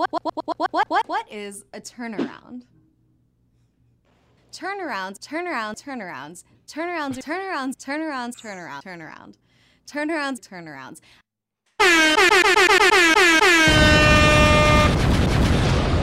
[0.00, 2.62] What, what, what, what, what, what, is a turnaround?
[4.50, 9.34] Turnarounds, turnarounds, turnarounds, turnarounds, turnarounds, turnarounds, turnaround, turnaround,
[9.86, 11.00] turnarounds, turnarounds.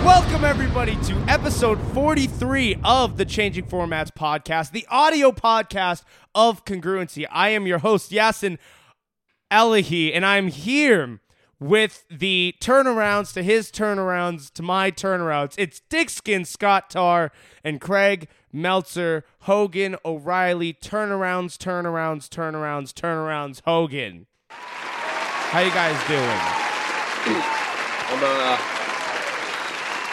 [0.06, 6.04] Welcome, everybody, to episode 43 of the Changing Formats podcast, the audio podcast
[6.36, 7.26] of Congruency.
[7.32, 8.60] I am your host, Yasin
[9.52, 11.20] Elahi, and I'm here
[11.60, 15.56] with the turnarounds to his turnarounds to my turnarounds.
[15.58, 17.32] It's Dickskin, Scott Tarr,
[17.64, 24.28] and Craig Meltzer, Hogan, O'Reilly, turnarounds, turnarounds, turnarounds, turnarounds, Hogan.
[24.50, 26.22] How you guys doing?
[28.10, 28.58] I'm uh,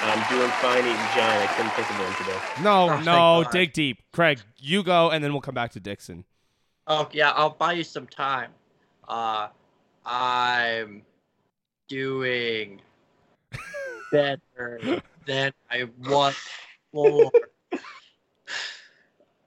[0.07, 1.51] I'm doing fine eating giant.
[1.51, 2.63] I couldn't think of one today.
[2.63, 4.03] No, Oh, no, dig deep.
[4.13, 6.25] Craig, you go, and then we'll come back to Dixon.
[6.87, 8.51] Oh yeah, I'll buy you some time.
[9.09, 9.49] Uh,
[10.05, 11.03] I'm
[11.89, 12.81] doing
[14.13, 16.37] better than I was
[16.93, 17.33] before.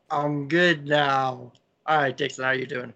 [0.10, 1.52] I'm good now.
[1.86, 2.94] All right, Dixon, how are you doing?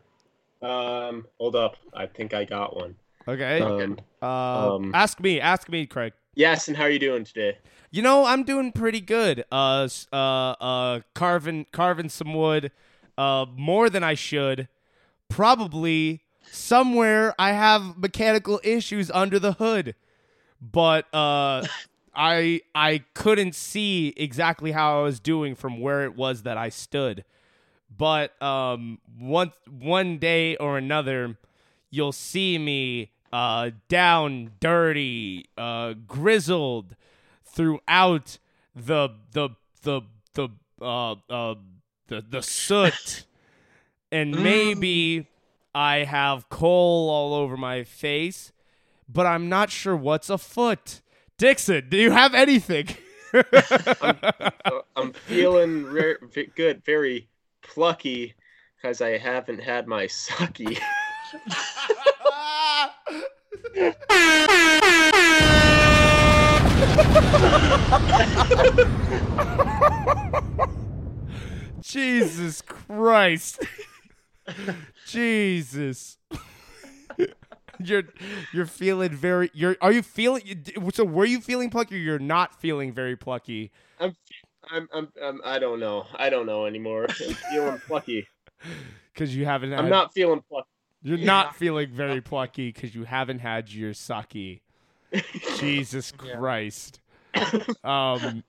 [0.61, 1.77] Um, hold up.
[1.93, 2.95] I think I got one.
[3.27, 3.61] Okay.
[3.61, 6.13] Um, Uh, um, ask me, ask me, Craig.
[6.35, 7.57] yes, and how are you doing today?
[7.91, 9.43] You know, I'm doing pretty good.
[9.51, 12.71] Uh, uh, uh, carving, carving some wood,
[13.17, 14.67] uh, more than I should.
[15.29, 19.95] Probably somewhere I have mechanical issues under the hood,
[20.61, 21.65] but uh,
[22.15, 26.69] I I couldn't see exactly how I was doing from where it was that I
[26.69, 27.23] stood.
[27.95, 31.37] But um, one one day or another,
[31.89, 36.95] you'll see me uh, down, dirty, uh, grizzled
[37.45, 38.37] throughout
[38.75, 39.49] the the
[39.83, 40.01] the
[40.33, 40.49] the
[40.81, 41.55] uh, uh,
[42.07, 43.25] the the soot,
[44.11, 45.27] and maybe
[45.73, 48.51] I have coal all over my face,
[49.07, 51.01] but I'm not sure what's afoot.
[51.37, 52.87] Dixon, do you have anything?
[53.33, 56.17] Uh, I'm feeling re-
[56.53, 57.29] good, very
[57.61, 58.35] plucky,
[58.75, 60.77] because I haven't had my sucky.
[71.81, 73.63] Jesus Christ.
[75.07, 76.17] Jesus.
[77.79, 78.03] you're
[78.53, 80.63] you're feeling very you're are you feeling
[80.93, 83.71] so were you feeling plucky or you're not feeling very plucky?
[83.99, 84.15] I'm,
[84.69, 86.05] I'm, I'm, I'm, I don't know.
[86.15, 87.07] I don't know anymore.
[87.27, 88.27] I'm feeling plucky.
[89.15, 90.67] Cuz you haven't had, I'm not feeling plucky.
[91.03, 94.61] you're not feeling very plucky cuz you haven't had your sake.
[95.57, 97.01] Jesus Christ.
[97.83, 98.43] Um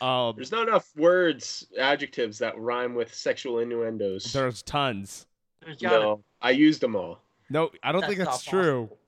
[0.00, 4.32] um There's not enough words, adjectives that rhyme with sexual innuendos.
[4.32, 5.26] there's tons.
[5.64, 7.20] There's gotta- No, I used them all.
[7.50, 8.82] No, I don't think That's that's true.
[8.88, 8.98] possible.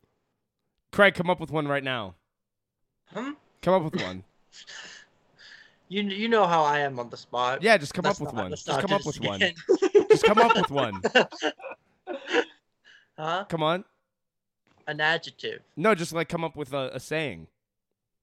[0.93, 2.15] Craig, come up with one right now.
[3.13, 3.33] Hmm?
[3.63, 4.25] Come up with one.
[5.91, 7.63] You you know how I am on the spot.
[7.63, 8.51] Yeah, just come Let's up with not- one.
[8.51, 9.41] Just come up do this with one.
[10.11, 11.01] Just come up with one.
[13.19, 13.45] huh?
[13.49, 13.85] Come on.
[14.87, 17.47] An adjective, No, just like come up with a, a saying.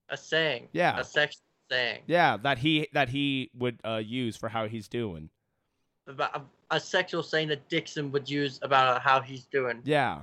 [0.08, 0.98] a saying, Yeah.
[0.98, 5.30] a sexual saying, Yeah, that he that he would uh, use for how he's doing.
[6.08, 10.20] about a, a sexual saying that Dixon would use about how he's doing Yeah.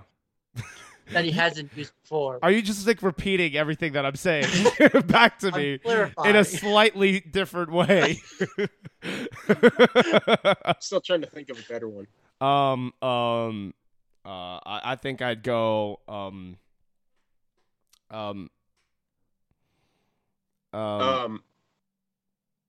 [1.12, 2.40] that he hasn't used before.
[2.42, 4.48] Are you just like repeating everything that I'm saying
[5.08, 5.80] back to I'm me
[6.26, 8.22] in a slightly different way?
[9.04, 12.08] I'm still trying to think of a better one.
[12.42, 13.74] um um
[14.26, 14.30] uh
[14.66, 16.58] I, I think I'd go um
[18.10, 18.50] um
[20.74, 21.44] um, Um,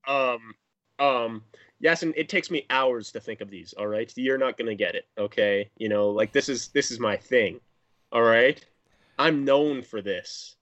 [0.07, 0.55] um,
[0.99, 1.43] um,
[1.79, 3.73] yes, and it takes me hours to think of these.
[3.73, 5.05] All right, you're not gonna get it.
[5.17, 7.59] Okay, you know, like this is this is my thing.
[8.11, 8.63] All right,
[9.17, 10.55] I'm known for this.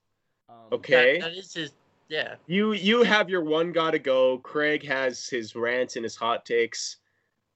[0.50, 1.72] um, Okay, That, that is his.
[2.10, 2.36] Yeah.
[2.48, 4.38] you you have your one gotta go.
[4.40, 6.98] Craig has his rants and his hot takes.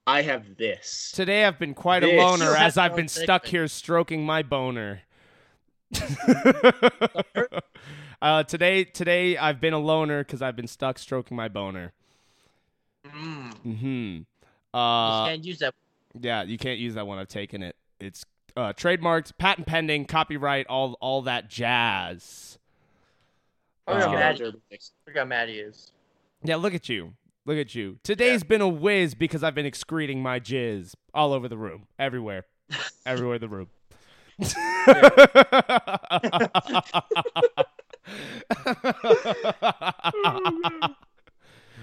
[0.06, 1.12] I have this.
[1.14, 5.02] Today I've been quite a loner as I've been stuck here stroking my boner.
[8.22, 11.92] uh, today, today I've been a loner because I've been stuck stroking my boner.
[13.16, 13.54] Mm.
[13.78, 14.16] Hmm.
[14.16, 14.24] you
[14.74, 15.74] Uh, can't use that.
[16.20, 17.18] yeah, you can't use that one.
[17.18, 17.76] I've taken it.
[18.00, 18.24] It's
[18.56, 22.58] uh, trademarked, patent pending, copyright, all all that jazz.
[23.86, 24.38] Yeah, Let's get on Maddie.
[24.38, 24.92] to Urban Mix.
[25.06, 25.92] Look how mad he is.
[26.42, 27.14] Yeah, look at you.
[27.46, 27.98] Look at you.
[28.02, 32.44] Today's been a whiz because I've been excreting my jizz all over the room, everywhere,
[33.06, 33.68] everywhere in the room.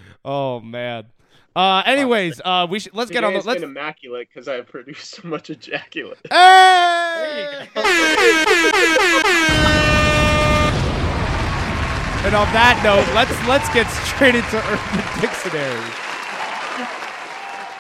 [0.25, 1.05] oh man.
[1.55, 3.61] Uh, anyways, uh, we should let's get on the Today's let's.
[3.61, 6.19] been immaculate because I have produced so much ejaculate.
[6.31, 7.67] Hey!
[7.73, 9.25] There you go.
[12.25, 15.79] And on that note, let's let's get straight into Urban Dictionary.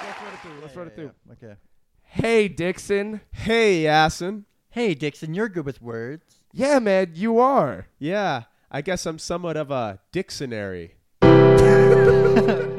[0.05, 0.61] Let's run it through.
[0.61, 1.11] Let's run it through.
[1.33, 1.55] Okay.
[2.03, 3.21] Hey Dixon.
[3.31, 4.43] Hey, Yasin.
[4.69, 6.41] Hey, Dixon, you're good with words.
[6.53, 7.87] Yeah, man, you are.
[7.97, 10.95] Yeah, I guess I'm somewhat of a dictionary.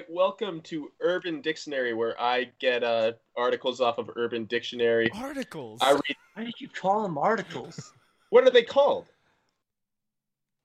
[0.00, 5.10] All right, welcome to Urban Dictionary, where I get uh, articles off of Urban Dictionary.
[5.14, 5.78] Articles.
[5.82, 6.16] I read.
[6.32, 7.92] Why did you call them articles?
[8.30, 9.08] What are they called?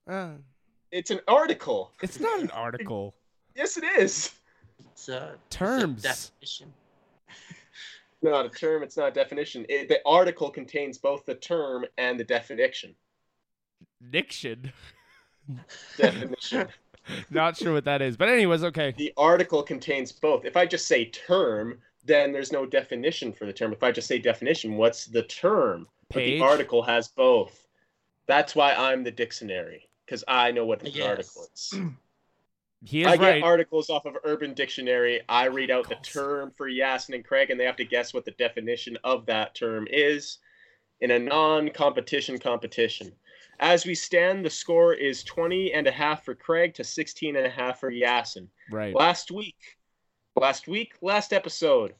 [0.08, 0.36] Uh,
[0.90, 1.92] It's an article.
[2.00, 3.14] it's not an article.
[3.56, 4.32] Yes, it is.
[4.92, 6.02] It's uh, it's a Terms.
[6.02, 6.72] definition.
[8.22, 8.82] Not a term.
[8.82, 9.66] It's not a definition.
[9.68, 12.94] It, the article contains both the term and the definition.
[14.10, 14.72] Diction.
[15.98, 16.68] Definition.
[17.30, 18.94] Not sure what that is, but anyways, okay.
[18.96, 20.44] the article contains both.
[20.44, 23.72] If I just say term, then there's no definition for the term.
[23.72, 25.88] If I just say definition, what's the term?
[26.08, 27.66] But the article has both.
[28.26, 31.06] That's why I'm the dictionary because I know what an Yes.
[31.06, 31.74] article is.
[32.84, 33.34] He is I right.
[33.36, 35.22] get articles off of Urban Dictionary.
[35.28, 38.24] I read out the term for Yasin and Craig, and they have to guess what
[38.24, 40.38] the definition of that term is
[41.00, 43.12] in a non-competition competition.
[43.58, 47.46] As we stand, the score is 20 and a half for Craig to 16 and
[47.46, 48.48] a half for Yasin.
[48.70, 48.94] right.
[48.94, 49.56] Last week,
[50.36, 51.94] last week, last episode,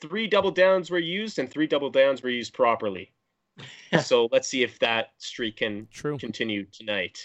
[0.00, 3.12] three double downs were used and three double downs were used properly.
[4.02, 6.18] so let's see if that streak can True.
[6.18, 7.18] continue tonight.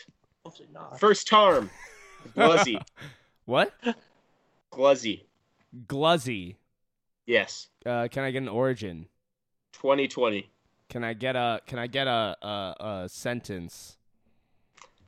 [0.44, 1.00] Hopefully not.
[1.00, 1.70] First term,
[2.36, 2.82] gluzzy,
[3.46, 3.74] What?
[4.72, 5.22] gluzzy.
[5.86, 6.56] Gluzzy.
[7.26, 9.08] Yes, Uh, can I get an origin?
[9.74, 10.50] 2020.
[10.90, 13.98] Can I get a Can I get a a, a sentence?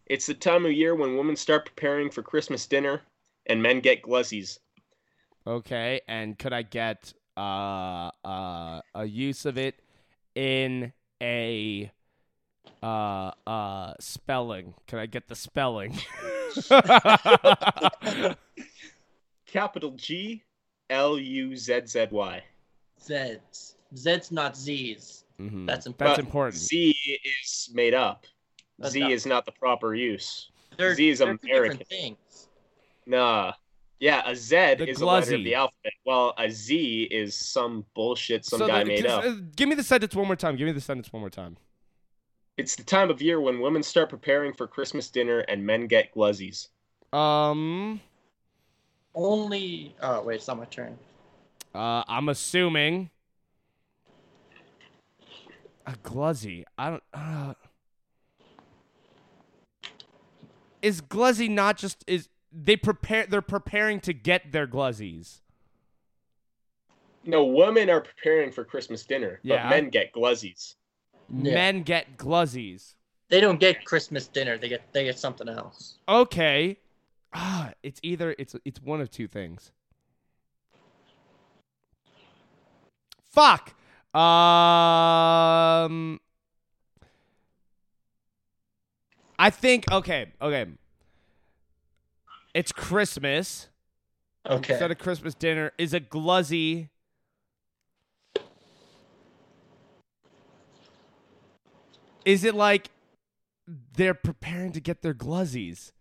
[0.05, 3.01] It's the time of year when women start preparing for Christmas dinner
[3.45, 4.59] and men get gluzzies.
[5.45, 9.75] Okay, and could I get uh uh a use of it
[10.35, 10.91] in
[11.21, 11.91] a
[12.83, 14.73] uh uh spelling?
[14.87, 15.97] Can I get the spelling?
[19.45, 20.43] Capital G
[20.89, 22.43] L U Z Z Y.
[23.01, 23.75] Z's.
[23.95, 25.23] Z's not Z's.
[25.39, 25.65] Mhm.
[25.65, 26.19] That's That's important.
[26.19, 26.55] important.
[26.57, 28.25] Z is made up.
[28.77, 30.51] That's Z not- is not the proper use.
[30.77, 31.47] They're, Z is American.
[31.47, 32.49] different things.
[33.05, 33.53] Nah.
[33.99, 37.85] Yeah, a Z The is a letter of the alphabet, while a Z is some
[37.95, 39.23] bullshit some So guy the- made just, up.
[39.25, 40.55] uh, give me the sentence one more time.
[40.55, 41.57] Give me the sentence one more time.
[42.57, 46.13] It's the time of year when women start preparing for Christmas dinner and men get
[46.13, 46.67] gluzzies.
[47.13, 47.99] Um,
[49.15, 49.95] Only.
[50.01, 50.97] Oh wait, it's not my turn.
[51.75, 53.09] uh, I'm assuming
[55.89, 56.63] a gluzzy.
[56.77, 57.03] I don't.
[57.13, 57.53] Uh,
[60.81, 63.25] is gluzzy not just is they prepare?
[63.25, 65.41] They're preparing to get their gluzzies.
[67.25, 69.63] No, women are preparing for Christmas dinner, Yeah.
[69.63, 70.75] but men get gluzzies.
[71.31, 71.53] Yeah.
[71.53, 72.95] Men get gluzzies.
[73.29, 74.57] They don't get Christmas dinner.
[74.57, 75.97] They get they get something else.
[76.07, 76.77] Okay.
[77.33, 79.71] Ah, it's either it's it's one of two things.
[83.29, 83.75] Fuck.
[84.13, 84.19] Um
[89.37, 90.65] I think okay, okay.
[92.53, 93.69] It's Christmas.
[94.45, 94.73] Okay.
[94.73, 96.89] Instead of Christmas dinner is a gluzzy.
[102.25, 102.89] Is it like
[103.67, 105.91] they're preparing to get their gluzzies?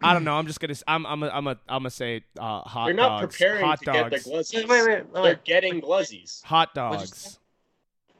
[0.00, 0.34] I don't know.
[0.34, 0.72] I'm just gonna.
[0.72, 1.04] s- I'm.
[1.06, 1.22] I'm.
[1.22, 1.46] A, I'm.
[1.48, 2.86] A, I'm gonna say uh, hot dogs.
[2.86, 3.36] They're not dogs.
[3.36, 3.98] preparing hot to dogs.
[3.98, 4.68] get their gluzzies.
[4.68, 6.42] Wait, wait, wait, They're getting gluzzies.
[6.44, 7.38] Hot dogs.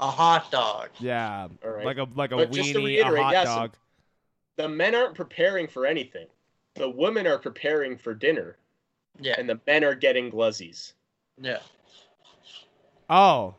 [0.00, 0.88] A hot dog.
[0.98, 1.48] Yeah.
[1.64, 1.84] All right.
[1.86, 3.72] Like a like a But just to weenie, reiterate, a hot yes, dog.
[4.56, 6.26] The men aren't preparing for anything.
[6.74, 8.56] The women are preparing for dinner,
[9.20, 9.34] Yeah.
[9.38, 10.92] and the men are getting gluzzies.
[11.40, 11.58] Yeah.
[13.10, 13.54] Oh.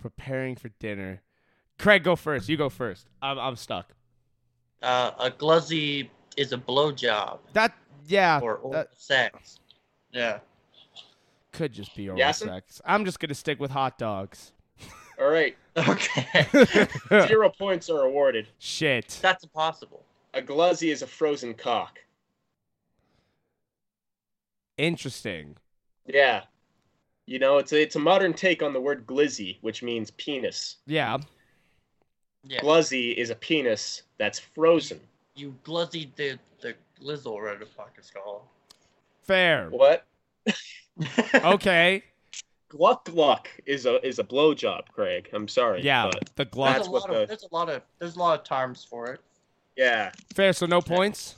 [0.00, 1.22] Preparing for dinner.
[1.78, 2.48] Craig, go first.
[2.48, 3.06] You go first.
[3.20, 3.38] I'm.
[3.38, 3.90] I'm stuck.
[4.82, 7.74] Uh, a gluzzy is a blowjob That.
[8.08, 8.38] Yeah.
[8.42, 9.58] or oral that sex.
[10.12, 10.38] Yeah.
[11.52, 12.46] could just be oral Yasin?
[12.46, 12.80] sex.
[12.84, 14.52] I'm just gonna stick with hot dogs.
[15.20, 16.86] All right, Okay.
[17.26, 18.48] zero points are awarded.
[18.58, 19.18] Shit.
[19.22, 20.02] That's impossible.
[20.34, 21.98] A gluzzy is a frozen cock.
[24.78, 25.56] Interesting.
[26.06, 26.42] Yeah.
[27.26, 30.76] You know, it's a, it's a modern take on the word glizzy, which means penis.
[30.86, 31.18] Yeah.
[32.44, 32.60] Yeah.
[32.60, 35.00] Gluzzy is a penis that's frozen.
[35.36, 38.42] You gluzzy the the glizzle, or whatever the fuck it's called.
[39.22, 39.68] Fair.
[39.70, 40.04] What?
[41.34, 42.02] Okay.
[42.68, 45.28] Gluck gluck is a is a blowjob, Craig.
[45.32, 45.82] I'm sorry.
[45.82, 46.10] Yeah.
[46.10, 46.74] but The There's.
[46.76, 49.06] That's a what lot the- there's a lot of there's a lot of terms for
[49.12, 49.20] it.
[49.76, 50.10] yeah.
[50.34, 50.52] Fair.
[50.52, 51.36] So no points.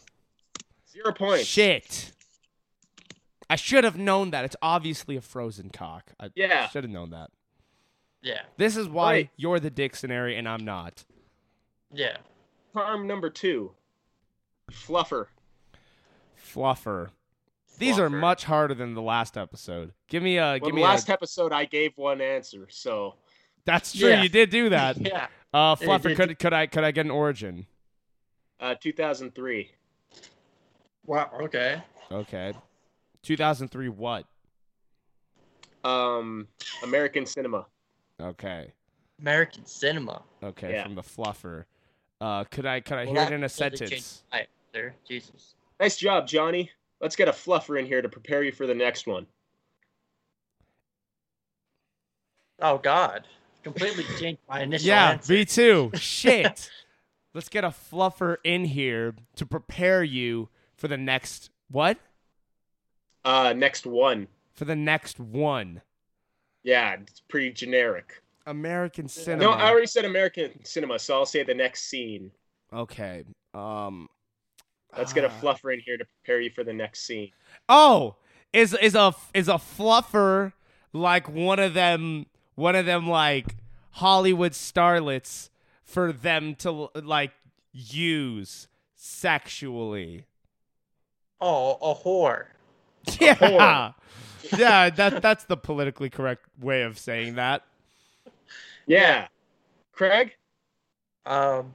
[0.90, 1.44] Zero points.
[1.44, 2.12] Shit.
[3.50, 4.44] I should have known that.
[4.44, 6.12] It's obviously a frozen cock.
[6.20, 6.68] I Yeah.
[6.68, 7.30] should have known that.
[8.22, 8.42] Yeah.
[8.56, 9.30] This is why Right.
[9.36, 11.04] you're the dictionary and I'm not.
[11.92, 12.16] Yeah.
[12.74, 13.72] Term number two.
[14.70, 15.26] Fluffer.
[16.36, 17.08] Fluffer.
[17.78, 19.92] These are much harder than the last episode.
[20.08, 21.12] Give me a Well, give the me last a.
[21.12, 23.14] episode I gave one answer, so
[23.64, 24.08] That's true.
[24.08, 24.22] Yeah.
[24.22, 24.96] You did do that.
[25.06, 25.28] Yeah.
[25.54, 27.66] Uh, Fluffer, could could I could I get an origin?
[28.60, 29.70] uh, 2003.
[31.06, 31.30] Wow.
[31.42, 31.80] Okay.
[32.10, 32.52] Okay.
[33.22, 34.26] 2003 what?
[35.84, 36.48] Um,
[36.82, 37.66] American cinema.
[38.20, 38.72] Okay.
[39.20, 40.22] American cinema.
[40.42, 40.82] Okay, Yeah.
[40.84, 41.64] from the Fluffer.
[42.20, 44.18] Uh, could I could I Well, hear it in a totally changed
[44.72, 44.74] sentence?
[44.74, 44.94] my answer.
[45.08, 45.54] Jesus.
[45.80, 46.70] Nice job, Johnny.
[47.00, 49.26] Let's get a fluffer in here to prepare you for the next one.
[52.60, 53.24] Oh God.
[53.62, 55.32] Completely changed my initial Yeah, answer.
[55.32, 55.90] me too.
[55.94, 56.70] Shit.
[57.34, 61.98] Let's get a Fluffer in here to prepare you for the next what?
[63.24, 64.26] Uh, next one.
[64.54, 65.82] For the next one.
[66.64, 68.22] Yeah, it's pretty generic.
[68.46, 69.42] American cinema.
[69.42, 72.30] No, I already said American cinema, so I'll say the next scene.
[72.72, 73.24] Okay.
[73.54, 74.08] Um.
[74.96, 75.40] Let's get a ah.
[75.40, 77.30] fluffer in here to prepare you for the next scene.
[77.68, 78.16] Oh,
[78.52, 80.52] is is a is a fluffer
[80.92, 83.56] like one of them one of them like
[83.92, 85.50] Hollywood starlets
[85.82, 87.32] for them to like
[87.72, 90.24] use sexually?
[91.40, 92.46] Oh, a whore.
[93.20, 93.92] Yeah.
[94.56, 97.62] yeah, that that's the politically correct way of saying that.
[98.86, 99.28] Yeah.
[99.92, 100.36] Craig?
[101.24, 101.74] Um,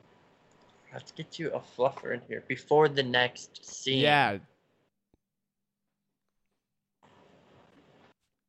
[0.93, 3.99] let's get you a fluffer in here before the next scene.
[4.01, 4.37] Yeah.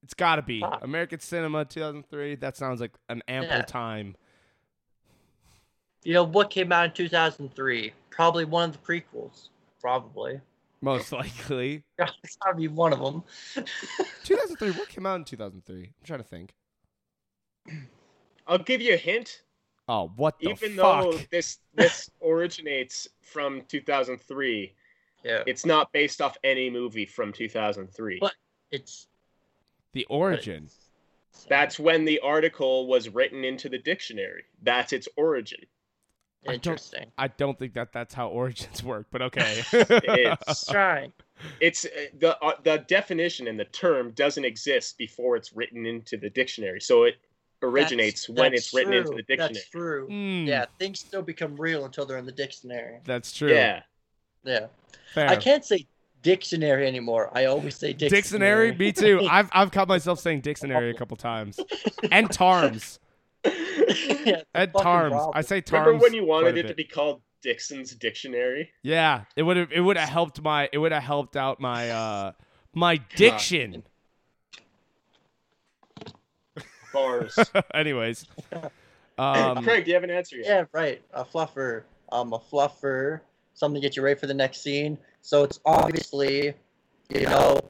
[0.03, 0.85] It's got to be Fuck.
[0.85, 2.37] American Cinema 2003.
[2.37, 3.63] That sounds like an ample Yeah.
[3.63, 4.17] time.
[6.05, 7.93] You know what came out in 2003?
[8.11, 9.49] Probably one of the prequels.
[9.81, 10.41] Probably.
[10.83, 11.83] Most likely.
[11.99, 13.23] It's gotta be one of them.
[14.25, 14.73] 2003.
[14.73, 15.77] What came out in 2003?
[15.85, 16.55] I'm trying to think.
[18.47, 19.41] I'll give you a hint.
[19.89, 21.03] Oh, what the Even fuck?
[21.05, 24.75] though this this originates from 2003,
[25.25, 25.43] yeah.
[25.47, 28.19] it's not based off any movie from 2003.
[28.21, 28.33] But
[28.71, 29.09] It's.
[29.93, 30.65] the origin.
[30.65, 34.45] it's- That's when the article was written into the dictionary.
[34.63, 35.61] That's its origin.
[36.45, 37.11] I don't- Interesting.
[37.19, 39.63] I don't think that that's how origins work, but okay.
[39.73, 41.13] It's Trying.
[41.61, 41.89] it's uh,
[42.19, 46.81] the uh, the definition and the term doesn't exist before it's written into the dictionary.
[46.81, 47.17] So it
[47.65, 49.53] originates That's- when that's it's written into the dictionary.
[49.55, 50.07] That's true.
[50.07, 53.01] Hmm, Yeah, things still become real until they're in the dictionary.
[53.05, 53.53] That's true.
[53.53, 53.83] Yeah.
[54.45, 54.67] Yeah.
[55.15, 55.29] Fair.
[55.29, 55.87] I can't say
[56.23, 57.31] dictionary anymore.
[57.35, 58.77] I always say Dictionary, dictionary.
[58.77, 59.27] me too.
[59.31, 61.59] I've I've caught myself saying dictionary a couple times.
[62.11, 62.99] And tarms.
[63.45, 65.13] yeah, it's And tarms.
[65.13, 65.31] problem.
[65.35, 65.87] I say tarms.
[65.87, 68.71] Remember when you wanted it to be called Dixon's Dictionary?
[68.83, 71.91] Yeah, it would have it would have helped my it would have helped out my
[71.91, 72.33] uh
[72.75, 73.85] my diction.
[76.95, 77.39] Bars.
[77.75, 78.25] Anyways.
[79.19, 80.47] Um Craig, do you have an answer yet?
[80.47, 81.03] Yeah, right.
[81.13, 81.83] A fluffer.
[82.11, 83.21] Um, a fluffer.
[83.55, 84.97] Something to get you ready for the next scene.
[85.21, 86.55] So it's obviously,
[87.11, 87.61] you know,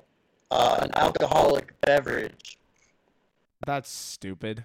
[0.51, 2.59] uh, an alcoholic beverage
[3.67, 4.65] that's stupid.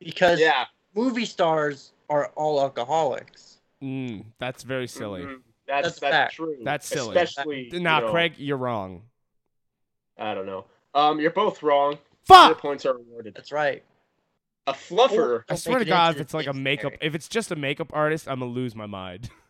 [0.00, 0.64] because Yeah.
[0.94, 3.58] movie stars are all alcoholics.
[3.82, 5.22] Mm, that's very silly.
[5.22, 5.42] Mhm.
[5.66, 6.34] That's That's that's, fact.
[6.34, 6.56] true.
[6.62, 7.16] That's silly.
[7.16, 9.02] Especially Nah, you know, Craig, you're wrong.
[10.18, 10.64] I don't know.
[10.94, 11.92] Um, you're both wrong.
[11.92, 11.98] Your
[12.48, 12.58] Fuck!
[12.58, 13.34] points are awarded.
[13.34, 13.82] That's right.
[14.68, 15.44] A fluffer.
[15.48, 18.28] I swear to God, if it's like a makeup, if it's just a makeup artist,
[18.28, 19.30] I'm gonna lose my mind.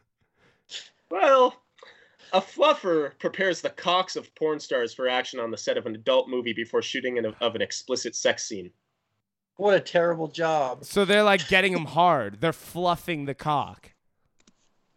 [1.11, 1.63] Well,
[2.35, 5.95] a fluffer prepares the cocks of porn stars for action on the set of an
[5.95, 8.71] adult movie before shooting an, of an explicit sex scene.
[9.57, 10.85] What a terrible job.
[10.85, 12.43] So they're like getting them hard.
[12.43, 13.93] They're fluffing the cock.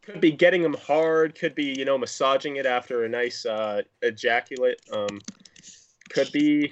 [0.01, 1.34] Could be getting them hard.
[1.34, 4.82] Could be you know massaging it after a nice uh, ejaculate.
[4.92, 5.22] Um,
[6.10, 6.70] could be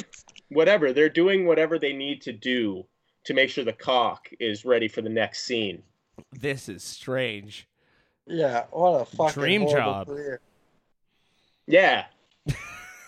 [0.50, 0.92] whatever.
[0.92, 2.86] They're doing whatever they need to do
[3.30, 5.84] to make sure the cock is ready for the next scene.
[6.34, 7.68] This is strange.
[8.26, 10.08] Yeah, what a fucking Dream job.
[10.08, 10.42] career.
[11.68, 12.06] Yeah.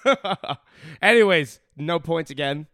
[1.02, 2.68] Anyways, no points again.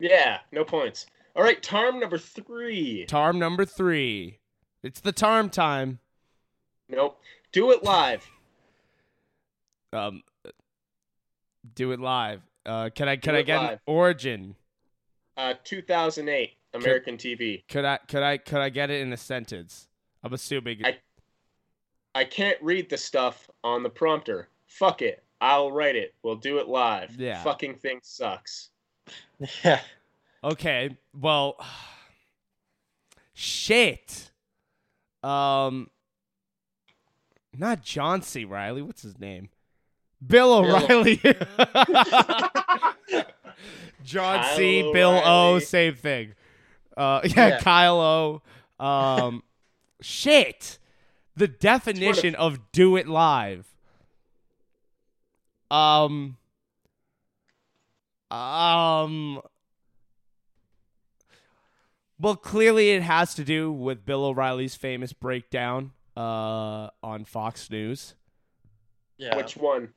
[0.00, 0.38] Yeah.
[0.50, 1.06] No points.
[1.36, 1.62] All right.
[1.62, 3.04] Tarm number three.
[3.06, 4.40] Tarm number three.
[4.82, 6.00] It's the tarm time.
[6.88, 7.20] Nope.
[7.52, 8.28] Do it live.
[9.92, 10.22] Um,
[11.76, 12.40] do it live.
[12.66, 14.56] Uh, can I can I it get an origin?
[15.40, 17.62] Uh, 2008 American TV.
[17.66, 19.88] Could I could I could I get it in a sentence?
[20.22, 20.84] I'm assuming.
[20.84, 20.98] I-
[22.12, 24.48] I can't read the stuff on the prompter.
[24.66, 25.22] Fuck it.
[25.40, 26.12] I'll write it.
[26.24, 27.14] We'll do it live.
[27.16, 27.40] Yeah.
[27.42, 28.70] Fucking thing sucks.
[29.64, 29.80] Yeah.
[30.42, 30.96] Okay.
[31.18, 31.56] Well,
[33.32, 34.32] shit.
[35.22, 35.88] Um,
[37.56, 38.44] not John C.
[38.44, 38.82] Reilly.
[38.82, 39.48] What's his name?
[40.26, 41.04] Bill Bill.
[43.60, 44.04] O'Reilly.
[44.04, 44.82] John C.
[44.82, 45.58] Kyle Bill O.
[45.58, 46.34] Same thing.
[46.96, 47.58] Uh, yeah, Yeah.
[47.60, 48.42] Kyle O.
[48.84, 49.42] Um,
[50.00, 50.78] Shit.
[51.36, 53.66] The definition of do it live.
[55.70, 56.36] Um.
[58.30, 59.40] Um.
[62.18, 68.14] Well, clearly it has to do with Bill O'Reilly's famous breakdown uh, on Fox News.
[69.16, 69.36] Yeah.
[69.36, 69.94] Which one?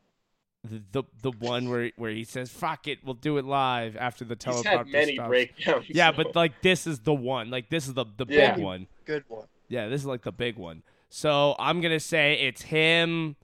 [0.66, 4.24] The, the the one where where he says "fuck it, we'll do it live" after
[4.24, 5.28] the He's teleprompter had many stops.
[5.28, 5.86] breakdowns.
[5.90, 7.50] Yeah, but like this is the one.
[7.50, 8.56] Like this is the the Yeah.
[8.56, 8.88] big one.
[9.04, 9.48] Good one.
[9.68, 10.84] Yeah, this is like the big one.
[11.10, 13.36] So I'm gonna say it's him,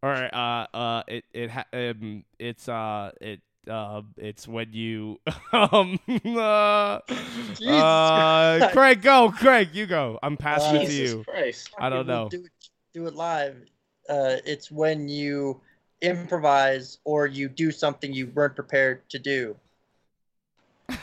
[0.00, 5.18] or uh uh it it ha- um it's uh it uh it's when you
[5.52, 7.00] um uh,
[7.66, 11.24] uh Craig go Craig you go I'm passing it to Jesus you.
[11.24, 11.70] Christ.
[11.78, 12.28] I don't know.
[12.30, 12.50] Do it,
[12.94, 13.56] do it live.
[14.08, 15.60] Uh, it's when you
[16.02, 19.56] improvise or you do something you weren't prepared to do.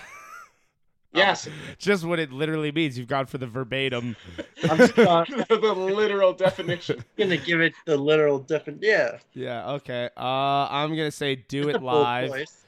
[1.14, 1.48] Yes,
[1.80, 2.98] Just what it literally means.
[2.98, 4.16] You've gone for the verbatim.
[4.70, 7.04] I'm just not the literal definition.
[7.18, 8.84] gonna give it the literal definition.
[8.84, 9.18] Yeah.
[9.34, 9.72] Yeah.
[9.74, 10.10] Okay.
[10.16, 12.30] Uh, I'm gonna say do Just it live.
[12.30, 12.66] choice.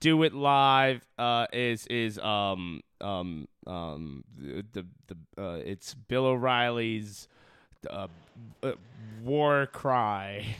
[0.00, 6.26] do it live uh is is um um um the the, the uh it's Bill
[6.26, 7.28] O'Reilly's
[7.88, 8.08] uh,
[8.62, 8.72] uh
[9.22, 10.56] war cry.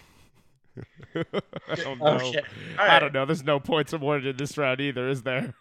[1.14, 2.26] I don't oh, know.
[2.26, 2.42] Okay.
[2.78, 3.00] I Alright.
[3.00, 3.24] don't know.
[3.26, 5.54] There's no points awarded in this round either, is there?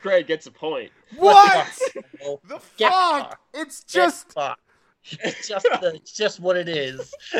[0.00, 0.90] Craig gets a point.
[1.16, 1.66] What?
[2.20, 3.40] The Get fuck?
[3.54, 4.60] It's just fucked.
[5.04, 7.14] It's just the, it's just what it is.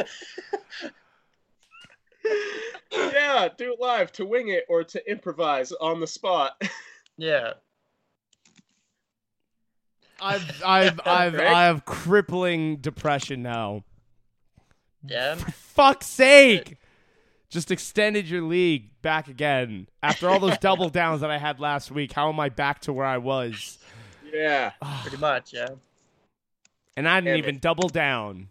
[2.93, 6.61] yeah, do it live to wing it or to improvise on the spot.
[7.17, 7.55] Yeah.
[10.21, 11.47] I've I've I've Craig?
[11.47, 13.85] I have crippling depression now.
[15.07, 15.35] Yeah.
[15.37, 16.79] For fuck's sake.
[17.55, 19.87] Just extended your league back again.
[20.03, 22.93] After all those double downs that I had last week, how am I back to
[22.93, 23.79] where I was?
[24.33, 24.73] yeah.
[25.03, 25.53] Pretty much.
[25.55, 25.69] Yeah.
[26.97, 27.39] And I didn't Damn it.
[27.39, 28.49] even double down.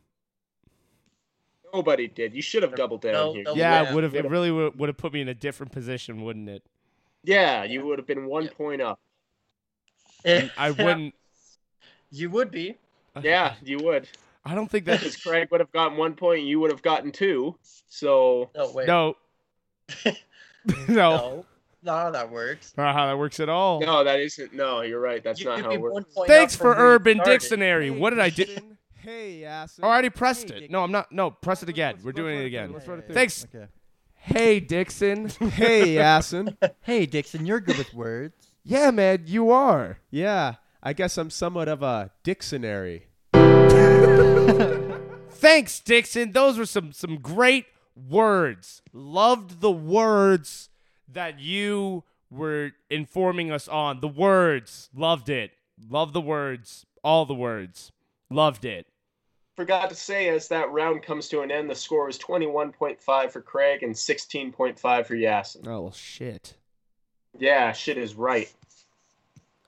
[1.74, 2.34] Nobody did.
[2.34, 3.44] You should have doubled down No, here.
[3.44, 3.56] no.
[3.56, 3.90] Yeah, yeah.
[3.90, 4.16] it would have.
[4.16, 6.64] It really would would have put me in a different position, wouldn't it?
[7.26, 8.50] Yeah, you would have been one Yeah.
[8.52, 9.00] point up.
[10.26, 11.14] I wouldn't.
[12.10, 12.78] You would be.
[13.22, 14.08] Yeah, you would.
[14.46, 15.24] I don't think Because that's.
[15.24, 17.56] Craig would have gotten one point, point, you would have gotten two.
[17.88, 18.88] So No wait.
[18.88, 19.16] No.
[20.06, 20.16] no.
[20.88, 21.46] No.
[21.86, 22.74] Not how that works.
[22.78, 23.82] Not how that works at all.
[23.82, 24.54] no, that isn't.
[24.54, 25.22] No, you're right.
[25.24, 26.14] That's You not how be it works.
[26.28, 27.32] Thanks for from where you Urban started.
[27.32, 27.92] Dictionary.
[27.92, 28.46] What did I do?
[28.96, 29.80] Hey, Yasin.
[29.84, 30.60] Oh, I already pressed Hey, it.
[30.62, 30.72] Dick.
[30.72, 31.12] No, I'm not.
[31.12, 31.96] No, press it again.
[31.96, 32.72] let's- We're let's doing it again.
[32.72, 33.06] Let's it.
[33.14, 33.46] Thanks.
[33.54, 33.68] Okay.
[34.14, 35.28] Hey, Dixon.
[35.40, 36.56] Hey, Yasin.
[36.82, 38.34] Hey, Dixon, you're good with words.
[38.64, 39.98] yeah, man, you are.
[40.10, 43.08] yeah, I guess I'm somewhat of a dictionary.
[45.44, 46.32] Thanks, Dixon.
[46.32, 47.66] Those were some some great
[47.98, 48.82] words.
[48.94, 50.70] Loved the words
[51.12, 54.00] that you were informing us on.
[54.00, 54.90] The words.
[54.96, 55.52] Loved it.
[55.90, 56.86] Loved the words.
[57.04, 57.92] All the words.
[58.30, 58.88] Loved it.
[59.58, 63.42] Forgot to say, as that round comes to an end, the score is 21.5 for
[63.42, 65.68] Craig and 16.5 for Yasin.
[65.68, 66.54] Oh shit.
[67.38, 68.50] Yeah, shit is right.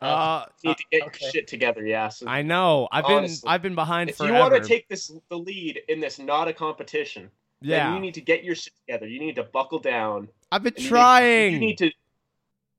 [0.02, 1.18] Uh, You need to get okay.
[1.26, 2.28] your shit together, Yasin.
[2.28, 2.88] I know.
[2.92, 4.34] I've been I've been behind if forever.
[4.34, 7.32] you want to take this the lead in this not a competition,
[7.62, 9.08] then yeah, you need to get your shit together.
[9.08, 10.28] You need to buckle down.
[10.52, 11.54] I've been and you need- trying.
[11.54, 11.92] You need to.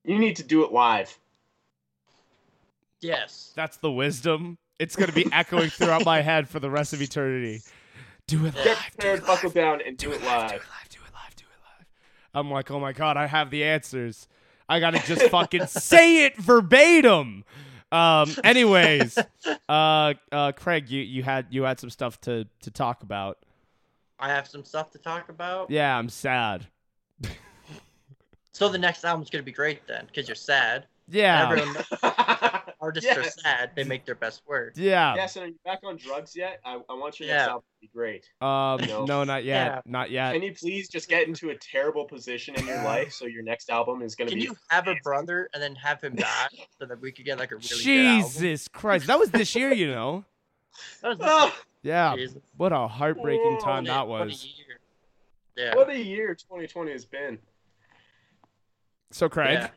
[0.05, 1.19] You need to do it live.
[3.01, 3.53] Yes.
[3.57, 4.59] That's the wisdom.
[4.79, 7.63] It's gonna be echoing throughout my head for the rest of eternity.
[8.27, 8.65] Do it live.
[8.65, 9.55] Get prepared, buckle live.
[9.55, 10.51] down, and do do it it live, live.
[10.51, 11.87] do it live, do it live, do it live.
[12.35, 14.29] I'm like, oh my god, I have the answers.
[14.69, 17.45] I gotta just fucking say it verbatim.
[17.93, 18.35] Um.
[18.43, 19.17] Anyways,
[19.69, 23.39] uh, uh, Craig, you you had you had some stuff to to talk about.
[24.19, 25.71] I have some stuff to talk about.
[25.71, 26.67] Yeah, I'm sad.
[28.53, 30.87] So the next album's gonna be great then, because you're sad.
[31.09, 31.87] Yeah, Everyone knows
[32.81, 33.71] artists are sad.
[33.77, 34.73] They make their best work.
[34.77, 35.15] yeah.
[35.15, 36.61] Yes, and are you back on drugs yet?
[36.65, 38.29] I, I want your next album to be great.
[38.41, 39.05] Um, No.
[39.05, 39.81] no, not yet, Yeah.
[39.87, 40.33] not yet.
[40.33, 43.71] Can you please just get into a terrible position in your life so your next
[43.71, 46.17] album is going to Can be Can you have a brother and then have him
[46.17, 46.49] die
[46.81, 47.79] so that we could get like a really good?
[47.79, 50.25] Jesus Christ, that was this year, you know.
[51.03, 52.43] That was Ah, Yeah, Jesus.
[52.57, 54.45] what a heartbreaking Oh, time What a- that what a was.
[54.45, 54.81] year.
[55.57, 55.75] Yeah.
[55.77, 57.39] what a year 2020 has been.
[59.13, 59.71] So, Craig.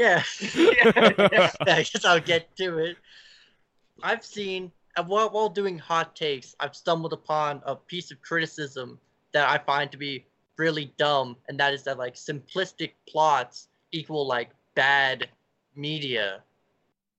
[0.00, 0.22] Yeah.
[0.54, 0.92] yeah,
[1.32, 1.50] yeah.
[1.60, 2.96] I guess I'll get to it.
[4.02, 8.98] I've seen uh, while while doing hot takes, I've stumbled upon a piece of criticism
[9.32, 10.24] that I find to be
[10.56, 15.28] really dumb, and that is that like simplistic plots equal like bad
[15.76, 16.42] media.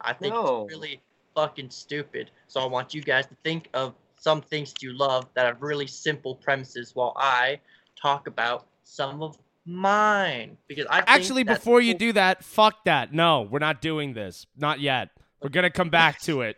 [0.02, 0.64] I think No.
[0.64, 1.02] it's really
[1.36, 2.32] fucking stupid.
[2.48, 5.88] So I want you guys to think of some things you love that have really
[5.88, 7.60] simple premises, while I
[7.96, 13.14] talk about some of mine because I Actually, that before you do that, fuck that.
[13.14, 14.46] No, we're not doing this.
[14.58, 15.10] Not yet.
[15.42, 16.58] We're gonna come back to it.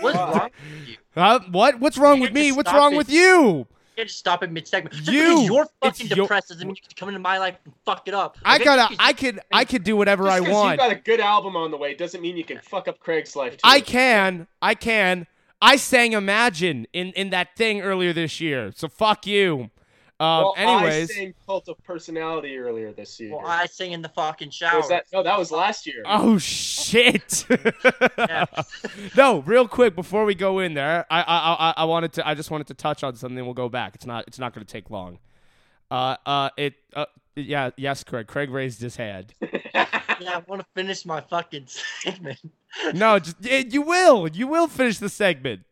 [0.00, 0.96] What's wrong with you?
[1.14, 1.40] Huh?
[1.50, 1.80] What?
[1.80, 2.52] What's wrong You with me?
[2.52, 2.96] What's wrong it.
[2.96, 3.18] with you?
[3.20, 3.66] You
[3.96, 4.94] can't just stop it mid segment.
[4.94, 7.38] Just You- because you're it's fucking your- depressed doesn't mean you can come into my
[7.38, 8.38] life and fuck it up.
[8.44, 8.94] I gotta.
[9.00, 9.40] I could.
[9.52, 10.78] I could do whatever Just I 'cause you want.
[10.78, 13.54] got a good album on the way doesn't mean you can fuck up Craig's life
[13.56, 13.60] too.
[13.64, 14.46] I can.
[14.62, 15.26] I can.
[15.60, 18.70] I sang Imagine in in that thing earlier this year.
[18.74, 19.70] So fuck you.
[20.20, 21.10] Um, well, anyways.
[21.10, 23.30] I sang Cult of Personality earlier this year.
[23.34, 24.76] Well, I sing in the fucking Or shower.
[24.78, 25.22] was that no?
[25.22, 26.02] That was last year.
[26.04, 27.46] Oh shit!
[29.16, 32.34] No, real quick before we go in there, I, I I I wanted to I
[32.34, 33.42] just wanted to touch on something.
[33.44, 33.94] We'll go back.
[33.94, 35.18] It's not it's not going to take long.
[35.90, 39.32] Uh uh it uh yeah yes Craig Craig raised his hand.
[39.40, 39.86] yeah,
[40.36, 42.38] I want to finish my fucking segment.
[42.94, 43.36] No, just
[43.72, 45.62] you will you will finish the segment.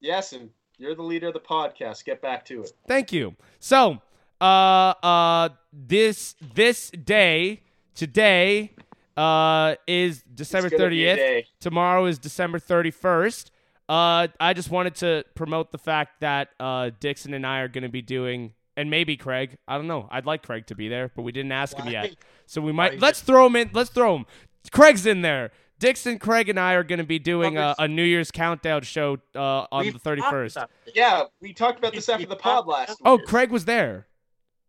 [0.00, 2.04] yes, and you're the leader of the podcast.
[2.04, 2.72] Get back to it.
[2.88, 3.36] Thank you.
[3.58, 4.00] So,
[4.40, 7.60] uh, uh, this this day
[7.94, 8.72] today,
[9.16, 11.46] uh, is December It's gonna be a thirtieth.
[11.60, 13.52] Tomorrow is December thirty first.
[13.88, 17.82] Uh, I just wanted to promote the fact that uh, Dixon and I are going
[17.82, 19.58] to be doing, and maybe Craig.
[19.66, 20.08] I don't know.
[20.12, 22.14] I'd like Craig to be there, but we didn't ask him yet.
[22.46, 23.70] So we might you let's throw him in.
[23.72, 24.26] Let's throw him.
[24.70, 25.50] Craig's in there.
[25.80, 29.18] Dixon, Craig, and I are going to be doing a, a New Year's countdown show
[29.34, 30.56] uh, on We've the thirty first.
[30.94, 33.00] Yeah, we talked about this after the pod last.
[33.04, 33.26] Oh, this.
[33.28, 34.06] Craig was there.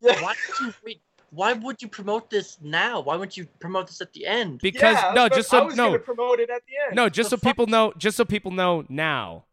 [0.02, 0.16] week.
[0.22, 1.02] Why would you wait?
[1.34, 3.00] Why would you promote this now?
[3.02, 4.60] Why wouldn't you promote this at the end?
[4.62, 6.96] Because Yeah, no, but just I so was no, promote it at the end.
[6.96, 9.46] no, just so The fuck- people know, just so people know now,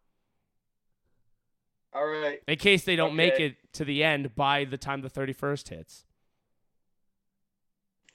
[1.93, 2.41] All right.
[2.49, 5.69] in case they don't make it to the end by the time the thirty first
[5.69, 6.05] hits.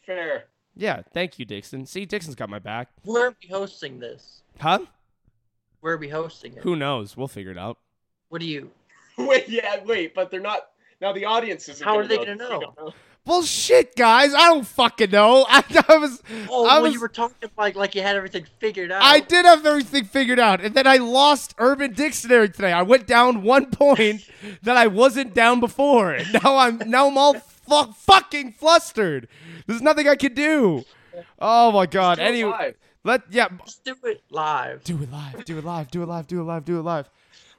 [0.05, 0.45] Fair.
[0.75, 1.85] Yeah, thank you, Dixon.
[1.85, 2.89] See, Dixon's got my back.
[3.03, 4.41] Where are we hosting this?
[4.59, 4.79] Huh?
[5.81, 6.63] Where are we hosting it?
[6.63, 7.15] Who knows?
[7.17, 7.77] We'll figure it out.
[8.29, 8.71] What do you?
[9.17, 10.69] Wait, yeah, wait, but they're not.
[10.99, 11.79] Now the audience is.
[11.79, 12.93] How are they gonna know?
[13.25, 15.45] Well, shit, guys, I don't fucking know.
[15.47, 18.45] I, I was, Oh, I well, was, you were talking like like you had everything
[18.57, 19.03] figured out.
[19.03, 22.71] I did have everything figured out, and then I lost Urban Dictionary today.
[22.71, 24.27] I went down one point
[24.63, 27.35] that I wasn't down before, and now I'm now I'm all
[27.67, 29.27] fu- fucking flustered.
[29.67, 30.83] There's nothing I can do.
[31.39, 32.19] Oh my god.
[32.19, 34.83] Anyway, let yeah, Just do it live.
[34.83, 37.09] do it live, do it live, do it live, do it live, do it live.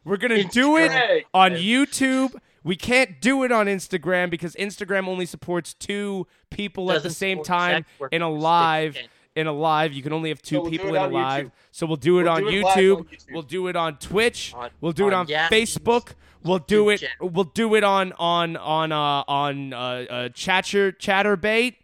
[0.05, 0.51] We're gonna Instagram.
[0.53, 2.35] do it on YouTube.
[2.63, 7.43] We can't do it on Instagram because Instagram only supports two people at the same
[7.43, 8.97] time in a live.
[9.37, 11.47] In a live, you can only have two So we'll people in a live.
[11.47, 11.51] YouTube.
[11.73, 12.97] So we'll do it, We'll on, do it YouTube.
[12.99, 13.27] on YouTube.
[13.33, 14.55] We'll do it on Twitch.
[14.55, 16.13] On- we'll do it on on Facebook.
[16.45, 16.99] We'll do it.
[17.01, 17.31] channel.
[17.31, 21.77] We'll do it on on on uh, on uh, uh, Chatter Chaturbate.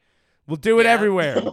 [0.47, 0.93] We'll do it Yeah.
[0.93, 1.43] everywhere.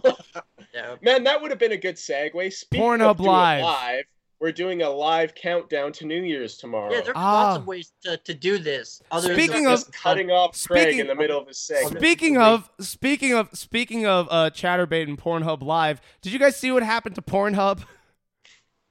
[0.74, 0.94] Yeah.
[1.02, 2.52] Man, that would have been a good segue.
[2.52, 3.62] Speaking Pornhub of Live.
[3.64, 4.04] live,
[4.38, 6.92] we're doing a live countdown to New Year's tomorrow.
[6.92, 7.32] Yeah, there's Ah.
[7.32, 9.02] lots of ways to, to do this.
[9.10, 11.96] Other Speaking than of- Just cutting off Craig Speaking- in the middle of his segment.
[11.98, 16.70] speaking of speaking of speaking of uh, Chaturbate and Pornhub Live, did you guys see
[16.70, 17.82] what happened to Pornhub?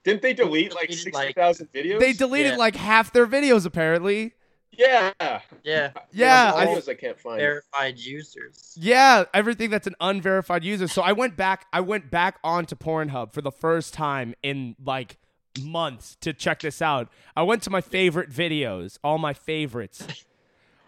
[0.08, 2.00] Didn't they delete like sixty thousand like- videos?
[2.00, 2.58] They deleted Yeah.
[2.58, 4.34] like half their videos apparently.
[4.72, 5.12] Yeah.
[5.20, 7.39] yeah, Yeah, There's I- videos I can't find.
[7.39, 8.76] verified users.
[8.80, 10.88] Yeah, everything that's an unverified user.
[10.88, 15.17] So I went back I went back onto Pornhub for the first time in like
[15.62, 17.10] months to check this out.
[17.36, 20.08] I went to my favorite videos, all my favorites.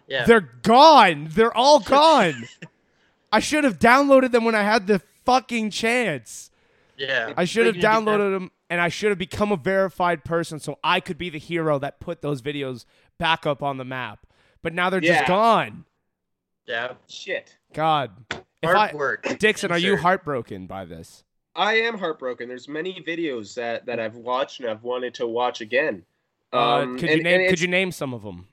[0.08, 0.26] Yeah.
[0.26, 1.28] They're gone.
[1.34, 2.48] They're all gone.
[3.32, 6.50] I should have downloaded them when I had the fucking chance.
[6.98, 7.32] yeah.
[7.38, 9.52] I should have What are you gonna do downloaded them and I should have become
[9.52, 12.86] a verified person so I could be the hero that put those videos
[13.18, 14.26] back up on the map.
[14.62, 15.18] But now they're Yeah.
[15.20, 15.86] just gone.
[16.66, 16.94] Yeah.
[17.08, 17.58] Shit.
[17.74, 18.12] God.
[18.62, 19.16] I.
[19.40, 21.24] Dixon, are you heartbroken by this?
[21.56, 22.48] I am heartbroken.
[22.48, 26.04] There's many videos that, that I've watched and I've wanted to watch again.
[26.54, 28.48] Uh, Um, could you and- name and could you name some of them?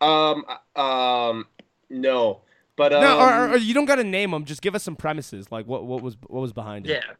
[0.00, 0.44] Um,
[0.76, 1.46] um,
[1.88, 2.42] no,
[2.76, 4.44] but um, no, or, or- or you don't got to name them.
[4.44, 7.02] Just give us some premises, like what what was what was behind it.
[7.04, 7.12] Yeah.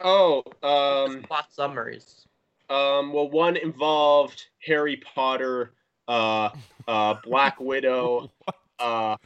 [0.00, 2.26] Oh, um, Plot summaries.
[2.70, 5.72] um, well, one involved Harry Potter,
[6.06, 6.50] uh,
[6.86, 8.30] uh, Black Widow,
[8.78, 9.16] uh,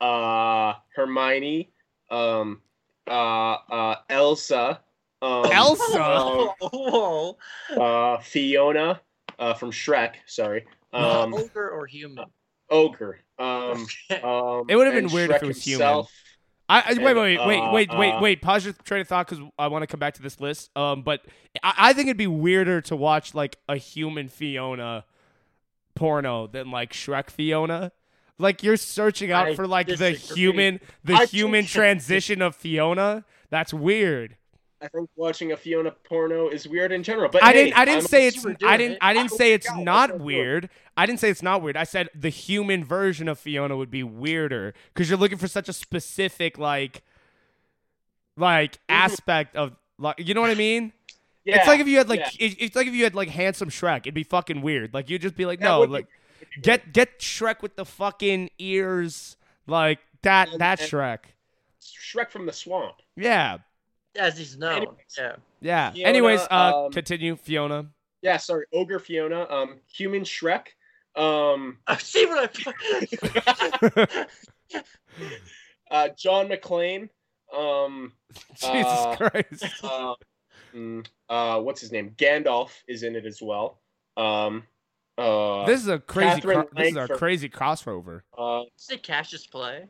[0.00, 1.70] uh, Hermione,
[2.10, 2.60] um,
[3.08, 4.80] uh, uh, Elsa,
[5.22, 6.02] um, Elsa?
[6.72, 7.34] um,
[7.76, 9.00] uh, Fiona,
[9.38, 10.14] uh, from Shrek.
[10.26, 12.24] Sorry, um, Ogre or human?
[12.70, 13.18] Ogre.
[13.38, 13.86] Um,
[14.22, 15.80] um, It would've been and weird if it was human.
[15.86, 16.10] himself.
[16.12, 16.29] I,
[16.70, 18.42] I wait, wait, wait, wait, uh, wait, wait, uh, wait.
[18.42, 20.70] Pause your train of thought because I want to come back to this list.
[20.76, 21.24] Um, but
[21.62, 25.04] I, I think it'd be weirder to watch like a human Fiona
[25.94, 27.92] porno than like Shrek Fiona.
[28.38, 33.24] Like you're searching out I for like the human, the I human transition of Fiona.
[33.50, 34.36] That's weird.
[34.82, 37.28] I think watching a Fiona porno is weird in general.
[37.28, 37.78] But I hey, didn't.
[37.78, 38.46] I didn't I'm- say it's.
[38.64, 38.92] I didn't.
[38.92, 38.98] it.
[39.02, 40.26] I didn't Oh say it's God, not so cool.
[40.26, 40.70] weird.
[40.96, 41.76] I didn't say it's not weird.
[41.76, 45.68] I said the human version of Fiona would be weirder because you're looking for such
[45.68, 47.02] a specific like,
[48.36, 48.78] like Mm-hmm.
[48.94, 50.16] aspect of like.
[50.18, 50.92] You know what I mean?
[51.44, 52.46] Yeah, it's like if you had like yeah.
[52.48, 54.00] it- it's like if you had like handsome Shrek.
[54.00, 54.94] It'd be fucking weird.
[54.94, 56.06] Like you'd just be like, That no, would be like
[56.62, 61.18] get get Shrek with the fucking ears, like that And- that and- Shrek.
[61.82, 62.96] Shrek from the swamp.
[63.16, 63.58] Yeah,
[64.18, 64.76] As he's known.
[64.78, 64.96] Anyways.
[65.16, 65.36] Yeah.
[65.60, 65.90] yeah.
[65.92, 67.86] Fiona, Anyways, uh, um, continue, Fiona.
[68.22, 69.46] Yeah, sorry, ogre Fiona.
[69.48, 70.66] Um, human Shrek.
[71.16, 74.26] Um, I see what I.
[75.90, 77.08] uh, John McClane.
[77.56, 78.12] Um,
[78.54, 79.64] Jesus uh, Christ.
[79.82, 80.14] uh,
[81.28, 82.14] uh, what's his name?
[82.16, 83.80] Gandalf is in it as well.
[84.16, 84.64] Um,
[85.18, 86.40] uh, This is a crazy.
[86.40, 88.22] Cro- this is a crazy crossover.
[88.36, 89.86] uh, Say Cassius Clay.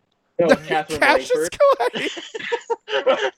[0.48, 1.58] No, Katherine Cassius Langford.
[1.92, 3.30] Clay.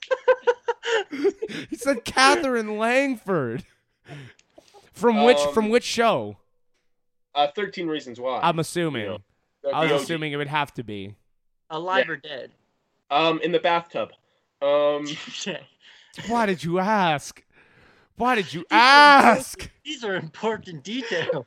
[1.69, 3.63] he said Katherine Langford.
[4.93, 6.37] From which Um, from which show?
[7.35, 8.39] Uh, Thirteen Reasons Why.
[8.43, 9.05] I'm assuming.
[9.05, 9.17] Yeah.
[9.63, 10.01] The- I was OG.
[10.01, 11.15] assuming it would have to be.
[11.69, 12.11] Alive Yeah.
[12.13, 12.51] or dead?
[13.09, 14.11] Um, in the bathtub.
[14.61, 15.07] Um,
[16.27, 17.43] Why did you ask?
[18.17, 19.69] Why did you ask?
[19.83, 21.45] These are important details.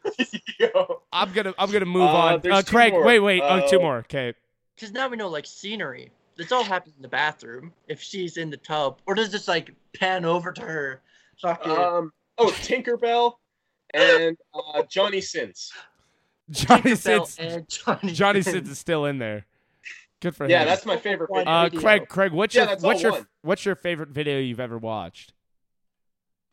[0.58, 2.50] yo, I'm gonna I'm gonna move Uh, on.
[2.50, 3.04] Uh, Craig, more.
[3.04, 3.42] wait, wait.
[3.42, 3.96] Uh, two Uh, more.
[3.98, 4.34] Okay.
[4.76, 6.10] Because now we know like scenery.
[6.36, 7.72] This all happens in the bathroom.
[7.88, 11.02] If she's in the tub, or does this like pan over to her?
[11.40, 11.72] Fucking.
[11.72, 13.34] um, oh, Tinkerbell
[13.94, 15.72] and uh, Johnny Sins.
[16.50, 17.36] Johnny Sins.
[17.38, 18.12] and Johnny.
[18.12, 18.54] Johnny Sins.
[18.54, 19.46] Sins is still in there.
[20.20, 20.66] Good for Yeah, him.
[20.66, 21.30] Yeah, that's my favorite.
[21.34, 21.50] Video.
[21.50, 21.80] Uh, video.
[21.80, 23.26] Craig, Craig, what's Yeah, your what's your one.
[23.42, 25.32] what's your favorite video you've ever watched?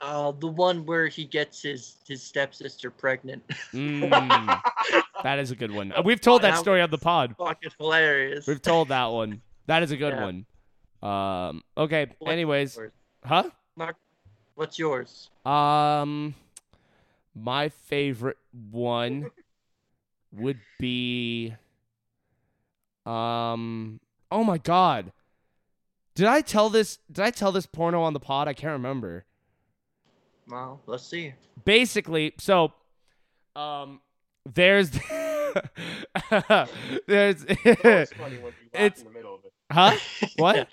[0.02, 3.42] Uh, the one where he gets his his stepsister pregnant.
[3.74, 4.62] Mm,
[5.24, 5.94] that is a good one.
[6.04, 7.36] We've told that story on the pod.
[7.38, 8.46] Fucking hilarious.
[8.48, 9.42] We've told that one.
[9.68, 10.24] That is a good Yeah.
[10.26, 10.46] one.
[11.02, 11.64] Um.
[11.78, 12.08] Okay.
[12.20, 12.92] What's Anyways, yours?
[13.26, 13.44] huh?
[14.56, 15.30] What's yours?
[15.46, 16.36] Um,
[17.36, 18.38] my favorite
[18.72, 19.32] one
[20.32, 21.54] would be,
[23.06, 24.00] um,
[24.32, 25.12] oh my god,
[26.16, 27.00] did I tell this?
[27.12, 28.48] Did I tell this porno on the pod?
[28.48, 29.26] I can't remember.
[30.48, 31.34] Well, let's see.
[31.66, 32.74] Basically, so,
[33.56, 34.02] um,
[34.46, 34.92] there's,
[37.08, 39.54] there's, it's funny when you laugh It's- in the middle of it.
[39.72, 39.96] huh?
[40.38, 40.56] What?
[40.56, 40.64] Yeah.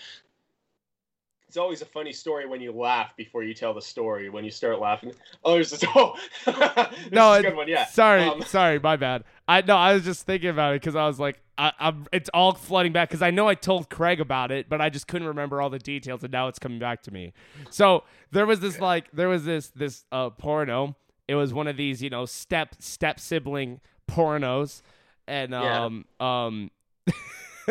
[1.48, 4.28] It's always a funny story when you laugh before you tell the story.
[4.30, 5.12] When you start laughing,
[5.44, 5.83] oh, there's this.
[5.96, 6.14] Oh,
[6.46, 7.66] this no, is a it- good one.
[7.68, 7.87] Yeah.
[7.87, 9.24] Sorry, Um, sorry, my bad.
[9.48, 12.06] I no, I was just thinking about it because I was like, I, I'm.
[12.12, 15.09] It's all flooding back because I know I told Craig about it, but I just
[15.09, 17.33] couldn't remember all the details, and now it's coming back to me.
[17.70, 20.94] So there was this like, there was this this uh porno.
[21.31, 24.83] It was one of these, you know, step step sibling pornos,
[25.29, 25.85] and Yeah.
[25.85, 26.71] um um.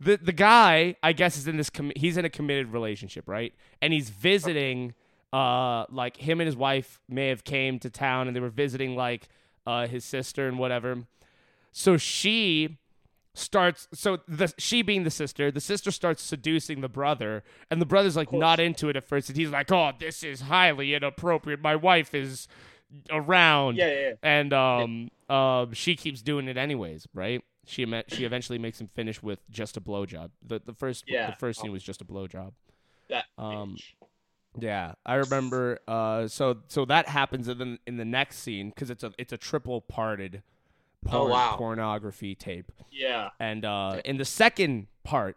[0.00, 1.70] the the guy, I guess, is in this.
[1.70, 3.52] Com- he's in a committed relationship, right?
[3.82, 4.94] And he's visiting.
[5.32, 8.94] Uh, like him and his wife may have came to town, and they were visiting
[8.94, 9.28] like
[9.66, 11.04] uh his sister and whatever.
[11.72, 12.78] So she
[13.34, 13.88] starts.
[13.92, 18.16] So the she being the sister, the sister starts seducing the brother, and the brother's
[18.16, 21.60] like not into it at first, and he's like, "Oh, this is highly inappropriate.
[21.60, 22.46] My wife is
[23.10, 24.12] around." Yeah, yeah, yeah.
[24.22, 27.42] and um, uh, she keeps doing it anyways, right?
[27.66, 30.30] She em- she eventually makes him finish with just a blowjob.
[30.46, 31.30] The the first Yeah.
[31.30, 32.52] the first scene was just a blowjob.
[33.08, 33.24] That.
[33.38, 33.92] Um, bitch.
[34.56, 35.80] Yeah, I remember.
[35.88, 39.32] Uh, so so that happens in the in the next scene because it's a it's
[39.32, 40.42] a triple parted,
[41.04, 41.56] porn, wow.
[41.56, 43.30] pornography tape, Yeah.
[43.40, 45.36] and uh, in the second part,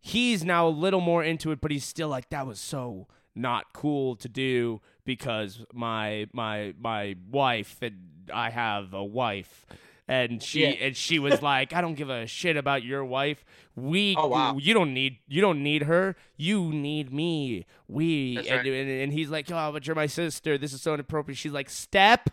[0.00, 3.72] he's now a little more into it, but he's still like that was so not
[3.72, 9.66] cool to do because my my my wife and I have a wife.
[10.06, 10.68] And she Yeah.
[10.86, 13.42] and she was like, "I don't give a shit about your wife.
[13.74, 14.56] We, Oh, wow.
[14.58, 16.14] you don't need, you don't need her.
[16.36, 17.64] You need me.
[17.88, 18.66] We." And, right.
[18.66, 20.58] and and he's like, "Oh, but you're my sister.
[20.58, 22.28] This is so inappropriate." She's like, "Step,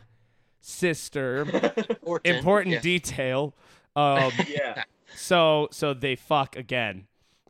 [0.60, 1.42] sister."
[1.88, 2.36] Important.
[2.38, 2.82] Important Yeah.
[2.82, 3.56] detail.
[3.96, 4.84] Um, Yeah.
[5.16, 7.08] so so they fuck again.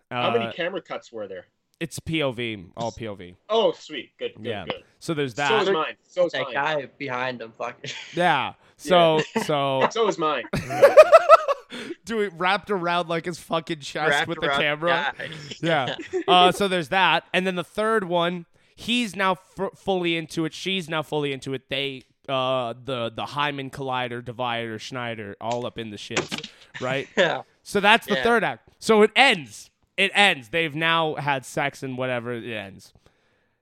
[0.10, 1.46] Uh, How many camera cuts were there?
[1.82, 3.36] It's POV, all POV.
[3.50, 4.12] Oh, sweet.
[4.20, 4.36] Good.
[4.36, 4.46] Good.
[4.46, 4.66] Yeah.
[4.66, 4.84] Good.
[5.00, 5.50] So there's that.
[5.50, 5.62] So that.
[5.64, 5.96] is mine.
[6.08, 6.54] So is that mine.
[6.54, 7.90] guy behind him, fucking.
[8.14, 8.54] yeah.
[8.78, 10.44] So so So is mine.
[12.06, 15.14] do it wrapped around like his fucking chest wrapped with the camera.
[15.18, 15.30] guy.
[15.60, 15.96] Yeah.
[16.28, 20.54] uh, so there's that, and then the third one, he's now f- fully into it.
[20.54, 21.68] She's now fully into it.
[21.70, 27.08] They, uh, the the Hyman Collider, Divider, Schneider, all up in the shit, right?
[27.18, 27.42] yeah.
[27.64, 28.24] So that's the Yeah.
[28.24, 28.70] third act.
[28.78, 29.71] So it ends.
[30.02, 30.50] It ends.
[30.50, 32.34] They've now had sex and whatever.
[32.34, 32.92] It ends.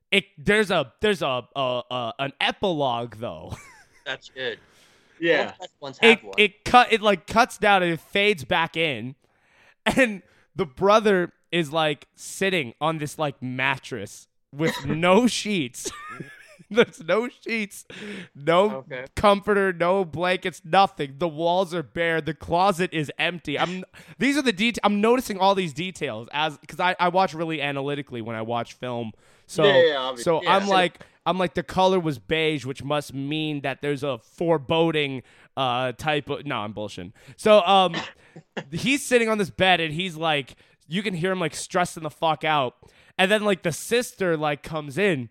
[0.10, 3.58] It there's a there's a, a, a an epilogue though.
[4.06, 4.58] That's good.
[5.20, 5.38] Yeah.
[5.38, 6.34] All the best ones have it one.
[6.38, 9.16] it cut it like cuts down and it fades back in,
[9.86, 10.22] and
[10.56, 15.92] the brother is like sitting on this like mattress with no sheets,
[16.72, 17.86] There's no sheets,
[18.36, 19.06] no Okay.
[19.16, 21.16] comforter, no blankets, nothing.
[21.18, 22.22] The walls are bare.
[22.22, 23.58] The closet is empty.
[23.58, 23.84] I'm.
[24.20, 24.80] These are the details.
[24.84, 28.74] I'm noticing all these details as because I, I watch really analytically when I watch
[28.74, 29.14] film.
[29.48, 30.56] So Yeah, yeah, so yeah.
[30.56, 35.24] I'm like I'm like the color was beige, which must mean that there's a foreboding
[35.58, 36.46] uh type of.
[36.46, 37.14] No, I'm bullshitting.
[37.36, 37.96] So um,
[38.72, 40.56] he's sitting on this bed and he's like,
[40.88, 42.76] you can hear him like stressing the fuck out,
[43.18, 45.30] and then like the sister like comes in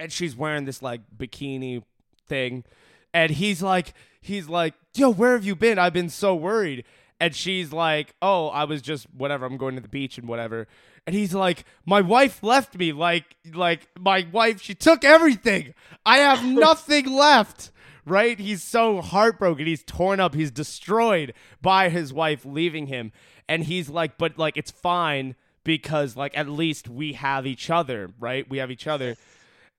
[0.00, 1.82] and she's wearing this like bikini
[2.26, 2.64] thing
[3.12, 5.78] and he's like he's like yo where have you been?
[5.78, 6.84] I've been so worried.
[7.22, 10.66] And she's like oh i was just whatever i'm going to the beach and whatever.
[11.06, 15.74] And he's like my wife left me like like my wife she took everything.
[16.04, 17.70] I have nothing left.
[18.06, 18.38] Right?
[18.40, 19.66] He's so heartbroken.
[19.66, 20.34] He's torn up.
[20.34, 23.12] He's destroyed by his wife leaving him.
[23.46, 28.10] And he's like but like it's fine because like at least we have each other.
[28.18, 28.48] Right?
[28.48, 29.16] We have each other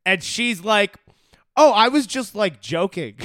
[0.05, 0.97] and she's like,
[1.55, 3.15] "Oh, I was just like joking."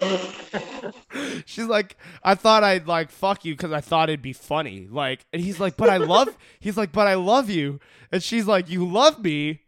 [1.46, 5.26] she's like, "I thought I'd like fuck you because I thought it'd be funny." Like,
[5.32, 7.80] and he's like, "But I love." he's like, "But I love you,"
[8.12, 9.62] and she's like, "You love me."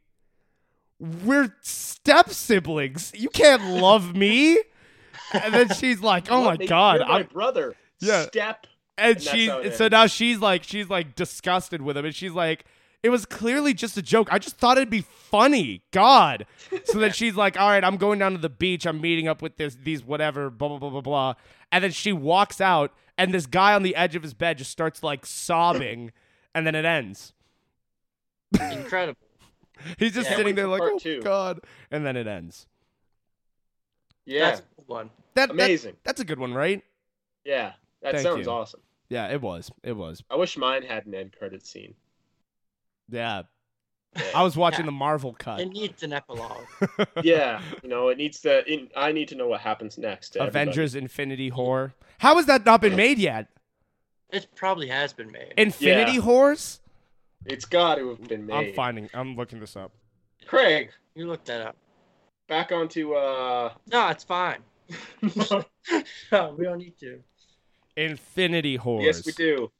[0.98, 3.10] We're step siblings.
[3.14, 4.58] You can't love me.
[5.32, 7.74] And then she's like, "Oh my god, my I'm brother.
[8.00, 8.26] Yeah.
[8.26, 8.66] Step.
[8.98, 12.64] and how it so now she's like she's like disgusted with him and she's like
[13.02, 16.46] it was clearly just a joke i just thought it'd be funny god
[16.84, 19.40] so then she's like all right i'm going down to the beach i'm meeting up
[19.42, 21.34] with this these whatever blah blah blah blah blah
[21.72, 24.70] and then she walks out and this guy on the edge of his bed just
[24.70, 26.12] starts like sobbing
[26.54, 27.32] and then it ends
[28.60, 29.18] Incredible.
[29.98, 30.36] he's just Yeah.
[30.36, 31.60] sitting there like part oh two." god
[31.90, 32.66] and then it ends
[34.26, 34.40] Yeah.
[34.50, 35.10] That's a good one.
[35.34, 35.96] that, that- Amazing.
[36.04, 36.82] that's a good one right
[37.44, 37.72] yeah.
[38.02, 38.52] That Thank sounds you.
[38.52, 38.80] awesome.
[39.08, 41.94] yeah it was it was I wish mine had an end credit scene.
[43.10, 43.42] Yeah
[44.16, 44.22] Yeah.
[44.34, 44.86] i was watching Yeah.
[44.86, 46.66] the marvel cut It needs an epilogue.
[47.22, 48.62] yeah, you know, it needs to.
[48.72, 50.30] It, I need to know what happens next.
[50.30, 50.62] To everybody.
[50.62, 51.92] Avengers Infinity Horror.
[52.18, 53.46] How has that not been made yet?
[54.32, 55.52] It probably has been made.
[55.56, 56.20] Infinity Yeah.
[56.22, 56.80] Horrors?
[57.46, 58.54] It's got to have been made.
[58.68, 59.08] I'm finding.
[59.14, 59.92] I'm looking this up.
[60.46, 61.76] Craig, you looked that up.
[62.48, 63.14] back onto.
[63.14, 64.58] uh No, it's fine.
[65.22, 67.20] no, we don't need to.
[67.96, 69.04] Infinity Horrors.
[69.06, 69.70] Yes, we do.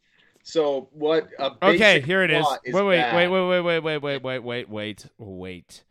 [0.50, 1.28] So what?
[1.38, 2.42] A Okay, here it is.
[2.42, 5.84] plot Wait, wait, wait, wait, wait, wait, wait, wait, wait, wait, wait, wait.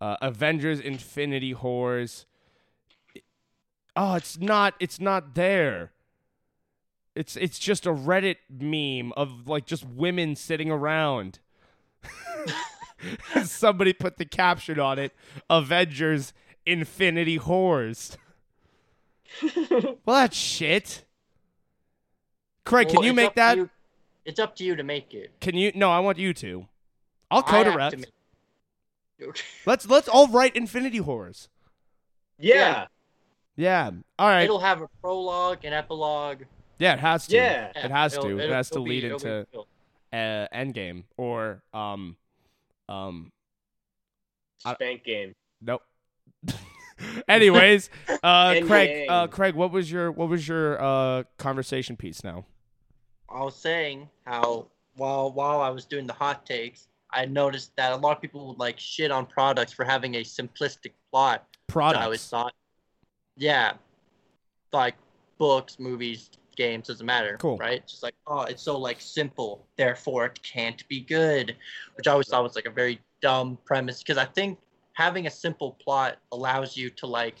[0.00, 2.26] Uh, Avengers Infinity Horrors.
[3.94, 4.74] Oh, it's not.
[4.80, 5.92] It's not there.
[7.14, 11.38] It's it's just a Reddit meme of like just women sitting around.
[13.44, 15.12] Somebody put the caption on it:
[15.48, 16.32] Avengers
[16.66, 18.16] Infinity Whores.
[19.56, 21.04] well, that's shit.
[22.64, 23.56] Craig, can Well, you make that?
[23.56, 23.70] you-
[24.24, 25.32] It's up to you to make it.
[25.40, 25.72] Can you?
[25.74, 26.66] No, I want you to.
[27.30, 27.96] I'll I have to co-direct.
[27.98, 31.48] make- Let's let's all write Infinity Horrors.
[32.38, 32.86] Yeah,
[33.56, 33.90] Yeah.
[34.18, 34.42] All right.
[34.42, 36.42] It'll have a prologue, an epilogue.
[36.78, 37.36] yeah, it has to.
[37.36, 37.70] yeah.
[37.76, 38.38] It has it'll- to.
[38.38, 39.66] It it'll- has to lead be into filled.
[40.12, 42.16] uh, Endgame or um
[42.88, 43.30] um
[44.64, 45.34] I- Spank game.
[45.60, 45.82] nope.
[47.28, 47.90] Anyways,
[48.22, 52.44] uh Craig, uh Craig, what was your what was your uh conversation piece now?
[53.32, 57.92] I was saying how while while I was doing the hot takes, I noticed that
[57.92, 61.46] a lot of people would like shit on products for having a simplistic plot.
[61.66, 62.28] which I always Products.
[62.28, 62.54] thought,
[63.36, 63.72] yeah,
[64.72, 64.94] like
[65.38, 67.36] books, movies, games doesn't matter.
[67.38, 67.56] Cool.
[67.58, 67.86] right?
[67.86, 71.56] Just like oh, it's so like simple, therefore it can't be good,
[71.96, 74.58] which I always thought was like a very dumb premise because I think
[74.94, 77.36] having a simple plot allows you to like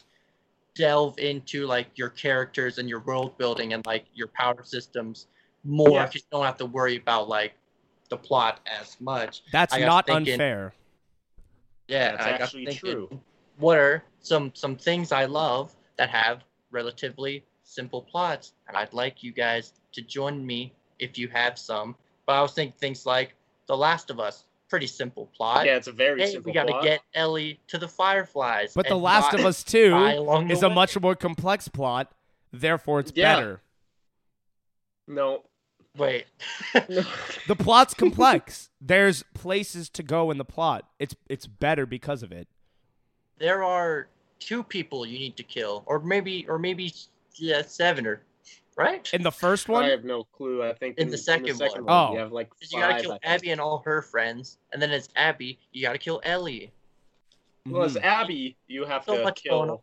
[0.74, 5.26] delve into like your characters and your world building and like your power systems
[5.64, 6.06] more Yeah.
[6.06, 7.54] because you don't have to worry about like
[8.08, 9.42] the plot as much.
[9.52, 10.74] That's not thinking- unfair.
[11.88, 13.20] Yeah, That's I actually thinking, true.
[13.58, 18.54] What are some some things I love that have relatively simple plots?
[18.68, 21.96] And I'd like you guys to join me if you have some.
[22.26, 23.34] But I was thinking things like
[23.66, 25.66] The Last of Us, pretty simple plot.
[25.66, 26.84] Yeah, it's a very hey, simple we got to plot.
[26.84, 28.72] get Ellie to the Fireflies.
[28.74, 29.94] But The Last of Us 2
[30.50, 30.74] is a way.
[30.74, 32.10] much more complex plot,
[32.52, 33.34] therefore it's Yeah.
[33.36, 33.60] better.
[35.08, 35.44] No.
[35.96, 36.26] Wait.
[37.48, 38.70] The plot's complex.
[38.80, 40.88] There's places to go in the plot.
[40.98, 42.46] It's it's better because of it.
[43.38, 46.92] there are two people you need to kill, or maybe, or maybe,
[47.34, 48.22] yeah, seven or,
[48.76, 49.08] right?
[49.12, 49.84] In the first one?
[49.84, 50.62] I have no clue.
[50.64, 51.84] I think In the second one.
[51.88, 52.12] Oh.
[52.14, 53.24] you have like 'Cause you gotta kill I think.
[53.34, 56.70] Abby and all her friends, and then as Abby, you gotta kill Ellie.
[57.66, 58.02] Well, as Mhm.
[58.02, 59.82] Abby, you have So to much going kill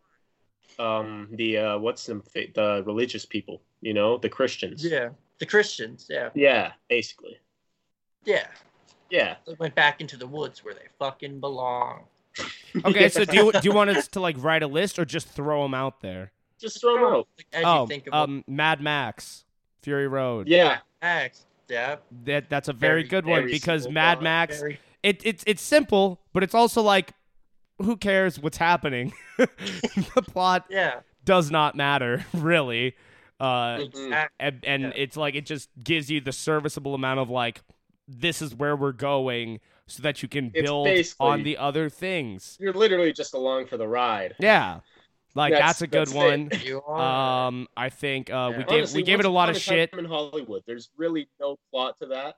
[0.86, 4.84] um the uh what's them fa- the religious people, you know, the Christians.
[4.84, 5.10] Yeah,
[5.40, 6.06] the Christians.
[6.08, 7.38] Yeah, Yeah, basically.
[8.24, 8.46] yeah.
[9.10, 9.36] Yeah.
[9.44, 12.04] They went back into the woods where they fucking belong.
[12.84, 15.26] Okay, so do you do you want us to like write a list or just
[15.28, 16.30] throw them out there?
[16.60, 17.28] Just throw them out.
[17.36, 19.44] Like, as you Oh, think of um, Mad Max,
[19.82, 20.46] Fury Road.
[20.46, 21.46] Yeah, Max.
[21.68, 21.96] Yeah.
[22.26, 24.22] That that's a very, Very, good one because Mad plot.
[24.22, 24.60] Max.
[24.60, 27.12] Very, It it's it's simple, but it's also like,
[27.78, 29.12] who cares what's happening?
[29.36, 31.00] the plot yeah.
[31.24, 32.94] does not matter really.
[33.40, 34.36] Uh, Exactly.
[34.38, 34.92] and, and Yeah.
[34.94, 37.62] it's like it just gives you the serviceable amount of like
[38.06, 40.88] this is where we're going so that you can It's build
[41.20, 44.34] on the other things you're literally just along for the ride.
[44.38, 44.80] yeah
[45.34, 46.64] like That's- that's, a good that's one it.
[46.66, 47.46] You are.
[47.48, 50.04] um i think uh we gave Honestly, we gave it a lot of shit in
[50.04, 50.62] Hollywood.
[50.66, 52.36] There's really no plot to that.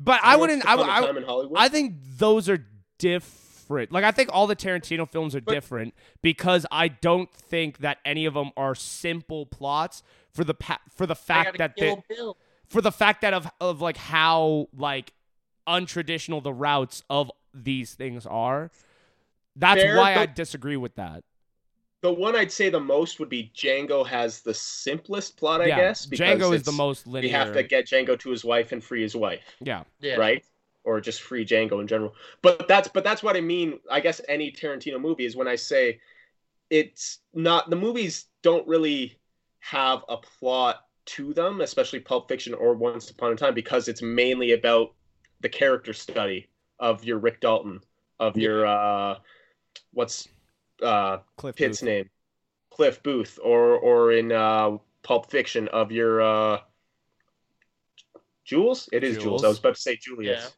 [0.00, 1.58] but i wouldn't I, Upon a I, in Hollywood.
[1.58, 2.66] I think those are
[2.98, 7.78] different like i think all the tarantino films are But- different because i don't think
[7.78, 10.02] that any of them are simple plots
[10.32, 12.36] for the pa- for the fact that they, kill Bill.
[12.68, 15.12] for the fact that of of like how like
[15.66, 18.70] untraditional the routes of these things are.
[19.56, 21.24] That's Fair, why I disagree with that.
[22.00, 25.76] the one I'd say the most would be Django has the simplest plot, I yeah,
[25.76, 26.06] guess.
[26.06, 27.28] because Django is the most linear.
[27.28, 30.14] We have to get Django to his wife and free his wife, yeah, Yeah.
[30.14, 30.44] right?
[30.88, 32.14] Or just free Django in general.
[32.40, 33.78] But that's but that's what I mean.
[33.90, 36.00] I guess any Tarantino movie is when I say
[36.70, 39.18] it's not the movies don't really
[39.60, 40.86] have a plot
[41.16, 44.94] to them, especially Pulp Fiction or Once Upon a Time, because it's mainly about
[45.40, 47.80] the character study of your Rick Dalton,
[48.18, 49.18] of your uh
[49.92, 50.26] what's
[50.82, 51.86] uh Cliff Pitt's Booth.
[51.86, 52.10] name,
[52.70, 56.60] Cliff Booth, or or in uh, Pulp Fiction of your uh,
[58.44, 58.88] Jules.
[58.92, 59.24] It is Jules.
[59.24, 59.44] Jules.
[59.44, 60.56] I was about to say Julius.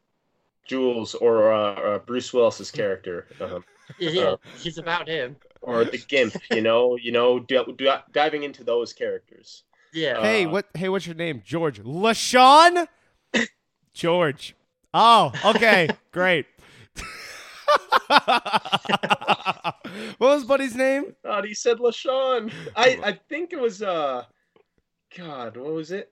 [0.71, 0.77] Yeah.
[0.77, 3.63] Jules or uh, uh, Bruce Willis's character, um,
[3.99, 4.21] Yeah.
[4.23, 5.35] Uh, He's about him.
[5.61, 6.35] or the Gimp.
[6.51, 9.63] You know, you know, d- d- diving into those characters.
[9.93, 10.21] Yeah.
[10.21, 10.65] Hey, Uh, what?
[10.73, 11.41] Hey, what's your name?
[11.45, 12.87] George LaShawn.
[13.93, 14.55] George.
[14.93, 16.45] Oh, okay, great.
[18.07, 19.75] what
[20.19, 21.15] was Buddy's name?
[21.23, 22.51] God, he said LaShawn.
[22.75, 24.23] I I think it was uh,
[25.17, 26.11] God, what was it?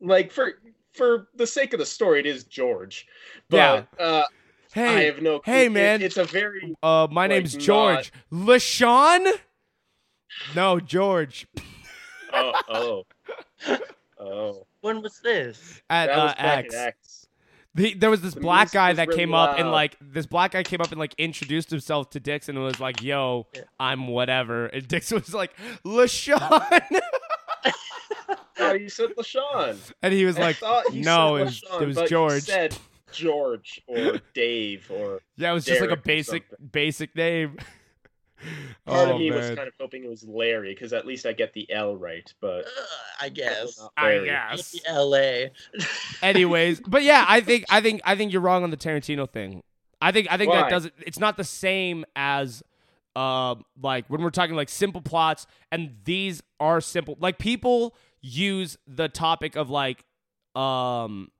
[0.00, 0.52] Like for
[0.94, 3.06] for the sake of the story, it is George.
[3.48, 4.26] But uh, I
[4.74, 5.40] Hey, have no.
[5.44, 6.00] hey, it- man.
[6.02, 9.30] it's a very uh, my like, name's not- George LaShawn.
[10.56, 11.46] No, George.
[12.32, 13.06] oh oh
[14.18, 14.66] oh.
[14.80, 15.80] When was this?
[15.90, 16.74] At That uh, was X.
[16.74, 17.26] at X.
[17.74, 20.50] The, there was this The black guy that really came up and like this black
[20.52, 23.62] guy came up and like introduced himself to Dixon and was like, "Yo, Yeah.
[23.80, 25.52] I'm whatever." And Dixon was like,
[25.84, 27.00] "LaShawn,"
[28.58, 29.78] Oh, you said LaShawn.
[30.02, 32.76] and he was like, thought "No, it was, LaShawn, it was but you George." said
[33.12, 37.56] George or Dave or Yeah, it was just like a basic basic name.
[38.86, 41.26] part oh of me man, was kind of hoping it was Larry because at least
[41.26, 42.70] I get the L right, but Uh,
[43.20, 43.78] I guess.
[43.78, 44.74] not I guess.
[44.86, 45.52] L.A.
[46.22, 49.62] Anyways, but yeah, I think I think I think you're wrong on the Tarantino thing.
[50.00, 50.92] I think I think that doesn't.
[51.06, 52.62] It's not the same as
[53.14, 57.16] um like when we're talking like simple plots, and these are simple.
[57.20, 60.04] Like people use the topic of like
[60.54, 61.30] um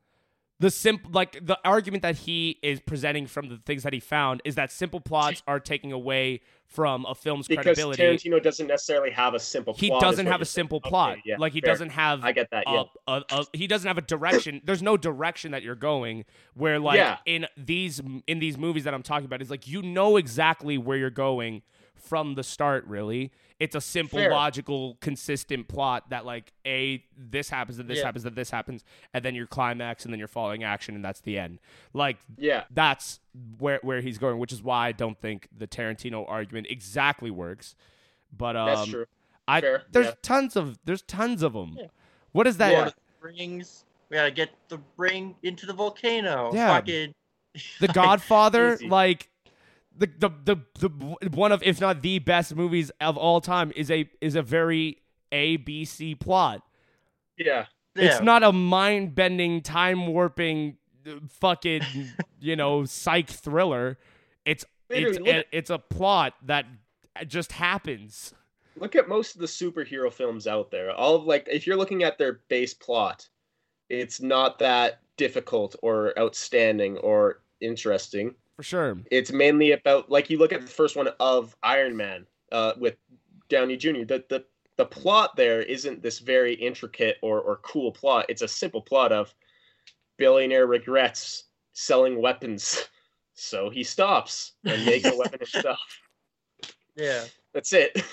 [0.58, 4.40] the simple like the argument that he is presenting from the things that he found
[4.44, 8.02] is that simple plots are taking away from a film's because credibility.
[8.02, 9.74] Tarantino doesn't necessarily have a simple.
[9.74, 10.90] he doesn't have a simple saying.
[10.90, 11.12] plot.
[11.14, 11.72] Okay, yeah, like he fair.
[11.72, 12.64] doesn't have I get that.
[12.66, 12.84] Yeah.
[13.08, 14.60] a, a, a, he doesn't have a direction.
[14.64, 16.24] There's no direction that you're going.
[16.54, 17.16] Where like Yeah.
[17.26, 20.96] in these in these movies that I'm talking about, is like you know exactly where
[20.96, 21.62] you're going
[22.02, 22.84] from the start.
[22.86, 24.30] Really, it's a simple, Fair.
[24.30, 28.06] logical, consistent plot that like a this happens and this Yeah.
[28.06, 28.84] happens and this happens,
[29.14, 31.60] and then your climax and then your following action and that's the end.
[31.92, 32.64] Like yeah.
[32.70, 33.20] that's
[33.58, 37.74] where where he's going, which is why I don't think the Tarantino argument exactly works.
[38.36, 39.06] But um, That's true.
[39.46, 40.14] I Fair, there's yeah.
[40.22, 41.76] tons of there's tons of them.
[41.78, 41.86] Yeah.
[42.32, 42.70] What is that?
[42.72, 42.76] Yeah.
[42.78, 43.84] Lord of the Rings.
[44.10, 46.50] We gotta get the ring into the volcano.
[46.52, 46.68] Yeah.
[46.68, 47.14] Fucking,
[47.80, 49.28] The Godfather, like
[49.96, 53.90] the, the the the one of if not the best movies of all time is
[53.90, 54.98] a is a very
[55.30, 56.62] A B C plot.
[57.36, 57.66] Yeah.
[57.94, 58.04] yeah.
[58.04, 60.76] It's not a mind bending, time warping,
[61.28, 61.82] fucking
[62.40, 63.98] you know psych thriller.
[64.44, 66.66] It's Literally, it's look, it, it's a plot that
[67.26, 68.34] just happens.
[68.76, 70.90] look at most of the superhero films out there.
[70.90, 73.28] All of like, if you're looking at their base plot,
[73.88, 78.34] it's not that difficult or outstanding or interesting.
[78.56, 78.98] For sure.
[79.10, 82.96] It's mainly about like you look at the first one of Iron Man uh, with
[83.48, 84.04] Downey Jr.
[84.04, 84.44] The the
[84.76, 88.26] the plot there isn't this very intricate or or cool plot.
[88.28, 89.34] It's a simple plot of
[90.18, 92.88] billionaire regrets selling weapons,
[93.34, 96.00] so he stops and makes a weapon himself.
[96.96, 97.24] yeah.
[97.52, 98.02] That's it.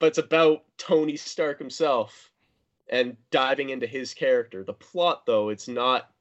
[0.00, 2.30] But it's about Tony Stark himself
[2.88, 4.62] and diving into his character.
[4.62, 6.12] The plot, though, it's not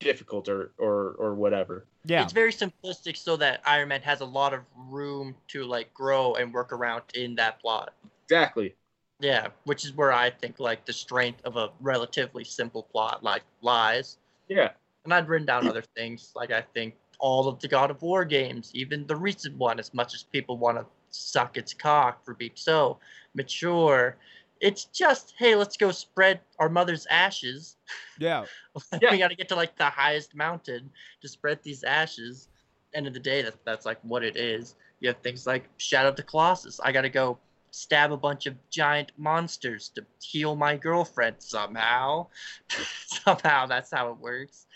[0.00, 1.86] difficult or or or whatever.
[2.04, 2.22] Yeah.
[2.22, 6.34] It's very simplistic so that Iron Man has a lot of room to like grow
[6.34, 7.92] and work around in that plot.
[8.24, 8.74] Exactly.
[9.20, 13.42] Yeah, which is where I think like the strength of a relatively simple plot like
[13.62, 14.18] lies.
[14.48, 14.70] Yeah.
[15.04, 18.24] And I'd written down other things like I think all of the God of War
[18.24, 22.34] games, even the recent one, as much as people want to suck its cock for
[22.34, 22.98] being so
[23.34, 24.16] mature,
[24.60, 27.76] it's just hey, let's go spread our mother's ashes.
[28.18, 28.44] Yeah.
[29.02, 29.10] Yeah.
[29.10, 30.90] we got to get to like the highest mountain
[31.20, 32.48] to spread these ashes.
[32.94, 34.76] End of the day, that that's like what it is.
[35.00, 36.78] You have things like Shadow of the Colossus.
[36.78, 37.38] I got to go
[37.70, 42.26] stab a bunch of giant monsters to heal my girlfriend somehow.
[43.06, 44.66] somehow that's how it works.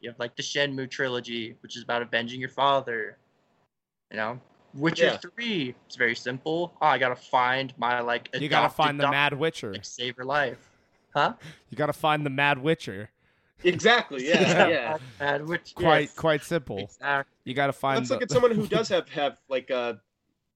[0.00, 3.18] You have like the Shenmue trilogy, which is about avenging your father.
[4.10, 4.40] You know,
[4.74, 5.16] Witcher Yeah.
[5.18, 5.74] three.
[5.86, 6.72] It's very simple.
[6.80, 8.28] Oh, I gotta find my like.
[8.34, 9.72] You gotta find the Mad Witcher.
[9.74, 10.58] to save her life.
[11.14, 11.34] Huh?
[11.70, 13.10] You gotta find the Mad Witcher.
[13.64, 14.24] Exactly.
[14.28, 14.68] Yeah.
[14.68, 14.98] yeah.
[15.18, 15.74] Bad witch.
[15.74, 16.78] Quite yes, quite simple.
[16.78, 17.34] Exactly.
[17.44, 19.94] You gotta find Let's the look at someone who does have have like uh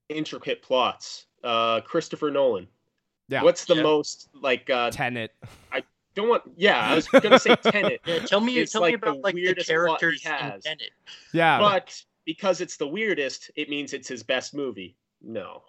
[0.08, 1.26] intricate plots.
[1.42, 2.66] Uh Christopher Nolan.
[3.28, 3.42] Yeah.
[3.42, 3.82] What's the Yeah.
[3.82, 5.32] most like uh Tenet.
[5.72, 5.82] I
[6.14, 8.00] don't want yeah, I was gonna say Tenet.
[8.06, 10.30] Yeah, tell me, It's tell me like the about like the weirdest he characters in
[10.32, 10.62] has.
[10.64, 10.90] Tenet.
[11.32, 11.58] Yeah.
[11.58, 14.96] But because it's the weirdest, it means it's his best movie.
[15.22, 15.62] No.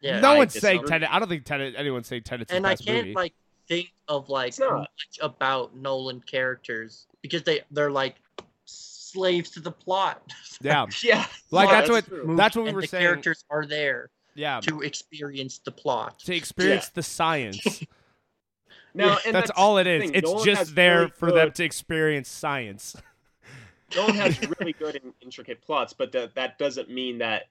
[0.00, 0.88] Yeah, no I one's saying disagree.
[1.00, 1.08] Tenet.
[1.14, 1.74] I don't think Tenet.
[1.76, 3.14] Anyone's saying Tenet's his and I best can't movie.
[3.14, 3.32] like
[3.68, 4.88] think of like much
[5.22, 8.16] about Nolan characters because they they're like
[8.66, 10.20] slaves to the plot.
[10.60, 10.86] yeah.
[11.02, 11.24] yeah.
[11.50, 12.34] Like yeah, that's what true.
[12.36, 13.02] that's what we and were the saying.
[13.02, 14.60] characters are there Yeah.
[14.60, 16.18] to experience the plot.
[16.20, 17.82] To experience the science.
[18.96, 20.02] Now, and that's, all it is.
[20.02, 22.94] thing, It's Nolan just there really for them to experience science.
[23.96, 27.44] Nolan has really good and intricate plots, but that that doesn't mean that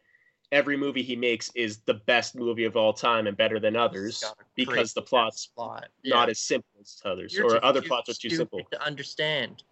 [0.52, 4.24] every movie he makes is the best movie of all time and better than others
[4.56, 5.88] because the plot's plot.
[6.06, 6.32] not Yeah.
[6.32, 8.60] as simple as others, You're or too- other plots are too stupid simple.
[8.72, 9.64] to understand.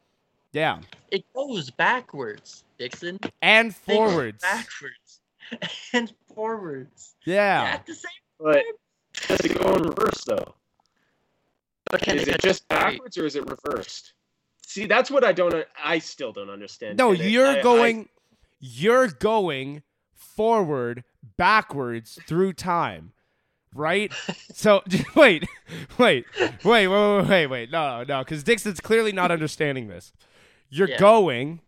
[0.53, 0.80] Yeah.
[1.11, 3.19] It goes backwards, Dixon.
[3.41, 4.41] And Think forwards.
[4.41, 5.22] Backwards
[5.93, 7.15] and forwards.
[7.26, 7.74] Yeah.
[7.76, 8.63] At the same But
[9.28, 10.55] does it go in reverse though?
[11.91, 14.13] But can Is it just backwards or is it reversed?
[14.72, 15.65] See, that's what I don't.
[15.84, 16.97] I still don't understand.
[16.97, 18.07] No, you're I- I- going
[18.61, 21.03] you're going forward
[21.36, 23.11] backwards through time.
[23.76, 24.13] Right?
[24.53, 24.82] so
[25.15, 25.45] wait,
[25.97, 27.72] wait, wait, wait, wait, wait, wait.
[27.72, 30.13] No, no, because Dixon's clearly not understanding this.
[30.69, 30.97] You're Yeah.
[30.99, 31.59] going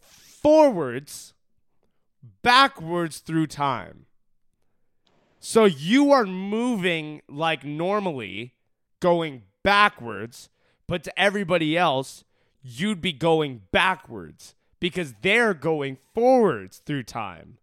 [0.00, 1.34] forwards
[2.42, 4.06] backwards through time.
[5.38, 8.54] So you are moving like normally,
[8.98, 10.48] going backwards,
[10.88, 12.24] but to everybody else,
[12.62, 17.58] you'd be going backwards because they're going forwards through time.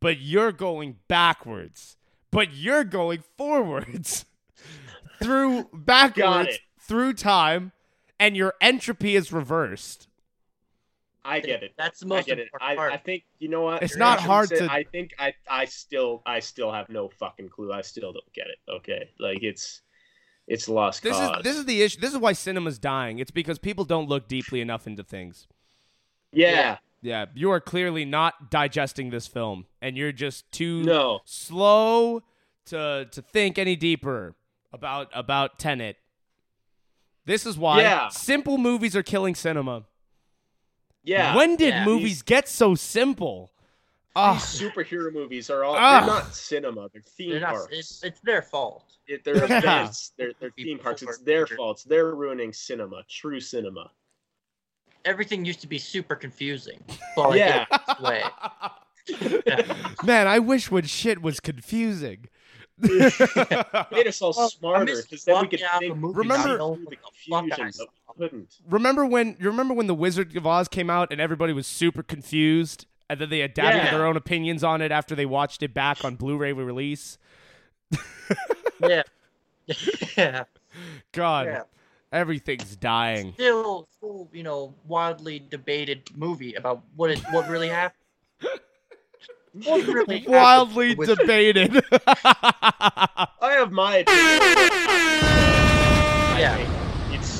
[0.00, 1.96] But you're going backwards.
[2.30, 4.24] But you're going forwards
[5.22, 6.60] through backwards it.
[6.80, 7.72] through time,
[8.20, 10.08] and your entropy is reversed.
[11.24, 11.72] I get it.
[11.76, 12.42] That's the I most get it.
[12.42, 12.92] important I, part.
[12.92, 13.82] I think you know what.
[13.82, 17.48] It's You're not hard to- I think I I still I still have no fucking
[17.48, 17.72] clue.
[17.72, 18.58] I still don't get it.
[18.70, 19.82] Okay, like it's
[20.46, 21.38] it's lost This cause.
[21.38, 22.00] is this is the issue.
[22.00, 23.18] This is why cinema's dying.
[23.18, 25.46] It's because people don't look deeply enough into things.
[26.32, 26.50] yeah.
[26.50, 26.78] Yeah.
[27.02, 31.20] Yeah, you are clearly not digesting this film, and you're just too No.
[31.24, 32.22] slow
[32.66, 34.34] to to think any deeper
[34.72, 35.96] about about Tenet.
[37.26, 38.08] This is why Yeah.
[38.08, 39.84] simple movies are killing cinema.
[41.04, 41.36] Yeah.
[41.36, 41.84] when did Yeah.
[41.84, 43.52] movies get so simple?
[44.18, 45.80] Ah, These superhero movies are all Ugh.
[46.04, 47.68] they're not cinema, they're theme They're not, parks.
[47.70, 48.96] it's, it's their fault.
[49.06, 49.58] It- they're Yeah.
[49.58, 51.02] events, they're, they're theme parks.
[51.02, 51.50] It's their weird.
[51.50, 51.84] fault.
[51.86, 53.90] They're ruining cinema, true cinema.
[55.04, 56.82] Everything used to be super confusing.
[57.14, 57.66] But like, Yeah.
[58.00, 58.22] way.
[60.04, 62.26] Man, I wish when shit was confusing.
[62.78, 63.02] Made
[64.06, 66.90] us all Well, smarter because then we could think movie Remember- not knowing through what
[66.90, 67.84] the the fuck I confusion, saw.
[68.06, 68.54] but we couldn't.
[68.68, 72.02] remember when you remember when the Wizard of Oz came out and everybody was super
[72.02, 73.90] confused and then they adapted Yeah.
[73.92, 77.18] their own opinions on it after they watched it back on Blu-ray release.
[78.80, 79.02] Yeah.
[80.18, 80.44] yeah.
[81.12, 81.62] God, Yeah.
[82.12, 83.32] everything's dying.
[83.32, 88.02] Still, still, you know, wildly debated movie about what it, what really happened.
[89.64, 91.82] What really Wildly with- debated.
[92.06, 94.40] I have my opinion.
[96.38, 96.72] Yeah.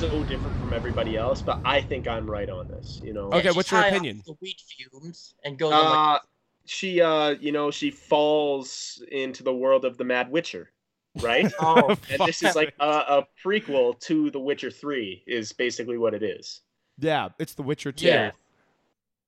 [0.00, 3.00] Think it's so different from everybody else, but I think I'm right on this.
[3.04, 3.26] You know.
[3.32, 4.22] Okay, Yeah, what's your opinion?
[4.26, 6.24] The wheat fumes and goes on like Uh,
[6.64, 10.72] she, uh, you know, she falls into the world of the Mad Witcher,
[11.20, 11.52] right?
[11.60, 15.22] oh and this is like a, a prequel to The Witcher Three.
[15.26, 16.60] Is basically what it is.
[16.98, 18.06] yeah, it's The Witcher 2.
[18.06, 18.30] yeah.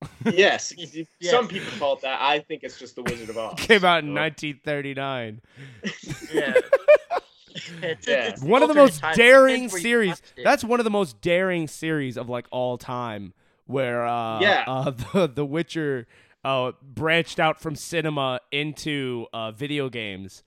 [0.32, 0.72] Yes,
[1.20, 1.30] Yeah.
[1.30, 2.20] some people call it that.
[2.20, 3.54] I think it's just The Wizard of Oz.
[3.58, 5.40] Came out in So- 1939.
[6.32, 6.54] Yeah.
[7.82, 8.28] It's, Yeah.
[8.28, 9.82] it's one of the most daring Depends where you
[10.14, 10.22] series.
[10.44, 13.32] That's one of the most daring series of like all time,
[13.66, 14.64] where uh, Yeah.
[14.66, 16.06] uh, the The Witcher
[16.44, 20.42] uh, branched out from cinema into uh, video games.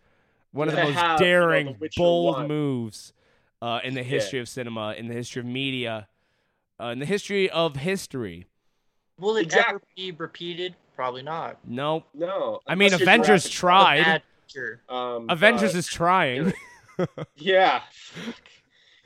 [0.52, 2.48] One of the To most have, you know, daring, The bold 1.
[2.48, 3.14] moves
[3.62, 6.08] uh, in the history of cinema, in the history of media,
[6.80, 8.48] uh, in the history of history.
[9.20, 9.76] Will it Exactly.
[9.76, 10.76] ever be repeated?
[10.96, 11.58] Probably not.
[11.66, 12.04] Nope.
[12.14, 12.60] No.
[12.68, 14.00] I mean, Avengers tried.
[14.00, 14.82] A bad picture.
[14.88, 15.00] Park.
[15.22, 16.54] Um, Avengers but- is trying.
[17.36, 17.82] Yeah.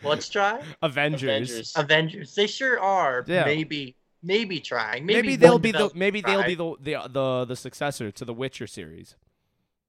[0.04, 0.62] Let's try.
[0.82, 1.24] Avengers.
[1.24, 1.74] Avengers.
[1.76, 2.36] Avengers.
[2.36, 3.24] They sure are.
[3.28, 3.46] Yeah.
[3.46, 3.96] Maybe.
[4.22, 5.06] Maybe trying.
[5.06, 8.26] Maybe, Maybe, they'll be the developer maybe they'll be the, the the the successor to
[8.26, 9.16] the Witcher series.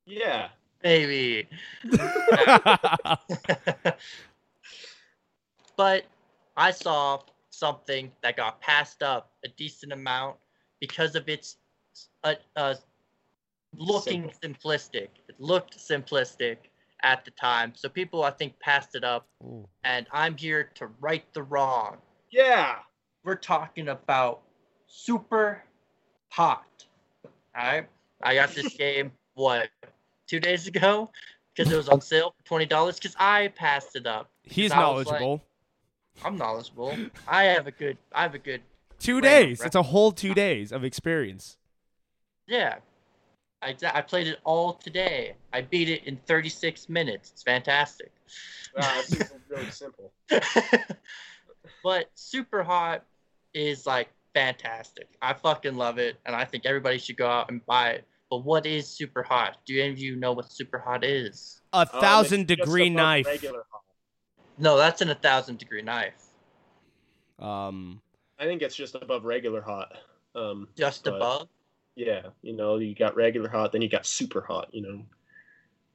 [0.04, 0.48] Yeah.
[0.82, 1.48] Maybe.
[5.76, 6.04] but
[6.57, 10.36] I saw something that got passed up a decent amount
[10.80, 11.57] because of its
[12.24, 12.74] uh, uh,
[13.76, 15.09] looking simplistic.
[15.28, 16.57] It looked simplistic
[17.07, 19.28] at the time, so people I think passed it up.
[19.44, 19.68] Ooh.
[19.84, 21.98] And I'm here to right the wrong.
[22.32, 22.78] Yeah.
[23.22, 24.40] We're talking about
[24.88, 25.62] super
[26.28, 26.64] hot.
[27.24, 27.86] All right,
[28.22, 29.68] I got this game what
[30.26, 31.11] two days ago
[31.54, 32.96] because it was on sale for twenty dollars.
[32.98, 34.28] Because I passed it up.
[34.42, 35.42] He's I like- knowledgeable.
[36.24, 36.96] I'm knowledgeable.
[37.28, 37.98] I have a good.
[38.12, 38.62] I have a good.
[38.98, 39.61] two days.
[39.61, 41.57] It's a whole two days of experience.
[42.48, 42.76] Yeah.
[43.62, 45.34] I, I played it all today.
[45.52, 47.30] I beat it in 36 minutes.
[47.32, 48.12] It's fantastic.
[48.76, 50.12] Wow, that seems really simple.
[51.82, 53.04] but Super Hot
[53.54, 55.09] is like fantastic.
[55.22, 58.04] I fucking love it, and I think everybody should go out and buy it.
[58.30, 59.57] But what is Super Hot?
[59.66, 61.61] Do any of you know what Super Hot is?
[61.72, 63.26] A Um, thousand it's just degree knife.
[64.59, 66.14] No, that's in a thousand degree knife.
[67.38, 68.00] Um,
[68.38, 69.92] I think it's just above regular hot.
[70.34, 71.48] Um, Just But- above.
[71.97, 74.68] Yeah, you know, you got regular hot, then you got super hot.
[74.72, 75.03] You know,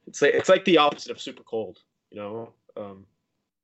[0.06, 1.78] it's like it's like the opposite of super cold.
[2.10, 3.06] You know, um,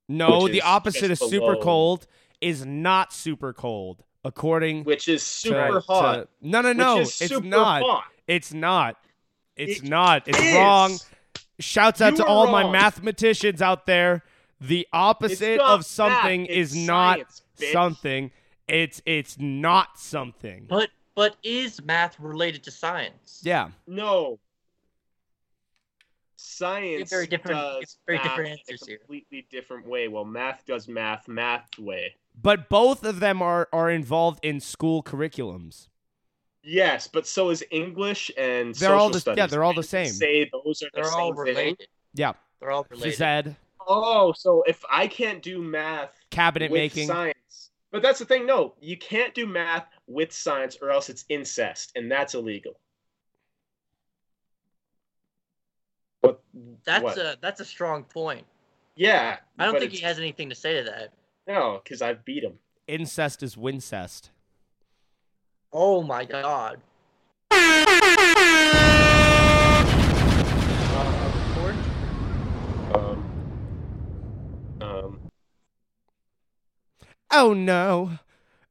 [0.08, 2.06] no, the is opposite of super cold
[2.40, 6.12] is not super cold, according which is to, super hot.
[6.14, 7.82] to- no, no, no, it's not.
[7.82, 8.04] hot.
[8.26, 8.96] It's not.
[9.56, 10.28] It's It not.
[10.28, 10.54] It's is.
[10.54, 10.98] wrong.
[11.58, 14.22] Shouts out You to all my mathematicians out there.
[14.60, 17.18] The opposite of something is it's not
[17.58, 17.72] bitch.
[17.72, 18.30] something.
[18.68, 20.66] It's it's not something.
[20.68, 23.40] But but is math related to science?
[23.42, 23.70] Yeah.
[23.88, 24.38] No.
[26.36, 28.98] Science very different- does very math different in answers a here.
[28.98, 30.06] completely different way.
[30.06, 32.14] Well, math does math math way.
[32.40, 35.88] But both of them are are involved in school curriculums.
[36.62, 39.38] Yes, but so is English and They're social all the- studies.
[39.38, 40.06] yeah, they're all the same.
[40.12, 41.44] Say those are the They're same all thing.
[41.44, 41.88] related.
[42.14, 42.34] Yeah.
[42.60, 43.18] They're all related.
[43.18, 43.56] Phys ed,
[43.88, 47.08] Oh, so if I can't do math cabinet with making.
[47.08, 48.46] science, but that's the thing.
[48.46, 52.80] No, you can't do math with science, or else it's incest, and that's illegal.
[56.22, 56.42] But
[56.84, 57.18] That's what?
[57.18, 58.44] a that's a strong point.
[58.96, 59.36] yeah.
[59.58, 61.12] I don't think he has anything to say to that.
[61.46, 62.54] No, because I've beat him.
[62.88, 64.30] Incest is wincest.
[65.72, 66.80] Oh my god.
[67.50, 67.58] Uh.
[72.94, 73.22] Um.
[74.80, 75.20] Um.
[77.30, 78.18] Oh no.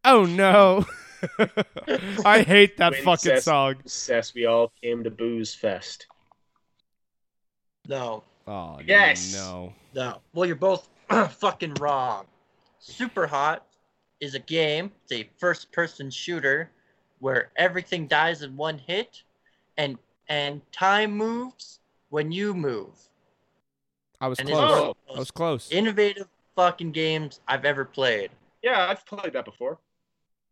[0.03, 0.85] Oh no.
[2.25, 3.03] I hate that Wincest.
[3.03, 3.75] fucking song.
[3.85, 6.07] Says we all came to Booze Fest.
[7.87, 8.23] No.
[8.47, 9.33] Oh Yes.
[9.33, 9.73] no.
[9.93, 10.21] No.
[10.33, 12.25] Well, you're both fucking wrong.
[12.79, 13.65] Super Hot
[14.19, 14.91] is a game.
[15.03, 16.71] It's a first-person shooter
[17.19, 19.23] where everything dies in one hit,
[19.77, 19.97] and
[20.29, 22.93] and time moves when you move.
[24.19, 24.61] I was And close.
[24.71, 24.75] Oh.
[24.75, 25.71] one of the I was close.
[25.71, 28.31] innovative fucking games I've ever played.
[28.63, 29.77] Yeah, I've played that before.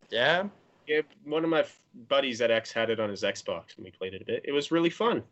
[0.09, 0.45] Yeah.
[0.87, 1.65] Yeah, one of my
[2.09, 4.43] buddies at X had it on his Xbox, and we played it a bit.
[4.45, 5.23] It was really fun.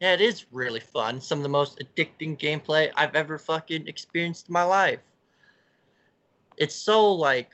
[0.00, 1.20] Yeah, it is really fun.
[1.20, 5.00] Some of the most addicting gameplay I've ever fucking experienced in my life.
[6.56, 7.50] It's so like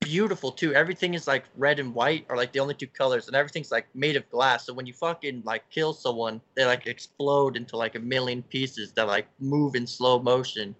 [0.00, 0.74] beautiful too.
[0.74, 3.86] Everything is like red and white are like the only two colors and everything's like
[3.94, 4.66] made of glass.
[4.66, 8.92] So when you fucking like kill someone, they like explode into like a million pieces
[8.92, 10.74] that like move in slow motion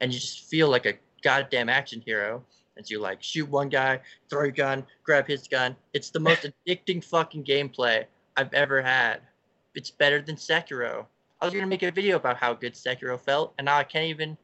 [0.00, 2.42] and you just feel like a goddamn action hero
[2.76, 5.76] as you like shoot one guy, throw your gun, grab his gun.
[5.92, 8.04] It's the most addicting fucking gameplay
[8.36, 9.20] I've ever had.
[9.74, 11.06] It's better than Sekiro.
[11.40, 14.06] I was gonna make a video about how good Sekiro felt, and now I can't
[14.06, 14.36] even,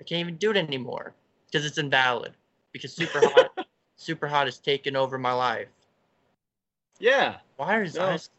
[0.00, 1.12] I can't even do it anymore
[1.46, 2.32] because it's invalid.
[2.72, 3.52] Because Super Hot,
[3.96, 5.68] Super Hot has taken over my life.
[6.98, 8.06] Yeah, Why are his No.
[8.06, 8.30] eyes?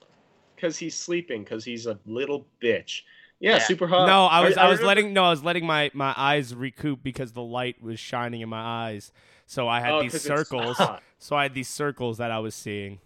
[0.55, 3.03] because he's sleeping, because he's a little bitch.
[3.39, 3.59] Yeah, Yeah.
[3.59, 4.07] super hot.
[4.07, 7.33] no, I was I, was letting no, I was letting my my eyes recoup because
[7.33, 9.11] the light was shining in my eyes.
[9.47, 10.77] So I had Oh, these 'cause it's circles.
[11.19, 12.99] So I had these circles that I was seeing.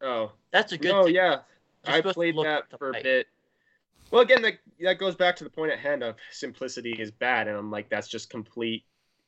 [0.00, 0.88] Oh, That's a good.
[0.90, 1.42] no, yeah.
[1.86, 3.28] You're I played that for a bit.
[4.10, 7.48] Well, again, that that goes back to the point at hand of simplicity is bad,
[7.48, 8.84] and I'm like, that's just complete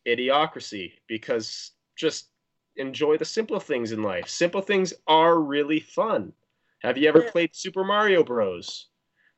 [0.07, 2.31] idiocracy because just
[2.77, 4.29] enjoy the simple things in life.
[4.29, 6.33] Simple things are really fun.
[6.81, 7.31] Have you ever Yeah.
[7.31, 8.89] played Super Mario Bros?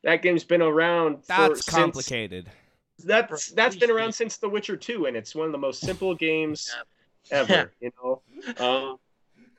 [0.03, 1.17] That game's been around.
[1.21, 2.49] for, That's since- complicated.
[3.03, 6.15] That's that's been around since The Witcher 2, and it's one of the most simple
[6.15, 6.75] games
[7.31, 7.71] ever.
[7.79, 8.21] You know,
[8.59, 8.97] um,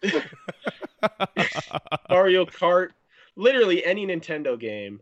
[2.11, 2.91] Mario Kart.
[3.37, 5.01] Literally any Nintendo game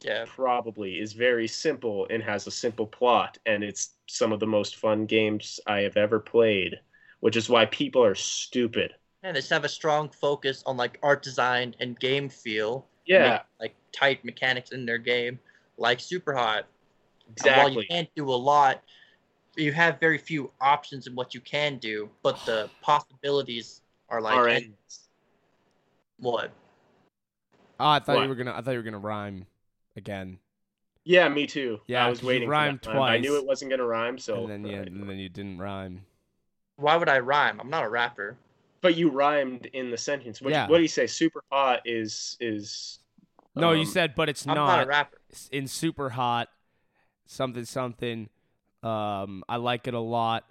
[0.00, 0.24] Yeah.
[0.26, 4.76] probably is very simple and has a simple plot, and it's some of the most
[4.76, 6.80] fun games I have ever played.
[7.20, 8.94] Which is why people are stupid.
[9.22, 12.86] And they just have a strong focus on like art design and game feel.
[13.04, 15.38] Yeah, make, like tight mechanics in their game,
[15.76, 16.66] like Super Hot.
[17.44, 18.82] And while you can't do a lot,
[19.56, 24.34] you have very few options in what you can do, but the possibilities are like
[24.36, 24.62] All right.
[24.62, 25.08] endless.
[26.18, 26.50] what?
[27.78, 28.22] Oh, I thought What?
[28.24, 28.52] you were gonna.
[28.52, 29.46] I thought you were gonna rhyme
[29.96, 30.38] again,
[31.04, 31.80] Yeah, me too.
[31.86, 32.48] Yeah, I was 'cause you waiting.
[32.48, 33.02] for that rhymed time.
[33.02, 34.34] I knew it wasn't gonna rhyme, so.
[34.36, 36.04] and then you, and then you didn't rhyme.
[36.76, 37.60] Why would I rhyme?
[37.60, 38.36] I'm not a rapper.
[38.82, 40.40] But you rhymed in the sentence.
[40.40, 40.66] What, Yeah.
[40.68, 41.06] what do you say?
[41.06, 42.98] Super hot is is.
[43.54, 44.88] No, you um, said, but it's I'm not, a not.
[44.88, 45.18] rapper.
[45.50, 46.48] in super hot,
[47.30, 48.28] something something.
[48.82, 50.44] Um, I like it a lot.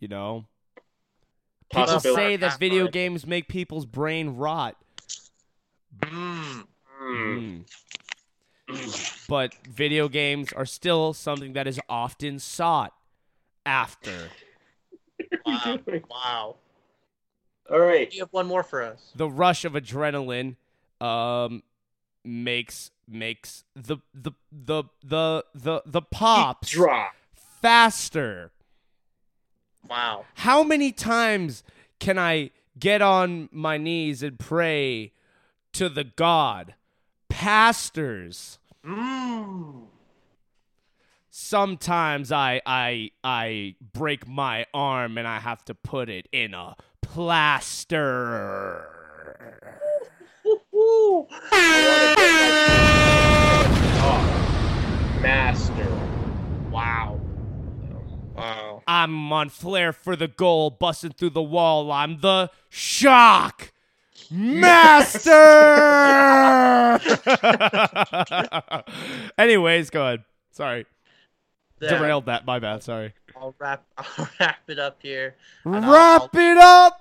[0.00, 0.46] You know,
[1.70, 4.76] people say that video games make people's brain rot.
[6.00, 6.64] Mm.
[7.02, 7.64] mm,
[8.68, 9.10] Mm.
[9.28, 12.92] But video games are still something that is often sought
[13.66, 14.30] after.
[15.44, 15.78] Wow.
[16.10, 16.56] wow.
[17.70, 18.12] All right.
[18.12, 19.12] You have one more for us.
[19.14, 20.56] The rush of adrenaline
[21.00, 21.62] um
[22.24, 27.12] makes makes the the the the the, the pops Drop.
[27.34, 28.50] faster.
[29.88, 30.24] Wow.
[30.34, 31.62] How many times
[31.98, 35.12] can I get on my knees and pray
[35.72, 36.74] to the God?
[37.28, 38.58] Pastors.
[38.84, 39.86] Mm.
[41.30, 46.76] Sometimes I I I break my arm and I have to put it in a
[47.02, 48.88] plaster.
[50.84, 51.26] Woo-hoo.
[54.06, 55.88] Oh, master.
[56.70, 57.20] Wow.
[58.36, 58.82] Wow.
[58.86, 61.90] I'm on flare for the goal, busting through the wall.
[61.90, 63.72] I'm the shock
[64.30, 65.30] master.
[69.38, 70.24] Anyways, go ahead.
[70.50, 70.84] Sorry,
[71.78, 71.90] There.
[71.98, 72.44] derailed that.
[72.44, 72.82] My bad.
[72.82, 73.14] Sorry.
[73.36, 73.84] I'll wrap.
[73.98, 75.36] I'll wrap it up here.
[75.64, 77.00] And I'll- Wrap it up.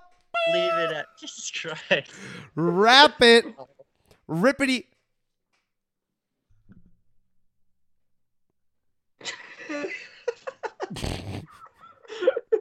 [0.51, 2.11] Leave it at Jesus Christ.
[2.55, 3.45] Wrap it.
[4.29, 4.85] Rippity.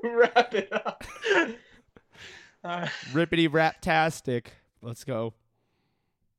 [0.02, 1.04] Wrap it up.
[2.64, 4.52] Uh, Rippity rap-tastic.
[4.80, 5.34] Let's go.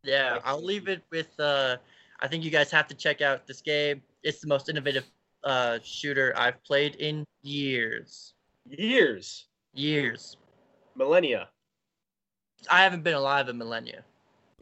[0.04, 1.38] yeah, I'll leave it with.
[1.40, 1.78] Uh,
[2.22, 4.02] I think you guys have to check out this game.
[4.24, 5.06] It's the most innovative
[5.44, 8.34] uh, shooter I've played in years.
[8.70, 9.46] Years.
[9.74, 10.38] Years.
[10.96, 11.50] Millennia.
[12.70, 14.04] I haven't been alive in millennia.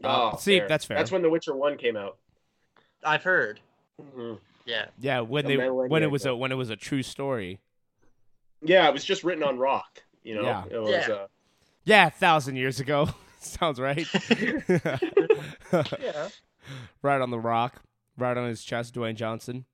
[0.03, 0.97] Uh, see, that's fair.
[0.97, 2.17] That's when The Witcher One came out.
[3.03, 3.59] I've heard.
[4.01, 4.39] Mhm.
[4.65, 4.85] Yeah.
[4.99, 6.33] Yeah, when A they when it was ago.
[6.33, 7.59] a when it was a true story.
[8.63, 10.03] Yeah, it was just written on rock.
[10.23, 10.63] You know, Yeah.
[10.71, 10.89] it was.
[11.07, 11.13] Yeah.
[11.13, 11.27] Uh,
[11.83, 13.09] Yeah, a thousand years ago.
[13.39, 14.07] Sounds right.
[15.99, 16.29] Yeah.
[17.01, 17.81] right on the rock,
[18.17, 19.65] right on his chest, Dwayne Johnson.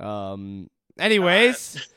[0.00, 0.68] Um.
[0.98, 1.88] Anyways,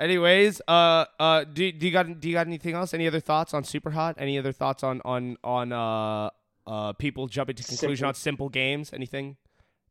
[0.00, 2.94] anyways, uh, uh, do, do you got do you got anything else?
[2.94, 4.16] Any other thoughts on Super Hot?
[4.18, 6.30] Any other thoughts on on on uh
[6.66, 8.08] uh people jumping to conclusion Simple.
[8.08, 8.92] on simple games?
[8.92, 9.36] Anything?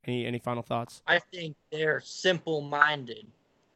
[0.05, 1.01] Any any final thoughts?
[1.07, 3.27] I think they're simple-minded,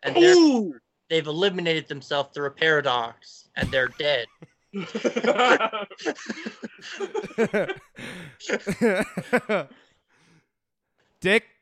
[0.03, 0.75] and they're, Ooh!
[1.09, 4.25] they've eliminated themselves through a paradox, and they're dead.
[11.21, 11.52] Dick.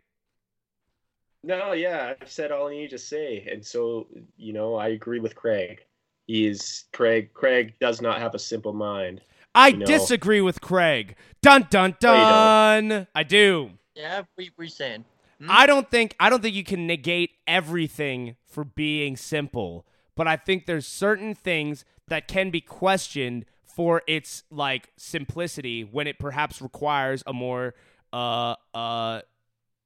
[1.43, 5.19] No, yeah, I've said all I need to say, and so you know, I agree
[5.19, 5.83] with Craig.
[6.27, 7.33] He is Craig.
[7.33, 9.21] Craig does not have a simple mind.
[9.53, 9.85] I No.
[9.85, 11.15] disagree with Craig.
[11.41, 13.07] Dun dun No, you dun.
[13.13, 13.71] I do.
[13.95, 15.05] Yeah, we we saying.
[15.49, 19.85] I don't think I don't think you can negate everything for being simple,
[20.15, 26.05] but I think there's certain things that can be questioned for its like simplicity when
[26.05, 27.73] it perhaps requires a more
[28.13, 29.21] uh uh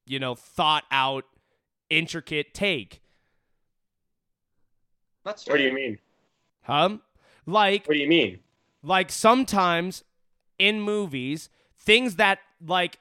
[0.06, 1.24] you know thought out
[1.89, 3.01] intricate take.
[5.23, 5.97] That's What do you mean?
[6.63, 6.97] Huh?
[7.45, 8.39] Like What do you mean?
[8.83, 10.03] like sometimes
[10.59, 12.99] in movies things that like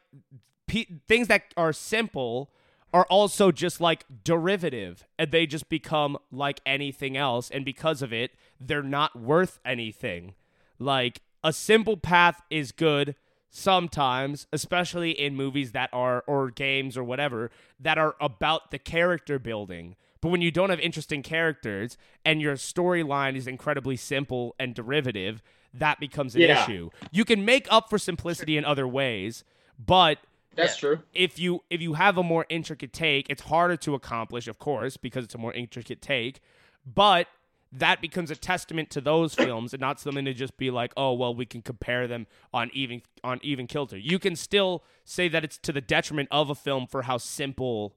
[0.66, 2.51] pe- things that are simple
[2.93, 8.12] are also just like derivative and they just become like anything else and because of
[8.12, 10.35] it they're not worth anything
[10.78, 13.14] like a simple path is good
[13.55, 19.39] sometimes, especially in movies that are or games or whatever that are about the character
[19.39, 19.95] building.
[20.21, 25.41] But when you don't have interesting characters and your storyline is incredibly simple and derivative,
[25.73, 26.65] that becomes an Yeah.
[26.65, 26.91] issue.
[27.13, 29.45] You can make up for simplicity in other ways,
[29.79, 30.19] but
[30.57, 31.03] That's true.
[31.13, 34.97] if you if you have a more intricate take, it's harder to accomplish, of course,
[34.97, 36.41] because it's a more intricate take.
[36.85, 37.29] But
[37.77, 41.12] that becomes a testament to those films and not something to just be like, oh
[41.12, 43.99] well, we can compare them on even on even kilter.
[43.99, 47.97] You can still say that it's to the detriment of a film for how simple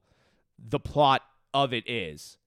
[0.57, 1.21] the plot
[1.53, 2.37] of it is.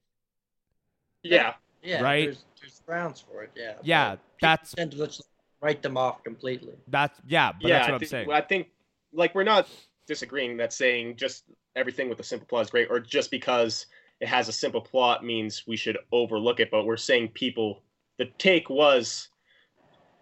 [1.23, 1.55] Yeah.
[1.83, 2.25] Yeah, Right?
[2.27, 3.53] There's, there's grounds for it.
[3.57, 3.75] Yeah.
[3.83, 5.23] Yeah, But that's tend to just
[5.63, 6.75] write them off completely.
[6.89, 8.33] that's yeah, but yeah, that's what I I'm think, saying.
[8.33, 8.69] I think
[9.13, 9.69] like we're not
[10.07, 11.45] disagreeing that saying just
[11.77, 13.87] everything with a simple plot is great, or just because
[14.21, 16.71] it has a simple plot means we should overlook it.
[16.71, 17.83] But we're saying people.
[18.19, 19.29] The take was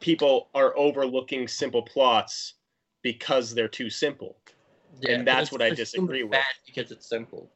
[0.00, 2.54] people are overlooking simple plots
[3.02, 4.36] because they're too simple.
[5.00, 6.40] Yeah, And that's what I disagree with.
[6.66, 7.50] Because it's simple.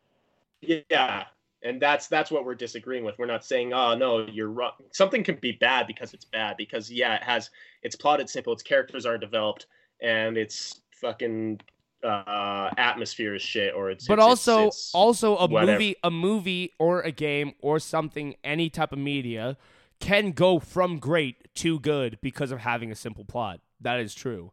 [0.61, 1.24] Yeah.
[1.64, 3.18] And that's that's what we're disagreeing with.
[3.18, 4.72] We're not saying, oh no, you're wrong.
[4.90, 6.57] Something can be bad because it's bad.
[6.57, 7.51] Because yeah, it has
[7.82, 9.66] it's plotted simple, its characters are developed,
[10.01, 11.61] and it's fucking
[12.05, 15.72] uh atmosphere is shit or it's but it's- also it's, it's, also a whatever.
[15.72, 19.57] movie a movie or a game or something any type of media
[20.00, 24.50] can go from great to good because of having a simple plot that is true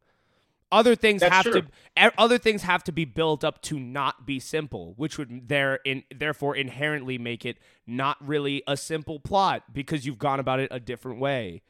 [0.71, 1.61] other things That's have true.
[1.97, 5.79] to other things have to be built up to not be simple which would there
[5.83, 10.67] in therefore inherently make it not really a simple plot because you've gone about it
[10.69, 11.63] a different way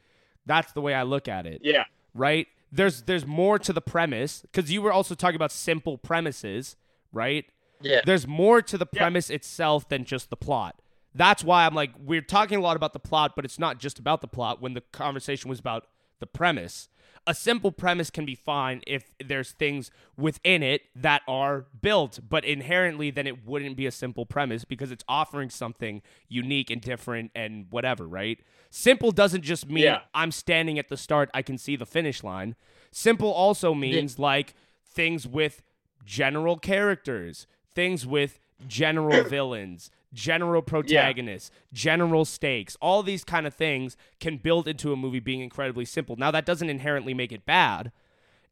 [0.44, 1.84] that's the way i look at it yeah.
[2.14, 2.46] right?
[2.72, 6.76] There's there's more to the premise because you were also talking about simple premises,
[7.12, 7.44] right?
[7.80, 8.02] Yeah.
[8.04, 8.98] There's more to the Yeah.
[9.00, 10.80] premise itself than just the plot.
[11.14, 13.98] That's why I'm like we're talking a lot about the plot, but it's not just
[13.98, 15.86] about the plot when the conversation was about
[16.20, 16.88] the premise.
[17.26, 22.44] A simple premise can be fine if there's things within it that are built, but
[22.44, 27.30] inherently then it wouldn't be a simple premise because it's offering something unique and different
[27.34, 28.40] and whatever, right?
[28.70, 30.00] Simple doesn't just mean Yeah.
[30.14, 32.56] I'm standing at the start, I can see the finish line.
[32.90, 34.54] Simple also means like
[34.84, 35.62] things with
[36.04, 42.76] general characters, things with general villains, general protagonists, general stakes.
[42.80, 46.16] All these kind of things can build into a movie being incredibly simple.
[46.16, 47.92] Now that doesn't inherently make it bad.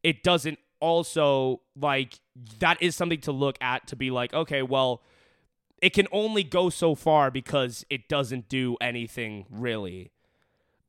[0.03, 2.19] It doesn't also like
[2.59, 5.01] that is something to look at to be like, okay, well,
[5.81, 10.11] it can only go so far because it doesn't do anything really.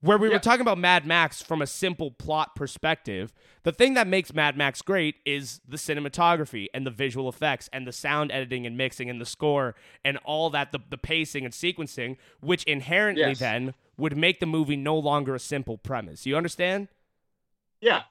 [0.02, 0.34] Where we Yeah.
[0.34, 3.34] were talking about Mad Max from a simple plot perspective,
[3.64, 7.86] the thing that makes Mad Max great is the cinematography and the visual effects and
[7.86, 11.52] the sound editing and mixing and the score and all that, the, the pacing and
[11.52, 13.38] sequencing, which inherently Yes.
[13.40, 16.24] then would make the movie no longer a simple premise.
[16.24, 16.88] You understand?
[17.82, 18.04] Yeah.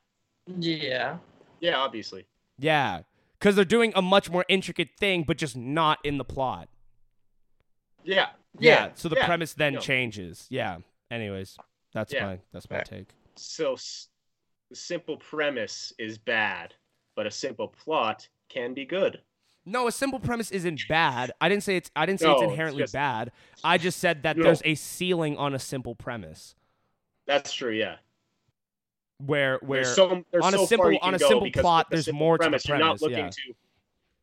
[0.45, 1.17] Yeah.
[1.59, 2.27] Yeah, obviously.
[2.59, 3.01] Yeah.
[3.39, 6.69] Because they're doing a much more intricate thing, but just not in the plot.
[8.03, 8.27] Yeah.
[8.59, 8.89] Yeah.
[8.93, 9.79] so the yeah, premise then no.
[9.79, 10.45] changes.
[10.51, 10.77] Yeah.
[11.09, 11.57] Anyways,
[11.93, 12.25] that's Yeah.
[12.25, 12.85] my that's my Right.
[12.85, 13.07] take.
[13.35, 14.09] So s-
[14.69, 16.75] the simple premise is bad,
[17.15, 19.21] but a simple plot can be good.
[19.65, 21.31] No, a simple premise isn't bad.
[21.41, 23.31] I didn't say it's I didn't say it's No, it's inherently just- bad.
[23.63, 24.43] I just said that No.
[24.43, 26.55] there's a ceiling on a simple premise
[27.25, 27.97] That's true, yeah.
[29.17, 32.19] where where there's so there's on a so simple- on a simple plot, there's simple
[32.19, 33.29] more to the premise, You're not looking yeah.
[33.29, 33.53] to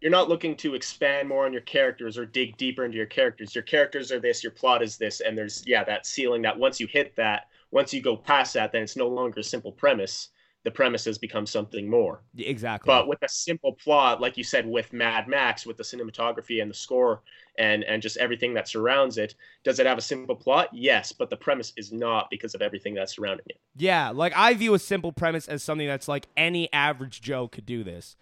[0.00, 3.54] you're not looking to expand more on your characters or dig deeper into your characters.
[3.54, 6.78] Your characters are this, your plot is this, and there's yeah that ceiling that once
[6.80, 10.28] you hit that, once you go past that, then it's no longer a simple premise.
[10.64, 12.22] The premise has become something more.
[12.36, 12.86] exactly.
[12.86, 16.70] But with a simple plot, like you said, with Mad Max, with the cinematography and
[16.70, 17.22] the score
[17.58, 20.68] and and just everything that surrounds it, does it have a simple plot?
[20.72, 23.60] Yes, but the premise is not because of everything that's surrounding it.
[23.76, 27.66] yeah, like I view a simple premise as something that's like any average Joe could
[27.66, 28.16] do this.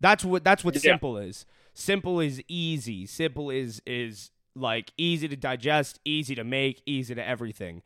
[0.00, 0.80] That's what that's what Yeah.
[0.82, 1.46] simple is.
[1.74, 3.06] Simple is easy.
[3.06, 7.82] Simple is is like easy to digest, easy to make, easy to everything.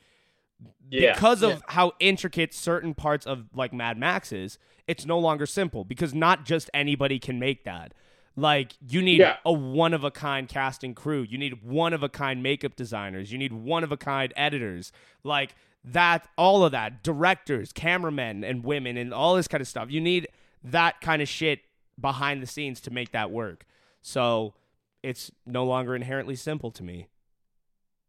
[0.90, 1.14] Yeah.
[1.14, 1.58] because of Yeah.
[1.68, 6.44] how intricate certain parts of like Mad Max is, it's no longer simple because not
[6.44, 7.94] just anybody can make that.
[8.36, 9.36] Like you need Yeah.
[9.44, 13.30] a one of a kind casting crew, you need one of a kind makeup designers,
[13.32, 14.92] you need one of a kind editors.
[15.22, 15.54] Like
[15.84, 19.90] that all of that, directors, cameramen and women and all this kind of stuff.
[19.90, 20.28] You need
[20.62, 21.60] that kind of shit
[22.00, 23.64] behind the scenes to make that work.
[24.02, 24.54] So
[25.02, 27.06] it's no longer inherently simple to me.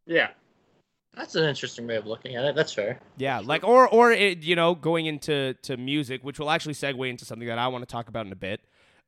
[0.05, 0.31] Yeah.
[1.15, 2.55] That's an interesting way of looking at it.
[2.55, 2.99] That's fair.
[3.17, 7.09] Yeah, like or or it, you know going into to music, which will actually segue
[7.09, 8.61] into something that I want to talk about in a bit.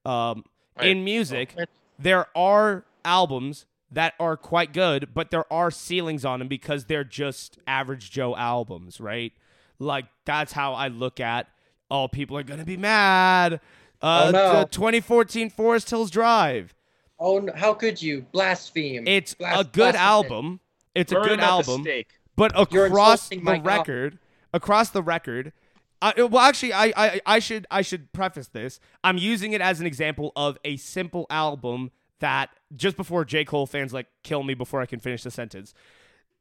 [0.06, 0.44] Um,
[0.78, 0.88] Right.
[0.90, 1.66] in music, Oh,
[2.00, 7.04] there are albums that are quite good, but there are ceilings on them because they're
[7.04, 9.32] just average Joe albums, right?
[9.78, 11.48] Like that's how I look at
[11.92, 13.62] Oh, people are gonna be mad.
[14.02, 14.60] Uh, Oh, no.
[14.62, 16.74] the 2014 Forest Hills Drive.
[17.20, 19.08] Oh, how could you blaspheme?
[19.08, 20.02] It's Blas- a good blasphemous.
[20.02, 20.60] album.
[20.96, 21.88] It's a good him at the album.
[22.36, 24.20] But across the record,
[24.54, 25.54] across the record,
[26.02, 28.80] I, well, actually, I, I, I should, I should preface this.
[29.04, 33.66] I'm using it as an example of a simple album that just before J Cole
[33.66, 35.74] fans like kill me before I can finish the sentence.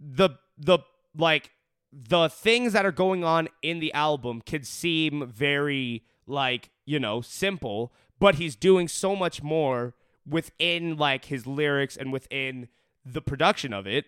[0.01, 0.81] The, the
[1.17, 1.51] like
[1.93, 7.21] the things that are going on in the album could seem very like you know
[7.21, 9.95] simple, but he's doing so much more
[10.27, 12.69] within like his lyrics and within
[13.05, 14.07] the production of it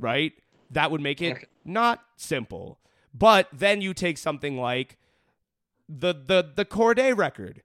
[0.00, 0.32] right?
[0.70, 2.78] That would make it not simple.
[3.12, 4.96] But then you take something like
[5.88, 7.62] the the the Corday record.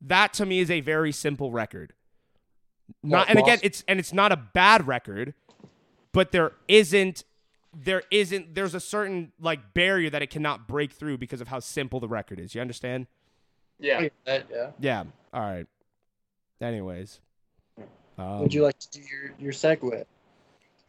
[0.00, 1.92] That to me is a very simple record.
[3.02, 5.34] Not and again it's and it's not a bad record,
[6.12, 7.24] but there isn't
[7.76, 11.60] there isn't there's a certain like barrier that it cannot break through because of how
[11.60, 12.54] simple the record is.
[12.54, 13.06] You understand?
[13.78, 14.08] Yeah.
[14.24, 14.70] That, yeah.
[14.80, 15.04] Yeah.
[15.32, 15.66] All right.
[16.60, 17.20] Anyways.
[18.16, 20.04] Um, Would you like to do your, your segue?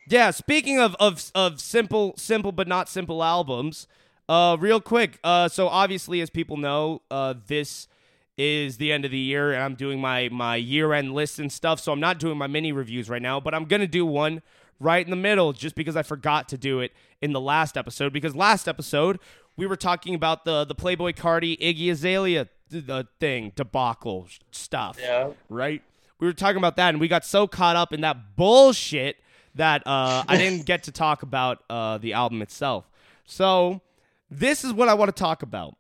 [0.10, 3.88] Yeah, speaking of of of simple simple but not simple albums,
[4.28, 5.20] uh real quick.
[5.24, 7.88] Uh so obviously as people know, uh this
[8.38, 11.80] is the end of the year and I'm doing my my year-end list and stuff,
[11.80, 14.42] so I'm not doing my mini reviews right now, but I'm going to do one
[14.80, 18.14] right in the middle just because I forgot to do it in the last episode
[18.14, 19.20] because last episode
[19.58, 24.98] we were talking about the the Playboi Carti Iggy Azalea th- the thing debacle stuff
[25.00, 25.32] Yeah.
[25.50, 25.84] right?
[26.20, 29.18] We were talking about that, and we got so caught up in that bullshit
[29.56, 32.90] that uh, I didn't get to talk about uh, the album itself.
[33.26, 33.82] So,
[34.32, 35.76] this is what I want to talk about.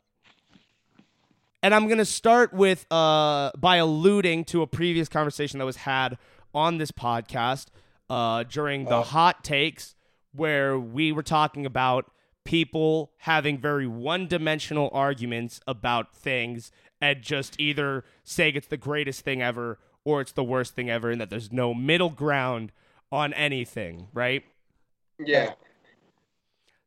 [1.61, 5.77] And I'm going to start with uh, by alluding to a previous conversation that was
[5.77, 6.17] had
[6.53, 7.67] on this podcast
[8.09, 9.01] uh, during the Oh.
[9.03, 9.95] hot takes,
[10.31, 12.11] where we were talking about
[12.45, 19.21] people having very one dimensional arguments about things and just either saying it's the greatest
[19.21, 22.71] thing ever or it's the worst thing ever, and that there's no middle ground
[23.11, 24.43] on anything, right?
[25.19, 25.53] Yeah.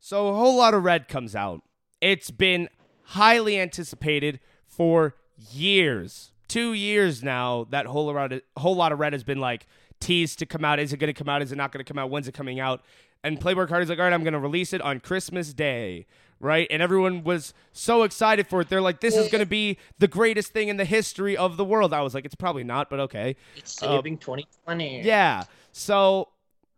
[0.01, 1.63] So a whole lot of red comes out.
[2.01, 2.69] It's been
[3.05, 5.15] highly anticipated for
[5.51, 7.67] years, two years now.
[7.71, 9.67] That whole lot, of, whole lot of red has been like
[10.01, 10.79] teased to come out.
[10.79, 11.43] Is it going to come out?
[11.43, 12.11] Is it not going to come out?
[12.11, 12.83] When's it coming out?
[13.25, 16.07] And Playboi Carti's like, all right, I'm going to release it on Christmas Day,
[16.41, 16.67] right?
[16.71, 18.69] And everyone was so excited for it.
[18.69, 21.65] They're like, this is going to be the greatest thing in the history of the
[21.65, 21.93] world.
[21.93, 23.37] I was like, it's probably not, but okay.
[23.55, 25.03] It's saving um, 2020.
[25.03, 25.45] Yeah.
[25.73, 26.29] So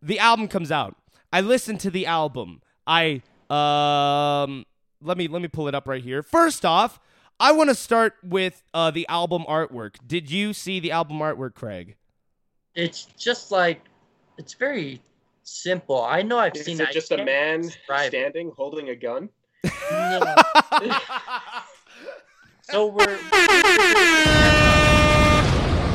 [0.00, 0.96] the album comes out.
[1.32, 2.62] I listen to the album.
[2.86, 4.64] I um
[5.02, 6.22] let me let me pull it up right here.
[6.22, 6.98] First off,
[7.40, 9.96] I want to start with uh the album artwork.
[10.06, 11.96] Did you see the album artwork, Craig?
[12.74, 13.82] It's just like,
[14.36, 15.00] it's very
[15.44, 16.02] simple.
[16.02, 18.08] I know I've Is seen it just a man describe it.
[18.08, 19.28] standing holding a gun?
[19.90, 20.34] No.
[22.70, 23.18] So we're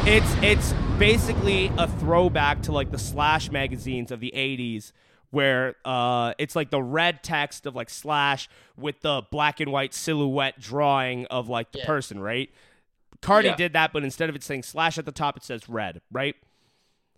[0.05, 4.91] it's it's basically a throwback to like the slash magazines of the 80s
[5.31, 9.93] where uh it's like the red text of like slash with the black and white
[9.93, 11.85] silhouette drawing of like the Yeah.
[11.85, 12.49] person right
[13.21, 13.55] Carti Yeah.
[13.55, 16.35] did that but instead of it saying slash at the top it says red right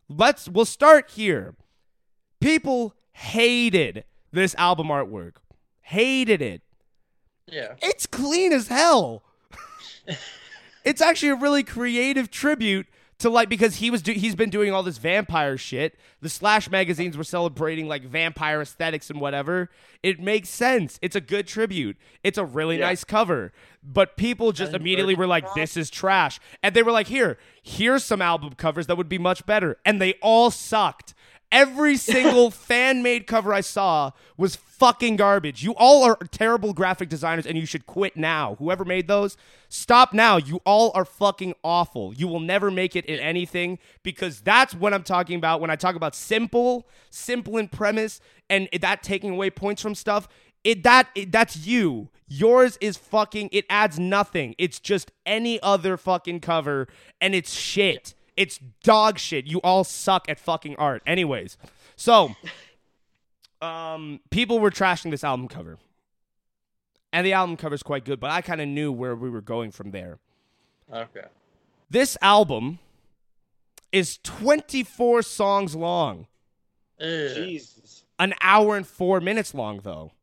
[0.08, 1.56] let's we'll start here
[2.40, 5.34] people hated this album artwork
[5.82, 6.62] hated it
[7.48, 7.74] yeah.
[7.82, 9.24] it's clean as hell.
[10.86, 12.86] it's actually a really creative tribute
[13.22, 15.98] to like because he was do- he's been doing all this vampire shit.
[16.22, 19.70] The Slash magazines were celebrating like vampire aesthetics and whatever.
[20.04, 21.00] It makes sense.
[21.02, 21.98] It's a good tribute.
[22.24, 22.86] It's a really Yeah.
[22.88, 23.54] nice cover.
[23.84, 27.38] But people just And immediately were like, "This is trash," and they were like, "Here,
[27.64, 31.14] here's some album covers that would be much better," and they all sucked.
[31.52, 35.64] Every single fan made cover I saw was fucking garbage.
[35.64, 38.56] You all are terrible graphic designers and you should quit now.
[38.56, 39.38] Whoever made those,
[39.70, 40.38] stop now.
[40.38, 42.16] You all are fucking awful.
[42.16, 45.76] You will never make it in anything because that's what I'm talking about when I
[45.76, 50.28] talk about simple, simple in premise and that taking away points from stuff.
[50.64, 52.10] It that it, that's you.
[52.28, 54.56] Yours is fucking it adds nothing.
[54.58, 56.88] It's just any other fucking cover
[57.20, 58.16] and it's shit.
[58.38, 59.46] It's dog shit.
[59.46, 61.04] You all suck at fucking art.
[61.06, 61.58] Anyways,
[61.96, 62.36] so
[63.62, 65.78] um people were trashing this album cover.
[67.14, 69.42] And the album cover is quite good, but I kind of knew where we were
[69.42, 70.18] going from there.
[70.92, 71.26] Okay.
[71.90, 72.80] This album
[73.92, 76.28] is 24 songs long.
[77.02, 77.08] Ugh.
[77.36, 78.06] Jesus.
[78.18, 80.14] An hour and 4 minutes long though.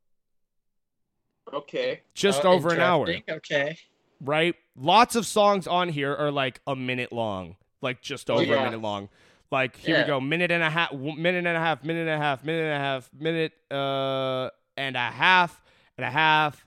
[1.52, 2.00] Okay.
[2.14, 3.06] Just Uh, over an hour.
[3.28, 3.76] Okay.
[4.20, 4.54] right?
[4.74, 8.80] Lots of songs on here are like a minute long, like just over a minute
[8.80, 9.08] long.
[9.50, 10.02] Like here Yeah.
[10.02, 12.64] we go, minute and a half, minute and a half, minute and a half, minute
[12.64, 15.62] and a half, minute uh and a half
[15.96, 16.66] and a half,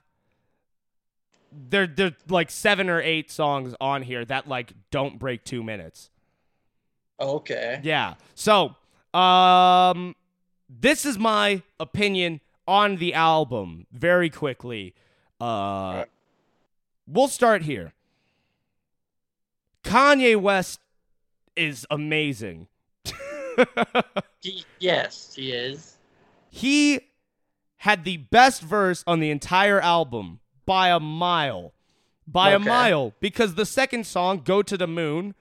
[1.52, 6.10] there there's like seven or eight songs on here that like don't break two minutes.
[7.20, 7.80] Okay.
[7.84, 8.14] Yeah.
[8.34, 8.74] So,
[9.14, 10.16] um,
[10.68, 13.86] this is my opinion on the album.
[13.92, 14.94] Very quickly,
[15.40, 16.04] uh,
[17.06, 17.92] we'll start here.
[19.84, 20.80] Kanye West
[21.56, 22.68] is amazing.
[24.40, 25.96] He- yes, he is.
[26.50, 27.00] he
[27.76, 31.72] had the best verse on the entire album by a mile.
[32.26, 32.64] By Okay.
[32.64, 33.14] a mile.
[33.20, 35.34] Because the second song, Go to the Moon,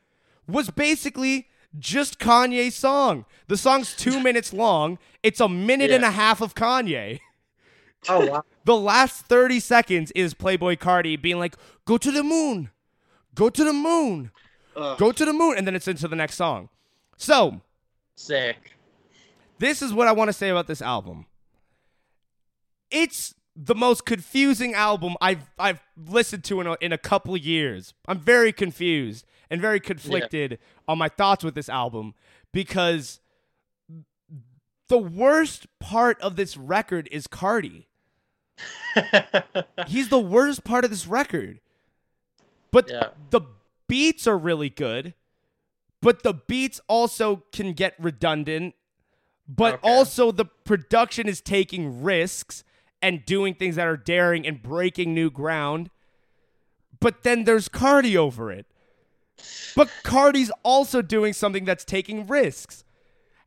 [0.47, 1.47] was basically
[1.79, 3.25] just Kanye's song.
[3.47, 4.97] The song's two minutes long.
[5.23, 7.19] It's a minute and a half of Kanye.
[8.09, 8.43] Oh wow.
[8.63, 11.55] The last 30 seconds is Playboi Carti being like,
[11.85, 12.69] Go to the moon.
[13.33, 14.29] Go to the moon.
[14.75, 14.97] Ugh.
[14.97, 15.57] Go to the moon.
[15.57, 16.69] And then it's into the next song.
[17.17, 17.61] So,
[18.15, 18.77] Sick.
[19.59, 21.25] this is what I want to say about this album.
[22.89, 27.93] It's the most confusing album I've I've listened to in a, in a couple years.
[28.07, 30.57] I'm very confused and very conflicted
[30.87, 32.13] on my thoughts with this album
[32.53, 33.19] because
[34.87, 37.85] the worst part of this record is Carti.
[39.87, 41.59] He's the worst part of this record.
[42.71, 43.09] But Yeah.
[43.29, 43.41] the
[43.91, 45.13] beats are really good,
[46.01, 48.73] but the beats also can get redundant.
[49.49, 49.89] But Okay.
[49.89, 52.63] also the production is taking risks
[53.01, 55.89] and doing things that are daring and breaking new ground.
[57.01, 58.65] But then there's Carti over it.
[59.75, 62.85] But Carti's also doing something that's taking risks.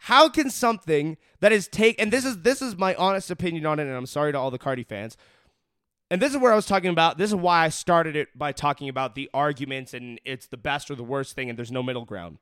[0.00, 3.78] How can something that is take and this is this is my honest opinion on
[3.78, 5.16] it, and I'm sorry to all the Carti fans.
[6.10, 7.18] And this is where I was talking about.
[7.18, 10.90] This is why I started it by talking about the arguments and it's the best
[10.90, 12.38] or the worst thing, and there's no middle ground.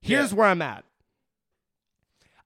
[0.00, 0.84] Here's where I'm at.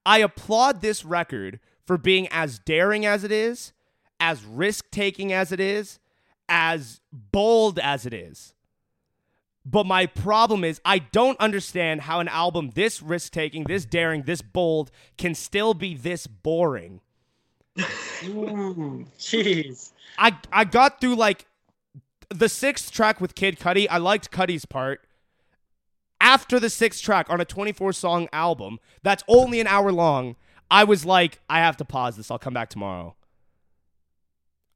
[0.04, 3.72] I applaud this record for being as daring as it is,
[4.18, 5.98] as risk taking as it is,
[6.48, 8.54] as bold as it is.
[9.64, 14.22] But my problem is, I don't understand how an album this risk taking, this daring,
[14.22, 17.02] this bold can still be this boring.
[17.78, 19.92] Ooh, mm, Jeez.
[20.18, 21.46] I I got through like
[22.28, 23.86] the sixth track with Kid Cudi.
[23.90, 25.06] I liked Cudi's part.
[26.20, 30.36] After the sixth track on a 24 song album that's only an hour long,
[30.70, 32.30] I was like, I have to pause this.
[32.30, 33.14] I'll come back tomorrow.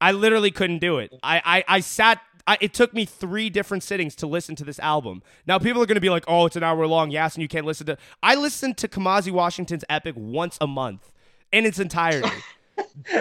[0.00, 1.14] I literally couldn't do it.
[1.22, 2.20] I I, I sat.
[2.46, 5.22] I, it took me three different sittings to listen to this album.
[5.46, 7.48] Now people are going to be like, "Oh, it's an hour long, yes, and you
[7.48, 11.10] can't listen to." I listened to Kamasi Washington's Epic once a month
[11.52, 12.28] in its entirety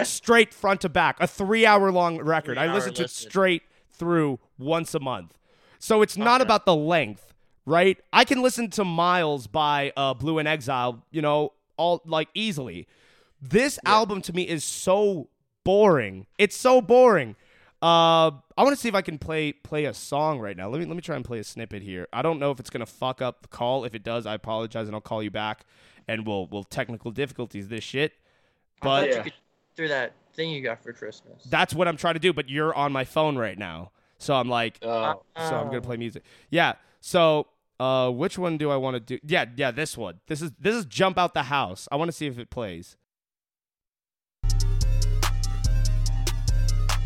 [0.04, 2.58] straight front to back, a three hour long record.
[2.58, 5.36] I Three-hour listen to it straight through once a month.
[5.78, 6.46] So it's not Okay.
[6.46, 7.32] about the length,
[7.66, 7.98] right?
[8.12, 12.86] I can listen to Miles by uh, Blu and Exile, you know, all like easily.
[13.40, 15.28] This album to me is so
[15.64, 16.26] boring.
[16.38, 17.36] It's so boring.
[17.82, 20.70] Uh, I want to see if I can play play a song right now.
[20.70, 22.08] Let me let me try and play a snippet here.
[22.14, 23.84] I don't know if it's gonna fuck up the call.
[23.84, 25.66] If it does, I apologize and I'll call you back,
[26.08, 28.14] and we'll we'll technical difficulties this shit.
[28.80, 29.16] But Yeah.
[29.18, 29.32] you could
[29.76, 31.42] through that thing you got for Christmas.
[31.44, 33.90] that's what I'm trying to do, but you're on my phone right now.
[34.18, 35.22] So I'm like, Oh.
[35.36, 35.80] so I'm gonna Oh.
[35.80, 36.22] play music.
[36.50, 36.74] Yeah.
[37.00, 37.46] So
[37.80, 39.18] uh which one do I want to do?
[39.24, 40.20] Yeah, yeah, this one.
[40.26, 41.88] This is this is Jump Out the House.
[41.92, 42.96] I want to see if it plays.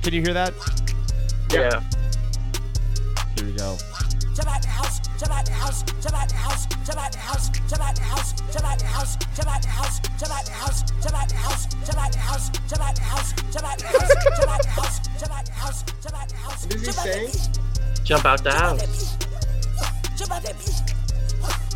[0.02, 0.54] Can you hear that?
[1.50, 1.80] Yeah.
[3.36, 3.76] Here we go.
[4.39, 7.18] Jump out the house, jump out the house, jump out the house, jump out the
[7.18, 10.45] house, jump out the house, jump out the house, jump out the house, jump out
[10.47, 13.66] the house, jump out the house, jump out the house, jump out the house, jump
[13.66, 16.62] out the house, jump out the house, jump out the house, jump out the house.
[16.66, 17.26] What is he jump out that saying?
[17.26, 17.59] beat,
[18.05, 19.16] Jump out the Jump out that house.
[19.18, 19.26] beat,
[20.16, 20.78] jump out that beat,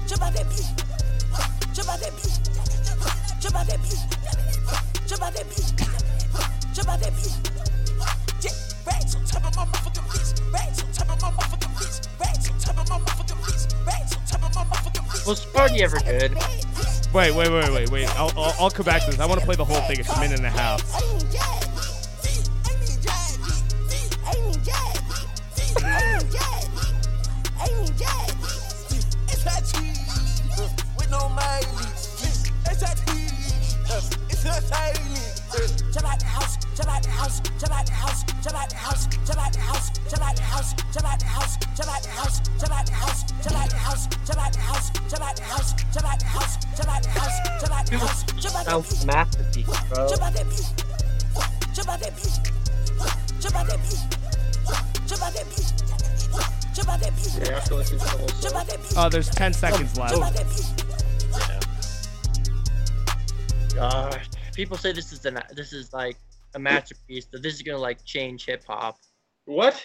[0.07, 0.71] jump out that beat,
[1.75, 2.39] jump out that beat,
[3.43, 4.07] jump out that beat,
[5.09, 5.75] jump out that beat,
[6.73, 7.35] jump out that beat.
[8.39, 8.55] Yeah,
[8.87, 11.43] racks on top of my motherfucking beats, racks on top of my motherfucking beats, racks
[11.43, 12.12] on top of my motherfucking beats, racks on top of my motherfucking beats.
[15.27, 16.35] Was Sparty ever good?
[17.15, 18.09] Wait, wait, wait, wait, wait.
[18.19, 19.21] I'll, I'll, I'll come back to this.
[19.21, 20.01] I want to play the whole thing.
[20.01, 20.83] It's a minute and a half.
[35.53, 36.93] Jump out the the house, jump.
[57.43, 57.61] Yeah.
[58.97, 60.15] Oh, there's 10 seconds left.
[60.35, 60.47] that.
[63.75, 66.17] Gosh, people say this is an this is like
[66.55, 67.27] a masterpiece.
[67.27, 68.99] That this is gonna like change hip hop.
[69.45, 69.85] What?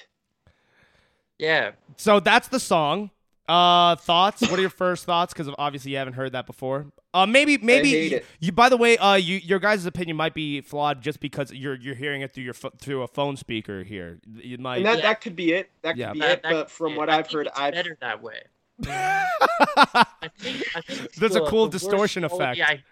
[1.39, 1.71] Yeah.
[1.97, 3.11] So that's the song.
[3.47, 4.41] Uh, thoughts?
[4.41, 5.33] What are your first thoughts?
[5.33, 6.87] Because obviously you haven't heard that before.
[7.13, 8.25] Uh, maybe maybe hate you, it.
[8.41, 11.75] you- By the way, uh, you your guys' opinion might be flawed just because you're
[11.75, 14.19] you're hearing it through your pho- through a phone speaker here.
[14.35, 14.77] You might.
[14.77, 15.01] And that, Yeah.
[15.03, 15.69] that could be it.
[15.81, 16.11] That could Yeah.
[16.13, 16.43] be That- it.
[16.43, 16.97] that But from it.
[16.97, 18.41] what I I've think heard, I've better that way.
[18.85, 20.05] I
[20.37, 20.63] think.
[20.75, 22.59] I think There's a cool the distortion effect.
[22.59, 22.83] I-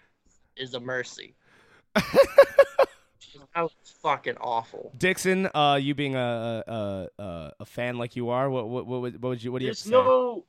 [0.56, 1.34] is a mercy.
[3.54, 4.92] That was fucking awful.
[4.96, 9.00] Dixon, uh, you being a a, a a fan like you are, what what what
[9.00, 9.90] would, what would you what do you have there's to say?
[9.90, 10.44] no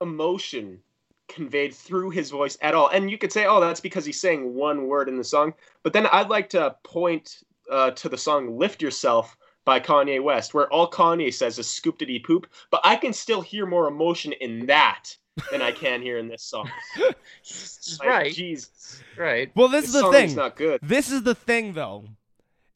[0.00, 0.80] emotion
[1.28, 2.88] conveyed through his voice at all.
[2.88, 5.54] And you could say, oh, that's because he's saying one word in the song.
[5.82, 10.54] But then I'd like to point uh, to the song "Lift Yourself" by Kanye West,
[10.54, 14.66] where all Kanye says is "scoopity poop," but I can still hear more emotion in
[14.66, 15.16] that
[15.50, 16.70] than I can here in this song.
[17.98, 18.34] Like, right.
[18.34, 19.50] Jesus, Right.
[19.54, 20.26] Well, this this is the song thing.
[20.26, 20.80] is not good.
[20.82, 22.04] This is the thing, though,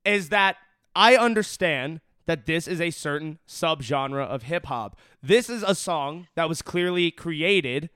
[0.05, 0.57] is that
[0.97, 4.99] I understand that this is a certain subgenre of hip hop.
[5.23, 7.91] This is a song that was clearly created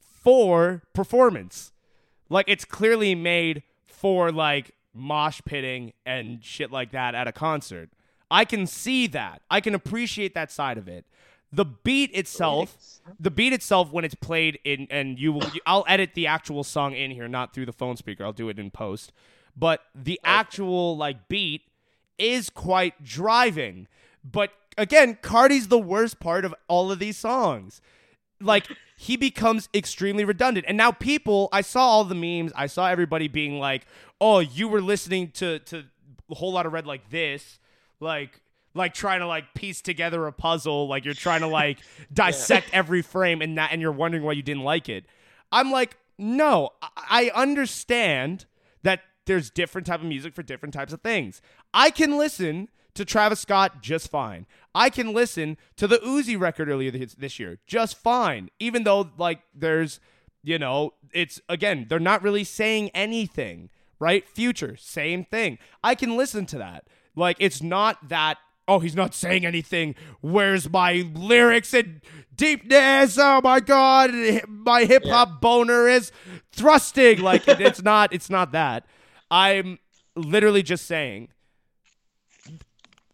[0.00, 1.72] for performance.
[2.30, 7.90] Like, it's clearly made for, like, mosh pitting and shit like that at a concert.
[8.30, 9.42] I can see that.
[9.50, 11.04] I can appreciate that side of it.
[11.52, 16.14] The beat itself, the beat itself, when it's played in, and you will, I'll edit
[16.14, 18.24] the actual song in here, not through the phone speaker.
[18.24, 19.12] I'll do it in post.
[19.56, 21.62] But the actual like beat
[22.18, 23.86] is quite driving.
[24.24, 27.80] But again, Carti's the worst part of all of these songs.
[28.40, 28.66] Like
[28.96, 30.66] he becomes extremely redundant.
[30.68, 32.52] And now people, I saw all the memes.
[32.54, 33.86] I saw everybody being like,
[34.20, 35.84] "Oh, you were listening to to
[36.30, 37.58] a whole lot of red like this."
[38.00, 38.40] Like
[38.74, 41.78] like trying to like piece together a puzzle, like you're trying to like
[42.12, 45.04] dissect every frame and that and you're wondering why you didn't like it.
[45.50, 48.46] I'm like, "No, I- I understand
[48.82, 51.40] that there's different type of music for different types of things.
[51.72, 54.46] I can listen to Travis Scott just fine.
[54.74, 59.40] I can listen to the Uzi record earlier this year just fine, even though like
[59.54, 60.00] there's,
[60.42, 64.26] you know, it's again they're not really saying anything, right?
[64.28, 65.58] Future, same thing.
[65.84, 66.86] I can listen to that.
[67.14, 68.38] Like it's not that.
[68.68, 69.94] Oh, he's not saying anything.
[70.20, 72.00] Where's my lyrics and
[72.34, 73.18] deepness?
[73.18, 74.10] Oh my god,
[74.48, 76.12] my hip hop boner is
[76.52, 77.20] thrusting.
[77.20, 78.12] Like it's not.
[78.12, 78.86] It's not that.
[79.30, 79.78] I'm
[80.14, 81.28] literally just saying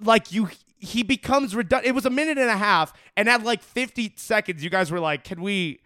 [0.00, 0.48] like you
[0.80, 1.88] he becomes redundant.
[1.88, 5.00] It was a minute and a half, and at like 50 seconds, you guys were
[5.00, 5.80] like, "Can we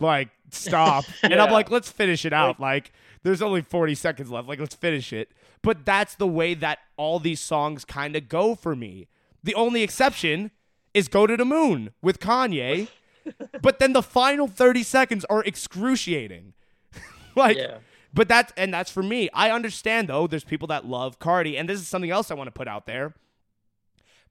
[0.00, 4.48] like stop?" And I'm like, "Let's finish it out." Like, there's only 40 seconds left.
[4.48, 5.30] Like, let's finish it.
[5.62, 9.08] But that's the way that all these songs kind of go for me.
[9.42, 10.50] The only exception
[10.92, 12.88] is "Go to the Moon" with Kanye,
[13.62, 16.54] but then the final 30 seconds are excruciating.
[17.36, 17.56] like.
[17.56, 17.78] Yeah.
[18.14, 19.30] But that's and that's for me.
[19.32, 20.26] I understand though.
[20.26, 22.84] There's people that love Carti, and this is something else I want to put out
[22.84, 23.14] there.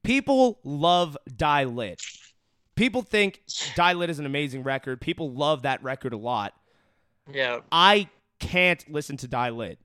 [0.04, 2.02] People love Die Lit.
[2.76, 3.42] People think
[3.76, 5.02] Die Lit is an amazing record.
[5.02, 6.54] People love that record a lot.
[7.32, 7.60] Yeah.
[7.72, 8.08] I
[8.40, 9.80] can't listen to Die Lit.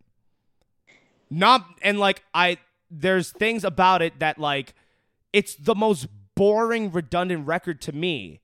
[1.30, 2.58] Not and like I
[2.90, 4.74] there's things about it that like
[5.32, 8.40] it's the most boring, redundant record to me.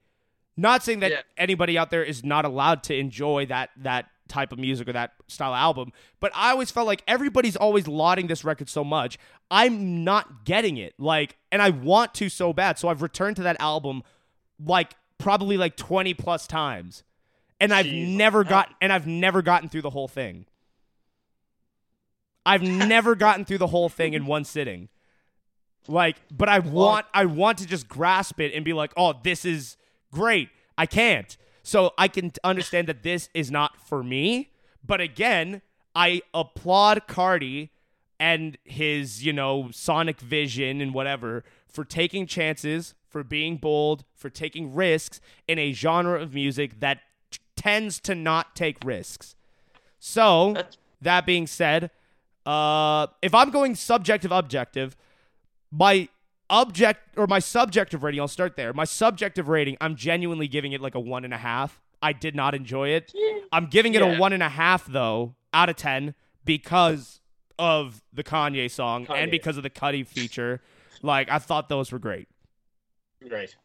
[0.57, 1.21] Not saying that Yeah.
[1.37, 5.13] anybody out there is not allowed to enjoy that that type of music or that
[5.29, 9.19] style of album, but I always felt like everybody's always lauding this record so much.
[9.51, 10.95] I'm not getting it.
[10.99, 12.79] Like and I want to so bad.
[12.79, 14.03] So I've returned to that album
[14.65, 17.05] like probably like 20 plus times.
[17.61, 20.47] And I've never got and I've never gotten through the whole thing.
[22.45, 24.89] I've never gotten through the whole thing in one sitting.
[25.89, 29.45] Like, but I want I want to just grasp it and be like, "Oh, this
[29.45, 29.77] is
[30.13, 30.49] great."
[30.79, 31.37] I can't.
[31.63, 34.51] So I can understand that this is not for me,
[34.85, 35.63] but again,
[35.95, 37.71] I applaud Carti
[38.19, 44.31] and his, you know, sonic vision and whatever for taking chances, for being bold, for
[44.31, 47.01] taking risks in a genre of music that
[47.31, 49.35] t- tends to not take risks.
[49.99, 50.57] So,
[51.01, 51.91] that being said,
[52.47, 54.97] uh, if I'm going subjective, objective,
[55.71, 56.09] my
[56.51, 58.73] object or my subjective rating, I'll start there.
[58.73, 61.81] My subjective rating, I'm genuinely giving it like a one and a half.
[62.03, 63.13] I did not enjoy it.
[63.53, 66.15] I'm giving it a one and a half though, out of ten,
[66.45, 67.21] because
[67.59, 70.61] of the Kanye song and because of the Cudi feature.
[71.01, 72.29] Like I thought those were great.
[73.29, 73.57] Great.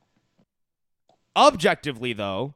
[1.35, 2.53] Objectively though,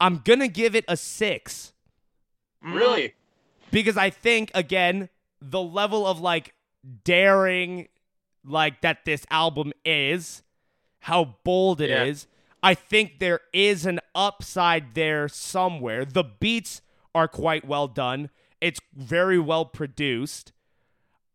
[0.00, 1.72] I'm gonna give it a six.
[2.62, 3.14] Really?
[3.70, 5.08] Because I think again
[5.40, 6.54] the level of like
[7.04, 7.88] daring
[8.44, 10.42] like that this album is,
[11.00, 12.26] how bold it is.
[12.28, 12.36] Yeah.
[12.62, 16.04] I think there is an upside there somewhere.
[16.04, 16.82] The beats
[17.14, 18.30] are quite well done.
[18.60, 20.52] It's very well produced.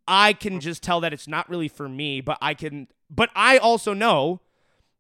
[0.08, 0.62] I can mm.
[0.62, 4.42] just tell that it's not really for me, but I can but I also know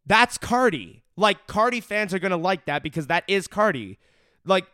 [0.06, 1.02] That's Carti.
[1.18, 3.98] Like Carti fans are gonna like that because that is Carti.
[4.45, 4.66] Like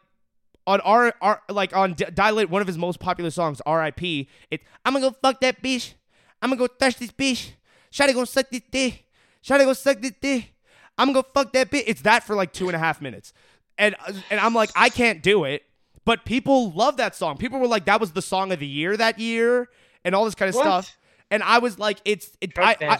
[0.68, 4.28] on our, our like on D- Die Lit, one of his most popular songs, R.I.P.
[4.52, 5.94] It I'm gonna go fuck that bitch.
[6.42, 7.52] I'm gonna go touch this bitch.
[7.92, 9.06] Shawty gonna suck this dick.
[9.44, 10.54] Shawty gonna suck this dick.
[10.98, 11.84] I'm gonna go fuck that bitch.
[11.88, 13.34] It's that for like two and a half minutes,
[13.78, 13.96] and
[14.30, 15.64] and I'm like I can't do it.
[16.06, 17.38] But people love that song.
[17.38, 19.70] People were like that was the song of the year that year,
[20.04, 20.64] and all this kind of What?
[20.64, 20.98] stuff.
[21.30, 22.52] And I was like, it's it.
[22.58, 22.98] I, I,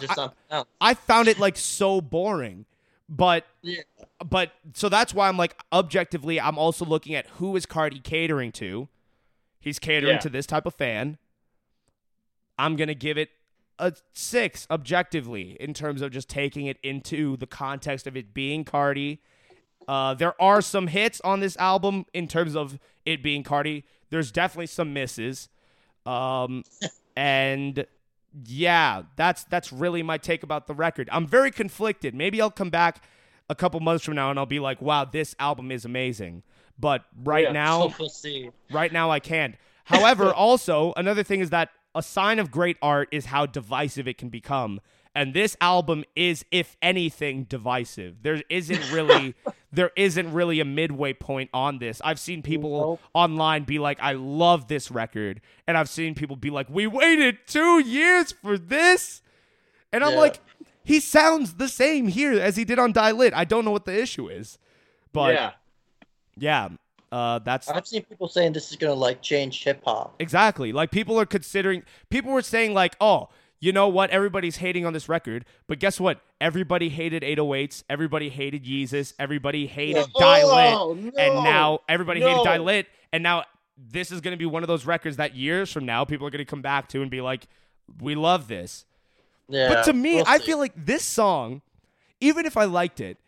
[0.50, 0.64] I.
[0.80, 2.64] I found it like so boring.
[3.14, 3.82] But Yeah.
[4.26, 8.52] but so that's why I'm like objectively I'm also looking at who is Carti catering
[8.52, 8.88] to.
[9.60, 10.20] He's catering Yeah.
[10.20, 11.18] to this type of fan.
[12.58, 13.28] I'm going to give it
[13.78, 18.64] a 6 objectively in terms of just taking it into the context of it being
[18.64, 19.18] Carti.
[19.86, 23.84] Uh, there are some hits on this album in terms of it being Carti.
[24.10, 25.48] There's definitely some misses.
[26.06, 26.64] Um,
[27.16, 27.84] and
[28.46, 31.08] yeah, that's that's really my take about the record.
[31.12, 32.14] I'm very conflicted.
[32.14, 33.04] Maybe I'll come back
[33.50, 36.42] a couple months from now and I'll be like, "Wow, this album is amazing."
[36.78, 37.52] But right Yeah.
[37.52, 39.56] now, we'll right now I can't.
[39.84, 44.16] However, also another thing is that a sign of great art is how divisive it
[44.18, 44.80] can become.
[45.14, 48.22] And this album is, if anything, divisive.
[48.22, 49.34] There isn't really,
[49.72, 52.00] there isn't really a midway point on this.
[52.04, 53.00] I've seen people Nope.
[53.14, 57.38] online be like, "I love this record," and I've seen people be like, "We waited
[57.46, 59.22] two years for this,"
[59.92, 60.18] and I'm Yeah.
[60.20, 60.40] like,
[60.84, 63.32] he sounds the same here as he did on Die Lit.
[63.34, 64.58] I don't know what the issue is,
[65.12, 65.52] but yeah.
[66.36, 66.68] yeah,
[67.10, 70.14] uh, that's I've seen people saying this is gonna like change hip hop.
[70.18, 70.72] Exactly.
[70.72, 73.28] Like people are considering people were saying like, "Oh,
[73.60, 74.10] you know what?
[74.10, 76.20] Everybody's hating on this record." But guess what?
[76.42, 80.44] Everybody hated 808s, everybody hated Yeezus, everybody hated Oh, Die
[80.96, 82.44] Lit, and now everybody hated no.
[82.44, 83.44] Die Lit, and now
[83.78, 86.30] this is going to be one of those records that years from now people are
[86.30, 87.46] going to come back to and be like,
[88.00, 88.84] "We love this."
[89.48, 89.68] Yeah.
[89.68, 90.46] But to me, we'll I see.
[90.46, 91.62] feel like this song,
[92.20, 93.18] even if I liked it,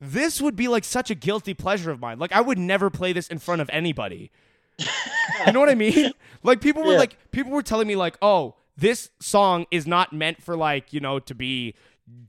[0.00, 2.18] this would be like such a guilty pleasure of mine.
[2.18, 4.30] Like I would never play this in front of anybody.
[4.78, 6.12] you know what I mean?
[6.42, 6.98] Like people were Yeah.
[6.98, 11.00] like people were telling me like, "Oh, this song is not meant for like, you
[11.00, 11.74] know, to be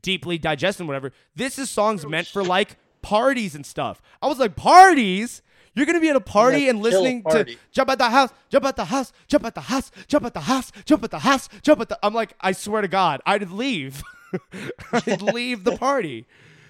[0.01, 1.11] deeply digested and whatever.
[1.35, 5.41] This is songs meant for like parties and stuff." I was like, "Parties?
[5.75, 8.63] You're to be at a party Yeah, and listening to jump at the house, jump
[8.63, 11.49] at the house, jump at the house, jump at the house, jump at the house,
[11.61, 11.99] jump at the.
[12.01, 14.01] I'm like, I swear to God, I'd leave.
[14.93, 16.27] I'd leave the party.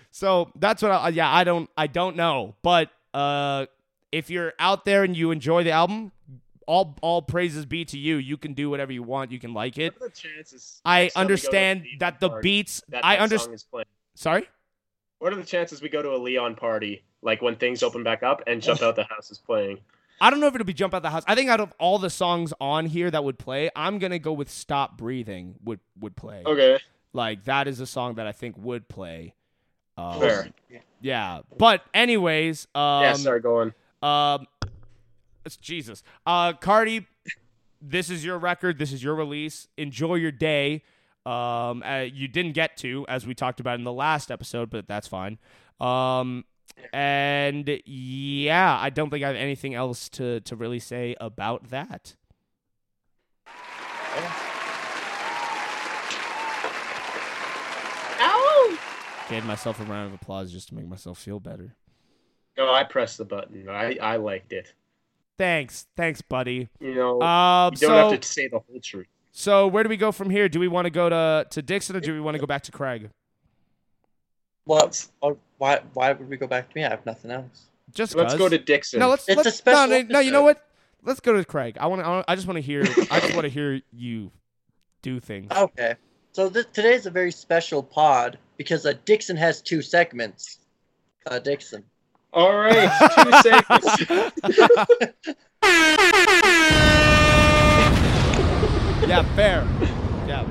[0.10, 0.90] So that's what.
[0.92, 1.70] I, yeah, I don't.
[1.78, 3.68] I don't know, but uh,
[4.12, 6.12] if you're out there and you enjoy the album,
[6.68, 8.16] all all praises be to you.
[8.18, 9.32] You can do whatever you want.
[9.32, 9.94] You can like it.
[10.00, 10.82] What are the chances?
[10.86, 12.84] I next time we go to understand a that the beats.
[12.90, 13.42] that I understand.
[13.48, 13.86] song is playing?
[14.16, 14.48] Sorry.
[15.20, 18.22] What are the chances we go to a Leon party, like when things open back
[18.22, 19.80] up, and Jump Out the House is playing?
[20.22, 21.24] I don't know if it'll be jump out the house.
[21.28, 24.32] I think out of all the songs on here that would play, I'm gonna go
[24.34, 26.44] with "Stop Breathing" would would play.
[26.46, 26.80] Okay,
[27.12, 29.34] Like that is a song that I think would play.
[29.98, 30.50] Um, fair.
[31.02, 33.74] Yeah, but anyways, um, yeah, sorry, go on.
[34.02, 34.48] um,
[35.46, 37.06] it's Jesus, uh, Carti,
[37.82, 38.80] this is your record.
[38.80, 39.68] This is your release.
[39.78, 40.84] Enjoy your day.
[41.26, 44.88] Um, uh, you didn't get to, as we talked about in the last episode, but
[44.88, 45.40] that's fine.
[45.80, 46.46] Um,
[46.94, 52.16] and yeah, I don't think I have anything else to to really say about that.
[58.20, 58.78] Ow!
[59.30, 61.76] Gave myself a round of applause just to make myself feel better.
[62.58, 63.68] No, I pressed the button.
[63.70, 64.74] I I liked it.
[65.38, 66.70] Thanks, thanks, buddy.
[66.80, 69.08] You know, Um, you don't so have to say the whole truth.
[69.32, 70.48] so where do we go from here?
[70.48, 72.64] Do we want to go to to Dixon or do we want to go back
[72.64, 73.10] to Craig?
[74.66, 75.06] What?
[75.22, 75.82] Or why?
[75.94, 76.84] Why would we go back to me?
[76.84, 77.66] I have nothing else.
[77.94, 78.40] Just Let's 'cause.
[78.40, 79.00] go to Dixon.
[79.00, 79.10] no.
[79.10, 80.20] Let's It's let's a special no, no, no.
[80.20, 80.66] You know what?
[81.04, 81.78] Let's go to Craig.
[81.80, 82.24] I want to.
[82.28, 82.82] I just want to hear.
[83.12, 84.32] I just want to hear you
[85.02, 85.52] do things.
[85.56, 85.96] Okay.
[86.32, 90.60] So th- today's a very special pod because uh, Dixon has two segments.
[91.26, 91.84] Uh, Dixon.
[92.36, 95.06] All right, two segments.
[99.08, 99.66] yeah, fair.
[100.28, 100.46] Yeah.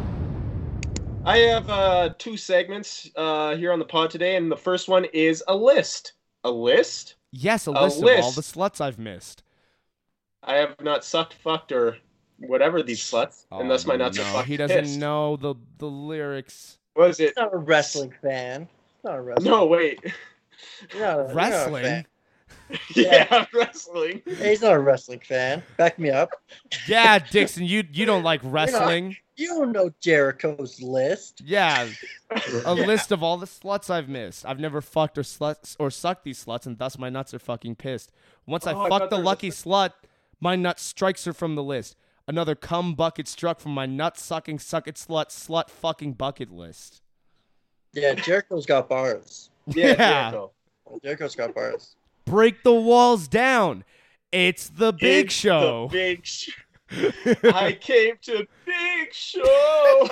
[1.24, 5.05] I have uh, two segments uh, here on the pod today, and the first one
[5.06, 6.12] is a list.
[6.44, 7.16] A list?
[7.32, 9.43] Yes, a, A list, of all the sluts I've missed.
[10.43, 11.97] I have not sucked, fucked, or
[12.39, 14.48] whatever these sluts, unless my Oh, nuts no, are fucked.
[14.48, 14.98] He doesn't pissed.
[14.98, 16.78] know the the lyrics.
[16.94, 17.28] What is it?
[17.28, 18.62] He's not a wrestling fan.
[18.62, 19.51] He's not a wrestling.
[19.51, 20.01] No, wait.
[20.93, 21.82] You're not a- you're not a Wrestling.
[21.85, 22.07] fan.
[22.95, 24.23] yeah, wrestling.
[24.27, 25.62] He's not a wrestling fan.
[25.77, 26.31] Back me up.
[26.89, 29.16] Yeah, Dixon, you you don't like wrestling.
[29.36, 31.43] You don't know Jericho's list.
[31.45, 31.89] Yeah,
[32.65, 34.47] a list of all the sluts I've missed.
[34.47, 37.74] I've never fucked or sluts or sucked these sluts, and thus my nuts are fucking
[37.77, 38.12] pissed.
[38.47, 39.91] Once Oh, I I fuck thought the there was lucky slut,
[40.41, 41.97] my nut strikes her from the list.
[42.27, 47.03] Another cum bucket struck from my nut sucking suck it slut slut fucking bucket list.
[47.93, 49.51] Yeah, Jericho's got bars.
[49.74, 50.31] Yeah, Yeah.
[50.31, 50.53] Jericho.
[51.03, 51.97] Jericho's got bars.
[52.27, 53.85] Break the walls down.
[54.32, 55.89] It's the big It's show.
[55.91, 56.53] The big show.
[57.55, 60.09] I came to big show.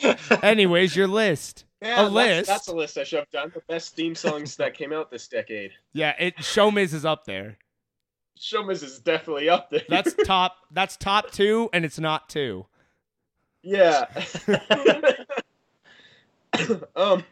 [0.42, 1.64] Anyways, your list.
[1.80, 2.46] Yeah, A that's, list?
[2.48, 3.50] That's a list I should have done.
[3.54, 5.72] The best theme songs that came out this decade.
[5.92, 7.58] Yeah, it Showmiz is up there.
[8.38, 9.82] Showmiz is definitely up there.
[9.88, 10.56] That's top.
[10.70, 12.66] That's top two, and it's not two.
[13.62, 14.06] yeah.
[16.96, 17.24] um,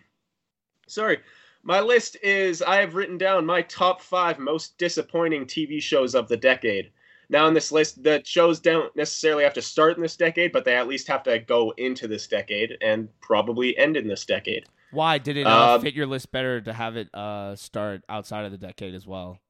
[0.87, 1.19] sorry.
[1.63, 6.29] My list is I have written down my top five most disappointing TV shows of
[6.29, 6.91] the decade.
[7.31, 10.65] Now, in this list, the shows don't necessarily have to start in this decade, but
[10.67, 14.67] they at least have to go into this decade and probably end in this decade.
[14.91, 18.45] Why did it uh, Um, fit your list better to have it uh, start outside
[18.45, 19.41] of the decade as well?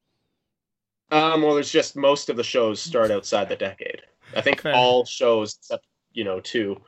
[1.10, 4.02] Um, well, there's just most of the shows start outside the decade.
[4.36, 4.74] I think Fair.
[4.74, 6.80] all shows except you know two.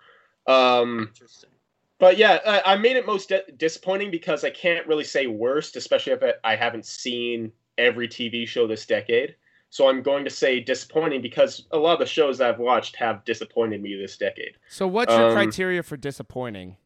[0.47, 1.51] Um, Interesting.
[1.99, 5.77] But yeah, I, I made it most di- disappointing because I can't really say worst,
[5.77, 9.37] especially if I- I haven't seen every TV show this decade.
[9.71, 13.25] So I'm going to say disappointing because a lot of the shows I've watched have
[13.25, 14.57] disappointed me this decade.
[14.69, 16.77] So, what's your Um, criteria for disappointing?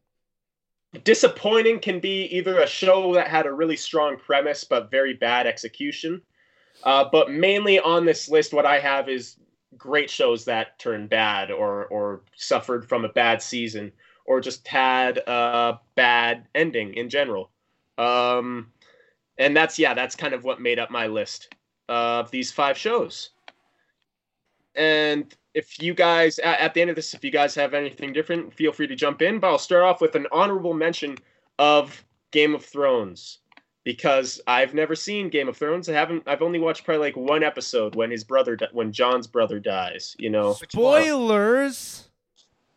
[1.03, 5.47] disappointing can be either a show that had a really strong premise but very bad
[5.47, 6.21] execution.
[6.83, 9.37] Uh, but mainly on this list, what I have is
[9.77, 13.91] great shows that turned bad or or suffered from a bad season
[14.25, 17.51] or just had a bad ending in general.
[17.97, 18.71] Um,
[19.37, 21.53] and that's yeah, that's kind of what made up my list
[21.89, 23.31] of these five shows.
[24.75, 28.53] And if you guys at, the end of this, if you guys have anything different,
[28.53, 29.39] feel free to jump in.
[29.39, 31.17] But I'll start off with an honorable mention
[31.59, 33.39] of Game of Thrones
[33.83, 35.89] because I've never seen Game of Thrones.
[35.89, 36.23] I haven't.
[36.27, 40.15] I've only watched probably like one episode when his brother, when Jon's brother dies.
[40.19, 40.53] You know?
[40.53, 42.07] Spoilers.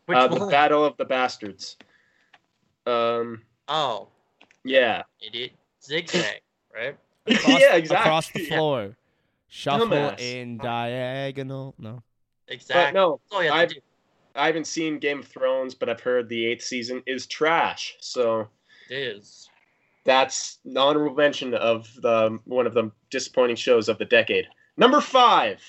[0.06, 0.50] Which uh, the one?
[0.50, 1.76] Battle of the Bastards.
[2.86, 4.08] Um, Oh,
[4.64, 5.52] yeah, idiot.
[5.82, 6.42] Zigzag,
[6.74, 6.96] right?
[7.26, 7.96] Across, yeah, exactly.
[8.04, 8.96] Across the floor.
[9.48, 10.20] Shuffle Dumbass.
[10.20, 11.74] in diagonal.
[11.78, 12.02] No.
[12.48, 12.92] Exactly.
[12.92, 13.72] But no, That's all I've,
[14.34, 17.96] I haven't seen Game of Thrones, but I've heard the eighth season is trash.
[18.00, 18.48] So
[18.90, 19.48] It is.
[20.04, 24.46] that's an honorable mention of the one of the disappointing shows of the decade.
[24.76, 25.62] Number five,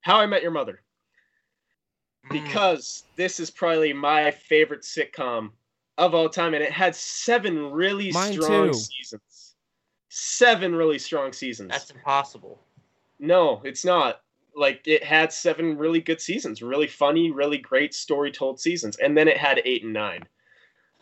[0.00, 0.80] How I Met Your Mother,
[2.30, 2.44] Mm.
[2.44, 5.50] because this is probably my favorite sitcom
[5.96, 8.74] of all time, and it had seven really Mine strong too.
[8.74, 9.54] seasons.
[10.08, 11.70] Seven really strong seasons.
[11.70, 12.60] That's impossible.
[13.18, 14.20] No, it's not.
[14.54, 19.16] Like it had seven really good seasons, really funny, really great story told seasons, and
[19.16, 20.22] then it had eight and nine,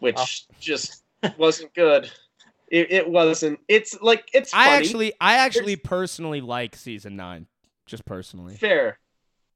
[0.01, 0.55] which Oh.
[0.61, 1.05] just
[1.39, 2.11] wasn't good.
[2.69, 3.61] It, it wasn't.
[3.69, 4.51] It's like it's.
[4.51, 7.47] Funny, I actually, I actually personally like season nine.
[7.87, 8.57] Just personally.
[8.57, 8.99] fair.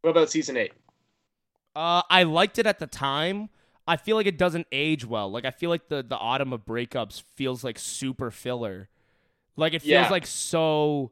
[0.03, 0.73] What about season eight?
[1.77, 3.49] Uh, I liked it at the time.
[3.87, 5.31] I feel like it doesn't age well.
[5.31, 8.89] Like I feel like the the autumn of breakups feels like super filler.
[9.57, 10.09] Like it feels Yeah.
[10.11, 11.11] like so,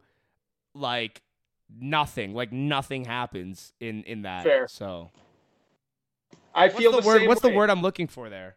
[0.74, 1.22] like
[1.80, 2.34] nothing.
[2.34, 4.44] Like nothing happens in in that.
[4.44, 4.68] Fair.
[4.68, 5.10] So
[6.54, 7.18] I what's feel the, the, word?
[7.20, 8.56] same What's the word I'm looking for there?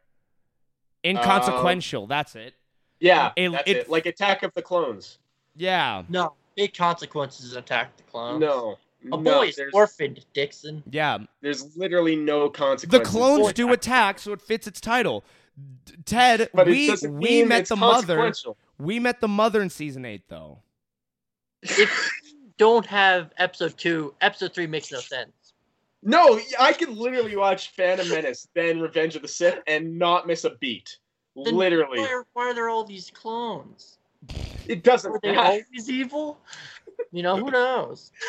[1.03, 2.07] Inconsequential.
[2.07, 2.53] that's it.
[2.99, 5.17] Yeah, It- that's it- it, Like Attack of the Clones.
[5.55, 6.03] Yeah.
[6.09, 8.39] No, big consequences attack the clones.
[8.39, 10.83] No, A no, boy is orphaned, Dixon.
[10.89, 11.19] Yeah.
[11.41, 12.91] there's literally no consequence.
[12.91, 15.23] The clones do attack, so it fits its title.
[16.05, 18.33] Ted, but we we met the mother.
[18.77, 20.59] We met the mother in season eight, though.
[21.61, 25.31] If you don't have episode two, episode three makes no sense.
[26.03, 30.45] No, I could literally watch Phantom Menace, then Revenge of the Sith, and not miss
[30.45, 30.97] a beat.
[31.35, 33.97] Then literally, Why are, why are there all these clones?
[34.67, 36.39] it doesn't Were they always evil?
[37.11, 38.11] You know, who knows?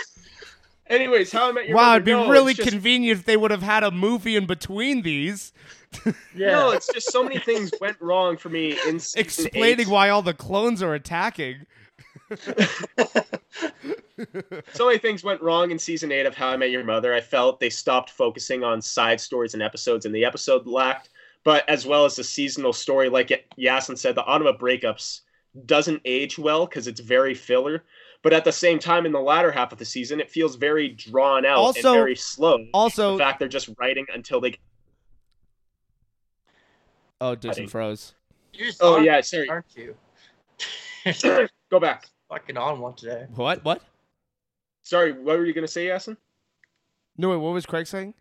[0.93, 1.87] Anyways, how I met your mother.
[1.87, 4.47] wow, it'd be no, really just, convenient if they would have had a movie in
[4.47, 5.53] between these,
[6.35, 6.53] Yeah.
[6.53, 9.89] No, it's just so many things went wrong for me in season explaining eight.
[9.89, 11.67] why all the clones are attacking.
[14.73, 17.13] so many things went wrong in season eight of How I Met Your Mother.
[17.15, 21.11] I felt they stopped focusing on side stories and episodes, and the episode lacked.
[21.45, 25.21] But as well as the seasonal story, like Yasin said, the Autumn Breakups
[25.67, 27.85] doesn't age well because it's very filler.
[28.23, 30.89] But at the same time, in the latter half of the season, it feels very
[30.89, 32.67] drawn out Also- and very slow.
[32.73, 34.55] Also, the fact they're just writing until they.
[37.21, 37.71] oh, Dixon Buddy.
[37.71, 38.15] froze.
[38.53, 39.49] You're just Oh yeah, sorry.
[39.49, 39.97] aren't you?
[41.71, 42.07] Go back.
[42.29, 43.27] fucking on one today.
[43.35, 43.65] What?
[43.65, 43.83] What?
[44.83, 46.17] Sorry, what were you gonna say, Yasin?
[47.17, 48.15] No, wait, what was Craig saying?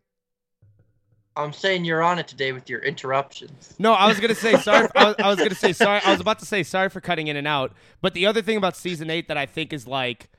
[1.36, 3.74] I'm saying you're on it today with your interruptions.
[3.80, 4.90] No, I was gonna say sorry.
[4.96, 6.02] I was, I was gonna say sorry.
[6.04, 7.74] I was about to say sorry for cutting in and out.
[8.02, 10.30] But the other thing about season eight that I think is like,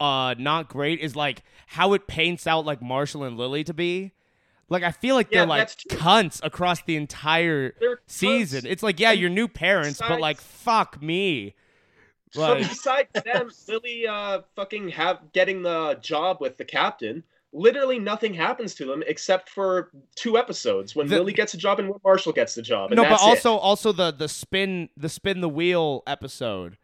[0.00, 4.12] uh, not great is like how it paints out like Marshall and Lily to be.
[4.68, 7.74] Like I feel like Yeah, they're like cunts across the entire
[8.06, 8.66] season.
[8.66, 11.54] It's like, yeah, And you're new parents, but like, fuck me.
[12.30, 17.24] So besides them, Lily uh, fucking have getting the job with the captain.
[17.54, 21.78] Literally nothing happens to them except for two episodes when The- Lily gets a job
[21.78, 22.90] and when Marshall gets the job.
[22.90, 23.26] And no, but that's it.
[23.26, 26.78] also also the the spin the spin the wheel episode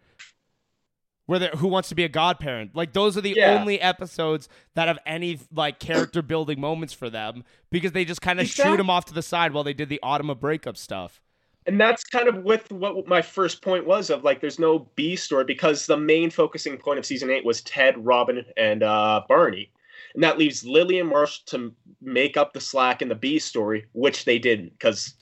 [1.27, 3.59] where who wants to be a godparent like those are the Yeah.
[3.61, 8.41] only episodes that have any like character building moments for them because they just kind
[8.41, 11.21] of shoot them off to the side while they did the autumn of breakup stuff
[11.67, 15.17] and that's kind of with what my first point was of like there's no B
[15.17, 19.71] story because the main focusing point of season eight was Ted, Robin, and uh, Barney,
[20.15, 23.87] and that leaves Lily and Marshall to make up the slack in the B story,
[23.93, 25.15] which they didn't because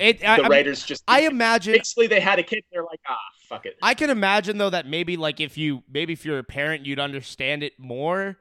[0.00, 2.64] it I, the I- writers just I imagine basically they had a kid.
[2.72, 3.18] They're like, ah,
[3.48, 3.76] fuck it.
[3.82, 7.00] I can imagine though that maybe like if you maybe if you're a parent you'd
[7.00, 8.38] understand it more.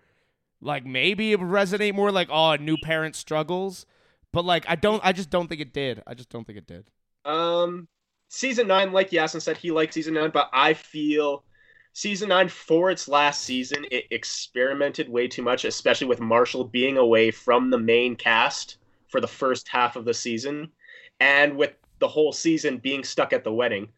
[0.63, 3.85] Like maybe it would resonate more like oh a new parent struggles.
[4.31, 6.03] But like I don't I just don't think it did.
[6.05, 6.85] I just don't think it did.
[7.25, 7.87] Um,
[8.29, 11.43] season nine, like Yasin said, he liked season nine, but I feel
[11.93, 16.97] season nine for its last season, it experimented way too much, especially with Marshall being
[16.97, 18.77] away from the main cast
[19.09, 20.69] for the first half of the season,
[21.19, 23.89] and with the whole season being stuck at the wedding.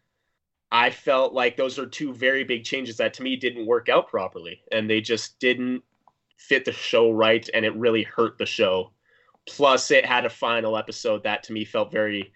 [0.71, 4.07] I felt like those are two very big changes that to me didn't work out
[4.07, 5.83] properly, and they just didn't
[6.37, 8.91] fit the show right, and it really hurt the show.
[9.45, 12.33] Plus, it had a final episode that to me felt very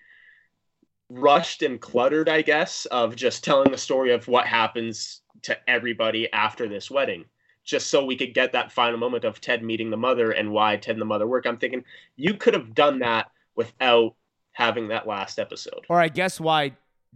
[1.09, 6.31] rushed and cluttered, I guess, of just telling the story of what happens to everybody
[6.31, 7.26] after this wedding.
[7.64, 10.77] Just so we could get that final moment of Ted meeting the mother and why
[10.77, 11.45] Ted and the mother work.
[11.45, 11.84] I'm thinking
[12.15, 14.15] you could have done that without
[14.53, 15.85] having that last episode.
[15.89, 16.73] Or I guess why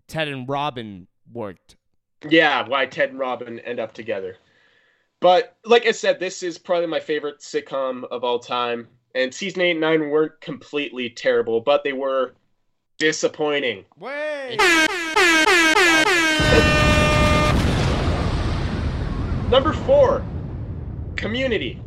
[0.07, 1.77] Ted and Robin worked.
[2.29, 4.35] Yeah, why Ted and Robin end up together.
[5.21, 8.87] But like I said, this is probably my favorite sitcom of all time.
[9.15, 12.33] And season eight and nine weren't completely terrible, but they were
[12.97, 13.85] disappointing.
[13.97, 14.57] Wait.
[19.51, 20.23] Number four,
[21.17, 21.77] Community.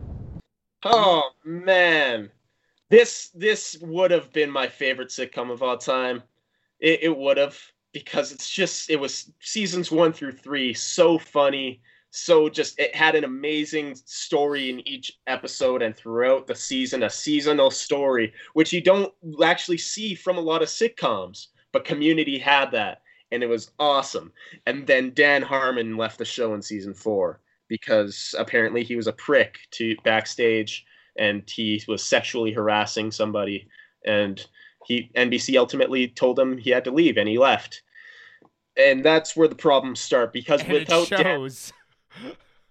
[0.85, 2.31] Oh man,
[2.91, 6.23] this this would have been my favorite sitcom of all time.
[6.79, 7.59] It, it would have
[7.95, 11.81] because it's just it was seasons one through three so funny,
[12.11, 17.09] so just it had an amazing story in each episode and throughout the season, a
[17.09, 19.11] seasonal story which you don't
[19.43, 21.47] actually see from a lot of sitcoms.
[21.73, 23.01] But Community had that,
[23.33, 24.35] and it was awesome.
[24.67, 29.13] And then Dan Harmon left the show in season four because apparently he was a
[29.13, 30.85] prick to backstage
[31.19, 33.69] and he was sexually harassing somebody
[34.05, 34.47] and
[34.87, 37.83] he NBC ultimately told him he had to leave and he left.
[38.77, 41.73] And that's where the problems start because And it without Dan, shows.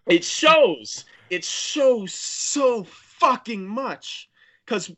[0.07, 1.05] it shows.
[1.29, 4.29] It shows so fucking much.
[4.65, 4.91] Because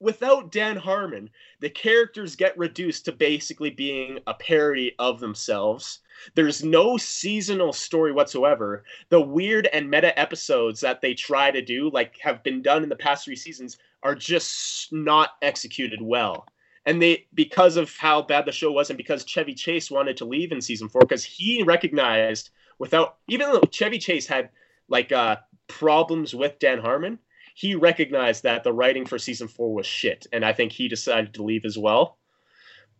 [0.00, 1.30] without Dan Harmon,
[1.60, 6.00] the characters get reduced to basically being a parody of themselves.
[6.34, 8.84] There's no seasonal story whatsoever.
[9.08, 12.88] The weird and meta episodes that they try to do, like have been done in
[12.88, 16.46] the past three seasons, are just not executed well.
[16.86, 20.24] And they, because of how bad the show was, and because Chevy Chase wanted to
[20.24, 24.50] leave in season four, because he recognized without, even though Chevy Chase had
[24.88, 27.18] like uh, problems with Dan Harmon,
[27.58, 31.34] he recognized that the writing for season four was shit, and I think he decided
[31.34, 32.16] to leave as well.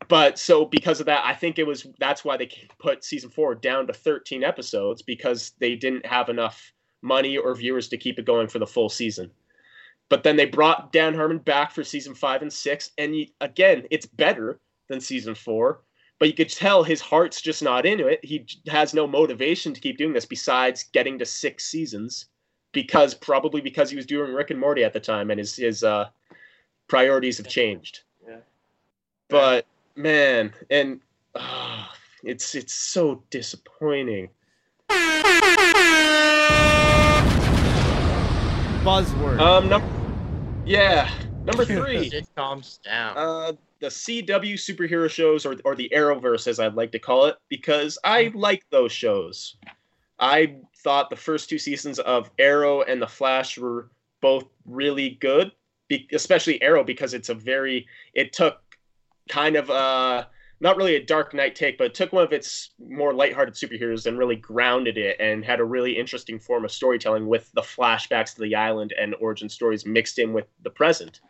[0.09, 3.55] But so because of that, I think it was that's why they put season four
[3.55, 6.73] down to 13 episodes because they didn't have enough
[7.03, 9.31] money or viewers to keep it going for the full season.
[10.09, 14.07] But then they brought Dan Harmon back for season five and six, and again, it's
[14.07, 14.59] better
[14.89, 15.83] than season four.
[16.19, 18.25] But you could tell his heart's just not into it.
[18.25, 22.27] He has no motivation to keep doing this besides getting to six seasons,
[22.73, 25.83] because probably because he was doing Rick and Morty at the time, and his his
[25.83, 26.09] uh,
[26.87, 28.01] priorities have changed.
[28.27, 28.37] Yeah.
[29.29, 29.67] But
[29.97, 31.01] man, and
[31.35, 34.29] ah, it's it's so disappointing.
[38.85, 39.41] Buzzword.
[39.41, 39.89] Um, number
[40.65, 41.11] yeah,
[41.45, 42.11] number three.
[42.11, 43.17] Sitcoms down.
[43.17, 47.37] Uh, the CW superhero shows, or or the Arrowverse, as I'd like to call it,
[47.49, 49.57] because I like those shows.
[50.19, 53.91] I thought the first two seasons of Arrow and The Flash were
[54.21, 55.53] both really good,
[56.13, 58.61] especially Arrow because it's a very it took
[59.29, 60.29] kind of a
[60.61, 64.07] not really a Dark Knight take, but it took one of its more lighthearted superheroes
[64.07, 68.35] and really grounded it and had a really interesting form of storytelling with the flashbacks
[68.35, 71.21] to the island and origin stories mixed in with the present.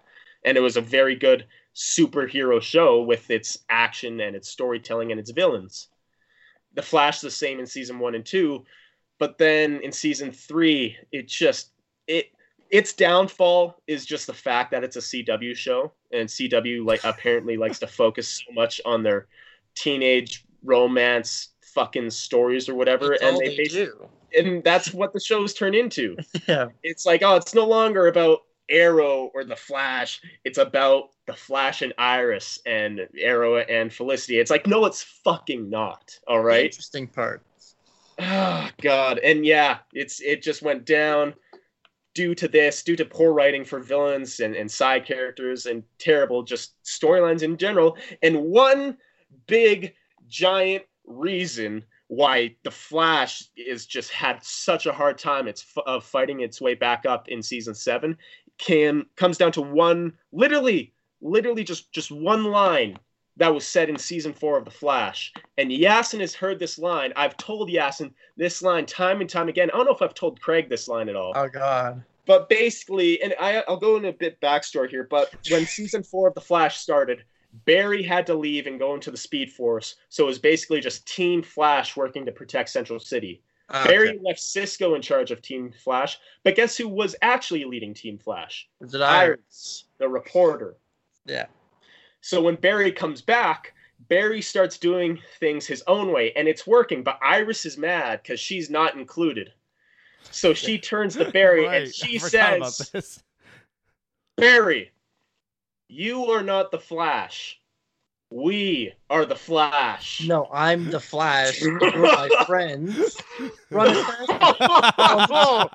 [0.44, 5.20] And it was a very good superhero show with its action and its storytelling and
[5.20, 5.89] its villains.
[6.78, 8.64] The Flash the same in season 1 and 2,
[9.18, 11.72] but then in season 3 it just
[12.06, 12.26] it
[12.70, 17.56] its downfall is just the fact that it's a CW show, and CW like apparently
[17.64, 19.26] likes to focus so much on their
[19.74, 24.09] teenage romance fucking stories or whatever, That's and they, they do.
[24.38, 26.16] and that's what the shows turn into.
[26.46, 26.68] Yeah.
[26.84, 30.20] It's like, oh, it's no longer about Arrow or the Flash.
[30.44, 34.38] It's about the Flash and Iris and Arrow and Felicity.
[34.38, 36.18] It's like, no, it's fucking not.
[36.26, 36.66] All right.
[36.66, 37.42] Interesting part.
[38.20, 41.34] Oh God, and yeah, it's it just went down
[42.14, 46.42] due to this, due to poor writing for villains and, and side characters and terrible
[46.42, 47.96] just storylines in general.
[48.22, 48.96] And one
[49.46, 49.94] big
[50.26, 56.04] giant reason why the Flash is just had such a hard time it's f- of
[56.04, 58.16] fighting its way back up in season seven
[58.59, 62.98] can comes down to one literally literally just just one line
[63.36, 67.12] that was said in season four of the Flash and Yasin has heard this line.
[67.14, 69.70] I've told Yasin this line time and time again.
[69.72, 71.32] I don't know if I've told Craig this line at all.
[71.36, 72.02] Oh God.
[72.26, 75.06] but basically, and I, I'll go into a bit backstory here.
[75.09, 77.22] But when season four of the Flash started,
[77.64, 79.97] Barry had to leave and go into the Speed Force.
[80.09, 83.40] So it was basically just Team Flash working to protect Central City.
[83.70, 84.20] Ah, Barry okay.
[84.22, 86.18] left Cisco in charge of Team Flash.
[86.42, 88.68] But guess who was actually leading Team Flash?
[88.80, 89.38] Is it Iris?
[89.38, 90.76] Iris, the reporter.
[91.26, 91.46] Yeah.
[92.20, 93.74] So when Barry comes back,
[94.08, 97.02] Barry starts doing things his own way, and it's working.
[97.02, 99.52] But Iris is mad because she's not included.
[100.30, 103.22] So she turns to Barry Right, and she I forgot about says.
[104.36, 104.92] Barry,
[105.88, 107.60] you are not the Flash.
[108.30, 110.26] We are the Flash.
[110.26, 111.60] No, I'm the Flash.
[111.62, 113.16] You're my friends.
[113.70, 114.28] Run it fast.
[115.40, 115.70] oh,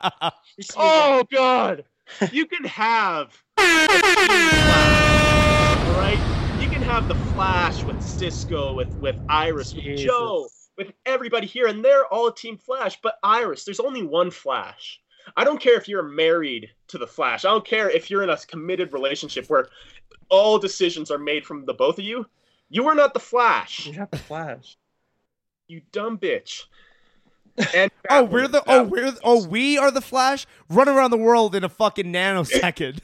[0.77, 1.85] oh, God.
[2.31, 3.65] You can have all
[5.99, 6.19] right?
[6.59, 10.05] You can have the Flash with Cisco, with with Iris, with Jesus.
[10.05, 10.47] Joe,
[10.77, 12.99] with everybody here, and they're all Team Flash.
[13.01, 14.99] But Iris, there's only one Flash.
[15.37, 17.45] I don't care if you're married to the Flash.
[17.45, 19.67] I don't care if you're in a committed relationship where
[20.29, 22.25] all decisions are made from the both of you.
[22.73, 23.85] You are not the Flash.
[23.85, 24.77] You have the Flash.
[25.67, 26.63] You dumb bitch.
[27.75, 28.89] And Oh, we're the oh Batwoman.
[28.89, 30.47] we're the, oh we are the Flash.
[30.69, 32.97] Run around the world in a fucking nanosecond.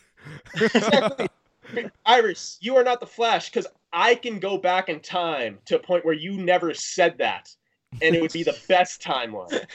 [0.56, 1.30] Exactly.
[2.08, 5.80] Iris, you are not the Flash because I can go back in time to a
[5.80, 7.54] point where you never said that,
[8.02, 9.68] and it would be the best timeline.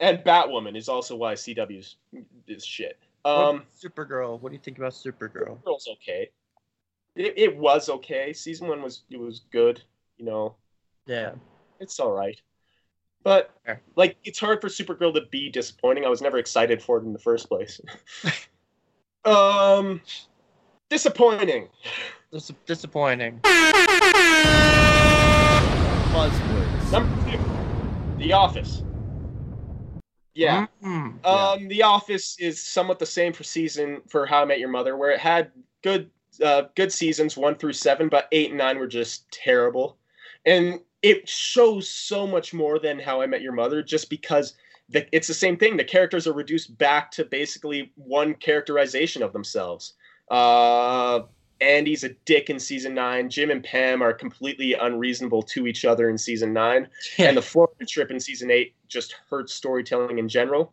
[0.00, 1.94] and Batwoman is also why CW's
[2.48, 2.98] is shit.
[3.24, 4.40] Um, Supergirl.
[4.40, 5.62] What do you think about Supergirl?
[5.62, 6.30] Girl's okay.
[7.14, 8.32] It, it was okay.
[8.32, 9.82] Season one was it was good.
[10.18, 10.56] You know,
[11.06, 11.32] Yeah.
[11.80, 12.40] it's all right.
[13.24, 13.80] But Fair.
[13.96, 16.04] like, it's hard for Supergirl to be disappointing.
[16.04, 17.80] I was never excited for it in the first place.
[19.24, 20.00] um,
[20.88, 21.68] disappointing.
[22.32, 23.38] Dis- disappointing.
[26.12, 26.92] Buzzwords.
[26.92, 27.38] Number two,
[28.18, 28.82] The Office.
[30.34, 30.66] Yeah.
[30.82, 31.24] Mm.
[31.24, 34.96] Um, The Office is somewhat the same for season for How I Met Your Mother,
[34.96, 35.52] where it had
[35.82, 36.10] good
[36.40, 39.98] uh, good seasons one through seven, but eight and nine were just terrible,
[40.46, 44.54] and it shows so much more than How I Met Your Mother, just because
[44.88, 45.76] the, it's the same thing.
[45.76, 49.94] The characters are reduced back to basically one characterization of themselves.
[50.30, 51.22] Uh,
[51.60, 53.30] Andy's a dick in season nine.
[53.30, 56.88] Jim and Pam are completely unreasonable to each other in season nine
[57.18, 60.72] and the Florida trip in season eight just hurts storytelling in general.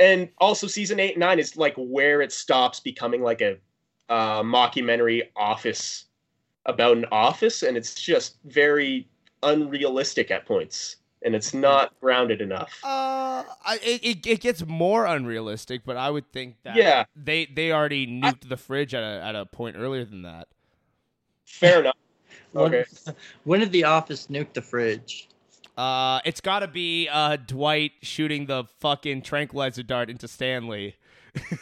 [0.00, 3.58] And also, season eight and nine is like where it stops becoming like a
[4.08, 6.06] uh, mockumentary office
[6.66, 9.08] about an office, and it's just very
[9.42, 12.72] unrealistic at points, and it's not grounded enough.
[12.84, 17.04] Uh, I, it, it it gets more unrealistic, but I would think that Yeah.
[17.16, 20.48] they they already nuked the fridge at a at a point earlier than that.
[21.46, 21.96] Fair enough.
[22.52, 22.84] When, Okay.
[23.44, 25.28] when did the office nuke the fridge?
[25.74, 30.96] Uh, it's got to be uh Dwight shooting the fucking tranquilizer dart into Stanley.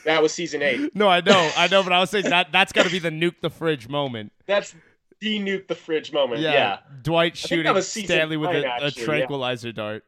[0.04, 0.90] That was season eight.
[0.94, 3.10] No, I know, I know, but I was saying that that's got to be the
[3.10, 4.32] nuke the fridge moment.
[4.46, 4.74] That's
[5.20, 6.40] the nuke the fridge moment.
[6.40, 6.78] Yeah, Yeah.
[7.02, 9.06] Dwight shooting Stanley with nine, a, a actually, yeah.
[9.06, 10.04] tranquilizer dart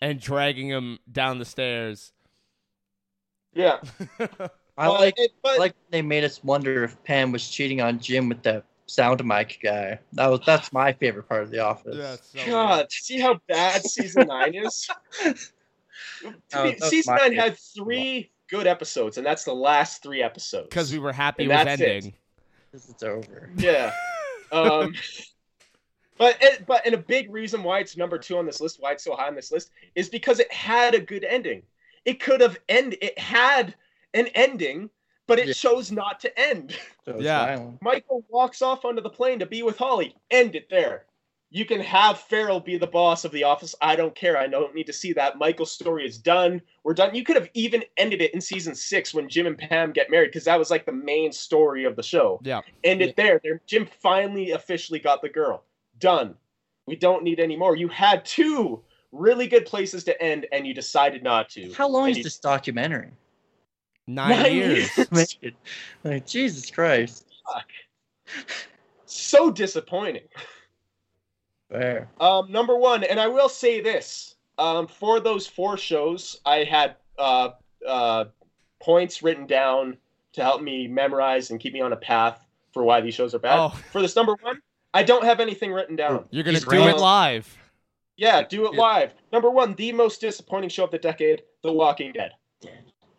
[0.00, 2.12] and dragging him down the stairs.
[3.54, 3.78] Yeah.
[4.76, 7.80] I Uh, like it- but- I like they made us wonder if Pam was cheating
[7.80, 9.98] on Jim with the sound mic guy.
[10.14, 12.30] That was that's my favorite part of the office.
[12.46, 14.88] God, see how bad season nine is?
[16.54, 17.38] Oh, season nine favorite.
[17.38, 20.68] had three good episodes, and that's the last three episodes.
[20.68, 21.88] because we were happy And it was that's it.
[21.88, 22.12] ending.
[22.70, 23.50] This is over.
[23.56, 23.92] Yeah.
[24.52, 24.92] Um,
[26.18, 28.92] but it, but and a big reason why it's number two on this list, why
[28.92, 31.62] it's so high on this list, is because it had a good ending.
[32.04, 32.96] It could have end.
[33.00, 33.74] It had
[34.12, 34.90] an ending,
[35.26, 35.52] but it Yeah.
[35.54, 36.76] chose not to end.
[37.06, 37.46] So Yeah.
[37.46, 37.80] violent.
[37.80, 40.14] Michael walks off onto the plane to be with Holly.
[40.30, 41.06] End it there.
[41.54, 43.74] You can have Ferrell be the boss of the office.
[43.82, 44.38] I don't care.
[44.38, 45.36] I don't need to see that.
[45.36, 46.62] Michael's story is done.
[46.82, 47.14] We're done.
[47.14, 50.28] You could have even ended it in season six when Jim and Pam get married
[50.28, 52.40] because that was like the main story of the show.
[52.42, 52.62] Yeah.
[52.84, 53.38] End it there.
[53.44, 53.60] there.
[53.66, 55.64] Jim finally officially got the girl.
[55.98, 56.36] Done.
[56.86, 57.76] We don't need any more.
[57.76, 61.70] You had two really good places to end, and you decided not to.
[61.74, 63.10] How long And is you- this documentary?
[64.06, 64.90] Nine, Nine years.
[65.12, 65.36] years.
[66.04, 67.26] like Jesus Christ.
[67.52, 67.66] Fuck.
[69.04, 70.22] So disappointing.
[71.72, 72.10] Fair.
[72.20, 76.96] Um, number one, and I will say this: um, for those four shows, I had
[77.18, 77.50] uh,
[77.86, 78.26] uh,
[78.78, 79.96] points written down
[80.34, 82.44] to help me memorize and keep me on a path
[82.74, 83.58] for why these shows are bad.
[83.58, 83.68] Oh.
[83.90, 84.60] For this number one,
[84.92, 86.26] I don't have anything written down.
[86.30, 86.94] You're gonna He's do right.
[86.94, 87.58] it live.
[88.16, 89.14] Yeah, do it live.
[89.32, 92.32] Number one, the most disappointing show of the decade: The Walking Dead.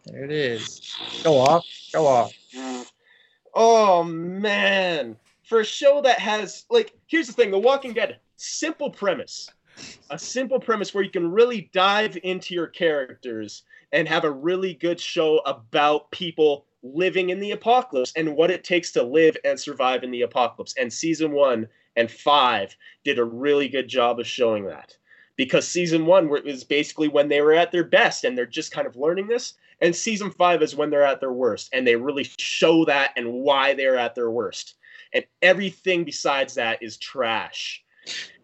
[0.06, 0.96] There it is.
[1.24, 1.66] Go off.
[1.92, 2.34] Go off.
[3.56, 8.90] Oh man, for a show that has like, here's the thing: The Walking Dead, simple
[8.90, 9.50] premise,
[10.10, 14.74] a simple premise where you can really dive into your characters and have a really
[14.74, 19.60] good show about people living in the apocalypse and what it takes to live and
[19.60, 20.76] survive in the apocalypse.
[20.78, 24.98] And season one and five did a really good job of showing that.
[25.36, 28.86] Because season one was basically when they were at their best and they're just kind
[28.86, 29.54] of learning this.
[29.82, 31.70] And season five is when they're at their worst.
[31.74, 34.76] And they really show that and why they're at their worst.
[35.14, 37.83] And everything besides that is trash.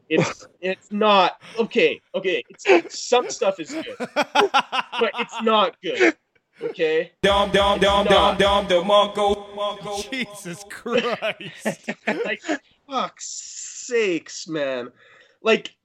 [0.10, 2.44] It's it's not okay, okay.
[2.50, 6.16] It's some stuff is good, but it's not good.
[6.62, 7.12] Okay?
[7.22, 10.10] Dom dom dom dom dom the Monko Monko.
[10.10, 11.90] Jesus Christ.
[12.26, 12.42] like
[12.90, 14.90] fuck's sakes man
[15.42, 15.76] like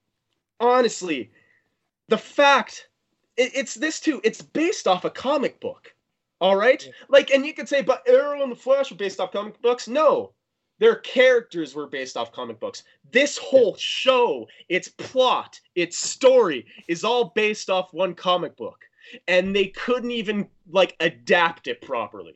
[0.59, 1.31] honestly
[2.09, 2.87] the fact
[3.37, 5.93] it, it's this too it's based off a comic book
[6.41, 9.31] all right like and you could say but arrow and the flash were based off
[9.31, 10.31] comic books no
[10.79, 12.83] their characters were based off comic books.
[13.11, 18.79] This whole show its plot its story is all based off one comic book.
[19.27, 22.35] And they couldn't even like adapt it properly.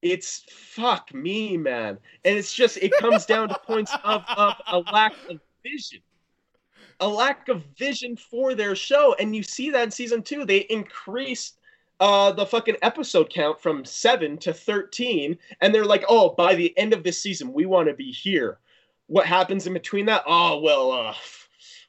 [0.00, 1.98] It's fuck me man.
[2.24, 6.00] And it's just it comes down to points of, of a lack of vision.
[7.00, 9.14] A lack of vision for their show.
[9.18, 11.58] And you see that in season two they increased
[12.02, 16.76] uh, the fucking episode count from 7 to 13 and they're like oh by the
[16.76, 18.58] end of this season we want to be here
[19.06, 21.14] what happens in between that oh well uh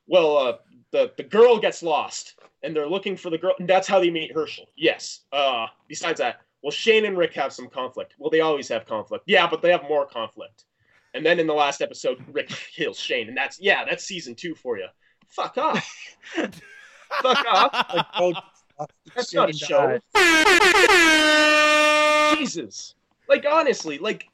[0.07, 0.57] well uh
[0.91, 4.09] the, the girl gets lost and they're looking for the girl and that's how they
[4.09, 8.15] meet Hershel yes uh besides that well, Shane and Rick have some conflict.
[8.17, 9.25] Well, they always have conflict.
[9.27, 10.63] Yeah, but they have more conflict.
[11.13, 14.55] And then in the last episode, Rick kills Shane, and that's yeah, that's season two
[14.55, 14.87] for you.
[15.27, 16.17] Fuck off.
[17.21, 17.93] Fuck off.
[17.93, 18.33] Like, oh,
[19.15, 19.99] That's not a show.
[22.37, 22.95] Jesus.
[23.29, 24.27] Like honestly, like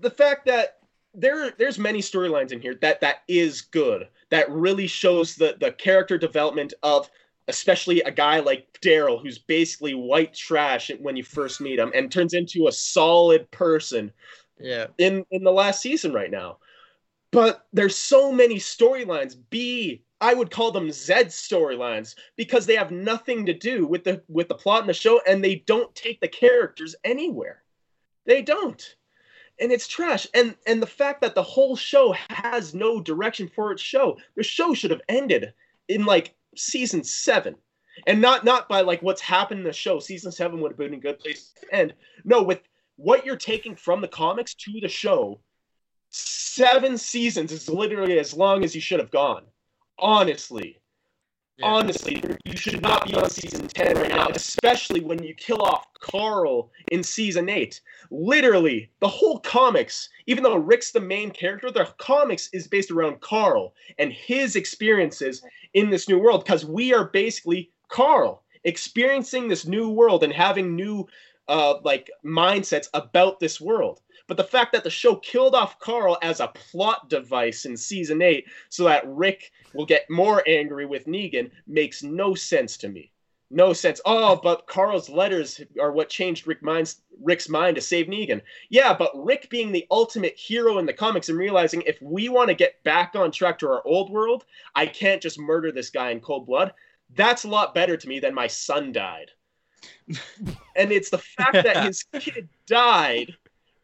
[0.00, 0.78] the fact that
[1.14, 4.08] there there's many storylines in here that that is good.
[4.30, 7.08] That really shows the the character development of
[7.48, 12.10] especially a guy like Daryl who's basically white trash when you first meet him and
[12.10, 14.12] turns into a solid person
[14.60, 14.88] Yeah.
[14.98, 16.58] in in the last season right now.
[17.30, 19.36] But there's so many storylines.
[19.50, 24.22] B, I would call them Z storylines because they have nothing to do with the
[24.28, 27.62] with the plot in the show, and they don't take the characters anywhere.
[28.24, 28.96] They don't,
[29.60, 30.26] and it's trash.
[30.32, 34.42] And and the fact that the whole show has no direction for its show, the
[34.42, 35.52] show should have ended
[35.88, 37.56] in like season seven,
[38.06, 39.98] and not not by like what's happened in the show.
[39.98, 41.94] Season seven would have been a good place to end.
[42.24, 42.60] No, with
[42.96, 45.40] what you're taking from the comics to the show,
[46.08, 49.44] seven seasons is literally as long as you should have gone.
[49.98, 50.78] Honestly.
[51.58, 51.68] Yeah.
[51.68, 55.86] Honestly, you should not be on season 10 right now, especially when you kill off
[56.00, 57.80] Carl in season 8.
[58.10, 63.22] Literally, the whole comics, even though Rick's the main character, the comics is based around
[63.22, 65.42] Carl and his experiences
[65.72, 70.76] in this new world because we are basically Carl experiencing this new world and having
[70.76, 71.06] new
[71.48, 74.02] uh, like mindsets about this world.
[74.28, 78.22] But the fact that the show killed off Carl as a plot device in season
[78.22, 83.12] eight so that Rick will get more angry with Negan makes no sense to me.
[83.50, 84.00] No sense.
[84.04, 88.40] Oh, but Carl's letters are what changed Rick mind's, Rick's mind to save Negan.
[88.70, 92.48] Yeah, but Rick being the ultimate hero in the comics and realizing if we want
[92.48, 94.44] to get back on track to our old world,
[94.74, 96.72] I can't just murder this guy in cold blood.
[97.14, 99.30] That's a lot better to me than my son died.
[100.76, 103.36] and it's the fact that his kid died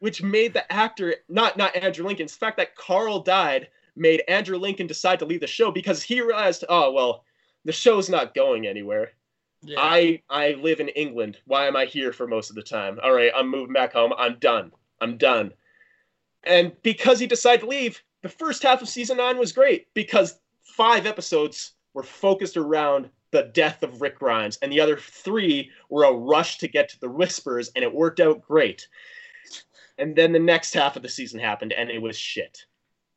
[0.03, 2.27] which made the actor not not Andrew Lincoln.
[2.27, 6.19] The fact that Carl died made Andrew Lincoln decide to leave the show because he
[6.19, 7.23] realized, oh well,
[7.63, 9.11] the show's not going anywhere.
[9.61, 9.79] Yeah.
[9.79, 11.37] I I live in England.
[11.45, 12.99] Why am I here for most of the time?
[13.01, 14.11] All right, I'm moving back home.
[14.17, 14.73] I'm done.
[14.99, 15.53] I'm done.
[16.43, 20.37] And because he decided to leave, the first half of season nine was great because
[20.63, 26.03] five episodes were focused around the death of Rick Grimes, and the other three were
[26.03, 28.85] a rush to get to the Whisperers, and it worked out great.
[29.97, 32.65] And then the next half of the season happened, and it was shit.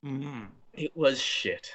[0.05, 0.49] Mhm.
[0.75, 1.71] It was shit.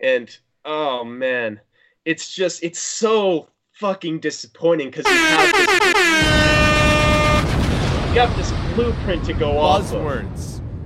[0.00, 1.60] And oh man,
[2.04, 5.68] it's just it's so fucking disappointing because you have this
[8.14, 10.02] you have this blueprint to go off of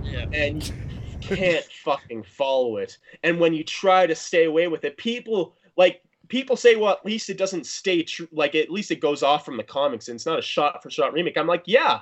[0.03, 0.27] Yeah.
[0.33, 2.99] and you can't fucking follow it.
[3.23, 7.05] And when you try to stay away with it, people like people say, "Well, at
[7.05, 8.29] least it doesn't stay true.
[8.33, 10.89] Like at least it goes off from the comics, and it's not a shot for
[10.91, 12.01] shot remake." I'm like, yeah,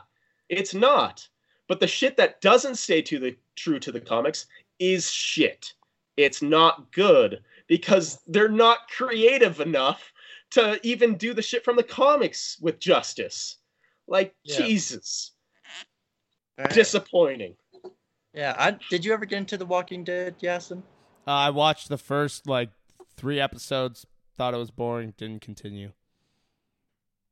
[0.48, 1.26] it's not.
[1.70, 4.46] But the shit that doesn't stay to the true to the comics
[4.80, 5.72] is shit.
[6.16, 10.12] It's not good because they're not creative enough
[10.50, 13.58] to even do the shit from the comics with justice.
[14.08, 14.56] Like Yeah.
[14.56, 15.30] Jesus,
[16.72, 17.54] disappointing.
[18.34, 18.56] Yeah.
[18.58, 20.82] I, did you ever get into The Walking Dead, Yasin?
[21.24, 22.70] Uh, I watched the first like
[23.16, 24.04] three episodes.
[24.36, 25.14] Thought it was boring.
[25.16, 25.92] Didn't continue.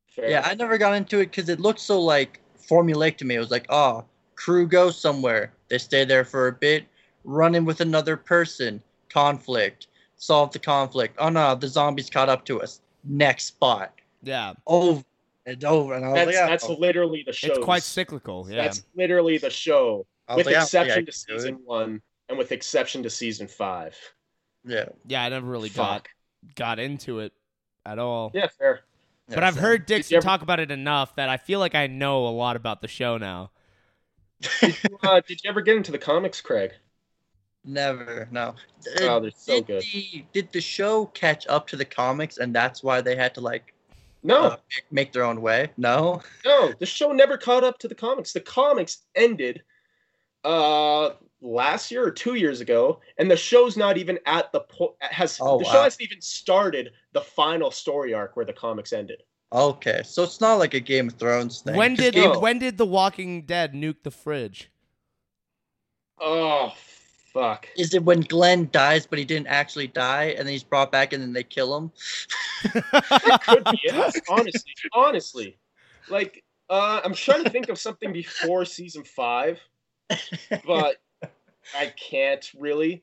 [0.06, 0.30] Fair.
[0.30, 2.40] Yeah, I never got into it because it looked so like
[2.70, 3.34] formulaic to me.
[3.34, 4.04] It was like, oh,
[4.38, 6.84] crew goes somewhere, they stay there for a bit,
[7.24, 11.16] run in with another person, conflict, solve the conflict.
[11.18, 12.80] Oh no, the zombies caught up to us.
[13.04, 13.92] Next spot,
[14.22, 15.02] Yeah, over
[15.46, 15.94] and over.
[15.94, 16.48] And I was that's like, oh.
[16.50, 17.48] that's literally the show.
[17.48, 18.46] it's quite cyclical.
[18.50, 20.06] Yeah, That's literally the show,
[20.36, 21.60] with like, oh, yeah, exception to season it.
[21.64, 23.96] one and with exception to season five.
[24.64, 25.22] Yeah, yeah.
[25.24, 26.08] I never really got Fuck.
[26.54, 27.32] got into it
[27.86, 28.30] at all.
[28.34, 28.80] Yeah, fair.
[29.28, 31.58] but Yeah, I've so- heard Did Dixon ever- talk about it enough that I feel
[31.60, 33.50] like I know a lot about the show now.
[34.40, 36.72] Did you, uh, did you ever get into the comics, Craig?
[37.64, 38.54] Never, no.
[39.02, 39.82] Oh, they're so did good.
[39.82, 43.40] The, did the show catch up to the comics, and that's why they had to
[43.40, 43.74] like
[44.22, 45.72] No, uh, make- make their own way?
[45.76, 46.22] No.
[46.44, 48.32] no, the show never caught up to the comics.
[48.32, 49.62] The comics ended
[50.44, 54.92] uh last year or two years ago, and the show's not even at the point
[55.00, 55.72] has Oh, the wow.
[55.72, 59.22] show hasn't even started the final story arc where the comics ended.
[59.52, 61.74] Okay, so it's not like a Game of Thrones thing.
[61.76, 62.38] When 'cause did Game No.
[62.38, 64.70] when did The Walking Dead nuke the fridge?
[66.20, 66.74] Oh
[67.32, 67.68] fuck.
[67.76, 71.12] Is it when Glenn dies, but he didn't actually die, and then he's brought back,
[71.12, 71.92] and then they kill him?
[72.74, 74.22] That could be it.
[74.28, 75.58] Honestly, honestly,
[76.08, 79.58] like uh, I'm trying to think of something before season five,
[80.66, 80.96] but
[81.74, 83.02] I can't really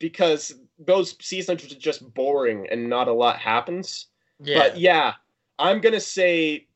[0.00, 4.08] because those seasons are just boring and not a lot happens.
[4.40, 4.58] Yeah.
[4.58, 5.14] But yeah,
[5.58, 6.66] I'm gonna say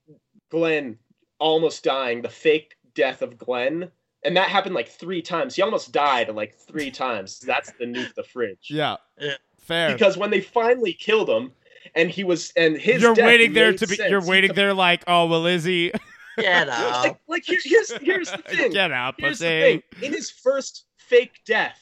[0.50, 0.98] Glenn
[1.38, 3.90] almost dying, the fake death of Glenn,
[4.24, 5.54] and that happened like three times.
[5.56, 7.40] He almost died like three times.
[7.40, 8.68] That's the nuke the fridge.
[8.70, 9.34] Yeah, Yeah.
[9.58, 9.92] fair.
[9.92, 11.52] Because when they finally killed him,
[11.94, 13.96] and he was and his you're death waiting there to be.
[13.96, 14.10] sense.
[14.10, 15.92] You're waiting there like, oh well, is he?
[16.38, 17.18] Get like, out.
[17.28, 18.72] like here, here's here's the thing.
[18.72, 19.82] Get out, Here's the pussy.
[20.00, 20.06] thing.
[20.06, 21.78] In his first fake death,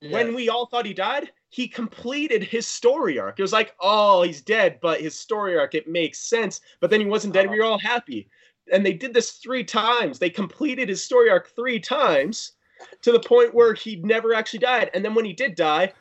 [0.00, 0.12] Yeah.
[0.12, 3.38] when we all thought he died, he completed his story arc.
[3.38, 6.60] It was like, oh, he's dead, but his story arc it makes sense.
[6.80, 7.48] But then he wasn't dead.
[7.48, 8.28] We were all happy,
[8.70, 10.18] and they did this three times.
[10.18, 12.52] They completed his story arc three times
[13.00, 14.90] to the point where he never actually died.
[14.92, 15.94] And then when he did die,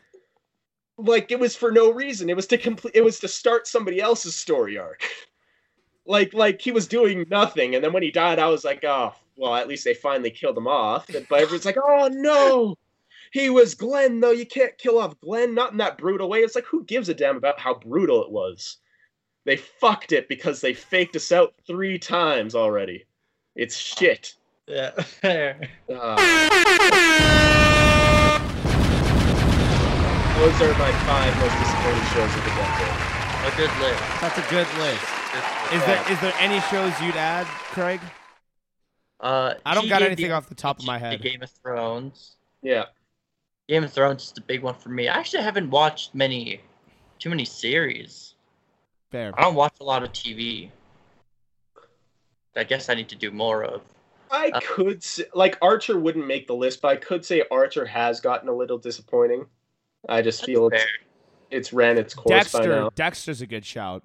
[0.98, 2.30] like it was for no reason.
[2.30, 2.94] It was to complete.
[2.94, 5.03] It was to start somebody else's story arc.
[6.06, 9.14] like like he was doing nothing, and then when he died, I was like, oh,
[9.38, 11.07] well, at least they finally killed him off.
[11.07, 12.76] But everyone's like, oh no,
[13.36, 14.32] he was Glenn though.
[14.32, 16.40] You can't kill off Glenn, not in that brutal way.
[16.40, 18.78] It's like who gives a damn about how brutal it was?
[19.44, 23.03] They fucked it because they faked us out three times already.
[23.53, 24.36] It's shit.
[24.68, 24.91] Yeah.
[25.02, 25.70] Fair.
[25.91, 26.16] Ah.
[30.38, 32.95] Those are my five most disappointing shows of the decade.
[33.44, 34.03] A good list.
[34.22, 35.03] That's a good list.
[35.74, 37.99] Is there is there any shows you'd add, Craig?
[39.20, 41.20] Uh, I don't got anything the- off the top of my head.
[41.20, 41.34] the head.
[41.34, 42.38] Game of Thrones.
[42.62, 42.86] Yeah.
[43.68, 45.08] Game of Thrones is the big one for me.
[45.08, 46.62] I actually haven't watched many,
[47.20, 48.36] too many series.
[49.12, 49.34] Fair.
[49.38, 50.70] I don't watch a lot of TV.
[52.56, 53.82] I guess I need to do more of.
[54.32, 57.86] I Uh, could say, like Archer wouldn't make the list, but I could say Archer
[57.86, 59.46] has gotten a little disappointing.
[60.08, 60.92] I just feel it's, Fair.
[61.52, 62.76] it's ran its course by Dexter.
[62.82, 62.90] now.
[62.96, 64.04] Dexter's a good shout.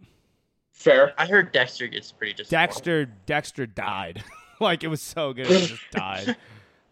[0.72, 1.12] Fair.
[1.18, 2.66] I heard Dexter gets pretty disappointing.
[2.66, 3.04] Dexter.
[3.26, 4.22] Dexter died.
[4.60, 6.36] like it was so good, it just died.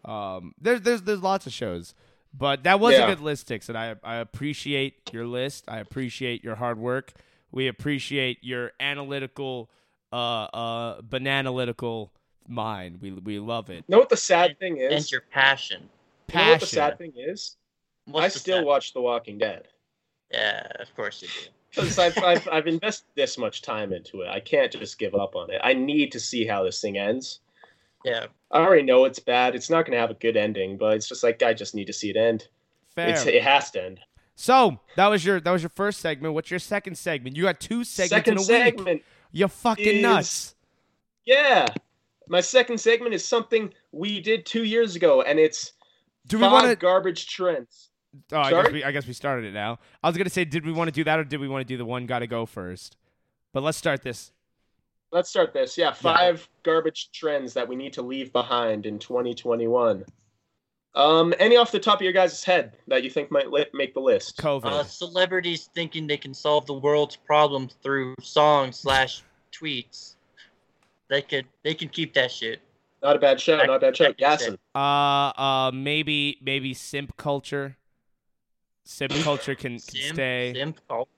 [0.04, 1.94] Um, there's there's there's lots of shows,
[2.32, 3.04] but that was Yeah.
[3.04, 5.64] a good list, Dix, and I I appreciate your list.
[5.68, 7.12] I appreciate your hard work.
[7.50, 9.70] We appreciate your analytical,
[10.12, 12.10] uh, uh, bananalytical
[12.46, 13.00] mind.
[13.00, 13.84] We we love it.
[13.88, 14.90] You know what the sad thing is?
[14.90, 15.12] and is?
[15.12, 15.88] your passion.
[16.32, 16.68] You know what the Passion.
[16.68, 17.56] sad thing is?
[18.04, 19.68] What's I still sad- watch The Walking Dead.
[20.30, 21.34] Yeah, of course you do.
[21.74, 24.28] Because I've, I've, I've invested this much time into it.
[24.28, 25.60] I can't just give up on it.
[25.62, 27.40] I need to see how this thing ends.
[28.04, 29.54] Yeah, I already know it's bad.
[29.54, 31.86] It's not going to have a good ending, but it's just like, I just need
[31.88, 32.46] to see it end.
[32.94, 33.08] fair.
[33.10, 34.00] It's, it has to end.
[34.36, 36.34] so that was your that was your first segment.
[36.34, 37.36] What's your second segment?
[37.36, 38.48] You got two segments Second in a week.
[38.78, 39.02] segment.
[39.32, 40.54] You fucking is- nuts.
[41.26, 41.66] Yeah.
[42.30, 45.72] My second segment is something we did two years ago, and it's
[46.26, 46.76] Do we five want to?
[46.76, 47.88] garbage trends.
[48.32, 49.78] Oh, I guess we I guess we started it now.
[50.02, 51.72] I was gonna say, did we want to do that or did we want to
[51.72, 52.96] do the one gotta go first?
[53.52, 54.30] But let's start this.
[55.10, 55.78] Let's start this.
[55.78, 60.04] Yeah, five garbage trends that we need to leave behind in 2021.
[60.94, 63.94] Um, any off the top of your guys' head that you think might li- make
[63.94, 64.36] the list?
[64.38, 64.66] COVID.
[64.66, 69.22] Uh, celebrities thinking they can solve the world's problems through songs slash
[69.52, 70.14] tweets.
[71.08, 72.60] They could they can keep that shit.
[73.02, 73.56] Not a bad show.
[73.58, 74.06] Not a bad show.
[74.06, 74.50] I can say.
[74.50, 74.58] Yasin.
[74.74, 77.76] Uh, uh, maybe maybe simp culture.
[78.84, 80.52] Simp culture can, can Simp, stay.
[80.54, 81.08] simp cult.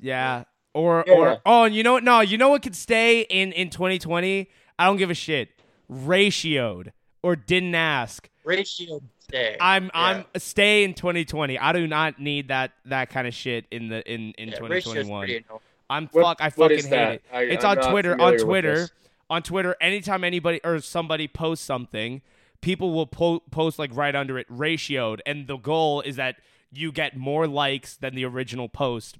[0.00, 0.44] Yeah.
[0.74, 1.14] Or Yeah.
[1.14, 2.04] or oh, and you know what?
[2.04, 4.48] No, you know what could stay in in 2020?
[4.78, 5.48] I don't give a shit.
[5.90, 6.92] Ratioed
[7.22, 8.28] or didn't ask.
[8.46, 9.02] Ratioed.
[9.20, 9.56] stay.
[9.60, 9.90] I'm Yeah.
[9.94, 11.58] I'm stay in 2020.
[11.58, 15.44] I do not need that that kind of shit in the in in yeah, 2021.
[15.88, 16.40] I'm What- fuck.
[16.40, 17.12] I what fucking hate that?
[17.14, 17.22] it.
[17.32, 18.20] I- it's I'm on Twitter.
[18.20, 18.88] On Twitter.
[19.28, 19.76] On Twitter.
[19.80, 22.22] Anytime anybody or somebody posts something,
[22.60, 26.36] people will po- post like right under it ratioed, and the goal is that
[26.72, 29.18] you get more likes than the original post,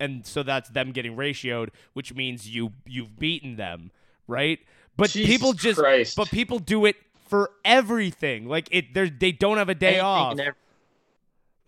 [0.00, 3.90] and so that's them getting ratioed, which means you you've beaten them,
[4.26, 4.58] right?
[4.96, 6.16] But Jesus people just Christ.
[6.16, 6.96] but people do it
[7.28, 8.46] for everything.
[8.48, 10.38] Like it, they they don't have a day Anything off.
[10.38, 10.54] and.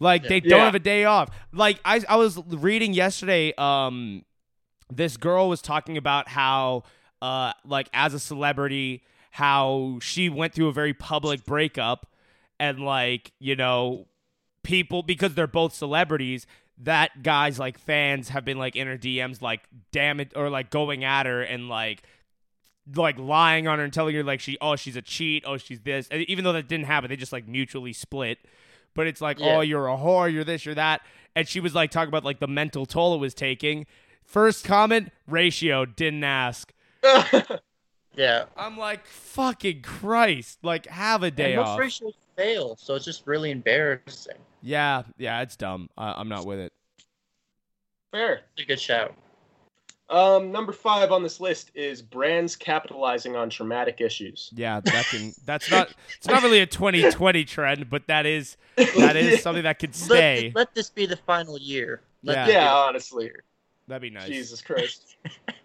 [0.01, 0.29] Like Yeah.
[0.31, 0.65] they don't Yeah.
[0.65, 1.29] have a day off.
[1.53, 4.25] Like I I was reading yesterday um
[4.91, 6.83] this girl was talking about how
[7.23, 12.07] uh like as a celebrity how she went through a very public breakup
[12.59, 14.07] and like, you know,
[14.65, 16.47] people because they're both celebrities
[16.79, 19.63] that guys like fans have been like in her DMs like
[19.93, 22.03] damn it or like going at her and like
[22.97, 25.45] like lying on her and telling her like she oh she's a cheat.
[25.47, 26.09] Oh she's this.
[26.11, 28.39] And even though that didn't happen they just like mutually split.
[28.95, 29.57] But it's like Yeah.
[29.57, 30.33] oh you're a whore.
[30.33, 31.03] You're this you're that.
[31.37, 33.87] And she was like talking about like the mental toll it was taking.
[34.25, 35.85] First comment ratio.
[35.85, 36.73] Didn't ask.
[38.15, 38.45] Yeah.
[38.59, 40.59] i'm like fucking christ.
[40.63, 41.79] Like have a day and off.
[41.79, 44.37] ratios fail, so it's just really embarrassing.
[44.63, 46.73] yeah yeah it's dumb I i'm not with it
[48.13, 48.43] Fair.
[48.55, 49.15] It's a good shout.
[50.11, 54.51] Um, number five on this list is brands capitalizing on traumatic issues.
[54.55, 55.89] yeah that can that's not
[56.19, 60.53] it's not really a 2020 trend but that is that is something that could stay
[60.55, 62.03] Let, let this be the final year.
[62.23, 62.53] Let Yeah.
[62.65, 63.31] Yeah, honestly.
[63.89, 65.17] that'd be nice Jesus Christ.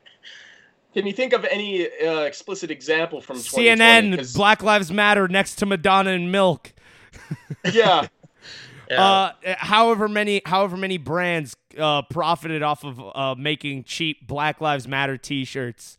[0.93, 3.79] Can you think of any uh, explicit example from 2020?
[4.11, 6.73] CNN, 'Cause- Black Lives Matter next to Madonna and milk.
[7.73, 8.07] Yeah,
[8.89, 9.01] Yeah.
[9.03, 14.87] Uh, however many, however many brands uh, profited off of uh, making cheap Black Lives
[14.87, 15.97] Matter T-shirts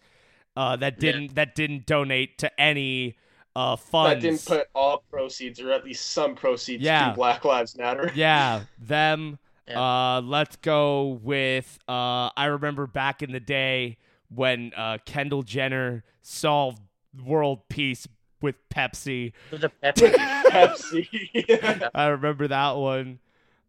[0.57, 3.17] uh, that didn't that didn't donate to any
[3.55, 4.23] uh, funds.
[4.23, 7.11] that didn't put all proceeds, or at least some proceeds, Yeah.
[7.11, 8.11] to Black Lives Matter.
[8.15, 9.39] yeah, them.
[9.69, 9.81] Yeah.
[10.17, 11.79] Uh, let's go with.
[11.87, 13.99] Uh, I remember back in the day
[14.35, 16.81] when uh, Kendall Jenner solved
[17.25, 18.07] world peace
[18.41, 19.33] with Pepsi.
[19.51, 20.09] With the pepper.
[20.09, 21.91] Pepsi.
[21.95, 23.19] I remember that one.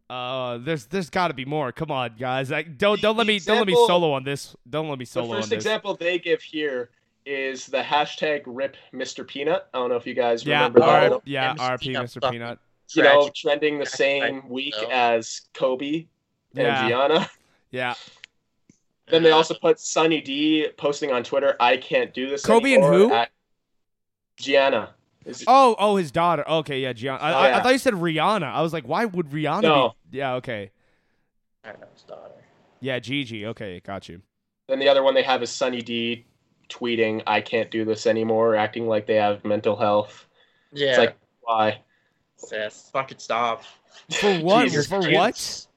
[0.09, 1.71] Uh, there's there's got to be more.
[1.71, 2.51] Come on, guys.
[2.51, 4.55] I, don't don't let me don't let me solo on this.
[4.69, 5.57] Don't let me the solo on first this.
[5.57, 6.89] example they give here
[7.27, 9.27] is the hashtag Rip Mr.
[9.27, 9.67] Peanut.
[9.73, 11.11] I don't know if you guys Yeah, remember that.
[11.13, 11.59] R- yeah, Mr.
[11.59, 12.31] RP Peanut Mr.
[12.31, 12.59] Peanut.
[12.95, 16.07] you know, trending the same week as Kobe
[16.55, 16.87] and Yeah.
[16.89, 17.29] Gianna.
[17.71, 17.93] Yeah,
[19.09, 22.83] Then they also put Sunny D posting on Twitter, "I can't do this." Kobe and
[22.83, 23.11] who?
[23.13, 23.29] At
[24.37, 24.93] Gianna.
[25.25, 26.47] Is- Oh, oh, his daughter.
[26.47, 27.19] Okay, yeah, Gianna.
[27.21, 28.43] I, Oh, I, I thought you said Rihanna.
[28.51, 29.95] I was like, why would Rihanna No.
[30.09, 30.17] be?
[30.19, 30.71] Yeah, okay.
[31.63, 32.33] I know his daughter.
[32.79, 33.45] Yeah, Gigi.
[33.47, 34.21] Okay, got you.
[34.67, 36.25] Then the other one they have is Sunny D
[36.69, 40.25] tweeting, "I can't do this anymore," acting like they have mental health.
[40.71, 40.89] Yeah.
[40.89, 41.81] It's like, why?
[42.37, 43.63] Sis, fucking stop.
[44.19, 44.63] For what?
[44.65, 45.13] Jesus For Christ.
[45.15, 45.67] what?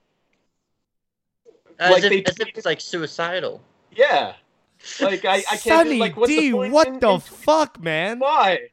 [1.78, 3.62] As, Like if, they as if it's like suicidal.
[3.94, 4.34] Yeah.
[5.00, 5.60] Like I, I can't.
[5.60, 6.50] Sunny like, what's D.
[6.50, 8.18] the point what in- the in- fuck, man?
[8.18, 8.70] why?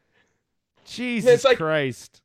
[0.86, 2.22] Jesus like- Christ.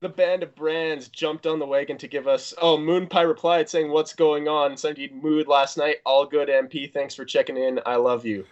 [0.00, 2.52] The band of brands jumped on the wagon to give us.
[2.60, 5.96] Oh, Moon Pie replied saying, "What's going on?" Sunny D mood last night.
[6.04, 6.92] All good, MP.
[6.92, 7.80] Thanks for checking in.
[7.86, 8.44] I love you.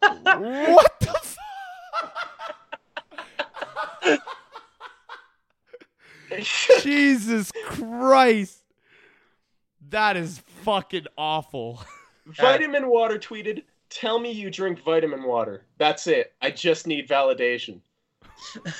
[0.00, 1.36] what the
[4.02, 4.22] fuck?
[6.82, 8.62] Jesus Christ.
[9.90, 11.82] That is fucking awful.
[12.26, 15.62] Vitamin Water tweeted, "Tell me you drink vitamin water.
[15.78, 16.32] That's it.
[16.42, 17.80] I just need validation."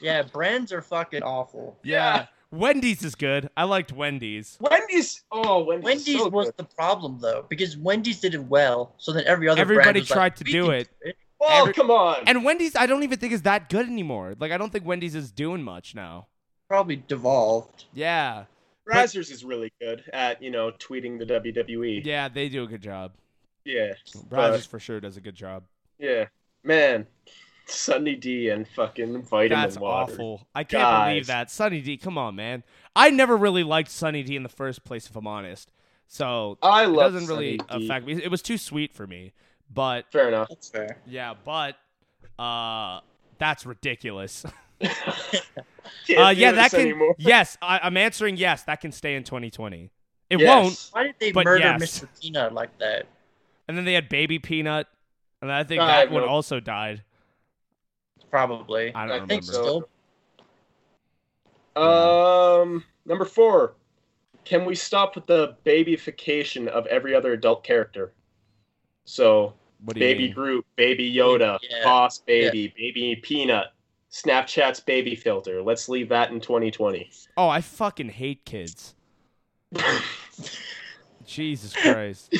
[0.00, 1.78] Yeah, brands are fucking awful.
[1.82, 2.26] Yeah.
[2.50, 3.50] Wendy's is good.
[3.56, 4.56] I liked Wendy's.
[4.60, 5.22] Wendy's.
[5.30, 5.84] Oh, Wendy's.
[5.84, 6.56] Wendy's so was good.
[6.56, 10.10] the problem though, because Wendy's did it well, so then every other brand Everybody was
[10.10, 12.22] like, tried to "We do can it." Oh, every- come on.
[12.26, 14.34] And Wendy's, I don't even think is that good anymore.
[14.38, 16.26] Like, I don't think Wendy's is doing much now.
[16.68, 17.84] Probably devolved.
[17.92, 18.44] Yeah,
[18.88, 22.04] Brazzers is really good at you know tweeting the WWE.
[22.04, 23.12] yeah, they do a good job.
[23.64, 23.92] Yeah,
[24.30, 25.64] Brazzers for sure does a good job.
[25.98, 26.26] yeah,
[26.64, 27.06] man,
[27.66, 30.12] Sunny D and fucking vitamin That's water.
[30.12, 30.46] awful.
[30.54, 31.50] I can't believe that.
[31.50, 32.62] Sunny D, come on, man.
[32.96, 35.70] I never really liked Sunny D in the first place, if I'm honest.
[36.06, 37.84] So I it love doesn't really Sunny D.
[37.86, 38.22] affect me.
[38.22, 39.32] It was too sweet for me.
[39.72, 40.48] But Fair enough.
[40.48, 40.96] That's fair.
[41.06, 41.76] yeah, but
[42.38, 43.00] uh
[43.38, 44.46] that's ridiculous.
[46.06, 47.14] Can't uh yeah, that can anymore.
[47.18, 49.90] Yes, I, I'm answering yes, that can stay in 2020.
[50.30, 50.48] It Yes.
[50.48, 50.88] won't.
[50.92, 51.80] Why did they murder yes.
[52.00, 52.08] Mr.
[52.20, 53.06] Peanut like that?
[53.66, 54.86] And then they had Baby Peanut,
[55.42, 57.02] and I think I that have one also died.
[58.30, 58.94] Probably.
[58.94, 59.26] I don't I remember.
[59.28, 59.88] think so.
[61.76, 63.74] Um, number four.
[64.44, 68.14] Can we stop with the babyfication of every other adult character?
[69.04, 70.34] So, What do you Baby mean?
[70.34, 71.84] Groot, Baby Yoda, Yeah.
[71.84, 73.68] Boss Baby, Baby Peanut,
[74.10, 75.62] Snapchat's baby filter.
[75.62, 77.10] Let's leave that in 2020.
[77.36, 78.94] Oh, I fucking hate kids.
[81.26, 82.34] Jesus Christ.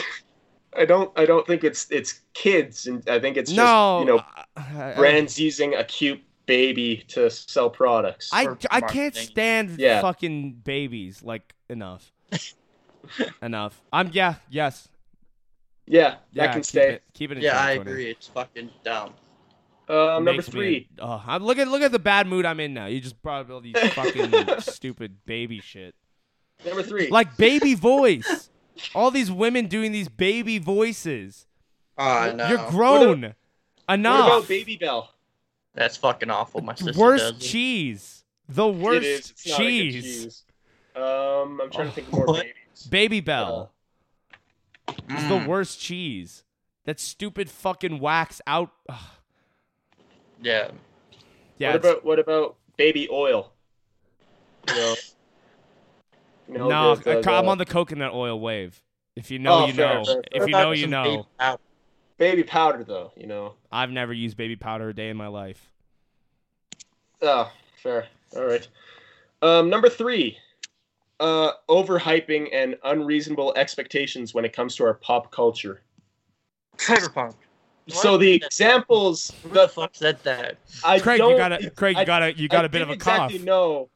[0.74, 1.10] I don't.
[1.18, 4.22] I don't think it's it's kids, and I think it's just no, you know
[4.56, 8.30] I- I- brands using a cute baby to sell products.
[8.32, 10.00] I, I can't stand Yeah.
[10.00, 11.22] fucking babies.
[11.22, 12.12] Like enough,
[13.42, 13.80] enough.
[13.92, 14.88] I'm yeah yes
[15.88, 16.46] yeah, that yeah.
[16.52, 16.88] can keep stay.
[16.94, 18.10] It, keep it in Yeah, I agree.
[18.10, 19.14] It's fucking dumb.
[19.89, 20.89] Um, number Makes me- three.
[21.01, 22.86] oh, I'm, look at look at the bad mood I'm in now.
[22.86, 25.94] You just brought up all these fucking stupid baby shit.
[26.65, 27.09] Number three.
[27.09, 28.51] Like baby voice.
[28.94, 31.47] All these women doing these baby voices.
[31.97, 32.48] Oh, no.
[32.48, 33.23] You're grown.
[33.23, 33.35] what
[33.94, 34.27] Enough.
[34.27, 35.09] about Babybel?
[35.74, 36.60] That's fucking awful.
[36.60, 37.48] My sister worst does it.
[37.48, 38.24] cheese.
[38.48, 39.31] The worst it is.
[39.31, 40.05] It's not a good cheese.
[40.24, 40.44] cheese.
[40.94, 42.43] Um, I'm trying to think of more What?
[42.44, 42.89] babies.
[43.24, 43.69] Babybel.
[44.89, 45.47] It's the Mm.
[45.47, 46.44] worst cheese.
[46.85, 48.70] That stupid fucking wax out.
[48.89, 48.97] Ugh.
[50.43, 50.70] Yeah.
[51.59, 53.52] Yeah, what it's- about what about baby oil?
[54.69, 54.94] You know.
[56.48, 58.82] You know, no, the- the- I- I'm the on the coconut oil wave.
[59.16, 60.05] If you know, Oh, you fair, know.
[60.05, 61.05] fair, If What you know, you know.
[61.05, 61.62] baby powder?
[62.19, 63.12] baby powder though.
[63.16, 63.55] You know.
[63.73, 65.73] I've never used baby powder a day in my life.
[67.20, 67.51] Oh,
[67.82, 68.06] fair.
[68.36, 68.66] All right.
[69.43, 70.39] Um, number three.
[71.20, 75.82] Uh, overhyping and unreasonable expectations when it comes to our pop culture.
[76.77, 77.35] Cyberpunk.
[77.89, 80.59] So the examples, Who the the fuck said that?
[80.85, 82.69] I Craig, don't, you got a Craig, you I- got a you got I a
[82.69, 83.31] bit of a didn't cough.
[83.31, 83.89] exactly know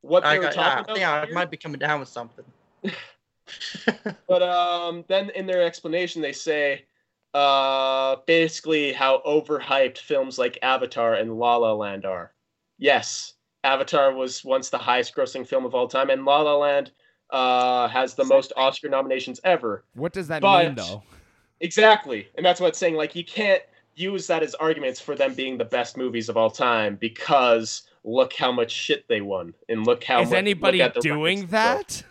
[0.00, 1.26] what they I, were got, talking I, about.
[1.26, 2.44] think I might be coming down with something.
[4.26, 6.84] But um, then in their explanation, they say
[7.34, 12.32] uh, basically how overhyped films like Avatar and La La Land are.
[12.78, 16.92] Yes, Avatar was once the highest grossing film of all time, and La La Land
[17.30, 19.84] uh, has the most Oscar nominations ever.
[19.94, 21.02] What does that But- mean though?
[21.60, 22.28] Exactly.
[22.36, 22.94] And that's what it's saying.
[22.94, 23.62] Like, you can't
[23.94, 28.32] use that as arguments for them being the best movies of all time because look
[28.34, 29.54] how much shit they won.
[29.68, 30.36] And look how Is much.
[30.38, 32.04] anybody look at doing records that?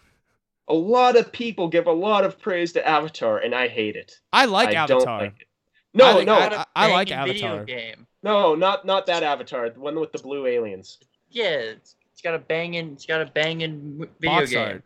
[0.69, 4.19] A lot of people give a lot of praise to Avatar, and I hate it.
[4.31, 4.99] I like I Avatar.
[4.99, 5.47] don't like it.
[5.93, 7.65] No, I think- no, I- I like Banging video Avatar.
[7.65, 8.07] game.
[8.23, 9.69] no, not not that Avatar.
[9.69, 10.99] The one with the blue aliens.
[11.29, 12.93] Yeah, it's, it's got a banging.
[12.93, 14.59] It's got a banging video Box game.
[14.67, 14.83] art.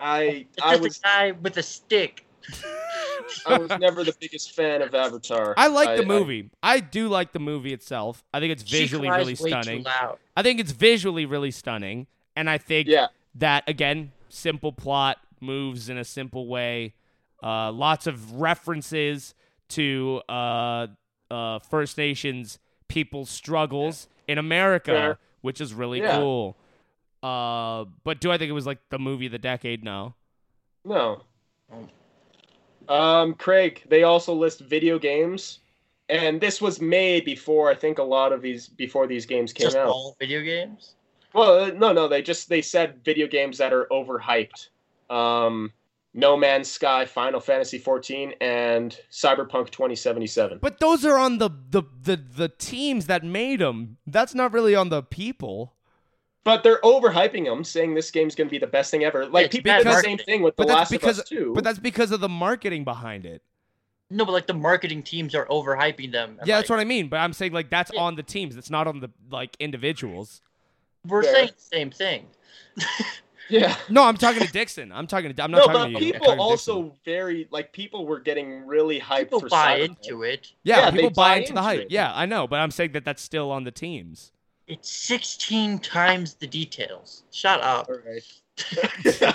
[0.00, 0.22] I
[0.56, 2.24] It's I just was a guy with a stick.
[3.46, 5.54] I was never the biggest fan of Avatar.
[5.56, 6.50] I like the movie.
[6.62, 8.24] I, do like the movie itself.
[8.32, 9.86] I think it's visually really stunning.
[10.36, 15.88] I think it's visually really stunning, and I think yeah, that again, simple plot moves
[15.88, 16.94] in a simple way.
[17.42, 19.34] Uh, lots of references
[19.68, 20.86] to uh,
[21.30, 22.58] uh, First Nations
[22.88, 25.18] people's struggles in America, Fair.
[25.42, 26.16] which is really Yeah.
[26.16, 26.56] cool.
[27.22, 29.84] Uh, but do I think it was like the movie of the decade?
[29.84, 30.14] No.
[30.84, 31.22] no.
[32.88, 35.60] Um, Craig, they also list video games,
[36.08, 39.66] and this was made before I think a lot of these before these games came
[39.66, 39.88] Just out.
[39.88, 40.94] all video games.
[41.34, 44.68] Well, uh, no, no, they just they said video games that are overhyped.
[45.10, 45.72] Um,
[46.14, 50.58] No Man's Sky, Final Fantasy 14, and Cyberpunk 2077.
[50.60, 53.98] But those are on the the the, the teams that made them.
[54.06, 55.74] That's not really on the people.
[56.48, 59.26] But they're overhyping them, saying this game's going to be the best thing ever.
[59.26, 61.28] Like It's people did the same thing with The But that's Last because of Us
[61.28, 61.52] 2.
[61.54, 63.42] but that's because of the marketing behind it.
[64.10, 66.36] No, but like the marketing teams are overhyping them.
[66.38, 67.08] and, Yeah, that's what I mean.
[67.08, 68.00] But I'm saying like that's Yeah.
[68.00, 68.56] on the teams.
[68.56, 70.40] It's not on the like individuals.
[71.06, 71.34] We're Fair.
[71.34, 72.26] saying the same thing.
[73.50, 73.76] yeah.
[73.90, 74.90] No, I'm talking to Dixon.
[74.92, 75.42] I'm talking to.
[75.42, 76.12] I'm not No, talking but to you.
[76.12, 76.98] I'm people talking to also Dixon.
[77.04, 79.84] very like people were getting really hyped People for buy Cyberpunk.
[80.06, 80.52] into it.
[80.62, 81.80] Yeah, yeah, people buy buy into the hype.
[81.80, 81.90] it.
[81.90, 84.32] Yeah, I know, but I'm saying that that's still on the teams.
[84.68, 87.24] It's 16 times the details.
[87.32, 87.88] Shut up.
[87.88, 89.34] All right.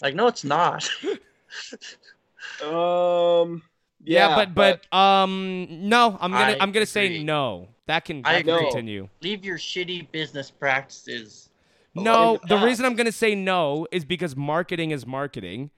[0.00, 0.88] Like, no, it's not.
[2.62, 3.62] um.
[4.04, 7.68] Yeah, Yeah, but but um no, I'm gonna I I'm gonna say no.
[7.86, 9.08] That can, I that can continue.
[9.22, 11.48] Leave your shitty business practices
[11.94, 15.70] No, in the reason I'm going to say no is because marketing is marketing.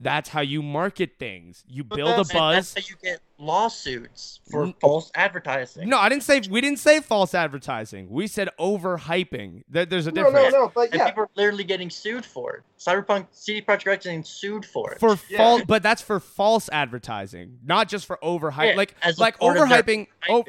[0.00, 1.64] That's how you market things.
[1.66, 2.72] You But build a that's- And buzz.
[2.74, 5.88] that's how you get lawsuits for N- false advertising.
[5.88, 8.08] No, I didn't say we didn't say false advertising.
[8.08, 9.64] We said overhyping.
[9.68, 10.34] There, there's a difference.
[10.36, 10.58] no, no.
[10.66, 10.72] No.
[10.72, 12.62] But And yeah, people are literally getting sued for it.
[12.78, 15.00] Cyberpunk CD Projekt Red is getting sued for it.
[15.00, 15.38] For Yeah.
[15.38, 18.70] false, but that's for false advertising, not just for overhype.
[18.70, 20.06] Yeah, like as like part of their overhyping.
[20.28, 20.44] o-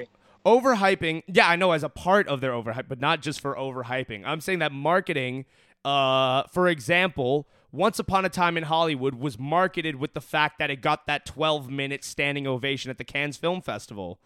[0.45, 1.23] overhyping.
[1.27, 4.23] Yeah, I know as a part of their overhype, but not just for overhyping.
[4.25, 5.45] I'm saying that marketing,
[5.85, 10.69] uh, for example, Once Upon a Time in Hollywood was marketed with the fact that
[10.69, 14.19] it got that 12 minute standing ovation at the Cannes Film Festival.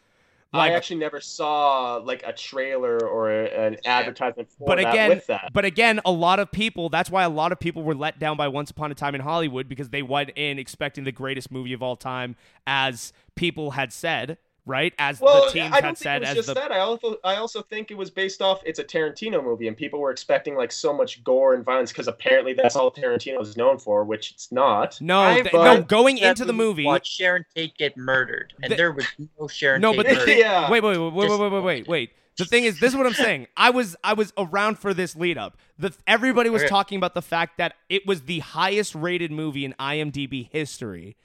[0.53, 5.25] I actually never saw like a trailer or an advertisement for but that again, with
[5.27, 5.49] that.
[5.51, 6.89] but again, a lot of people.
[6.89, 9.21] That's why a lot of people were let down by Once Upon a Time in
[9.21, 12.35] Hollywood because they went in expecting the greatest movie of all time,
[12.67, 14.93] as people had said, right?
[14.97, 16.71] As well, the teams I don't had said, it was as just the that.
[16.71, 18.61] I also, I also think it was based off.
[18.65, 22.07] It's a Tarantino movie, and people were expecting like so much gore and violence because
[22.07, 24.99] apparently that's all Tarantino is known for, which it's not.
[25.01, 26.85] no, th- no, going into the movie.
[26.85, 29.05] Watch Sharon Tate get murdered, and The- there was
[29.39, 30.25] no Sharon No, Tate but the murdered.
[30.25, 30.69] thing, Yeah.
[30.69, 32.09] wait, wait, wait, wait, Just- wait, wait, wait, wait.
[32.35, 33.45] The thing is, this is what I'm saying.
[33.55, 35.55] I was, I was around for this lead up.
[35.77, 36.69] The everybody was Okay.
[36.69, 41.15] talking about the fact that it was the highest rated movie in IMDb history.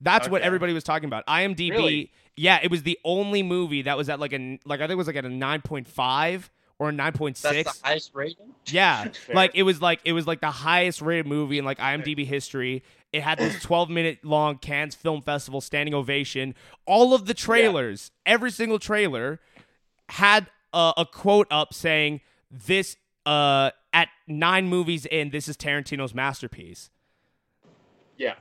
[0.00, 1.26] That's what everybody was talking about.
[1.26, 2.12] IMDb, Really?
[2.36, 4.96] yeah, it was the only movie that was at like a, like I think it
[4.96, 6.48] was like at a 9.5
[6.78, 7.40] or a 9.6.
[7.42, 8.54] That's the highest rating.
[8.66, 12.26] Yeah, like it was like it was like the highest rated movie in like IMDb
[12.26, 12.82] history.
[13.14, 16.54] It had this 12 minute long Cannes Film Festival standing ovation.
[16.84, 19.40] All of the trailers, every single trailer,
[20.10, 22.20] had a, a quote up saying
[22.50, 26.90] this uh at nine movies in this is Tarantino's masterpiece.
[28.18, 28.34] Yeah,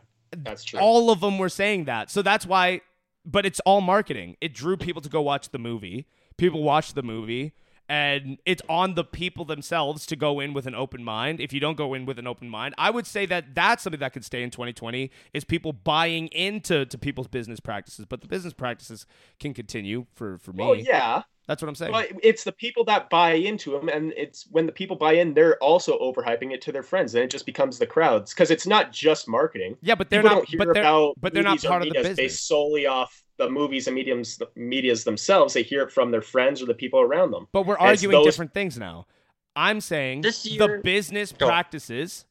[0.44, 0.80] that's true.
[0.80, 2.10] All of them were saying that.
[2.10, 2.82] So that's why
[3.28, 4.38] but it's all marketing.
[4.40, 6.08] It drew people to go watch the movie.
[6.38, 7.54] People watched the movie
[7.90, 11.40] and it's on the people themselves to go in with an open mind.
[11.40, 14.00] If you don't go in with an open mind, I would say that that's something
[14.00, 18.28] that could stay in 2020 is people buying into to people's business practices, but the
[18.28, 19.06] business practices
[19.40, 20.66] can continue for for me.
[20.66, 21.94] well, yeah, That's what I'm saying.
[21.94, 25.34] but it's the people that buy into them, and it's when the people buy in,
[25.34, 28.68] they're also overhyping it to their friends, and it just becomes the crowds because it's
[28.68, 29.78] not just marketing.
[29.82, 31.88] yeah, but they're people not don't hear but they're about but they're not part of
[31.88, 32.18] the business.
[32.18, 35.53] based solely off the movies and mediums the medias themselves.
[35.53, 37.48] They hear it from their friends or the people around them.
[37.53, 39.07] But we're arguing those- different things now.
[39.56, 42.26] I'm saying This the business practices,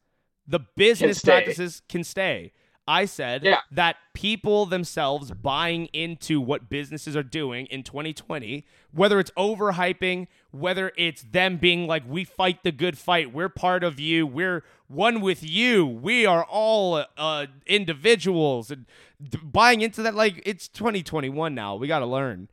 [0.46, 1.30] the business stay.
[1.32, 2.52] practices can stay.
[2.88, 3.60] I said Yeah.
[3.72, 10.92] that people themselves buying into what businesses are doing in 2020, whether it's overhyping, whether
[10.96, 15.20] it's them being like, we fight the good fight, we're part of you, we're one
[15.20, 18.86] with you, we are all uh, individuals, and
[19.22, 21.74] d- buying into that, like, it's 2021 now.
[21.74, 22.48] We got to learn.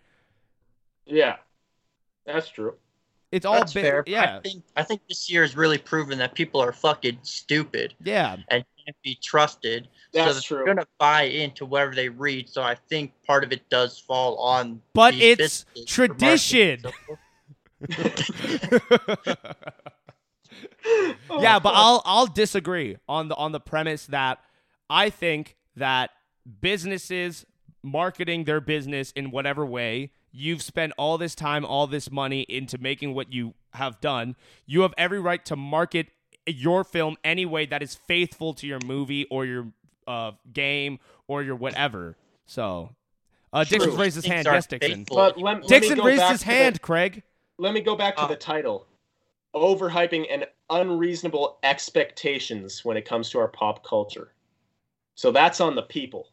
[1.05, 1.37] Yeah,
[2.25, 2.75] that's true.
[3.33, 4.03] It's all That's fair.
[4.05, 7.95] yeah, I think I think this year has really proven that people are fucking stupid
[8.03, 8.37] yeah.
[8.49, 9.87] and can't be trusted.
[10.13, 10.57] so That's that true.
[10.57, 12.47] They're gonna buy into whatever they read.
[12.47, 14.83] So I think part of it does fall on.
[14.93, 16.79] But it's businesses for marketing tradition.
[16.83, 17.17] and so
[19.25, 19.37] forth.
[21.41, 24.41] yeah, but I'll I'll disagree on the on the premise that
[24.91, 26.11] I think that
[26.61, 27.47] businesses
[27.81, 32.77] marketing their business in whatever way you've spent all this time, all this money into
[32.77, 34.35] making what you have done.
[34.65, 36.07] You have every right to market
[36.45, 39.67] your film any way that is faithful to your movie or your
[40.07, 42.17] uh, game or your whatever.
[42.45, 42.89] So,
[43.53, 43.77] uh, True.
[43.79, 44.47] Dixon raised his Things hand.
[44.51, 44.91] Yes, Dixon.
[45.05, 45.15] faithful.
[45.15, 47.23] But let, let Dixon go raised his to the- hand, Craig.
[47.57, 48.27] let me go back to Oh.
[48.27, 48.87] the title
[49.55, 54.33] overhyping and unreasonable expectations when it comes to our pop culture
[55.13, 56.29] so that's on the people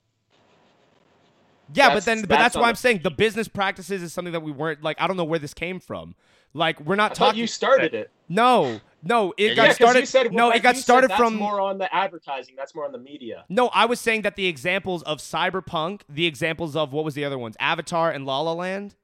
[1.75, 4.33] Yeah, but That's- then, but that's that's why I'm saying the business practices is something
[4.33, 5.01] that we weren't like.
[5.01, 6.15] I don't know where this came from.
[6.53, 7.41] Like, we're not thought talking.
[7.41, 10.09] you started it no, no, it Yeah, got Yeah, started.
[10.09, 11.37] said, no, well, it got said started that's from.
[11.37, 14.47] more on the advertising that's more on the media no, I was saying that the
[14.49, 18.53] examples of cyberpunk, the examples of what was the other ones, Avatar and La La
[18.53, 18.97] Land.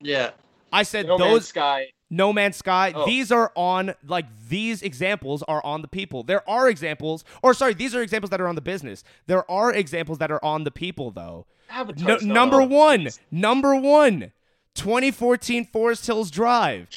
[0.00, 0.30] yeah.
[0.72, 2.92] I said no Man's those sky No Man's Sky.
[2.94, 3.06] Oh.
[3.06, 6.24] These are on like these examples are on the people.
[6.24, 9.04] There are examples, or sorry, these are examples that are on the business.
[9.28, 11.46] There are examples that are on the people though.
[11.98, 12.70] No, number on.
[12.70, 14.32] one, number one,
[14.74, 16.88] 2014 Forest Hills Drive.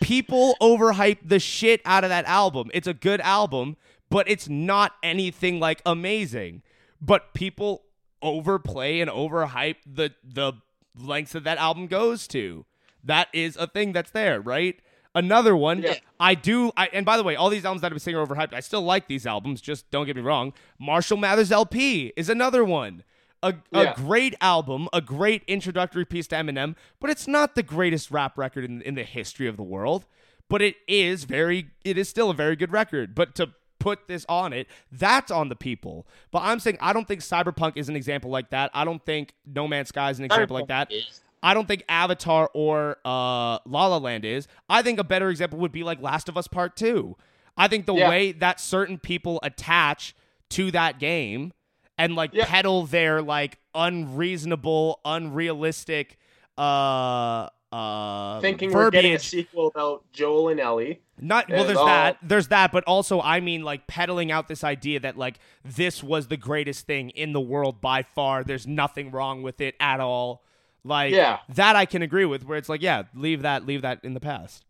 [0.00, 2.70] People overhype the shit out of that album.
[2.72, 3.76] It's a good album,
[4.10, 6.62] but it's not anything like amazing.
[7.00, 7.82] But people
[8.22, 10.52] overplay and overhype the the
[11.00, 12.64] lengths that that album goes to.
[13.04, 14.78] That is a thing that's there, right?
[15.14, 15.94] Another one, Yeah.
[16.20, 16.70] I do.
[16.76, 18.52] I, and by the way, all these albums that I'm saying are overhyped.
[18.52, 19.60] I still like these albums.
[19.60, 20.52] Just don't get me wrong.
[20.78, 23.02] Marshall Mathers LP is another one.
[23.42, 23.92] A, Yeah.
[23.92, 28.36] a great album, a great introductory piece to Eminem, but it's not the greatest rap
[28.36, 30.06] record in, in the history of the world.
[30.50, 33.14] but it is very it is still a very good record.
[33.14, 36.06] But to put this on it, that's on the people.
[36.30, 38.70] But I'm saying I don't think Cyberpunk is an example like that.
[38.74, 40.90] I don't think No Man's Sky is an example like that.
[40.90, 44.48] Is- I don't think Avatar or uh, La La Land is.
[44.68, 47.14] I think a better example would be like Last of Us Part 2.
[47.56, 48.08] I think the Yeah.
[48.08, 50.16] way that certain people attach
[50.50, 51.52] to that game
[51.98, 52.46] and like Yeah.
[52.46, 56.18] peddle their like unreasonable, unrealistic
[56.56, 61.00] uh uh Thinking we're getting a sequel about Joel and Ellie.
[61.20, 61.64] Not well.
[61.64, 62.16] There's all- that.
[62.22, 62.72] There's that.
[62.72, 66.86] But also, I mean, like peddling out this idea that like this was the greatest
[66.86, 68.42] thing in the world by far.
[68.44, 70.42] There's nothing wrong with it at all.
[70.84, 71.40] Like Yeah.
[71.50, 72.44] that, I can agree with.
[72.46, 74.64] Where it's like, yeah, leave that, leave that in the past.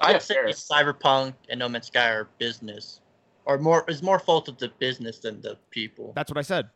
[0.00, 0.46] I'd Yeah, say fair.
[0.48, 3.00] Cyberpunk and No Man's Sky are business,
[3.48, 6.12] or more is more fault of the business than the people.
[6.14, 6.68] That's what I said.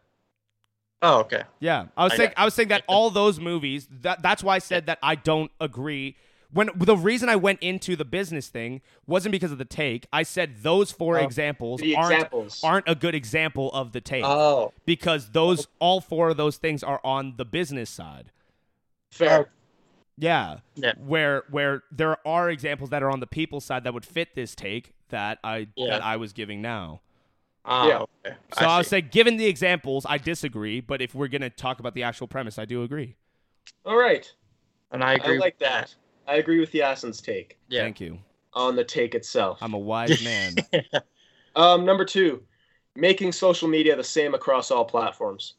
[1.03, 1.43] Oh, okay.
[1.61, 2.35] Yeah, I was I saying, know.
[2.39, 3.87] I was saying that all those movies.
[4.03, 6.17] That that's why I said that I don't agree.
[6.53, 10.07] When the reason I went into the business thing wasn't because of the take.
[10.13, 11.25] I said those four Oh.
[11.25, 12.61] examples aren't examples.
[12.63, 14.25] aren't a good example of the take.
[14.25, 18.31] Oh, because those all four of those things are on the business side.
[19.11, 19.39] Fair.
[19.41, 19.45] Oh.
[20.19, 20.59] Yeah.
[20.75, 20.93] Yeah.
[20.99, 24.55] Where where there are examples that are on the people side that would fit this
[24.55, 25.91] take that I Yeah.
[25.93, 27.01] that I was giving now.
[27.65, 27.99] oh Yeah.
[28.27, 28.37] okay.
[28.59, 28.91] So I, would see.
[28.91, 32.59] say given the examples, I disagree, but if we're gonna talk about the actual premise,
[32.59, 33.17] I do agree.
[33.87, 34.31] All right.
[34.91, 35.39] and I I, agree.
[35.39, 35.95] like with that.
[36.27, 37.83] I agree with the Yasin's take Yeah.
[37.83, 38.19] Thank you.
[38.53, 39.59] on the take itself.
[39.63, 40.57] I'm a wise man.
[41.57, 42.43] Um, number two,
[42.97, 45.55] making social media the same across all platforms.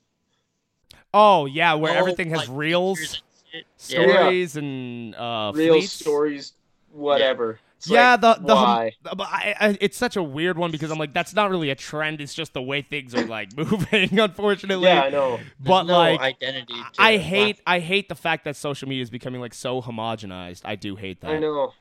[1.14, 3.22] oh yeah, where Oh, everything has reels, pictures
[3.54, 3.98] and shit.
[4.08, 4.16] Yeah.
[4.18, 5.92] stories, and uh Real fleets.
[5.94, 6.54] stories,
[6.92, 7.60] whatever.
[7.84, 8.94] It's yeah, like, the the why?
[9.04, 11.76] but I, I, it's such a weird one because I'm like that's not really a
[11.76, 12.22] trend.
[12.22, 14.18] It's just the way things are like moving.
[14.18, 15.36] Unfortunately, yeah, I know.
[15.36, 16.76] There's but no like identity.
[16.76, 17.22] To I it.
[17.22, 20.62] hate I hate the fact that social media is becoming like so homogenized.
[20.64, 21.32] I do hate that.
[21.32, 21.74] I know.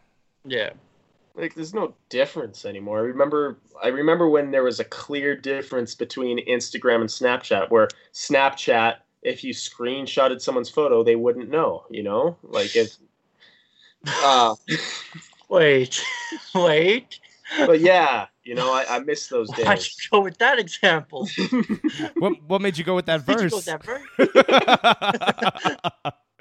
[0.45, 0.71] Yeah.
[1.37, 2.99] Like, there's no difference anymore.
[2.99, 7.89] I remember, I remember when there was a clear difference between Instagram and Snapchat, where
[8.13, 11.85] Snapchat, if you screenshotted someone's photo, they wouldn't know.
[11.91, 12.97] You know, like if.
[14.05, 14.57] Uh,
[15.53, 16.03] Wait.
[16.55, 17.21] Wait.
[17.67, 19.67] but yeah, you know, I, I miss those days.
[19.67, 21.29] Why'd you go with that example?
[22.17, 23.67] What what made you go with that Did you go verse?
[23.67, 23.85] with that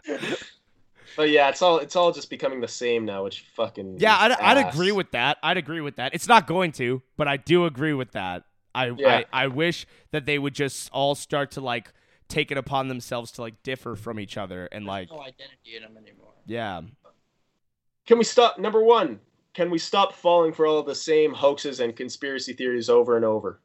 [0.07, 0.43] verse?
[1.17, 4.31] But yeah, it's all it's all just becoming the same now, which fucking yeah, I'd,
[4.31, 5.37] I'd agree with that.
[5.43, 6.13] I'd agree with that.
[6.15, 8.43] It's not going to, but I do agree with that.
[8.73, 9.23] I, Yeah.
[9.33, 11.91] I I wish that they would just all start to like
[12.29, 15.81] take it upon themselves to like differ from each other and like no identity in
[15.83, 16.31] them anymore.
[16.45, 16.79] yeah.
[18.11, 18.59] Can we stop?
[18.59, 19.21] Number one,
[19.53, 23.61] can we stop falling for all the same hoaxes and conspiracy theories over and over?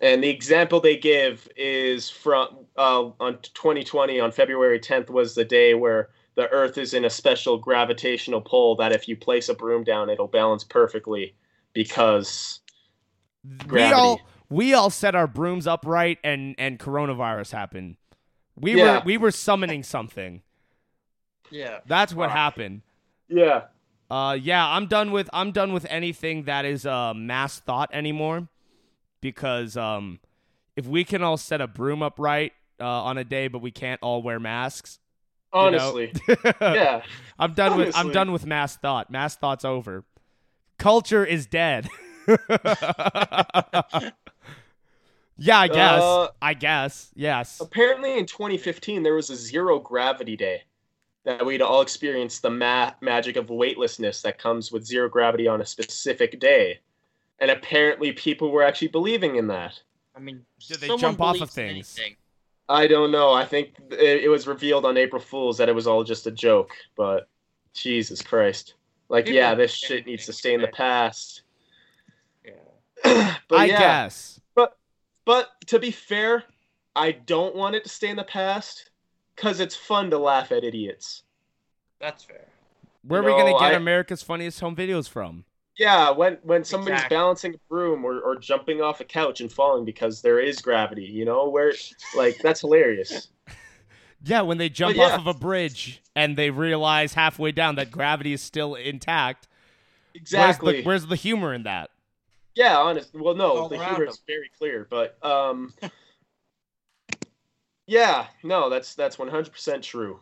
[0.00, 5.44] And the example they give is from uh, on 2020 on February 10th was the
[5.44, 9.54] day where the Earth is in a special gravitational pull that if you place a
[9.54, 11.34] broom down, it'll balance perfectly
[11.74, 12.60] because
[13.68, 14.18] We all
[14.48, 17.96] we all set our brooms upright and and coronavirus happened.
[18.56, 19.00] We Yeah.
[19.00, 20.40] were we were summoning something.
[21.50, 21.80] Yeah.
[21.84, 22.38] That's what Fuck.
[22.38, 22.80] happened.
[23.28, 23.64] Yeah,
[24.10, 28.48] Uh, yeah, I'm done with I'm done with anything that is uh mass thought anymore,
[29.20, 30.20] because um,
[30.76, 34.00] if we can all set a broom upright uh, on a day, but we can't
[34.02, 34.98] all wear masks.
[35.54, 35.66] you know?
[35.66, 36.12] honestly,
[36.60, 37.02] yeah,
[37.38, 39.10] I'm done with I'm done with mass thought.
[39.10, 40.04] Mass thought's over.
[40.78, 41.88] Culture is dead.
[42.28, 42.38] yeah,
[45.58, 46.02] I guess.
[46.02, 47.10] Uh, I guess.
[47.14, 47.60] Yes.
[47.60, 50.62] Apparently, in 2015, there was a zero gravity day
[51.24, 55.60] that we'd all experience the ma- magic of weightlessness that comes with zero gravity on
[55.60, 56.80] a specific day.
[57.38, 59.80] And apparently, people were actually believing in that.
[60.16, 61.96] I mean, Did they jump off of things?
[61.98, 62.16] anything.
[62.68, 63.32] I don't know.
[63.32, 66.30] I think it, it was revealed on April Fool's that it was all just a
[66.30, 67.28] joke, but
[67.74, 68.74] Jesus Christ.
[69.08, 71.42] Like, People yeah, this shit needs to stay in the past.
[72.44, 73.36] Yeah.
[73.48, 74.40] but I yeah, guess.
[75.24, 76.44] But to be fair,
[76.96, 78.90] I don't want it to stay in the past
[79.34, 81.22] because it's fun to laugh at idiots.
[82.00, 82.46] That's fair.
[83.02, 85.44] Where are we gonna get I- America's funniest home videos from?
[85.78, 87.16] Yeah, when when somebody's Exactly.
[87.16, 91.04] balancing a broom or, or jumping off a couch and falling because there is gravity,
[91.04, 91.72] you know, where
[92.14, 93.28] like that's hilarious.
[94.24, 95.06] Yeah, when they jump yeah.
[95.06, 99.48] off of a bridge and they realize halfway down that gravity is still intact.
[100.14, 100.64] Exactly.
[100.64, 101.90] Where's the, where's the humor in that?
[102.54, 103.10] yeah, honest.
[103.14, 105.74] Well, no, All the around humor is very clear, but um,
[107.92, 110.18] yeah, no, that's that's one hundred percent true.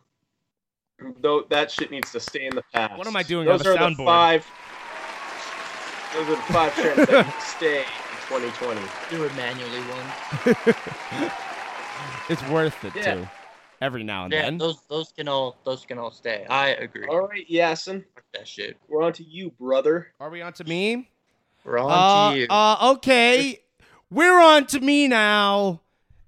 [1.21, 2.99] Though that shit needs to stay in the past.
[2.99, 3.49] What am I doing?
[3.49, 4.07] I Those have a are the soundboard.
[4.07, 4.47] five.
[6.15, 7.85] Those are the five trends that need to stay in
[8.29, 8.81] 2020.
[9.11, 10.67] Do it manually one.
[12.29, 13.15] It's worth it Yeah.
[13.15, 13.29] too.
[13.81, 14.59] every now and Yeah, then.
[14.59, 16.45] those those can all those can all stay.
[16.49, 17.07] I agree.
[17.09, 18.77] All right, Yasin, Fuck that shit.
[18.89, 20.13] we're on to you, brother.
[20.21, 21.09] Are we on to me?
[21.65, 22.47] We're on Uh, to you.
[22.51, 23.61] uh, okay.
[24.11, 25.81] We're on to me now.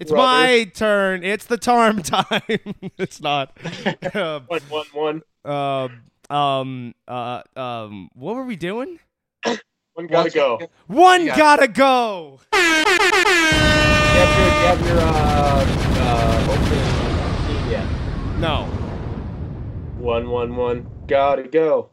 [0.03, 0.27] It's Brother.
[0.49, 1.23] my turn.
[1.23, 2.43] It's the tarm time.
[2.99, 3.57] it's not.
[4.13, 5.23] Uh, One, one, one.
[5.45, 6.03] um,
[6.37, 8.99] um, uh, um, what were we doing?
[9.95, 10.59] One gotta go.
[10.89, 11.37] One Yeah.
[11.37, 12.41] gotta go.
[12.53, 15.65] You have your, you have your uh,
[16.01, 17.87] uh, opening yet.
[18.41, 18.65] No.
[19.99, 20.91] One, one, one.
[21.07, 21.91] Gotta go.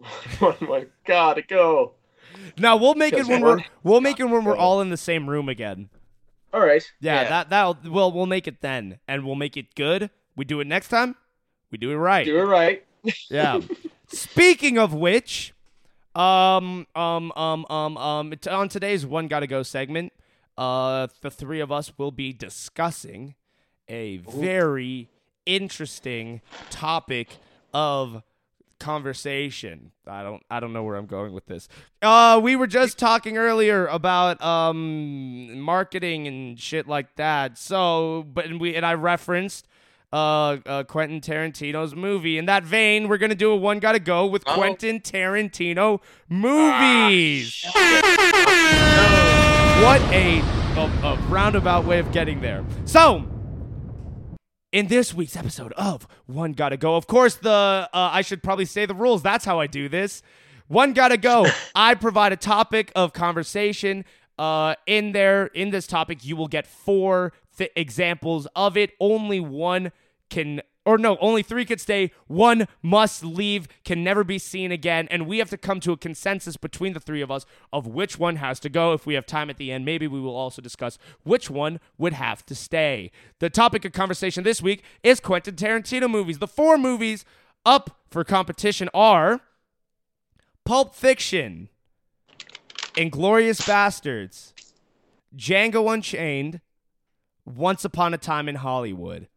[0.38, 0.86] One, one.
[1.04, 1.94] Gotta go.
[2.58, 4.90] Now we'll make it Because when one we're we'll make it when we're all in
[4.90, 5.88] the same room again.
[6.52, 6.82] All right.
[7.00, 7.28] Yeah, Yeah.
[7.28, 10.10] that that'll well we'll make it then, and we'll make it good.
[10.36, 11.16] We do it next time.
[11.70, 12.24] We do it right.
[12.26, 12.84] Do it right.
[13.30, 13.60] Yeah.
[14.08, 15.52] Speaking of which,
[16.14, 20.12] um, um, um, um, um, t- on today's one gotta go segment,
[20.58, 23.34] uh, the three of us will be discussing
[23.88, 25.08] a very
[25.46, 26.40] interesting
[26.70, 27.28] topic
[27.72, 28.22] of
[28.80, 29.92] conversation.
[30.06, 31.68] I don't I don't know where I'm going with this.
[32.02, 37.58] Uh we were just talking earlier about um marketing and shit like that.
[37.58, 39.68] So but and we and I referenced
[40.12, 42.36] uh, uh Quentin Tarantino's movie.
[42.36, 44.54] In that vein, we're going to do a one gotta go with Oh.
[44.54, 47.64] Quentin Tarantino movies.
[49.80, 50.40] What a,
[50.76, 52.64] a, a roundabout way of getting there.
[52.84, 53.24] So,
[54.72, 58.64] in this week's episode of One Gotta Go, of course, the uh, I should probably
[58.64, 59.22] say the rules.
[59.22, 60.22] That's how I do this.
[60.68, 61.46] One Gotta Go.
[61.74, 64.04] I provide a topic of conversation.
[64.38, 68.92] Uh, in there, in this topic, you will get four th- examples of it.
[68.98, 69.92] Only one
[70.30, 72.10] can or no, only three could stay.
[72.26, 75.08] One must leave, can never be seen again.
[75.10, 78.18] And we have to come to a consensus between the three of us of which
[78.18, 78.92] one has to go.
[78.94, 82.14] If we have time at the end, maybe we will also discuss which one would
[82.14, 83.10] have to stay.
[83.40, 86.38] The topic of conversation this week is Quentin Tarantino movies.
[86.38, 87.24] The four movies
[87.66, 89.40] up for competition are
[90.64, 91.68] Pulp Fiction,
[92.96, 94.54] Inglorious Bastards,
[95.36, 96.60] Django Unchained,
[97.44, 99.28] Once Upon a Time in Hollywood.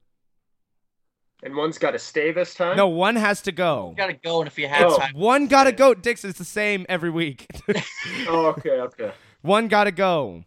[1.43, 2.77] And one's got to stay this time.
[2.77, 3.93] No, one has to go.
[3.97, 4.97] Gotta go, and if you have Oh.
[4.97, 5.93] time, One gotta go.
[5.93, 7.45] Dix, it's the same every week.
[8.27, 9.11] Oh, okay, okay.
[9.41, 10.45] one gotta go.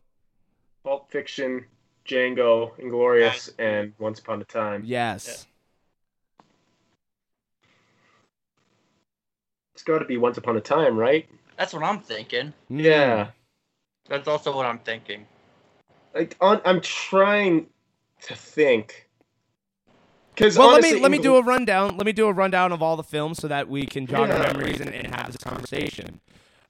[0.84, 1.66] Pulp Fiction,
[2.06, 4.82] Django, Inglorious, and Once Upon a Time.
[4.86, 5.46] Yes.
[9.74, 11.28] It's got to be Once Upon a Time, right?
[11.58, 12.52] that's what I'm thinking.
[12.70, 12.82] Mm.
[12.82, 13.28] Yeah.
[14.08, 15.26] That's also what I'm thinking.
[16.14, 17.66] Like, on, I'm trying
[18.22, 19.05] to think.
[20.36, 21.96] Because Well, let me let me do a rundown.
[21.96, 24.38] Let me do a rundown of all the films so that we can jog our
[24.38, 26.20] memories and, and have this conversation.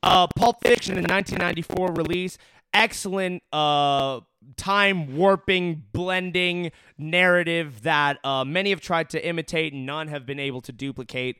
[0.02, 2.38] Uh, Pulp Fiction in 1994 release.
[2.72, 4.20] Excellent uh,
[4.56, 10.38] time warping, blending narrative that uh, many have tried to imitate and none have been
[10.38, 11.38] able to duplicate.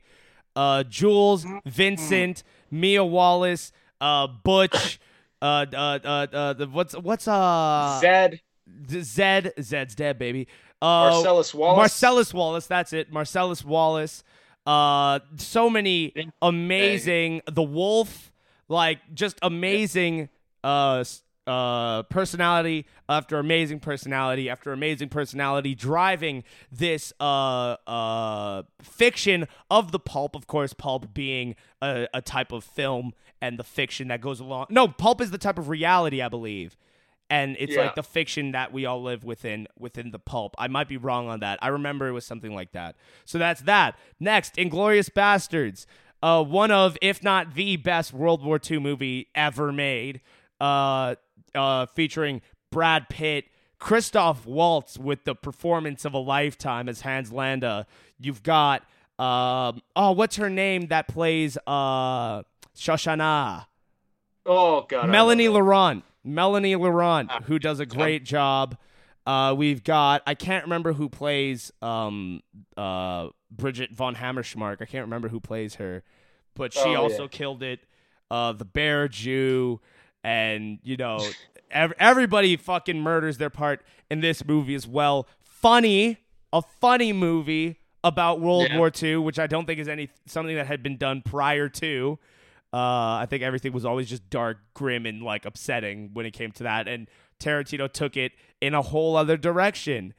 [0.55, 3.71] Uh, Jules, Vincent, Mia Wallace,
[4.01, 4.99] uh, Butch,
[5.41, 8.41] uh, uh, uh, uh, the, what's what's uh Zed,
[8.89, 10.47] Zed Zed's dead, baby.
[10.81, 11.77] Uh, Marcellus Wallace.
[11.77, 13.11] Marcellus Wallace, that's it.
[13.11, 14.23] Marcellus Wallace.
[14.65, 17.41] Uh, so many amazing.
[17.49, 18.31] The Wolf,
[18.67, 20.29] like just amazing.
[20.63, 21.03] Uh,
[21.47, 29.99] uh, personality after amazing personality after amazing personality, driving this uh uh fiction of the
[29.99, 30.35] pulp.
[30.35, 34.65] Of course, pulp being a, a type of film and the fiction that goes along.
[34.69, 36.75] No, pulp is the type of reality, I believe
[37.29, 37.81] and it's Yeah.
[37.83, 40.55] like the fiction that we all live within within the pulp.
[40.57, 41.59] I might be wrong on that.
[41.61, 42.95] I remember it was something like that.
[43.25, 43.97] So that's that.
[44.19, 45.87] Next, Inglorious Bastards.
[46.23, 50.21] Uh, one of, if not the best World War II movie ever made.
[50.59, 51.15] Uh,
[51.53, 52.41] uh, featuring
[52.71, 53.45] Brad Pitt,
[53.79, 57.85] Christoph Waltz with the performance of a lifetime as Hans Landa.
[58.19, 58.81] You've got
[59.19, 62.43] um, oh, what's her name that plays uh
[62.75, 63.65] Shoshana?
[64.45, 65.09] Oh God.
[65.09, 65.49] Melanie.
[65.49, 66.03] Laurent.
[66.27, 68.77] Melanie Laurent, Ah, who does a great job.
[69.25, 72.41] Uh, we've got I can't remember who plays um
[72.77, 74.81] uh Bridget von Hammersmark.
[74.81, 76.03] I can't remember who plays her,
[76.55, 77.29] but she Oh, also yeah.
[77.29, 77.79] killed it.
[78.29, 79.79] Uh, the Bear Jew,
[80.23, 81.19] and you know
[81.71, 85.27] ev- everybody fucking murders their part in this movie as well.
[85.39, 86.17] Funny,
[86.53, 88.77] a funny movie about World Yeah.
[88.77, 92.19] War II, which I don't think is any something that had been done prior to.
[92.73, 96.51] Uh, I think everything was always just dark, grim, and like upsetting when it came
[96.53, 96.87] to that.
[96.87, 97.07] And
[97.39, 100.13] Tarantino took it in a whole other direction.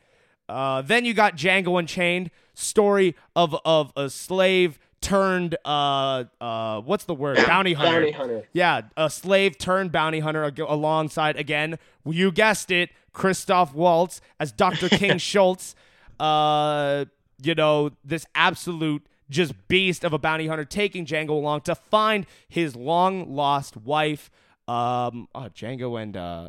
[0.48, 7.04] Uh, then you got Django Unchained, story of of a slave turned uh uh what's
[7.04, 8.00] the word bounty hunter.
[8.00, 8.48] Bounty Hunter.
[8.52, 11.78] Yeah, a slave turned bounty hunter ag- alongside again.
[12.04, 14.88] You guessed it, Christoph Waltz as Dr.
[14.88, 15.74] King Schultz.
[16.18, 17.04] uh,
[17.40, 22.26] you know, this absolute just beast of a bounty hunter taking Django along to find
[22.48, 24.30] his long lost wife.
[24.66, 26.48] Um, oh, Django and uh,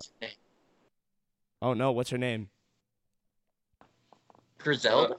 [1.61, 2.49] oh no, what's her name?
[4.57, 5.15] Griselda?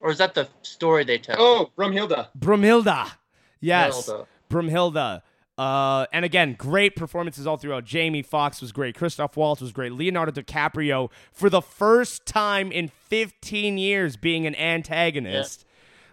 [0.00, 1.36] Or is that the story they tell?
[1.38, 2.28] Oh, Broomhilda.
[2.38, 3.12] Broomhilda.
[3.60, 4.26] Yes, Hilda.
[4.50, 5.22] Broomhilda.
[5.56, 7.84] Uh, and again, great performances all throughout.
[7.84, 8.94] Jamie Foxx was great.
[8.94, 9.92] Christoph Waltz was great.
[9.92, 15.65] Leonardo DiCaprio, for the first time in 15 years, being an antagonist.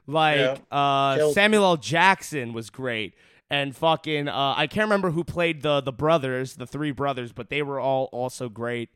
[0.08, 1.78] Like uh, Samuel L.
[1.78, 3.14] Jackson was great.
[3.50, 7.50] And fucking, uh, I can't remember who played the the brothers, the three brothers, but
[7.50, 8.90] they were all also great.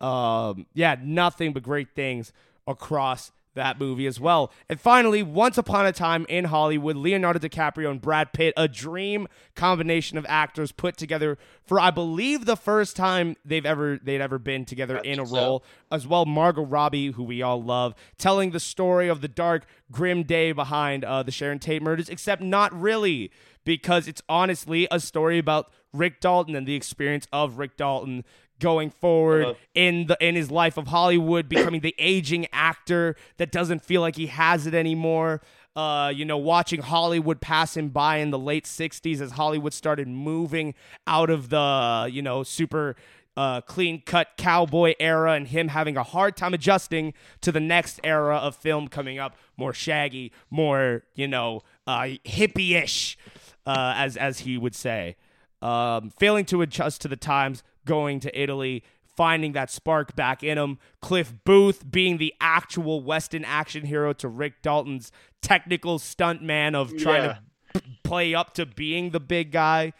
[0.00, 2.32] Um, yeah, nothing but great things
[2.66, 4.52] across that movie as well.
[4.68, 9.28] And finally, Once Upon a Time in Hollywood, Leonardo DiCaprio and Brad Pitt, a dream
[9.54, 14.38] combination of actors put together for I believe the first time they've ever they'd ever
[14.38, 15.36] been together in a think so.
[15.36, 15.64] role.
[15.90, 20.24] As well, Margot Robbie, who we all love, telling the story of the dark, grim
[20.24, 23.30] day behind uh, the Sharon Tate murders, except not really,
[23.64, 28.24] because it's honestly a story about Rick Dalton and the experience of Rick Dalton
[28.60, 29.54] going forward Uh-huh.
[29.74, 34.16] in the in his life of Hollywood, becoming the aging actor that doesn't feel like
[34.16, 35.40] he has it anymore.
[35.76, 40.06] Uh, you know, watching Hollywood pass him by in the late '60s as Hollywood started
[40.06, 40.74] moving
[41.06, 42.94] out of the you know super
[43.36, 47.98] uh, clean cut cowboy era, and him having a hard time adjusting to the next
[48.04, 53.18] era of film coming up, more shaggy, more you know uh, hippie-ish,
[53.66, 55.16] uh, as as he would say
[55.60, 58.82] um, failing to adjust to the times, going to Italy,
[59.16, 60.78] finding that spark back in him.
[61.00, 65.12] Cliff Booth being the actual Weston action hero to Rick Dalton's
[65.42, 67.38] technical stunt man of trying Yeah.
[67.74, 69.92] to p- play up to being the big guy.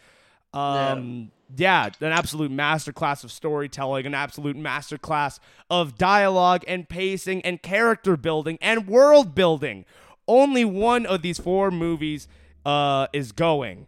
[0.52, 1.90] Um, yeah.
[2.00, 5.38] an absolute masterclass of storytelling, an absolute masterclass
[5.70, 9.84] of dialogue and pacing and character building and world building.
[10.26, 12.28] Only one of these four movies
[12.64, 13.86] uh, is going.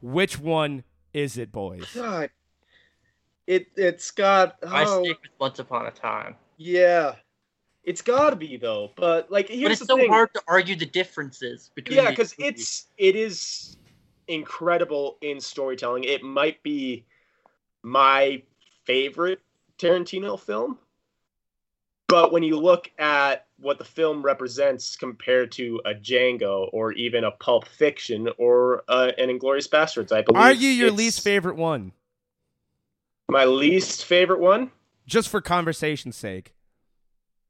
[0.00, 0.82] Which one
[1.12, 1.84] is it, boys?
[1.94, 2.30] God.
[3.48, 6.36] It it's got I oh, stick with Once Upon a Time.
[6.58, 7.14] yeah.
[7.82, 8.90] It's gotta be though.
[8.94, 10.10] But like here's but it's the so thing.
[10.10, 13.78] hard to argue the differences between yeah because it's it is
[14.28, 17.06] incredible in storytelling it might be
[17.82, 18.42] my
[18.84, 19.40] favorite
[19.78, 20.76] tarantino film
[22.08, 27.24] but when you look at what the film represents compared to a django or even
[27.24, 31.92] a pulp fiction or uh, an inglorious bastards i believe Argue your least favorite one,
[33.28, 34.70] my least favorite one
[35.06, 36.54] just for conversation's sake.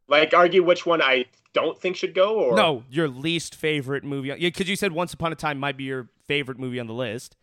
[0.09, 1.25] like argue which one i
[1.55, 4.29] don't think should go or No, your least favorite movie.
[4.29, 6.93] Yeah, because you said Once Upon a Time might be your favorite movie on the
[6.93, 7.37] list.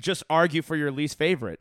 [0.00, 1.60] Just argue for your least favorite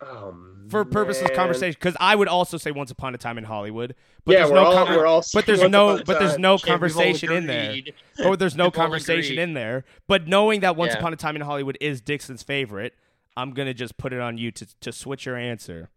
[0.00, 0.34] oh,
[0.70, 1.76] for purposes of conversation.
[1.78, 3.94] Because I would also say Once Upon a Time in Hollywood,
[4.24, 6.18] but yeah there's we're no all, con- we're all but there's no Once Upon a
[6.18, 7.70] but there's no Okay, we've all conversation in there.
[7.70, 7.94] agreed.
[8.24, 9.84] Or there's no conversation in there.
[10.08, 11.00] But knowing that Once Yeah.
[11.00, 12.94] Upon a Time in Hollywood is Dixon's favorite,
[13.36, 15.90] I'm gonna just put it on you to to switch your answer.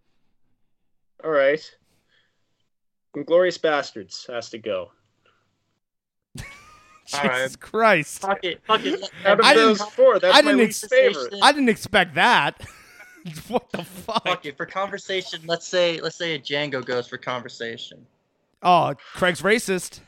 [1.23, 1.61] All right.
[3.26, 4.91] Glorious Bastards has to go.
[7.07, 7.59] Jesus right.
[7.59, 8.19] Christ!
[8.22, 9.01] Fuck it, fuck it.
[9.26, 11.34] Out of I those didn't- four, that's I my didn't least ex- favorite.
[11.41, 12.61] I didn't expect that.
[13.47, 14.23] what the fuck?
[14.26, 14.57] Fuck it.
[14.57, 18.05] For conversation, let's say let's say a Django goes for conversation.
[18.61, 20.01] Oh, Craig's racist.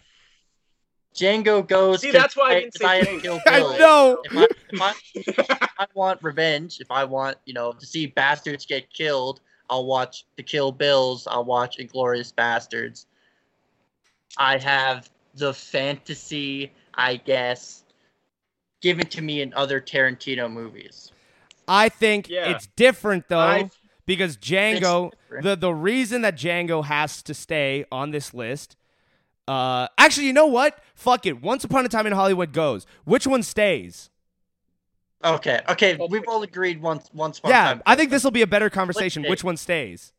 [1.16, 2.02] Django goes.
[2.02, 3.22] See, that's why I didn't say I Django.
[3.22, 3.78] Kill I Bill.
[3.80, 4.22] know.
[4.26, 4.94] If I, if, I,
[5.64, 9.86] if I want revenge, if I want, you know, to see bastards get killed, I'll
[9.86, 11.28] watch the Kill Bills.
[11.30, 13.08] I'll watch Inglorious Bastards.
[14.38, 17.84] I have the fantasy, I guess,
[18.82, 21.12] given to me in other Tarantino movies.
[21.68, 22.50] I think Yeah.
[22.52, 23.70] it's different though I-
[24.06, 25.12] because Django.
[25.44, 28.76] The the reason that Django has to stay on this list.
[29.50, 30.80] Uh, actually, you know what?
[30.94, 31.42] Fuck it.
[31.42, 32.86] Once Upon a Time in Hollywood goes.
[33.04, 34.12] Which one stays?
[35.26, 37.10] Okay, okay, we've all agreed once.
[37.14, 37.82] Once upon Yeah, time.
[37.86, 39.24] I think this will be a better conversation.
[39.24, 40.14] Which one stays?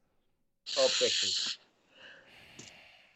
[0.74, 1.52] Pulp Fiction.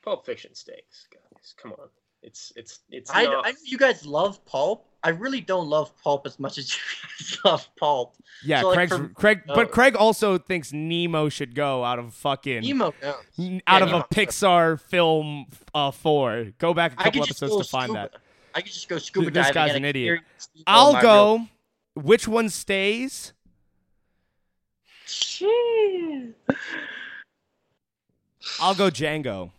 [0.02, 1.54] Pulp Fiction stakes, guys.
[1.60, 1.88] Come on.
[2.24, 3.46] It's it's it's I, not.
[3.46, 4.88] I know you guys love pulp.
[5.02, 6.80] I really don't love pulp as much as you
[7.20, 8.16] guys love pulp.
[8.42, 9.54] Yeah, So, like, Craig's for- Craig, Oh.
[9.54, 13.14] but Craig also thinks Nemo should go out of fucking Nemo goes.
[13.38, 14.00] n- out Yeah, of Nemo.
[14.00, 16.46] a Pixar film uh four.
[16.58, 18.10] Go back a couple episodes to find scuba.
[18.12, 18.20] that.
[18.54, 19.54] I could just go scuba This diving.
[19.54, 20.20] guy's an idiot.
[20.22, 21.46] experience Nemo in I'll my go.
[21.94, 23.32] Which one stays?
[25.40, 26.32] real-
[28.60, 29.50] I'll go Django.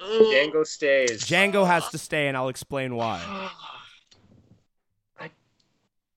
[0.00, 1.22] Django stays.
[1.24, 3.20] Django has to stay, and I'll explain why.
[5.20, 5.30] I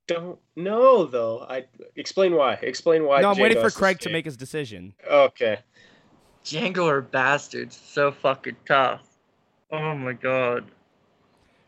[0.08, 1.46] don't know though.
[1.50, 1.66] I
[1.96, 2.54] explain why.
[2.56, 3.22] Explain why.
[3.22, 4.12] no, I'm Django waiting for Craig to stay.
[4.14, 4.94] make his decision.
[5.10, 5.60] Okay.
[6.46, 9.02] Django or Bastards, so fucking tough.
[9.72, 10.66] Oh my god.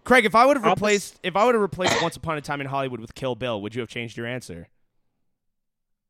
[0.04, 2.62] Craig, if I would have replaced if I would have replaced Once Upon a Time
[2.62, 4.68] in Hollywood with Kill Bill, would you have changed your answer?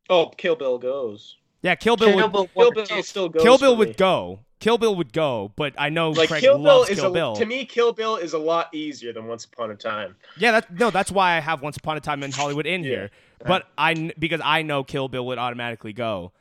[0.10, 1.38] Oh, Kill Bill goes.
[1.62, 3.02] Yeah, Kill Bill Kill would Bill Kill one or Bill two.
[3.02, 3.42] still goes.
[3.42, 3.94] Kill Bill would me.
[3.96, 4.40] go.
[4.66, 7.14] Kill Bill would go, but I know Like Craig Kill Bill loves is Kill a
[7.14, 7.36] Bill.
[7.36, 7.66] to me.
[7.66, 10.16] Kill Bill is a lot easier than Once Upon a Time.
[10.40, 12.90] Yeah, that no, that's why I have Once Upon a Time in Hollywood in Yeah.
[12.90, 13.12] here.
[13.46, 16.32] But I because I know Kill Bill would automatically go.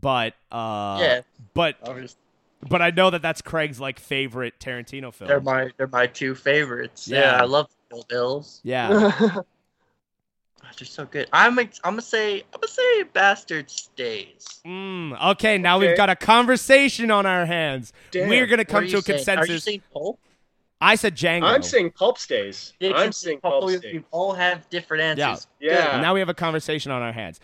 [0.00, 1.20] But uh Yeah.
[1.54, 2.18] but Obviously,
[2.68, 5.26] but I know that that's Craig's like favorite Tarantino film.
[5.26, 7.08] they're my they're my two favorites.
[7.08, 7.42] Yeah, Yeah.
[7.42, 8.60] I love Kill Bills.
[8.62, 9.10] yeah.
[10.78, 11.28] They're so good.
[11.32, 14.46] I'm ex- I'm gonna say I'm gonna say Bastard stays.
[14.66, 17.92] Mm, okay, now we've got a conversation on our hands.
[18.10, 18.28] Damn.
[18.28, 19.18] We're gonna come to a saying?
[19.18, 19.64] Are you consensus.
[19.64, 20.18] saying Pulp?
[20.80, 21.44] I said Django.
[21.44, 22.72] I'm saying Pulp stays.
[22.80, 23.94] Yeah, I'm saying Pulp, Pulp stays.
[23.94, 25.46] We all have different answers.
[25.60, 26.00] Yeah.
[26.00, 27.38] now we have a conversation on our hands.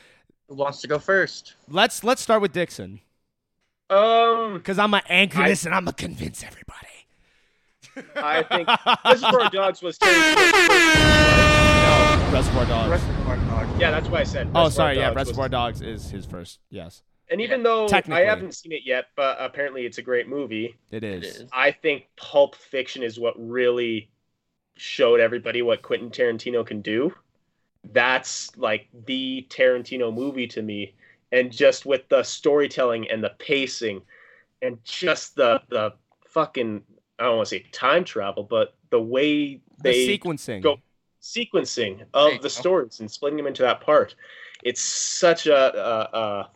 [0.48, 1.54] Who wants to go first?
[1.68, 3.00] Let's let's start with Dixon
[3.90, 6.74] Um, because I'm gonna anchor this and I'm gonna convince everybody.
[8.16, 8.68] I think
[9.04, 10.68] Reservoir Dogs was Tarantino's first.
[10.68, 11.37] no,
[12.32, 12.90] Reservoir Dogs.
[12.90, 13.80] Reservoir Dogs.
[13.80, 14.48] Yeah, that's why I said.
[14.54, 14.96] Oh, Reservoir sorry.
[14.96, 16.60] Yeah, Dogs was- Reservoir Dogs is his first.
[16.70, 20.76] Yes, And even though I haven't seen it yet, but apparently it's a great movie.
[20.90, 21.36] it It is.
[21.40, 21.44] is.
[21.52, 24.10] I think Pulp Fiction is what really
[24.76, 27.14] showed everybody what Quentin Tarantino can do.
[27.92, 30.94] That's like the Tarantino movie to me.
[31.32, 34.02] And just with the storytelling and the pacing
[34.62, 35.92] and just the the
[36.28, 36.82] fucking
[37.18, 40.62] I don't want to say time travel, but the way The they sequencing.
[40.62, 40.78] go
[41.22, 44.14] sequencing of the stories and splitting them into that part.
[44.64, 46.46] It's such a uh, uh,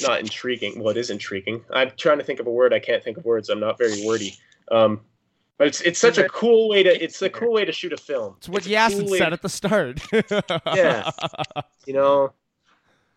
[0.00, 0.80] not intriguing.
[0.80, 1.64] Well, it is intriguing.
[1.72, 2.72] I'm trying to think of a word.
[2.74, 3.48] I can't think of words.
[3.48, 4.34] I'm not very wordy.
[4.70, 5.00] Um,
[5.58, 7.96] but it's it's such a cool way to it's a cool way to shoot a
[7.96, 8.34] film.
[8.38, 10.00] It's what a Yasin cool said to- at the start.
[10.74, 11.10] Yeah.
[11.86, 12.32] you know,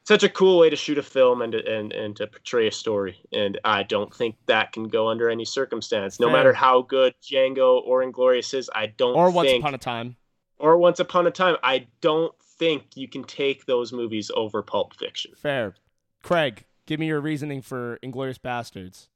[0.03, 2.72] such a cool way to shoot a film and to, and and to portray a
[2.72, 3.19] story.
[3.34, 6.34] And I don't think that can go under any circumstance, no Fair.
[6.38, 8.69] matter how good Django or Inglorious is.
[8.76, 10.15] I don't or Once Upon a Time.
[10.60, 11.57] Or Once Upon a Time.
[11.64, 15.32] I don't think you can take those movies over Pulp Fiction.
[15.36, 15.76] Fair.
[16.23, 19.10] Craig, give me your reasoning for Inglorious Bastards.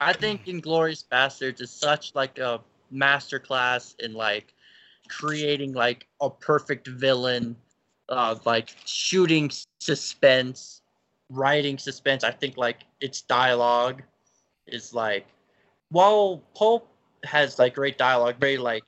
[0.00, 2.60] I think Inglorious Bastards is such like a
[2.92, 4.54] masterclass in like
[5.08, 7.56] creating like a perfect villain,
[8.08, 10.80] uh, like shooting suspense,
[11.28, 12.24] writing suspense.
[12.24, 14.02] I think like its dialogue
[14.66, 15.26] is like,
[15.90, 16.88] while Pulp
[17.24, 18.84] has like great dialogue, very like.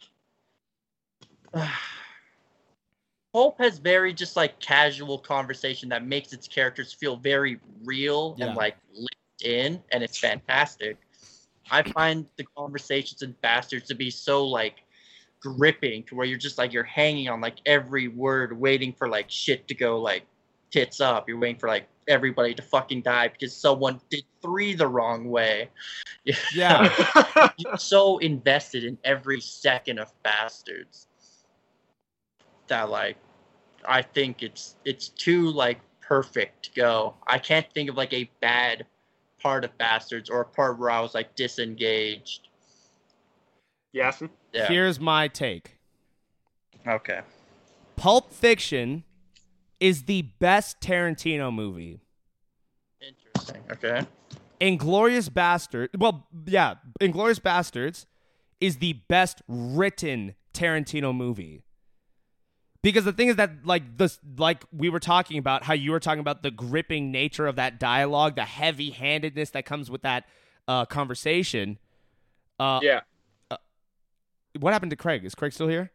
[3.32, 8.48] Pulp has very just like casual conversation that makes its characters feel very real Yeah.
[8.48, 10.98] and like lived in, and it's fantastic.
[11.70, 14.82] I find the conversations in Bastards to be so like
[15.40, 19.30] gripping to where you're just like you're hanging on like every word, waiting for like
[19.30, 20.24] shit to go like
[20.70, 21.28] tits up.
[21.28, 25.70] You're waiting for like everybody to fucking die because someone did three the wrong way.
[26.54, 26.92] Yeah.
[27.56, 31.08] You're so invested in every second of Bastards
[32.72, 33.18] that like
[33.86, 37.14] I think it's it's too like perfect to go.
[37.26, 38.86] I can't think of like a bad
[39.40, 42.48] part of Bastards or a part where I was like disengaged.
[43.94, 44.30] Yasin?
[44.54, 44.68] Yeah.
[44.68, 45.76] Here's my take.
[46.86, 47.20] Okay.
[47.96, 49.04] Pulp Fiction
[49.78, 52.00] is the best Tarantino movie.
[53.06, 53.62] Interesting.
[53.70, 54.06] Okay.
[54.60, 55.90] Inglorious Bastard.
[55.98, 58.06] Well, yeah, Inglorious Bastards
[58.60, 61.64] is the best written Tarantino movie.
[62.82, 66.00] Because the thing is that like this like we were talking about how you were
[66.00, 70.24] talking about the gripping nature of that dialogue, the heavy-handedness that comes with that
[70.66, 71.78] uh, conversation.
[72.58, 73.00] Uh, yeah.
[74.58, 75.24] What happened to Craig?
[75.24, 75.92] Is Craig still here?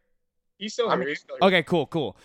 [0.58, 1.10] He's still I'm here.
[1.10, 1.46] He's still here.
[1.46, 2.16] Okay, cool, cool.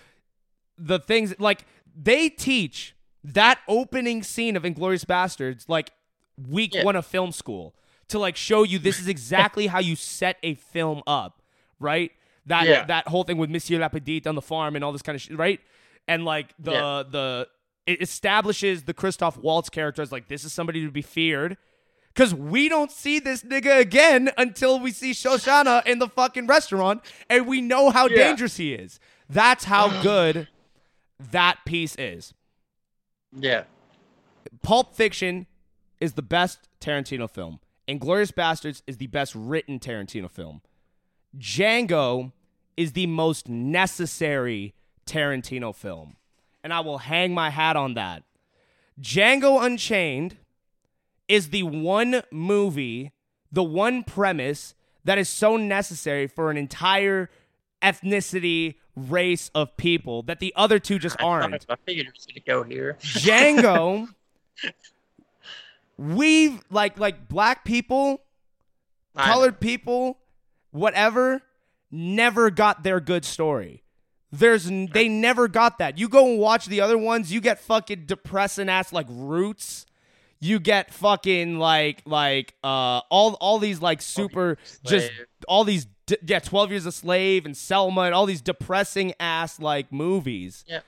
[0.78, 5.92] The things like they teach that opening scene of Inglorious Bastards like
[6.38, 6.84] week Yeah.
[6.84, 7.76] one of film school
[8.08, 11.42] to like show you this is exactly how you set a film up,
[11.80, 12.12] right?
[12.46, 12.86] That Yeah.
[12.86, 15.38] that whole thing with Monsieur LaPadite on the farm and all this kind of shit,
[15.38, 15.60] right?
[16.08, 17.04] And like the Yeah.
[17.10, 17.48] the
[17.86, 21.58] it establishes the Christoph Waltz character as like this is somebody to be feared.
[22.16, 27.02] Cause we don't see this nigga again until we see Shoshana in the fucking restaurant,
[27.30, 28.18] and we know how Yeah.
[28.18, 29.00] dangerous he is.
[29.28, 30.48] That's how good
[31.32, 32.34] that piece is.
[33.36, 33.64] Yeah.
[34.62, 35.48] Pulp Fiction
[36.00, 37.60] is the best Tarantino film.
[37.88, 40.62] Inglorious Bastards is the best written Tarantino film.
[41.38, 42.32] Django
[42.78, 44.74] is the most necessary
[45.06, 46.16] Tarantino film.
[46.64, 48.24] And I will hang my hat on that.
[49.02, 50.38] Django Unchained
[51.28, 53.12] is the one movie,
[53.52, 57.30] the one premise that is so necessary for an entire
[57.82, 61.66] ethnicity, race of people that the other two just aren't.
[61.68, 62.98] I figured it was gonna go here.
[63.02, 64.08] Django
[65.98, 68.22] we've like like black people,
[69.18, 70.20] colored people,
[70.74, 71.42] whatever,
[71.90, 73.84] never got their good story.
[74.32, 75.98] There's they never got that.
[75.98, 79.86] You go and watch the other ones, you get fucking depressing ass like roots.
[80.40, 85.12] You get fucking like like uh all all these like super just
[85.48, 89.60] all these d- yeah 12 years a slave and Selma and all these depressing ass
[89.60, 90.66] like movies.
[90.68, 90.82] Yeah.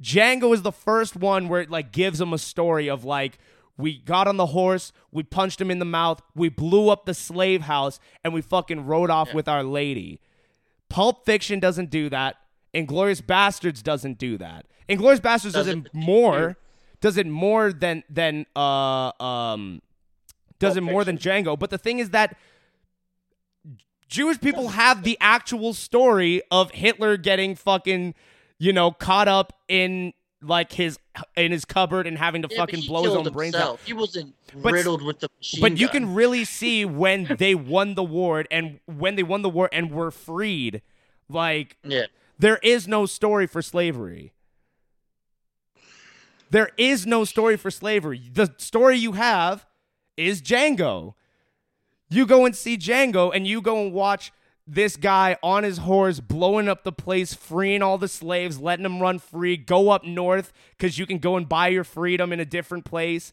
[0.00, 3.38] Django is the first one where it like gives him a story of like
[3.80, 7.14] we got on the horse, we punched him in the mouth, we blew up the
[7.14, 10.20] slave house, and we fucking rode off with our lady.
[10.88, 12.36] Pulp Fiction doesn't do that.
[12.72, 14.66] Inglorious Bastards doesn't do that.
[14.88, 16.56] Inglorious Bastards does it Doesn't- more,
[17.00, 19.80] does it more than than uh um
[20.58, 21.58] does it Pulp more than Django.
[21.58, 22.36] But the thing is that
[24.08, 28.14] Jewish people have the actual story of Hitler getting fucking,
[28.58, 30.98] you know, caught up in like his
[31.36, 33.80] in his cupboard and having to Yeah, fucking blow his own brains out.
[33.84, 37.94] He wasn't But- riddled with the machine But you can really see when they won
[37.94, 40.82] the war and when they won the war and were freed.
[41.28, 42.06] Like Yeah.
[42.38, 44.32] there is no story for slavery.
[46.50, 48.28] There is no story for slavery.
[48.32, 49.66] The story you have
[50.16, 51.14] is Django.
[52.08, 54.32] You go and see Django and you go and watch
[54.70, 59.00] this guy on his horse blowing up the place, freeing all the slaves, letting them
[59.00, 62.44] run free, go up north because you can go and buy your freedom in a
[62.44, 63.32] different place.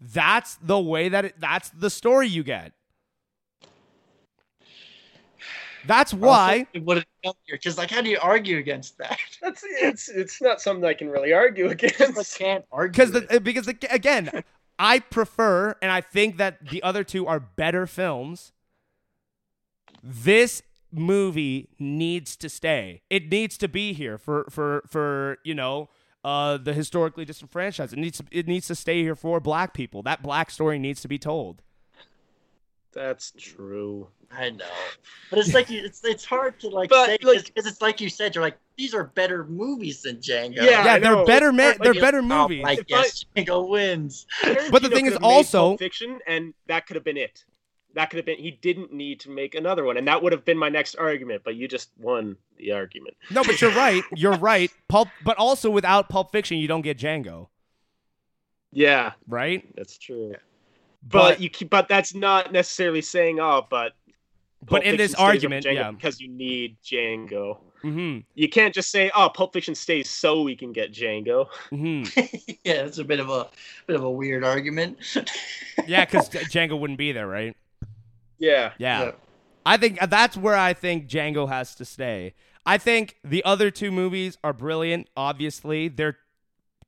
[0.00, 2.72] That's the way that it, that's the story you get.
[5.86, 7.56] That's why What did come here?
[7.56, 9.18] Because like, how do you argue against that?
[9.42, 12.00] That's it's it's not something I can really argue against.
[12.00, 12.38] I against.
[12.38, 12.92] can't argue.
[12.92, 14.44] because the, because the, again,
[14.78, 18.52] I prefer and I think that the other two are better films.
[20.04, 20.62] This
[20.92, 23.02] movie needs to stay.
[23.10, 25.88] It needs to be here for for for you know
[26.24, 27.92] uh, the historically disenfranchised.
[27.92, 30.02] It needs to, it needs to stay here for black people.
[30.02, 31.62] That black story needs to be told.
[32.92, 34.08] That's true.
[34.30, 34.64] I know,
[35.30, 38.00] but it's like you- it's it's hard to like But, say like- because it's like
[38.00, 40.56] you said, you're like these are better movies than Django.
[40.56, 41.76] Yeah, yeah, they're better man.
[41.78, 42.62] Like, They're better oh, movies.
[42.62, 44.26] Like If yes, Django wins.
[44.70, 47.44] But the thing is also- Fiction, and that could have been it.
[47.94, 48.38] That could have been.
[48.38, 51.42] He didn't need to make another one, and that would have been my next argument.
[51.44, 53.16] But you just won the argument.
[53.30, 54.02] No, but you're right.
[54.14, 54.70] You're right.
[54.88, 57.48] Pulp, but also without Pulp Fiction, you don't get Django,
[58.72, 59.64] Yeah, right?
[59.76, 60.34] that's true.
[61.06, 61.68] But, you keep.
[61.68, 63.92] But that's not necessarily saying, oh, but.
[64.64, 65.90] But in this argument, yeah.
[65.90, 67.58] because you need Django.
[67.82, 72.04] hmm You can't just say, "Oh, Pulp Fiction stays so we can get Django." hmm
[72.64, 73.48] yeah, it's a bit of a
[73.88, 74.98] bit of a weird argument.
[75.88, 77.56] Yeah, because Django wouldn't be there, right?
[78.42, 78.72] Yeah.
[78.78, 79.04] Yeah.
[79.04, 79.10] Yeah.
[79.64, 82.34] I think uh, that's where I think Django has to stay.
[82.66, 85.08] I think the other two movies are brilliant.
[85.16, 86.18] Obviously, they're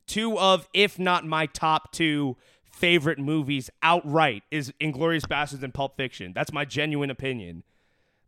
[0.07, 5.97] two of, if not my top two favorite movies outright, is Inglorious Bastards and Pulp
[5.97, 6.33] Fiction.
[6.35, 7.63] That's my genuine opinion.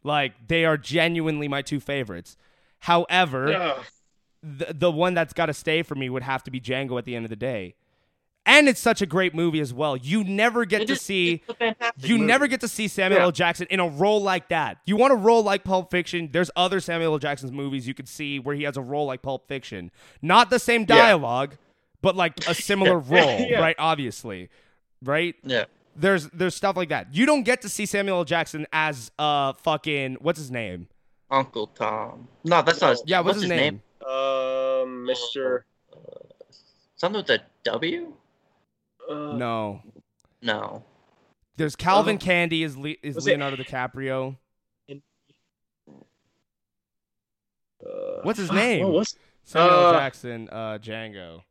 [0.05, 2.37] Like they are genuinely my two favorites.
[2.81, 3.85] However, Ugh.
[4.43, 7.05] the the one that's got to stay for me would have to be Django at
[7.05, 7.75] the end of the day.
[8.49, 9.97] And it's such a great movie as well.
[9.97, 12.27] You never get It to is- see it's a fantastic you movie.
[12.29, 13.25] never get to see Samuel Yeah.
[13.25, 13.33] L.
[13.33, 14.79] Jackson in a role like that.
[14.87, 16.29] You want a role like Pulp Fiction?
[16.33, 17.19] There's other Samuel L.
[17.19, 19.91] Jackson's movies you could see where he has a role like Pulp Fiction.
[20.23, 20.87] Not the same Yeah.
[20.97, 21.57] dialogue,
[22.03, 23.59] but like a similar role, Yeah.
[23.61, 23.77] right?
[23.79, 24.49] Obviously.
[25.03, 25.35] Right?
[25.43, 25.65] Yeah.
[25.97, 27.13] There's there's stuff like that.
[27.15, 28.25] You don't get to see Samuel L.
[28.25, 30.87] Jackson as uh fucking what's his name?
[31.31, 32.29] Uncle Tom.
[32.45, 32.91] No, that's not.
[32.91, 33.83] His, Yeah, what's, his, name?
[34.09, 35.65] Um, Mister.
[36.97, 38.13] Something with a W?
[39.09, 39.83] Uh, No.
[40.43, 40.85] No.
[41.57, 42.19] There's Calvin Oh.
[42.25, 44.37] Candie is Le- is Was it- Leonardo DiCaprio.
[47.85, 48.85] uh, What's his name?
[48.85, 51.43] What was Samuel Uh, Jackson, uh, Django.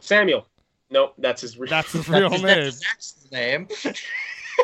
[0.00, 0.46] Samuel?
[0.90, 1.70] Nope, that's his real.
[1.70, 2.64] That's his real his, name.
[2.64, 3.68] that's his name.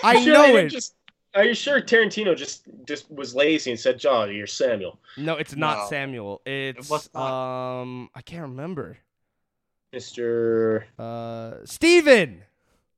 [0.03, 0.69] I Sure, know it.
[0.69, 0.95] Just,
[1.35, 5.55] are you sure Tarantino just just was lazy and said, "John, you're Samuel, No, it's
[5.57, 5.87] not No.
[5.89, 6.43] Samuel.
[6.45, 7.81] It's was not.
[7.81, 8.99] um I can't remember.
[9.93, 12.43] Mister Uh Steven.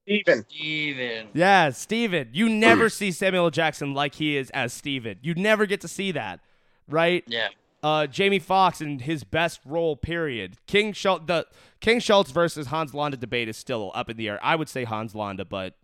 [0.07, 1.29] Steven." Steven.
[1.35, 2.29] Yeah, Steven.
[2.33, 3.51] You never see Samuel L.
[3.51, 5.19] Jackson like he is as Steven.
[5.23, 6.41] You never get to see that.
[6.89, 7.23] Right?
[7.27, 7.49] Yeah.
[7.83, 10.57] Uh Jamie Foxx in his best role period.
[10.67, 11.47] King Schultz the
[11.81, 14.39] King Schultz versus Hans Landa debate is still up in the air.
[14.43, 15.75] I would say Hans Landa, but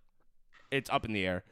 [0.70, 1.44] it's up in the air.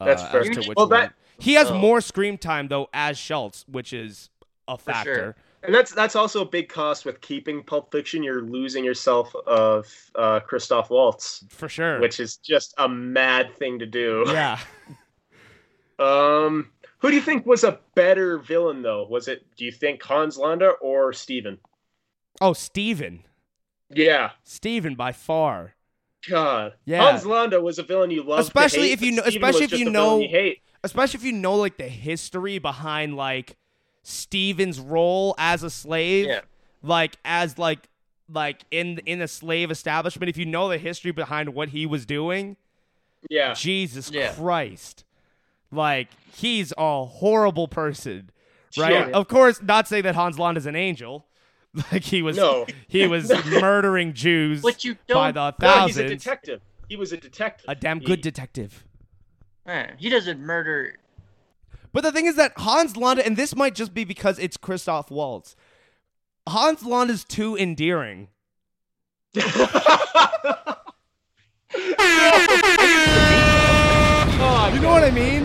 [0.00, 0.40] Uh, That's fair.
[0.40, 1.12] as to which Well, that- one.
[1.38, 1.78] He has Oh.
[1.78, 4.30] more screen time though as Schultz, which is
[4.66, 5.36] a For sure.
[5.64, 8.22] And that's that's also a big cost with keeping Pulp Fiction.
[8.22, 12.00] You're losing yourself of uh, Christoph Waltz, For sure.
[12.00, 14.24] which is just a mad thing to do.
[14.28, 14.58] yeah.
[15.98, 19.06] Um, who do you think was a better villain though?
[19.08, 19.46] Was it?
[19.56, 21.58] Do you think Hans Landa or Steven?
[22.40, 23.22] Oh, Steven.
[23.90, 25.74] Yeah, Steven by far.
[26.28, 26.72] God.
[26.84, 27.02] Yeah.
[27.02, 28.40] Hans Landa was a villain you loved.
[28.42, 30.62] Especially hate, if you know- especially if you know- hate.
[30.82, 33.56] especially if you know like the history behind like
[34.04, 36.40] Steven's role as a slave, Yeah.
[36.82, 37.88] like as like
[38.30, 40.28] like in in a slave establishment.
[40.30, 42.56] If you know the history behind what he was doing,
[43.28, 43.54] Yeah.
[43.54, 44.32] Jesus Yeah.
[44.34, 45.04] Christ,
[45.72, 48.30] like he's a horrible person,
[48.78, 48.92] right?
[48.92, 49.08] Yeah.
[49.08, 51.26] Of course, not saying that Hans Land is an angel.
[51.90, 52.66] Like he was, No.
[52.86, 55.58] he was murdering Jews But you by don't.
[55.58, 56.60] the No, he's a detective.
[56.88, 57.64] He was a detective.
[57.66, 58.84] a damn He- good detective.
[59.66, 60.98] Man, he doesn't murder.
[61.94, 65.12] But the thing is that Hans Landa, and this might just be because it's Christoph
[65.12, 65.54] Waltz.
[66.48, 68.28] Hans Landa is too endearing.
[74.46, 75.44] Oh, You know what I mean?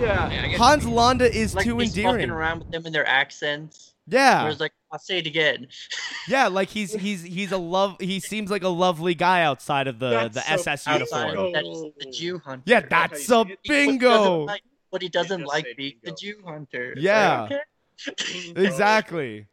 [0.00, 0.26] Yeah.
[0.26, 3.94] I Hans Landa is like too he's fucking around with them in their accents.
[4.06, 5.66] Yeah, Whereas like I'll say it again.
[6.28, 7.96] yeah, like he's he's he's a love.
[8.00, 11.36] He seems like a lovely guy outside of the That's the so SS uniform.
[11.36, 12.62] of that, the Jew hunter.
[12.64, 13.44] Yeah, That's that's a say.
[13.44, 14.46] He- what bingo.
[14.88, 16.12] Like- What he doesn't like being the.
[16.12, 16.94] Jew hunter.
[16.96, 17.44] Yeah.
[17.50, 17.60] Okay.
[18.56, 19.46] Exactly.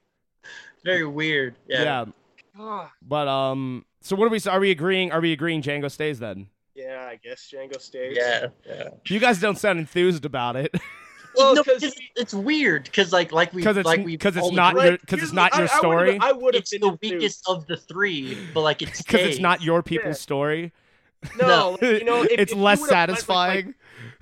[0.83, 1.55] Very weird.
[1.67, 1.83] Yeah.
[1.83, 2.05] Yeah.
[2.57, 4.39] Ah, But um, so what are we?
[4.47, 5.11] Are we agreeing?
[5.11, 5.61] Are we agreeing?
[5.61, 6.47] Django stays then.
[6.75, 8.15] yeah, I guess Django stays.
[8.17, 8.47] Yeah.
[8.65, 8.89] yeah.
[9.07, 10.73] You guys don't sound enthused about it
[11.35, 14.37] Well, no, 'cause it's, it's weird because like like we because it's like we because
[14.37, 16.17] it's not agree, your because it's not your story.
[16.21, 17.13] I would have been the enthused.
[17.15, 20.21] weakest of the three, but like it's Because it's not your people's Yeah.
[20.21, 20.71] story.
[21.37, 23.73] No, like, you know, if, it's if less would've like, satisfying.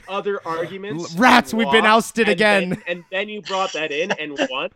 [0.08, 1.14] Other arguments.
[1.16, 2.70] Rats, we've been ousted and again.
[2.70, 4.70] then- and then you brought that in and won.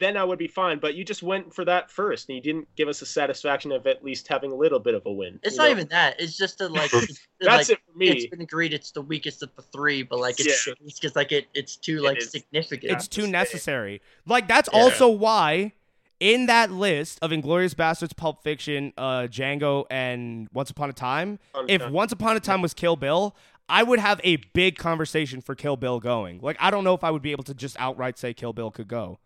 [0.00, 0.80] Then I would be fine.
[0.80, 3.86] But you just went for that first, and you didn't give us the satisfaction of
[3.86, 5.38] at least having a little bit of a win.
[5.44, 5.70] It's not know?
[5.70, 6.20] even that.
[6.20, 8.08] It's just that like it's, That's like, it for me.
[8.08, 10.74] It's been agreed it's the weakest of the three, but like it's Yeah.
[10.84, 12.30] because like it it's too like is.
[12.30, 12.92] significant.
[12.92, 14.02] it's too necessary.
[14.26, 14.80] Like that's Yeah.
[14.80, 15.72] also why
[16.20, 21.38] in that list of Inglorious Bastards, Pulp Fiction, uh, Django, and Once Upon a Time,
[21.54, 21.92] Upon if Time.
[21.92, 23.34] Once Upon a Time was Kill Bill,
[23.68, 26.38] I would have a big conversation for Kill Bill going.
[26.40, 28.70] Like I don't know if I would be able to just outright say Kill Bill
[28.70, 29.18] could go.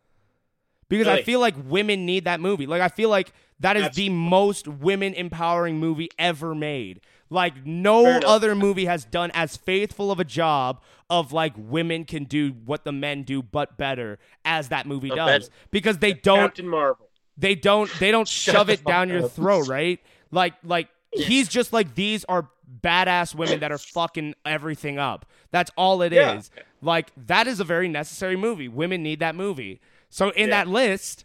[0.88, 2.66] Because I feel like women need that movie.
[2.66, 7.00] Like I feel like that is the most women empowering movie ever made.
[7.28, 12.24] Like no other movie has done as faithful of a job of like women can
[12.24, 15.48] do what the men do but better as that movie But does.
[15.48, 15.54] better.
[15.70, 17.08] Because they don't Captain Marvel.
[17.36, 20.00] they don't they don't shove it down your throat, right?
[20.30, 22.48] Like like he's just like these are
[22.82, 25.26] badass women that are fucking everything up.
[25.50, 26.50] That's all it is.
[26.56, 26.62] Yeah.
[26.82, 28.68] Like that is a very necessary movie.
[28.68, 29.80] Women need that movie.
[30.10, 30.64] So in Yeah.
[30.64, 31.24] that list,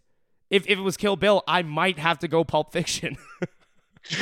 [0.49, 3.17] if, if it was Kill Bill, I might have to go Pulp Fiction,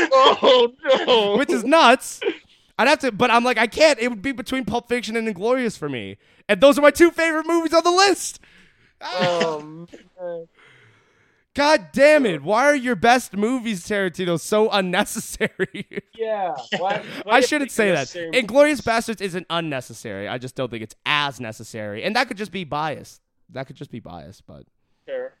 [0.00, 0.72] oh
[1.06, 1.36] no!
[1.36, 2.20] which is nuts.
[2.78, 3.98] I'd have to, but I'm like, I can't.
[3.98, 6.16] It would be between Pulp Fiction and Inglorious for me,
[6.48, 8.40] and those are my two favorite movies on the list.
[9.02, 9.86] Oh,
[10.20, 10.48] man.
[11.58, 12.42] God damn it!
[12.42, 15.86] Why are your best movies, Tarantino, so unnecessary?
[16.16, 16.54] yeah.
[16.78, 18.02] Why, why I shouldn't think say that.
[18.02, 20.28] the same- Inglorious Bastards isn't unnecessary.
[20.28, 23.20] I just don't think it's as necessary, and that could just be bias.
[23.50, 24.64] That could just be bias, but
[25.04, 25.34] Fair.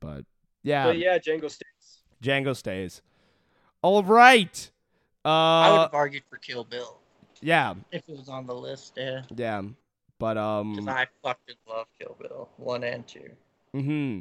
[0.00, 0.24] but
[0.64, 1.98] yeah, But yeah, Django stays.
[2.22, 3.00] Django stays.
[3.82, 4.70] All right.
[5.24, 6.98] Uh, I would Uh, have argued for Kill Bill
[7.40, 8.94] yeah, if it was on the list.
[8.96, 9.62] Yeah, yeah,
[10.18, 10.72] but um.
[10.74, 13.30] because I fucking love Kill Bill one and two.
[13.72, 14.20] hmm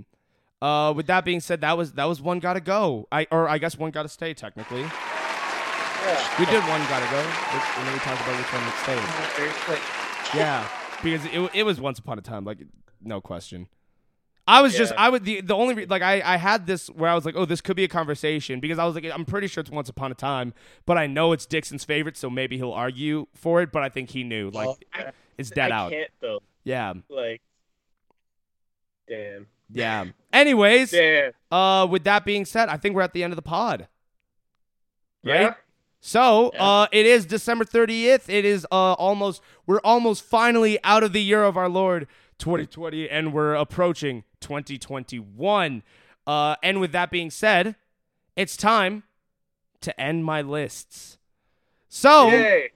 [0.61, 3.07] Uh, with that being said, that was that was one gotta go.
[3.11, 4.81] I or I guess one gotta stay technically.
[4.81, 6.39] Yeah.
[6.39, 8.99] We did one gotta go, and then we talked about which one would stay.
[9.37, 9.81] Very quick.
[10.35, 10.67] Yeah,
[11.03, 12.59] because it, it was once upon a time, like
[13.01, 13.67] no question.
[14.47, 17.09] I was just I would the the only re- like I I had this where
[17.09, 19.47] I was like, oh, this could be a conversation because I was like, I'm pretty
[19.47, 20.53] sure it's once upon a time,
[20.85, 23.71] but I know it's Dixon's favorite, so maybe he'll argue for it.
[23.71, 24.77] But I think he knew like Well,
[25.37, 25.91] it's dead I out.
[25.91, 26.39] can't though.
[26.63, 27.41] Yeah, Like,
[29.07, 29.47] damn.
[29.73, 30.05] Yeah.
[30.33, 31.31] Anyways, Damn.
[31.51, 33.87] uh, with that being said, I think we're at the end of the pod.
[35.23, 35.41] Right?
[35.41, 35.53] Yeah.
[35.99, 36.63] So, Yeah.
[36.63, 38.27] uh, it is December 30th.
[38.29, 42.07] It is uh, almost, we're almost finally out of the year of our Lord
[42.39, 45.83] 2020, and we're approaching 2021.
[46.25, 47.75] Uh, and with that being said,
[48.35, 49.03] it's time
[49.81, 51.17] to end my lists.
[51.89, 52.71] So, Yay.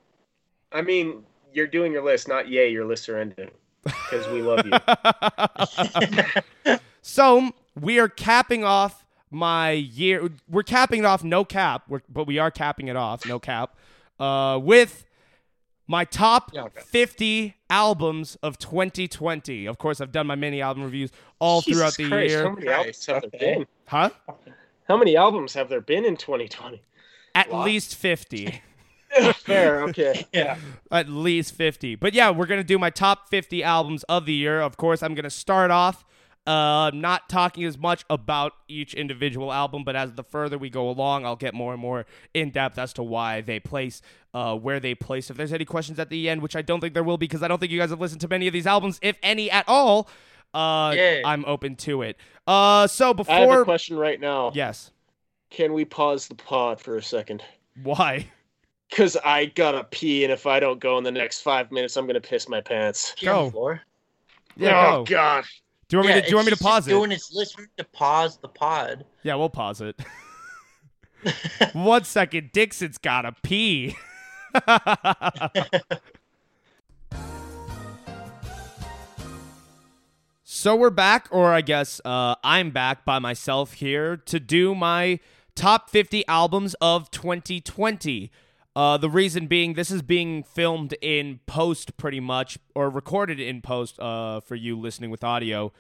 [0.72, 2.70] I mean, you're doing your list, not yay.
[2.70, 3.50] Your lists are ending
[3.86, 6.78] because we love you.
[7.02, 10.30] so we are capping off my year.
[10.50, 13.76] We're capping it off, no cap, we're, but we are capping it off, no cap,
[14.20, 15.06] uh, with
[15.88, 16.82] my top Yeah, okay.
[16.82, 19.66] 50 albums of 2020.
[19.68, 22.44] Of course, I've done my mini album reviews all throughout Jesus the Christ, year.
[22.44, 23.68] How many albums have there been?
[23.88, 24.10] Huh?
[24.88, 26.82] How many albums have there been in 2020?
[27.36, 27.66] At Wow.
[27.66, 28.62] least 50.
[29.38, 29.82] Fair.
[29.84, 30.26] Okay.
[30.34, 30.58] Yeah.
[30.92, 31.96] At least 50.
[31.96, 34.62] But yeah, we're going to do my top 50 albums of the year.
[34.62, 36.04] Of course, I'm going to start off
[36.48, 40.88] Uh, not talking as much about each individual album, but as the further we go
[40.90, 44.02] along, I'll get more and more in depth as to why they place,
[44.34, 45.32] uh, where they place.
[45.32, 47.42] If there's any questions at the end, which I don't think there will, be because
[47.42, 49.66] I don't think you guys have listened to many of these albums, if any at
[49.68, 50.08] all,
[50.54, 51.22] uh, Yeah.
[51.26, 52.16] I'm open to it.
[52.46, 53.34] Uh, so before.
[53.34, 54.52] I have a question right now.
[54.54, 54.92] yes,
[55.50, 57.44] Can we pause the pod for a second?
[57.82, 58.28] why?
[58.90, 62.06] Because I gotta pee, and if I don't go in the next five minutes, I'm
[62.08, 63.14] gonna piss my pants.
[63.18, 63.52] Pee on the Go.
[63.52, 63.82] floor.
[64.56, 65.16] Yeah, oh go.
[65.16, 65.44] God!
[65.88, 66.28] Do you want me to?
[66.28, 66.92] Do you want me to it's just pause it?
[66.92, 69.06] Doing its listening to pause the pod.
[69.24, 70.00] Yeah, we'll pause it.
[71.74, 73.96] One second, Dixon's gotta pee.
[80.44, 85.20] so we're back, or I guess uh, I'm back by myself here to do my
[85.56, 88.32] top 50 albums of 2020.
[88.76, 93.62] Uh, the reason being, this is being filmed in post pretty much, or recorded in
[93.62, 95.72] post uh, for you listening with audio.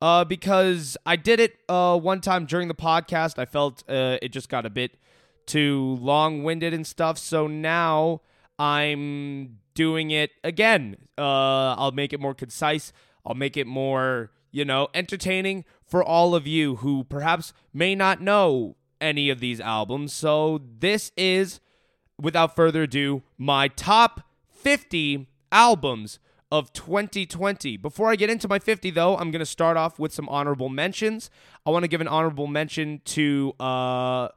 [0.00, 3.38] Uh, because I did it uh, one time during the podcast.
[3.38, 4.98] I felt uh, it just got a bit
[5.46, 7.18] too long winded and stuff.
[7.18, 8.22] So now
[8.58, 10.96] I'm doing it again.
[11.16, 12.92] Uh, I'll make it more concise.
[13.24, 18.20] I'll make it more, you know, entertaining for all of you who perhaps may not
[18.20, 20.12] know any of these albums.
[20.12, 21.60] So this is,
[22.22, 26.18] without further ado, my top 50 albums
[26.50, 27.76] of 2020.
[27.76, 30.68] Before I get into my 50, though, I'm going to start off with some honorable
[30.68, 31.30] mentions.
[31.66, 34.28] I want to give an honorable mention to, uh,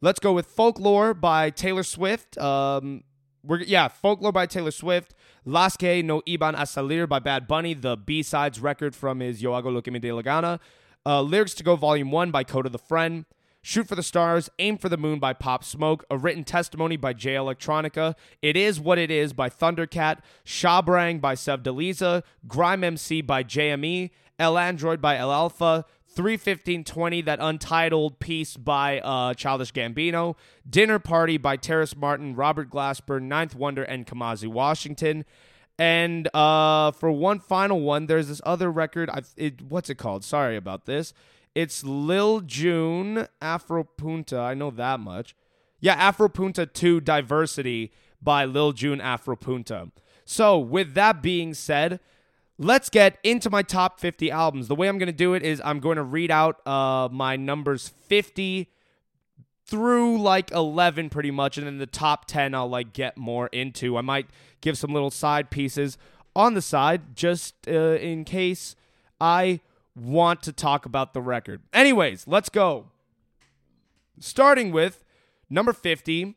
[0.00, 2.36] let's go with Folklore by Taylor Swift.
[2.36, 3.04] Um,
[3.44, 5.14] we're, yeah, Folklore by Taylor Swift.
[5.44, 9.52] Las que no iban a salir by Bad Bunny, the B-sides record from his Yo
[9.52, 10.60] hago lo que me de la gana.
[11.04, 13.24] Uh, Lyrics to Go Volume 1 by Kota the Friend.
[13.64, 17.12] Shoot for the Stars, Aim for the Moon by Pop Smoke, A Written Testimony by
[17.12, 23.44] Jay Electronica, It Is What It Is by Thundercat, Shabrang by Sevdaliza, Grime MC by
[23.44, 30.34] JME, El Android by El Alfa, 31520, that untitled piece by uh, Childish Gambino,
[30.68, 35.24] Dinner Party by Terrace Martin, Robert Glasper, Ninth Wonder, and Kamasi Washington.
[35.78, 39.08] And uh, for one final one, there's this other record.
[39.36, 40.24] It, what's it called?
[40.24, 41.14] Sorry about this.
[41.54, 44.38] It's Lil June Afro Punta.
[44.38, 45.36] I know that much.
[45.80, 49.90] Yeah, Afro Punta 2 Diversity by Lil June Afro Punta.
[50.24, 52.00] So, with that being said,
[52.58, 54.68] let's get into my top 50 albums.
[54.68, 57.36] The way I'm going to do it is I'm going to read out uh, my
[57.36, 58.70] numbers 50
[59.64, 63.96] through like 11 pretty much and then the top 10 I'll like get more into.
[63.96, 64.26] I might
[64.60, 65.98] give some little side pieces
[66.34, 68.76] on the side just uh, in case
[69.20, 69.60] I
[69.94, 71.62] want to talk about the record.
[71.72, 72.86] Anyways, let's go.
[74.18, 75.04] Starting with
[75.50, 76.36] number 50.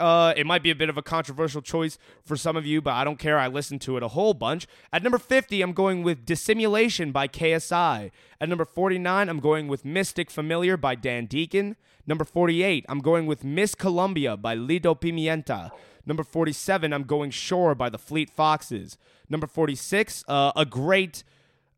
[0.00, 2.94] Uh, it might be a bit of a controversial choice for some of you, but
[2.94, 3.38] I don't care.
[3.38, 4.66] I listened to it a whole bunch.
[4.92, 8.10] At number 50, I'm going with Dissimulation by KSI.
[8.40, 11.76] At number 49, I'm going with Mystic Familiar by Dan Deacon.
[12.08, 15.70] Number 48, I'm going with Miss Colombia by Lido Pimienta.
[16.04, 18.98] Number 47, I'm going Shore by the Fleet Foxes.
[19.28, 21.22] Number 46, uh, a great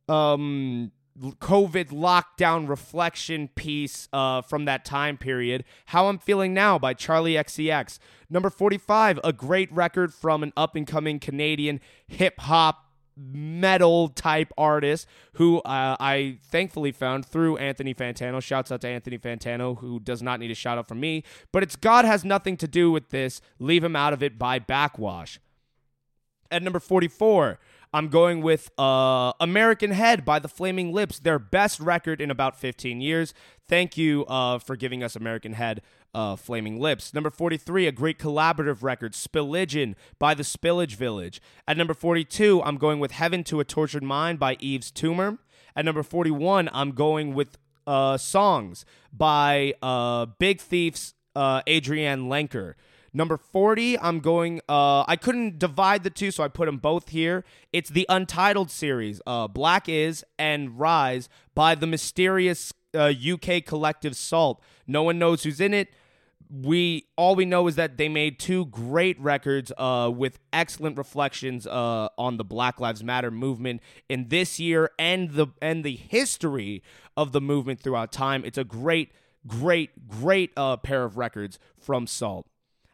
[0.09, 5.65] um COVID lockdown reflection piece uh, from that time period.
[5.87, 7.99] How I'm Feeling Now by Charli XCX.
[8.29, 12.87] Number 45, a great record from an up and coming Canadian hip hop
[13.17, 18.43] metal type artist who uh, I thankfully found through Anthony Fantano.
[18.43, 21.25] Shouts out to Anthony Fantano, who does not need a shout out from me.
[21.53, 23.41] But it's God has nothing to do with this.
[23.59, 25.39] Leave him out of it by Backwash.
[26.51, 27.59] At number 44,
[27.97, 32.61] I'm going with uh, American Head by the Flaming Lips, their best record in about
[32.61, 33.33] 15 years.
[33.67, 35.81] Thank you uh, for giving us American Head,
[36.13, 37.15] uh, Flaming Lips.
[37.15, 41.41] Number 43, a great collaborative record, Spilligion by the Spillage Village.
[41.67, 45.39] At number 42, I'm going with Heaven to a Tortured Mind by Yves Tumor.
[45.75, 52.75] At number 41, I'm going with uh, Songs by uh, Big Thief's uh, Adrienne Lenker.
[53.17, 57.09] Number 40, I'm going, uh, I couldn't divide the two, so I put them both
[57.09, 57.47] here.
[57.73, 64.17] It's the Untitled series, uh, Black Is and Rise by the mysterious uh, UK collective
[64.17, 64.63] SAULT.
[64.87, 65.95] No one knows who's in it.
[66.51, 71.67] We all we know is that they made two great records uh, with excellent reflections
[71.67, 73.81] uh, on the Black Lives Matter movement
[74.11, 76.83] in this year and the and the history
[77.17, 78.45] of the movement throughout time.
[78.45, 79.11] It's a great,
[79.47, 82.47] great, great uh, pair of records from SAULT.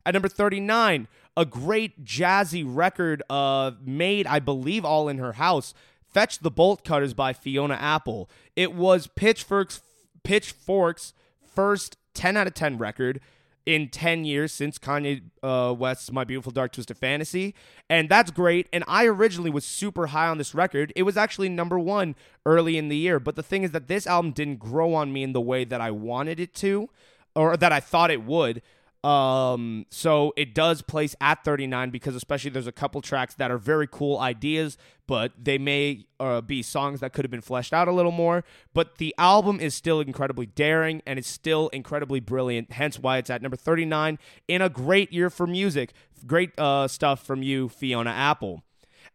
[0.04, 5.74] At number 39, a great jazzy record uh, made, I believe, all in her house.
[6.12, 8.28] Fetch the Bolt Cutters by Fiona Apple.
[8.54, 9.80] It was Pitchfork's,
[10.24, 11.14] Pitchfork's
[11.54, 13.20] first 10 out of 10 record.
[13.64, 17.54] in 10 years since Kanye uh, West's My Beautiful Dark Twisted Fantasy.
[17.88, 18.68] And that's great.
[18.72, 20.92] And I originally was super high on this record.
[20.96, 23.20] It was actually number one early in the year.
[23.20, 25.80] But the thing is that this album didn't grow on me in the way that
[25.80, 26.90] I wanted it to,
[27.36, 28.62] or that I thought it would.
[29.04, 33.58] Um, so it does place at 39 because especially there's a couple tracks that are
[33.58, 37.88] very cool ideas, but they may uh, be songs that could have been fleshed out
[37.88, 38.44] a little more.
[38.72, 42.72] But the album is still incredibly daring and it's still incredibly brilliant.
[42.72, 45.92] Hence why it's at number 39 in a great year for music.
[46.24, 48.62] Great uh, stuff from you, Fiona Apple.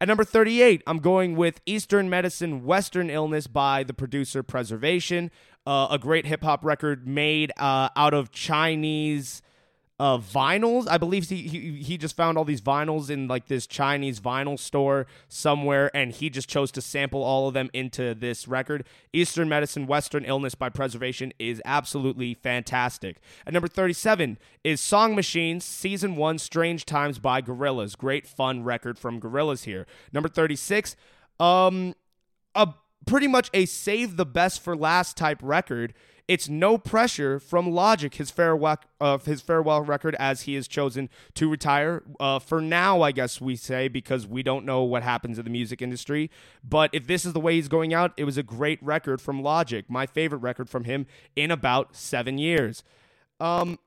[0.01, 5.31] At number 38, I'm going with Eastern Medicine, Western Illness by the producer Preservation,
[5.65, 9.41] uh, a great hip hop record made uh, out of Chinese
[9.99, 10.87] uh, vinyls.
[10.89, 14.59] I believe he, he he just found all these vinyls in like this Chinese vinyl
[14.59, 18.85] store somewhere, and he just chose to sample all of them into this record.
[19.11, 23.17] Eastern Medicine, Western Illness by Preservation is absolutely fantastic.
[23.45, 27.97] At number thirty-seven is Song Machines Season One, Strange Times by Gorillaz.
[27.97, 29.87] Great fun record from Gorillaz here.
[30.13, 30.95] Number thirty-six,
[31.39, 31.95] um,
[32.53, 32.73] a
[33.05, 35.93] pretty much a save the best for last type record.
[36.27, 41.09] It's no pressure from Logic, his farewell, uh, his farewell record, as he has chosen
[41.35, 42.03] to retire.
[42.19, 45.49] Uh, for now, I guess we say, because we don't know what happens in the
[45.49, 46.29] music industry.
[46.67, 49.41] But if this is the way he's going out, it was a great record from
[49.41, 51.07] Logic, my favorite record from him
[51.37, 52.83] in about seven years.
[53.39, 53.79] Um,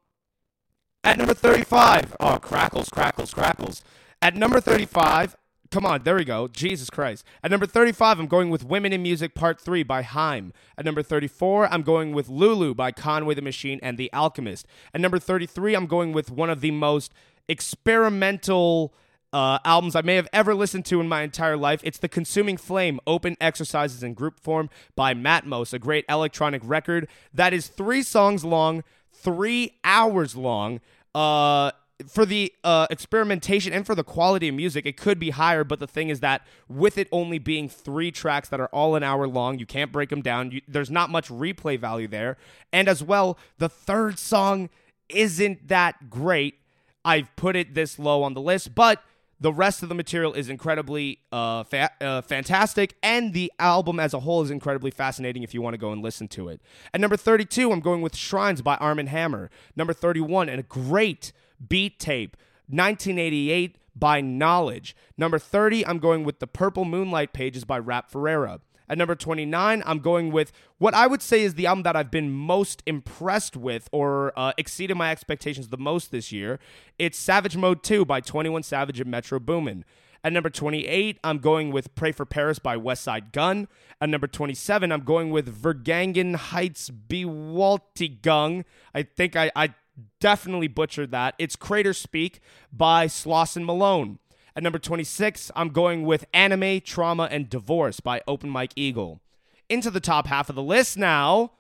[1.05, 3.85] at number 35, oh, crackles, crackles, crackles.
[4.23, 5.36] At number 35,
[5.70, 6.49] Come on, there we go.
[6.49, 7.24] Jesus Christ.
[7.44, 10.52] At number 35, I'm going with Women in Music Part 3 by Haim.
[10.76, 14.66] At number 34, I'm going with Lulu by Conway the Machine and The Alchemist.
[14.92, 17.12] At number 33, I'm going with one of the most
[17.47, 18.92] experimental
[19.32, 21.81] uh, albums I may have ever listened to in my entire life.
[21.84, 27.07] It's The Consuming Flame Open Exercises in Group Form by Matmos, a great electronic record
[27.32, 28.82] that is three songs long,
[29.12, 30.81] three hours long.
[31.15, 31.70] Uh,
[32.09, 35.65] for the uh, experimentation and for the quality of music, it could be higher.
[35.65, 39.03] But the thing is that with it only being three tracks that are all an
[39.03, 40.51] hour long, you can't break them down.
[40.51, 42.37] You, there's not much replay value there.
[42.73, 44.70] And as well, the third song
[45.09, 46.59] isn't that great.
[47.05, 49.03] I've put it this low on the list, but
[49.41, 54.12] the rest of the material is incredibly uh, fa- uh, fantastic, and the album as
[54.12, 56.61] a whole is incredibly fascinating if you want to go and listen to it.
[56.93, 59.51] At number 32, I'm going with Shrines by Armand Hammer.
[59.75, 61.33] Number 31, and a great
[61.67, 62.37] beat tape,
[62.69, 64.95] 1988 by Knxwledge.
[65.17, 68.61] Number 30, I'm going with The Purple Moonlight Pages by Rap Ferreira.
[68.89, 72.11] At number 29, I'm going with what I would say is the album that I've
[72.11, 76.59] been most impressed with or uh, exceeded my expectations the most this year.
[76.99, 79.85] It's Savage Mode 2 by 21 Savage and Metro Boomin.
[80.25, 83.69] At number 28, I'm going with Pray for Paris by Westside Gun.
[84.01, 88.65] At number 27, I'm going with Vergangen Heights Bewaltigung.
[88.93, 89.75] I think I, I
[90.20, 91.35] definitely butchered that.
[91.39, 92.41] It's Crater Speak
[92.73, 94.19] by Slauson Malone.
[94.57, 99.20] At number 26, I'm going with Anime, Trauma, and Divorce by Open Mike Eagle.
[99.69, 101.53] Into the top half of the list now.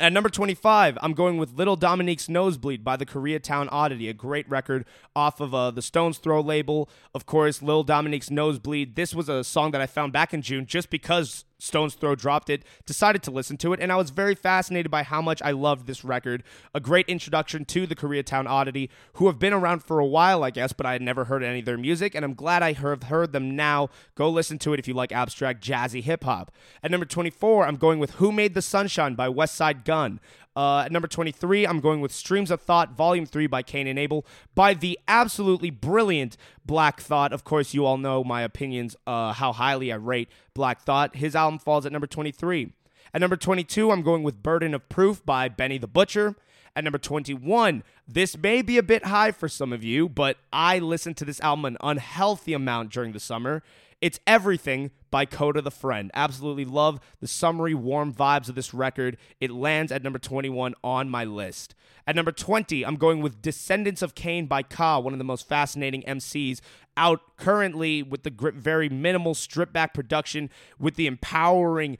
[0.00, 4.48] At number 25, I'm going with Little Dominique's Nosebleed by the Koreatown Oddity, a great
[4.48, 6.88] record off of uh, the Stones Throw label.
[7.14, 8.96] Of course, Little Dominique's Nosebleed.
[8.96, 12.50] This was a song that I found back in June just because Stones Throw dropped
[12.50, 15.52] it, decided to listen to it, and I was very fascinated by how much I
[15.52, 16.42] loved this record.
[16.74, 20.50] A great introduction to the Koreatown Oddity, who have been around for a while, I
[20.50, 23.04] guess, but I had never heard any of their music, and I'm glad I have
[23.04, 23.90] heard them now.
[24.16, 26.50] Go listen to it if you like abstract jazzy hip hop.
[26.82, 30.18] At number 24, I'm going with Who Made the Sunshine by Westside Gun.
[30.54, 33.98] Uh, at number 23, I'm going with Streams of Thought, Volume 3 by Cane and
[33.98, 37.32] Able, by the absolutely brilliant Black Thought.
[37.32, 41.16] Of course, you all know my opinions, uh, how highly I rate Black Thought.
[41.16, 42.72] His album falls at number 23.
[43.14, 46.36] At number 22, I'm going with Burden of Proof by Benny the Butcher.
[46.74, 50.78] At number 21, this may be a bit high for some of you, but I
[50.78, 53.62] listened to this album an unhealthy amount during the summer.
[54.02, 56.10] It's Everything by Kota the Friend.
[56.12, 59.16] Absolutely love the summery, warm vibes of this record.
[59.40, 61.76] It lands at number 21 on my list.
[62.04, 65.48] At number 20, I'm going with Descendants of Cain by Ka, one of the most
[65.48, 66.60] fascinating MCs
[66.96, 70.50] out currently with the very minimal strip back production,
[70.80, 71.96] with the empowering,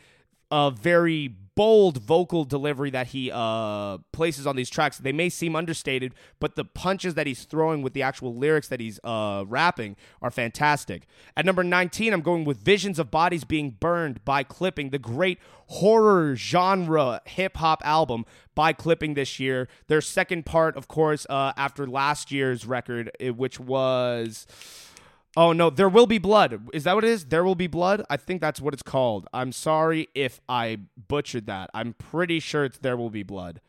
[0.53, 4.99] uh, very bold vocal delivery that he uh, places on these tracks.
[4.99, 8.79] They may seem understated, but the punches that he's throwing with the actual lyrics that
[8.79, 11.07] he's uh, rapping are fantastic.
[11.37, 15.39] At number 19, I'm going with Visions of Bodies Being Burned by Clipping, the great
[15.69, 18.25] horror genre hip hop album
[18.55, 19.69] by Clipping this year.
[19.89, 24.47] Their second part, of course, uh, after last year's record, which was.
[25.37, 26.69] Oh no, there will be blood.
[26.75, 27.27] Is that what it is?
[27.27, 28.05] There will be blood.
[28.11, 29.27] I think that's what it's called.
[29.33, 30.79] I'm sorry if I
[31.09, 31.71] butchered that.
[31.73, 33.61] I'm pretty sure it's there will be blood.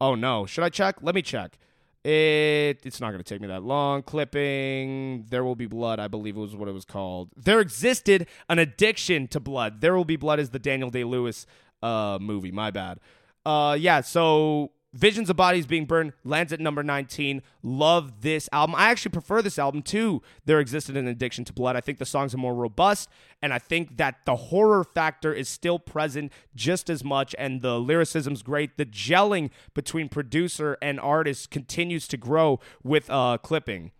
[0.00, 0.96] Oh no, should I check?
[1.00, 1.58] Let me check.
[2.04, 4.02] It it's not going to take me that long.
[4.02, 5.26] Clipping.
[5.30, 6.00] There will be blood.
[6.00, 7.30] I believe it was what it was called.
[7.36, 9.80] There existed an addiction to blood.
[9.80, 11.46] There will be blood is the Daniel Day Lewis
[11.82, 12.52] uh movie.
[12.52, 13.00] My bad.
[13.46, 14.02] Uh yeah.
[14.02, 17.42] So Visions of Bodies Being Burned lands at number 19.
[17.62, 18.74] Love this album.
[18.74, 21.76] I actually prefer this album to There Existed an Addiction to Blood.
[21.76, 23.08] I think the songs are more robust,
[23.40, 27.78] and I think that the horror factor is still present just as much, and the
[27.78, 28.78] lyricism's great.
[28.78, 33.92] The gelling between producer and artist continues to grow with uh, clipping.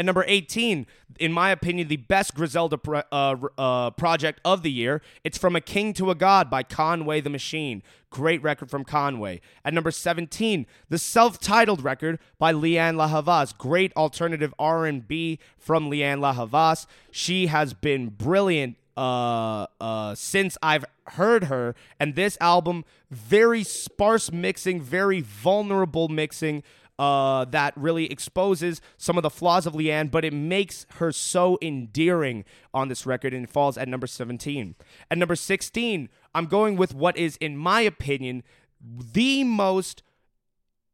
[0.00, 0.86] And number 18,
[1.18, 5.02] in my opinion, the best Griselda pro- uh, uh, project of the year.
[5.24, 7.82] It's From a King to a God by Conway the Machine.
[8.08, 9.42] Great record from Conway.
[9.62, 13.52] At number 17, the self-titled record by Lianne La Havas.
[13.52, 16.86] Great alternative R&B from Lianne La Havas.
[17.10, 21.74] She has been brilliant uh, uh, since I've heard her.
[21.98, 26.62] And this album, very sparse mixing, very vulnerable mixing
[27.00, 31.56] uh, that really exposes some of the flaws of Lianne, but it makes her so
[31.62, 34.74] endearing on this record and falls at number 17.
[35.10, 38.42] At number 16, I'm going with what is, in my opinion,
[38.82, 40.02] the most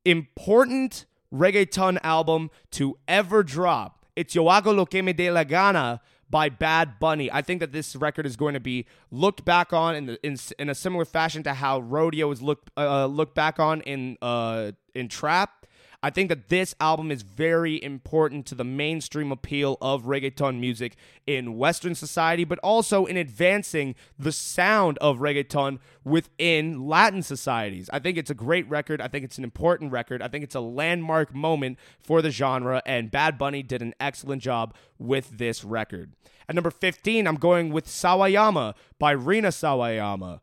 [0.04, 4.06] important reggaeton album to ever drop.
[4.14, 7.32] It's Yo Hago Lo Que Me De La Gana by Bad Bunny.
[7.32, 10.70] I think that this record is going to be looked back on in in, in
[10.70, 15.08] a similar fashion to how Rodeo is looked uh, looked back on in uh, in
[15.08, 15.65] trap.
[16.02, 20.96] I think that this album is very important to the mainstream appeal of reggaeton music
[21.26, 27.88] in Western society, but also in advancing the sound of reggaeton within Latin societies.
[27.92, 29.00] I think it's a great record.
[29.00, 30.22] I think it's an important record.
[30.22, 34.42] I think it's a landmark moment for the genre, and Bad Bunny did an excellent
[34.42, 36.12] job with this record.
[36.48, 40.40] At number 15, I'm going with Sawayama by Rina Sawayama.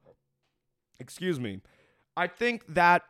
[0.99, 1.61] Excuse me.
[2.15, 3.03] I think that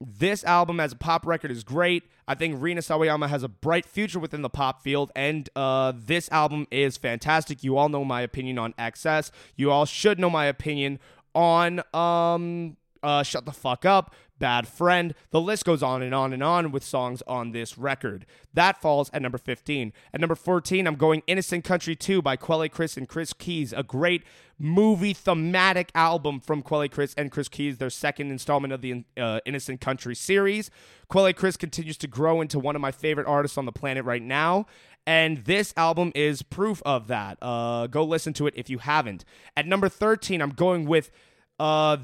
[0.00, 2.04] this album as a pop record is great.
[2.26, 6.30] I think Rina Sawayama has a bright future within the pop field, and uh, this
[6.30, 7.64] album is fantastic.
[7.64, 9.30] You all know my opinion on XS.
[9.56, 11.00] You all should know my opinion
[11.34, 15.14] on um, uh, Shut the Fuck Up, Bad Friend.
[15.30, 18.26] The list goes on and on and on with songs on this record.
[18.54, 19.92] That falls at number 15.
[20.12, 23.82] At number 14, I'm going Innocent Country 2 by Quelle Chris and Chris Keys, a
[23.82, 24.22] great
[24.58, 29.40] movie thematic album from Quelle Chris and Chris Keys, their second installment of the uh,
[29.46, 30.70] Innocent Country series.
[31.08, 34.22] Quelle Chris continues to grow into one of my favorite artists on the planet right
[34.22, 34.66] now.
[35.06, 37.38] And this album is proof of that.
[37.40, 39.24] Uh, go listen to it if you haven't.
[39.56, 41.10] At number 13, I'm going with
[41.58, 41.96] uh,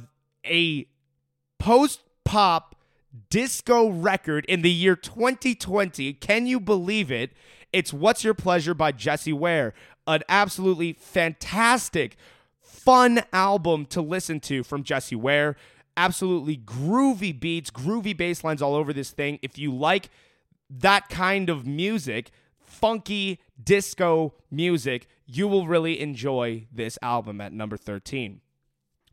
[0.46, 0.86] a
[1.58, 2.74] post pop
[3.30, 6.14] disco record in the year 2020.
[6.14, 7.32] Can you believe it?
[7.72, 9.74] It's What's Your Pleasure by Jessie Ware.
[10.06, 12.16] An absolutely fantastic,
[12.60, 15.56] fun album to listen to from Jessie Ware.
[15.96, 19.38] Absolutely groovy beats, groovy bass lines all over this thing.
[19.42, 20.10] If you like
[20.68, 22.30] that kind of music,
[22.60, 28.40] funky disco music, you will really enjoy this album at number 13.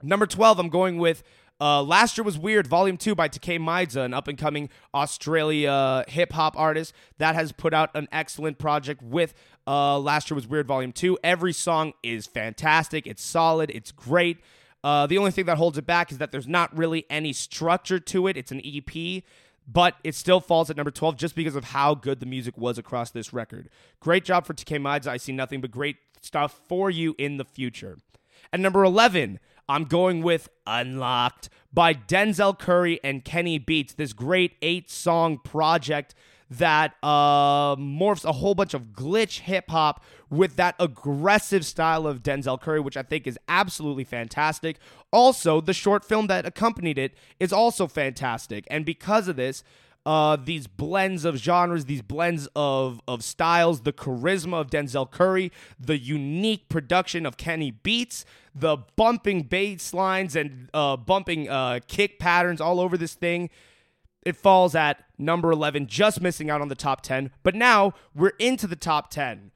[0.04, 1.24] Number 12, I'm going with
[1.62, 6.04] uh, Last Year Was Weird, Volume 2 by Tkay Maidza, an up and coming Australia
[6.08, 9.36] hip hop artist that has put out an excellent project with
[9.68, 11.20] uh, Last Year Was Weird, Volume 2.
[11.24, 14.40] Every song is fantastic, it's solid, it's great.
[14.84, 18.00] Uh, the only thing that holds it back is that there's not really any structure
[18.00, 18.36] to it.
[18.36, 19.24] It's an EP,
[19.68, 22.80] but it still falls at number 12 just because of how good the music was
[22.80, 23.70] across this record.
[24.00, 25.08] Great job for Tkay Maidza.
[25.08, 28.00] I see nothing but great stuff for you in the future.
[28.52, 34.54] At number 11, I'm going with Unlocked by Denzel Curry and Kenny Beats, this great
[34.62, 36.14] eight song project
[36.50, 42.22] that uh, morphs a whole bunch of glitch hip hop with that aggressive style of
[42.22, 44.78] Denzel Curry, which I think is absolutely fantastic.
[45.12, 48.68] Also, the short film that accompanied it is also fantastic.
[48.70, 49.64] And because of this,
[50.06, 55.52] uh, these blends of genres, these blends of, of styles, the charisma of Denzel Curry,
[55.80, 62.20] the unique production of Kenny Beats, the bumping bass lines and uh, bumping uh, kick
[62.20, 63.50] patterns all over this thing.
[64.24, 67.32] It falls at number 11, just missing out on the top 10.
[67.44, 69.52] But now we're into the top 10.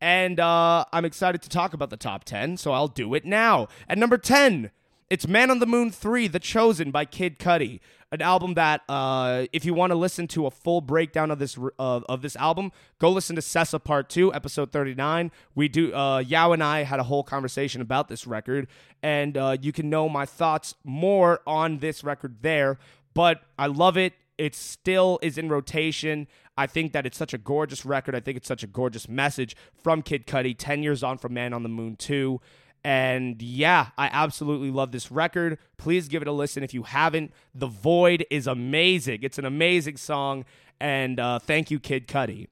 [0.00, 3.66] And uh, I'm excited to talk about the top 10, so I'll do it now.
[3.88, 4.70] At number 10,
[5.10, 7.80] it's Man on the Moon 3, The Chosen by Kid Cudi.
[8.10, 11.58] An album that, uh, if you want to listen to a full breakdown of this
[11.78, 15.30] of this album, go listen to Sessa Part 2, episode 39.
[15.54, 18.66] We do, uh, Yao and I had a whole conversation about this record,
[19.02, 22.78] and uh, you can know my thoughts more on this record there.
[23.12, 24.14] But I love it.
[24.38, 26.28] It still is in rotation.
[26.56, 28.14] I think that it's such a gorgeous record.
[28.14, 31.52] I think it's such a gorgeous message from Kid Cudi, 10 years on from Man
[31.52, 32.40] on the Moon 2.
[32.88, 35.58] And yeah, I absolutely love this record.
[35.76, 37.34] Please give it a listen if you haven't.
[37.54, 39.18] The Void is amazing.
[39.20, 40.46] It's an amazing song.
[40.80, 42.46] And uh, thank you, Kid Cudi.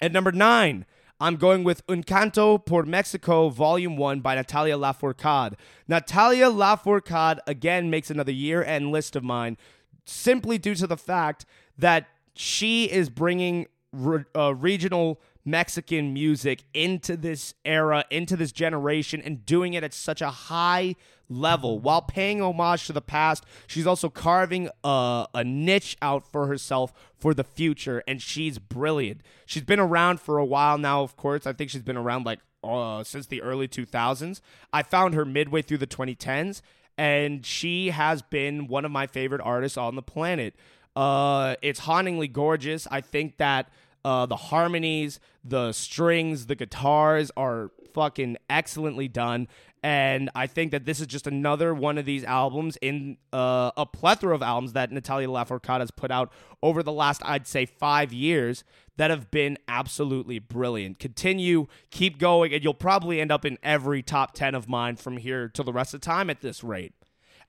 [0.00, 0.86] At number nine,
[1.20, 5.56] I'm going with Un Canto por Mexico, Volume 1 by Natalia Lafourcade.
[5.86, 9.58] Natalia Lafourcade again makes another year end list of mine
[10.06, 11.44] simply due to the fact
[11.76, 19.20] that she is bringing re- uh, regional Mexican music into this era, into this generation,
[19.24, 20.94] and doing it at such a high
[21.28, 23.44] level while paying homage to the past.
[23.66, 29.22] She's also carving a, a niche out for herself for the future, and she's brilliant.
[29.46, 31.46] She's been around for a while now, of course.
[31.46, 34.40] I think she's been around like uh, since the early 2000s.
[34.72, 36.62] I found her midway through the 2010s,
[36.96, 40.54] and she has been one of my favorite artists on the planet.
[40.94, 42.86] Uh, it's hauntingly gorgeous.
[42.90, 43.70] I think that
[44.04, 49.48] uh, the harmonies, the strings, the guitars are fucking excellently done.
[49.84, 53.84] And I think that this is just another one of these albums in uh, a
[53.84, 56.32] plethora of albums that Natalia Lafourcade has put out
[56.62, 58.62] over the last, I'd say, five years
[58.96, 61.00] that have been absolutely brilliant.
[61.00, 65.16] Continue, keep going, and you'll probably end up in every top 10 of mine from
[65.16, 66.92] here till the rest of the time at this rate.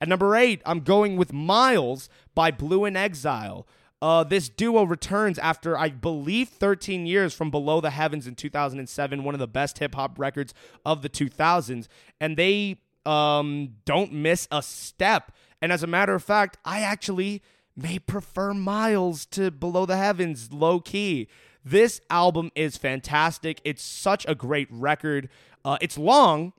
[0.02, 3.68] At number eight, I'm going with Miles by Blu and Exile.
[4.04, 9.24] Uh, this duo returns after, I believe, 13 years from Below the Heavens in 2007,
[9.24, 10.54] one of the best hip hop records
[10.86, 11.88] of the 2000s.
[12.20, 15.32] And they um, don't miss a step.
[15.62, 17.42] And as a matter of fact, I actually
[17.78, 21.30] may prefer Miles to Below the Heavens, low key.
[21.64, 23.62] This album is fantastic.
[23.64, 25.30] It's such a great record.
[25.64, 26.52] Uh, it's long,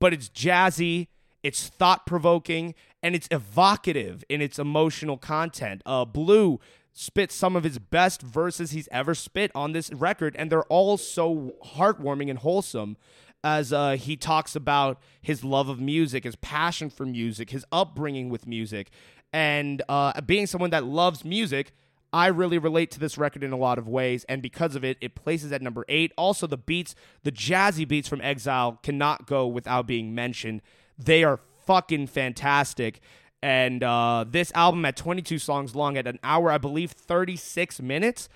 [0.00, 1.08] but it's jazzy,
[1.42, 5.82] it's thought provoking, and it's evocative in its emotional content.
[5.84, 6.60] Uh, Blu
[6.92, 10.96] spits some of his best verses he's ever spit on this record, and they're all
[10.96, 12.96] so heartwarming and wholesome.
[13.44, 18.28] As uh, he talks about his love of music, his passion for music, his upbringing
[18.28, 18.90] with music,
[19.32, 21.72] and uh, being someone that loves music,
[22.12, 24.98] I really relate to this record in a lot of ways, and because of it,
[25.00, 26.12] it places at number eight.
[26.16, 30.60] Also, the beats, the jazzy beats from Exile, cannot go without being mentioned.
[30.98, 33.00] They are fucking fantastic.
[33.42, 38.28] And uh, this album, at 22 songs long, at an hour, I believe 36 minutes,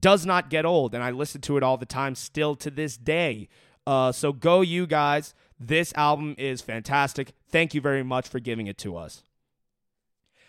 [0.00, 0.94] does not get old.
[0.94, 3.48] And I listen to it all the time, still to this day.
[3.86, 5.34] Uh, so go, you guys.
[5.60, 7.32] This album is fantastic.
[7.50, 9.22] Thank you very much for giving it to us.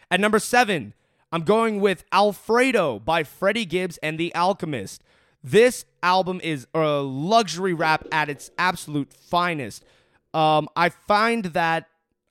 [0.09, 0.93] At number seven,
[1.31, 5.03] I'm going with Alfredo by Freddie Gibbs and The Alchemist.
[5.43, 9.83] This album is a luxury rap at its absolute finest.
[10.35, 11.87] Um, I find that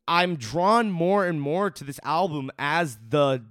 [0.06, 3.42] I'm drawn more and more to this album as the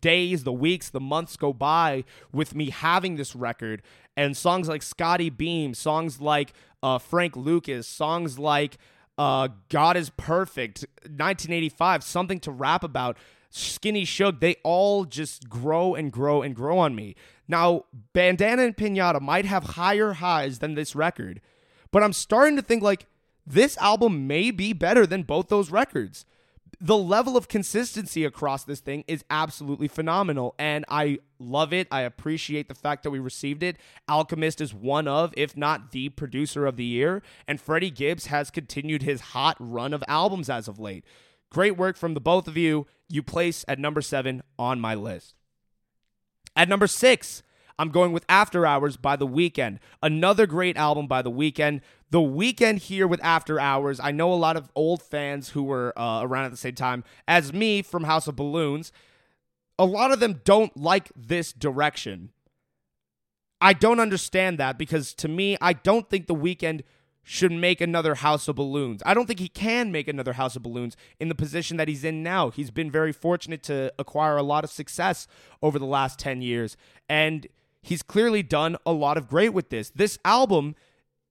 [0.00, 3.82] days, the weeks, the months go by with me having this record.
[4.14, 8.76] And songs like Scotty Beam, songs like uh, Frank Lucas, songs like
[9.16, 13.16] uh, God is Perfect, 1985, Something to Rap About,
[13.48, 17.14] Skinny Suge, they all just grow and grow and grow on me.
[17.48, 21.40] Now, Bandana and Pinata might have higher highs than this record,
[21.90, 23.06] but I'm starting to think like
[23.46, 26.24] this album may be better than both those records.
[26.80, 31.86] The level of consistency across this thing is absolutely phenomenal, and I love it.
[31.90, 33.76] I appreciate the fact that we received it.
[34.08, 38.50] Alchemist is one of, if not the producer of the year, and Freddie Gibbs has
[38.50, 41.04] continued his hot run of albums as of late.
[41.50, 42.86] Great work from the both of you.
[43.08, 45.34] You place at number seven on my list.
[46.56, 47.42] At number six,
[47.82, 49.78] I'm going with After Hours by The Weeknd.
[50.00, 51.80] Another great album by The Weeknd.
[52.10, 53.98] The Weeknd here with After Hours.
[53.98, 57.02] I know a lot of old fans who were uh, around at the same time
[57.26, 58.92] as me from House of Balloons.
[59.80, 62.30] A lot of them don't like this direction.
[63.60, 66.82] I don't understand that because to me, I don't think The Weeknd
[67.24, 69.02] should make another House of Balloons.
[69.04, 72.04] I don't think he can make another House of Balloons in the position that he's
[72.04, 72.50] in now.
[72.50, 75.26] He's been very fortunate to acquire a lot of success
[75.60, 76.76] over the last 10 years.
[77.08, 77.48] And
[77.82, 79.90] he's clearly done a lot of great with this.
[79.90, 80.74] This album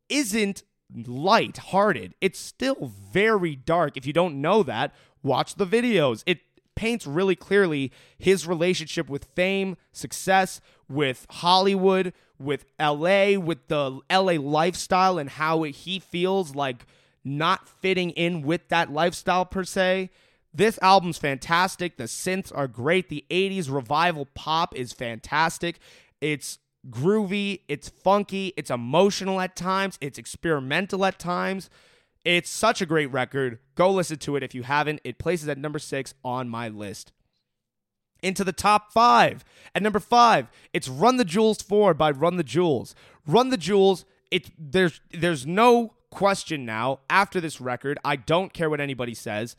[0.09, 0.63] isn't
[1.05, 3.95] light hearted, it's still very dark.
[3.95, 6.23] If you don't know that, watch the videos.
[6.25, 6.39] It
[6.75, 14.33] paints really clearly his relationship with fame, success, with Hollywood, with LA, with the LA
[14.33, 16.85] lifestyle, and how he feels like
[17.23, 20.09] not fitting in with that lifestyle per se.
[20.53, 21.97] This album's fantastic.
[21.97, 23.09] The synths are great.
[23.09, 25.79] The 80s revival pop is fantastic.
[26.21, 26.59] It's
[26.89, 31.69] groovy, it's funky, it's emotional at times, it's experimental at times.
[32.23, 33.59] It's such a great record.
[33.75, 35.01] Go listen to it if you haven't.
[35.03, 37.11] It places at number six on my list.
[38.21, 39.43] Into the top five.
[39.73, 42.93] At number five, it's Run the Jewels 4 by Run the Jewels.
[43.25, 48.69] Run the Jewels, it there's there's no question now, after this record, I don't care
[48.69, 49.55] what anybody says,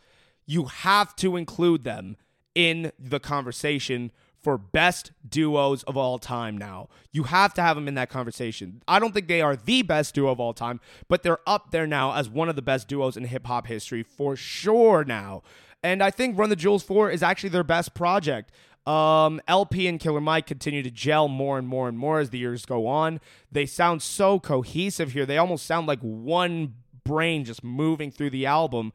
[0.47, 2.17] you have to include them
[2.55, 6.89] in the conversation for best duos of all time now.
[7.13, 8.83] You have to have them in that conversation.
[8.89, 11.87] I don't think they are the best duo of all time, but they're up there
[11.87, 15.43] now as one of the best duos in hip hop history for sure now.
[15.83, 18.53] And I think Run the Jewels 4 is actually their best project.
[18.87, 22.39] Um, El-P and Killer Mike continue to gel more and more and more as the
[22.39, 23.21] years go on.
[23.51, 25.25] They sound so cohesive here.
[25.25, 28.93] They almost sound like one brain just moving through the album.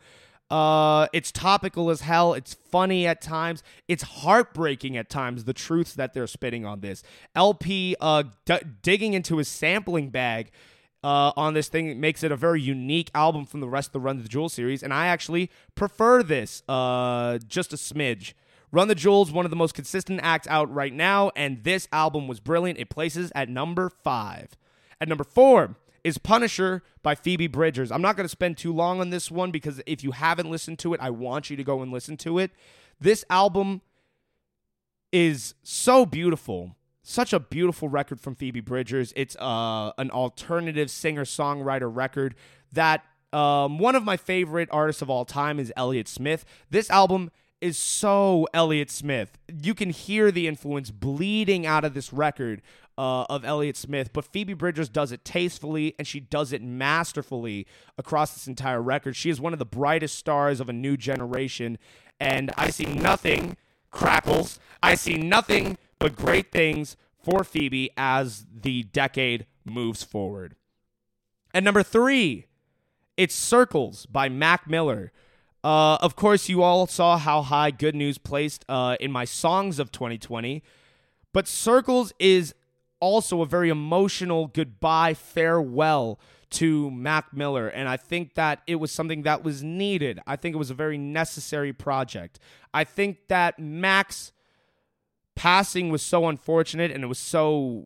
[0.50, 2.34] Uh, it's topical as hell.
[2.34, 3.64] It's funny at times.
[3.88, 5.43] It's heartbreaking at times.
[5.43, 7.03] The truths that they're spitting on this
[7.35, 10.51] LP, uh, d- digging into his sampling bag,
[11.03, 14.00] uh, on this thing makes it a very unique album from the rest of the
[14.00, 18.34] Run the Jewel series, and I actually prefer this, uh, just a smidge.
[18.72, 22.27] Run the Jewels, one of the most consistent acts out right now, and this album
[22.27, 22.80] was brilliant.
[22.80, 24.58] It places at number five.
[25.00, 25.76] At number four
[26.08, 27.92] is Punisher by Phoebe Bridgers.
[27.92, 30.80] I'm not going to spend too long on this one because if you haven't listened
[30.80, 32.52] to it, I want you to go and listen to it.
[32.98, 33.82] This album
[35.11, 36.77] is so beautiful.
[37.03, 39.11] Such a beautiful record from Phoebe Bridgers.
[39.18, 42.36] It's uh, an alternative singer songwriter record
[42.72, 43.03] that
[43.34, 46.45] um, one of my favorite artists of all time is Elliott Smith.
[46.69, 49.38] This album is so Elliott Smith.
[49.61, 52.61] You can hear the influence bleeding out of this record
[52.98, 57.67] uh, of Elliott Smith, but Phoebe Bridgers does it tastefully and she does it masterfully
[57.98, 59.16] across this entire record.
[59.16, 61.77] She is one of the brightest stars of a new generation,
[62.19, 63.58] and I see nothing
[63.92, 64.59] crackles.
[64.82, 70.56] I see nothing but great things for Phoebe as the decade moves forward.
[71.53, 72.45] And number three,
[73.16, 75.11] it's Circles by Mac Miller.
[75.64, 79.80] Uh, of course, you all saw how high Good News placed uh, in my songs
[79.80, 80.64] of 2020.
[81.34, 82.53] But Circles is
[83.00, 86.19] also a very emotional goodbye, farewell
[86.50, 87.67] to Mac Miller.
[87.67, 90.19] And I think that it was something that was needed.
[90.26, 92.40] I think it was a very necessary project.
[92.74, 94.32] I think that Mac's
[95.35, 97.85] passing was so unfortunate and it was so,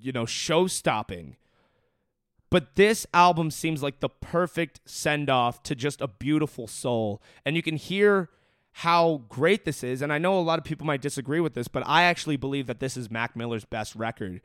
[0.00, 1.36] you know, show stopping.
[2.50, 7.20] But this album seems like the perfect send off to just a beautiful soul.
[7.44, 8.30] And you can hear
[8.78, 10.02] how great this is.
[10.02, 12.66] And I know a lot of people might disagree with this, but I actually believe
[12.66, 14.40] that this is Mac Miller's best record.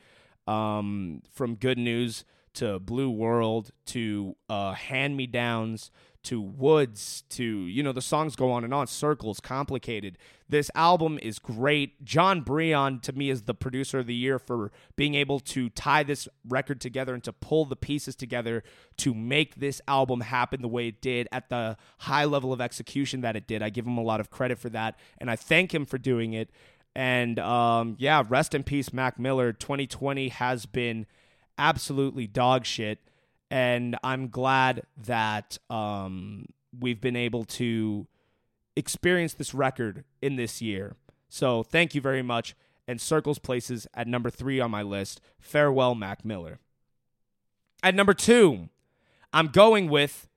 [0.45, 5.89] Um, from Good News to Blue World to uh, Hand Me Downs
[6.23, 10.17] to Woods to, you know, the songs go on and on, Circles, Complicated.
[10.47, 12.03] This album is great.
[12.03, 16.03] Jon Brion, to me, is the producer of the year for being able to tie
[16.03, 18.63] this record together and to pull the pieces together
[18.97, 23.21] to make this album happen the way it did at the high level of execution
[23.21, 23.61] that it did.
[23.61, 26.33] I give him a lot of credit for that, and I thank him for doing
[26.33, 26.49] it.
[26.95, 29.53] And um, yeah, rest in peace, Mac Miller.
[29.53, 31.05] 2020 has been
[31.57, 32.99] absolutely dog shit
[33.51, 36.45] and I'm glad that um,
[36.77, 38.07] we've been able to
[38.75, 40.95] experience this record in this year.
[41.27, 42.55] So thank you very much.
[42.87, 45.21] And Circles places at number three on my list.
[45.39, 46.59] Farewell, Mac Miller.
[47.83, 48.69] At number two,
[49.31, 50.27] I'm going with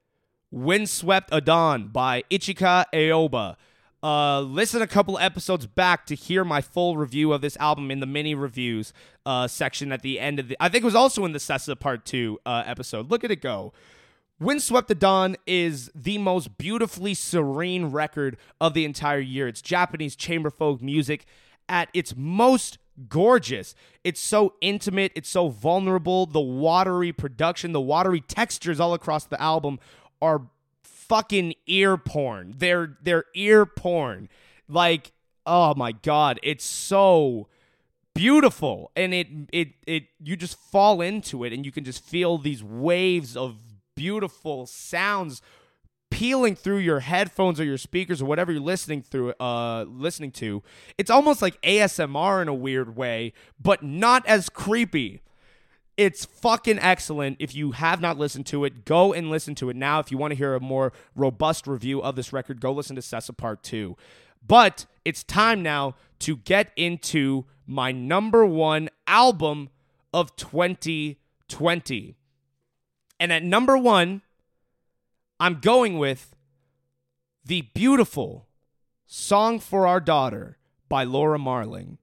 [0.50, 3.57] Windswept Adan by Ichika Aoba.
[4.02, 8.00] Uh, listen a couple episodes back to hear my full review of this album in
[8.00, 8.92] the mini reviews
[9.24, 10.56] uh, section at the end of the.
[10.58, 13.10] I think it was also in the Sessa Part Two uh, episode.
[13.10, 13.72] Look at it go.
[14.40, 19.47] Windswept Adan is the most beautifully serene record of the entire year.
[19.47, 21.24] It's Japanese chamber folk music
[21.68, 23.76] at its most gorgeous.
[24.02, 26.26] It's so intimate, it's so vulnerable.
[26.26, 29.78] The watery production, the watery textures all across the album
[30.20, 30.42] are
[31.08, 32.55] fucking ear porn.
[32.56, 34.28] They're they're ear porn.
[34.68, 35.12] Like,
[35.47, 37.48] oh my god, it's so
[38.14, 42.36] beautiful and it it it you just fall into it and you can just feel
[42.36, 43.56] these waves of
[43.94, 45.40] beautiful sounds
[46.10, 50.62] peeling through your headphones or your speakers or whatever you're listening through uh listening to
[50.98, 55.22] it's almost like ASMR in a weird way but not as creepy
[55.96, 57.36] it's fucking excellent.
[57.38, 59.98] If you have not listened to it, go and listen to it now.
[60.00, 63.02] If you want to hear a more robust review of this record, go listen to
[63.02, 63.96] Sessa Part 2.
[64.46, 69.68] But it's time now to get into my number one album
[70.12, 72.16] of 2020.
[73.20, 74.22] And at number one,
[75.38, 76.34] I'm going with
[77.44, 78.46] the beautiful
[79.06, 81.98] Song for Our Daughter by Laura Marling.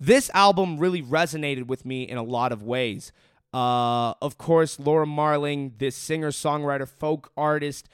[0.00, 3.12] This album really resonated with me in a lot of ways.
[3.52, 7.88] Uh, of course, Laura Marling, this singer, songwriter, folk artist,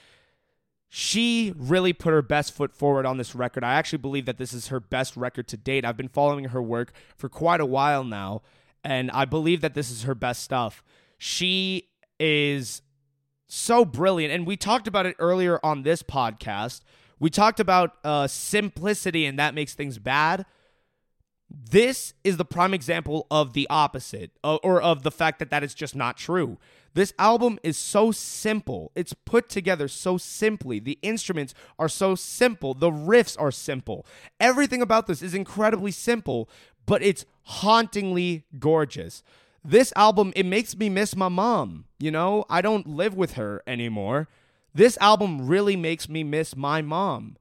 [0.89, 3.65] she really put her best foot forward on this record.
[3.65, 5.85] I actually believe that this is her best record to date.
[5.85, 8.43] I've been following her work for quite a while now,
[8.85, 10.85] and I believe that this is her best stuff.
[11.19, 11.89] She
[12.21, 12.83] is
[13.47, 14.33] so brilliant.
[14.33, 16.83] And we talked about it earlier on this podcast.
[17.19, 20.45] We talked about uh, simplicity and that makes things bad.
[21.51, 25.75] This is the prime example of the opposite, or of the fact that that is
[25.75, 26.59] just not true.
[26.95, 28.93] This album is so simple.
[28.95, 30.79] It's put together so simply.
[30.79, 32.75] The instruments are so simple.
[32.75, 34.07] The riffs are simple.
[34.39, 36.49] Everything about this is incredibly simple,
[36.87, 39.23] but it's hauntingly gorgeous.
[39.65, 41.87] This album, it makes me miss my mom.
[41.99, 44.29] You know, I don't live with her anymore.
[44.73, 47.37] This album really makes me miss my mom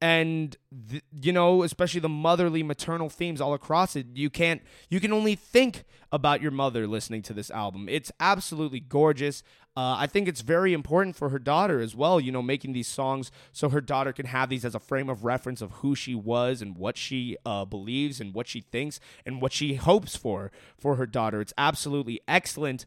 [0.00, 0.56] and
[0.90, 5.12] th- you know especially the motherly maternal themes all across it you can't you can
[5.12, 7.88] only think about your mother listening to this album.
[7.88, 9.42] It's absolutely gorgeous.
[9.76, 12.88] Uh, i think it's very important for her daughter as well you know making these
[12.88, 16.14] songs so her daughter can have these as a frame of reference of who she
[16.14, 20.50] was and what she uh, believes and what she thinks and what she hopes for
[20.78, 21.42] for her daughter.
[21.42, 22.86] It's absolutely excellent.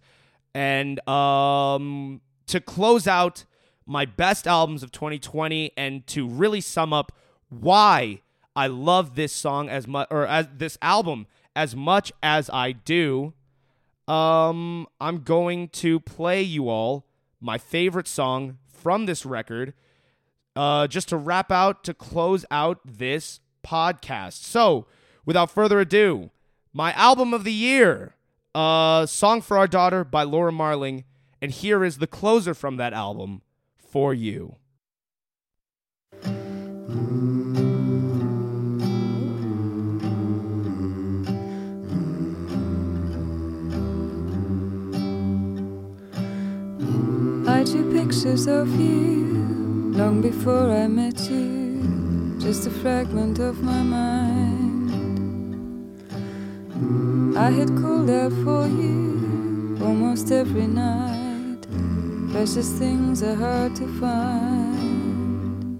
[0.55, 3.45] And um to close out
[3.89, 7.11] my best albums of 2020 and to really sum up
[7.49, 8.21] why
[8.55, 13.33] I love this song as much or as this album as much as I do,
[14.07, 17.07] um I'm going to play you all
[17.41, 19.73] my favorite song from this record
[20.55, 24.43] uh just to wrap out to close out this podcast.
[24.43, 24.85] So,
[25.25, 26.29] without further ado,
[26.73, 28.13] my album of the year,
[28.53, 31.05] uh Song for Our Daughter by Laura Marling,
[31.41, 33.41] and here is the closer from that album
[33.89, 34.55] for you.
[47.47, 53.81] I drew pictures of you long before I met you, just a fragment of my
[53.81, 54.89] mind.
[57.35, 61.18] I had called out for you almost every night.
[62.31, 65.79] Precious things are hard to find.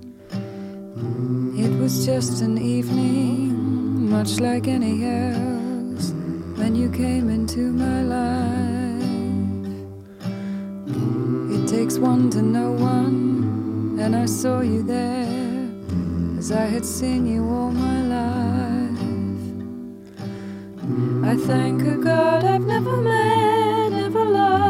[1.58, 6.12] It was just an evening, much like any else,
[6.58, 8.50] when you came into my life.
[11.56, 15.28] It takes one to know one, and I saw you there
[16.40, 19.00] as I had seen you all my life.
[21.32, 24.69] I thank a God I've never met, never loved,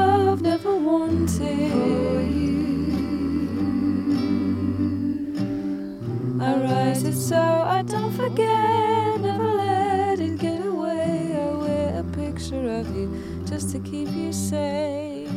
[13.59, 15.30] just to keep you safe.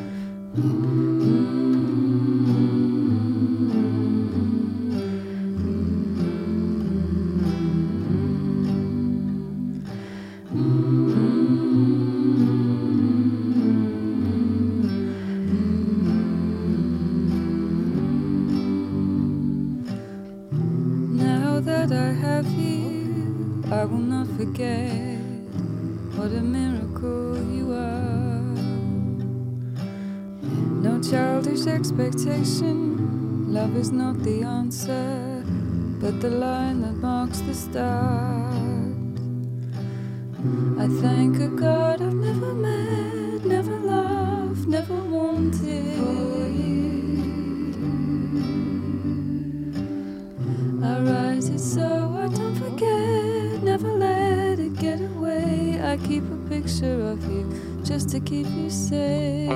[0.55, 1.82] Now
[24.45, 25.19] forget
[26.17, 28.41] what a miracle you are.
[30.83, 35.45] No childish expectation, love is not the answer,
[36.01, 39.15] but the line that marks the start.
[40.77, 46.42] I thank a God I've never met, never loved, never wanted.
[56.13, 57.51] Keep a picture of you
[57.83, 59.49] just to keep you safe.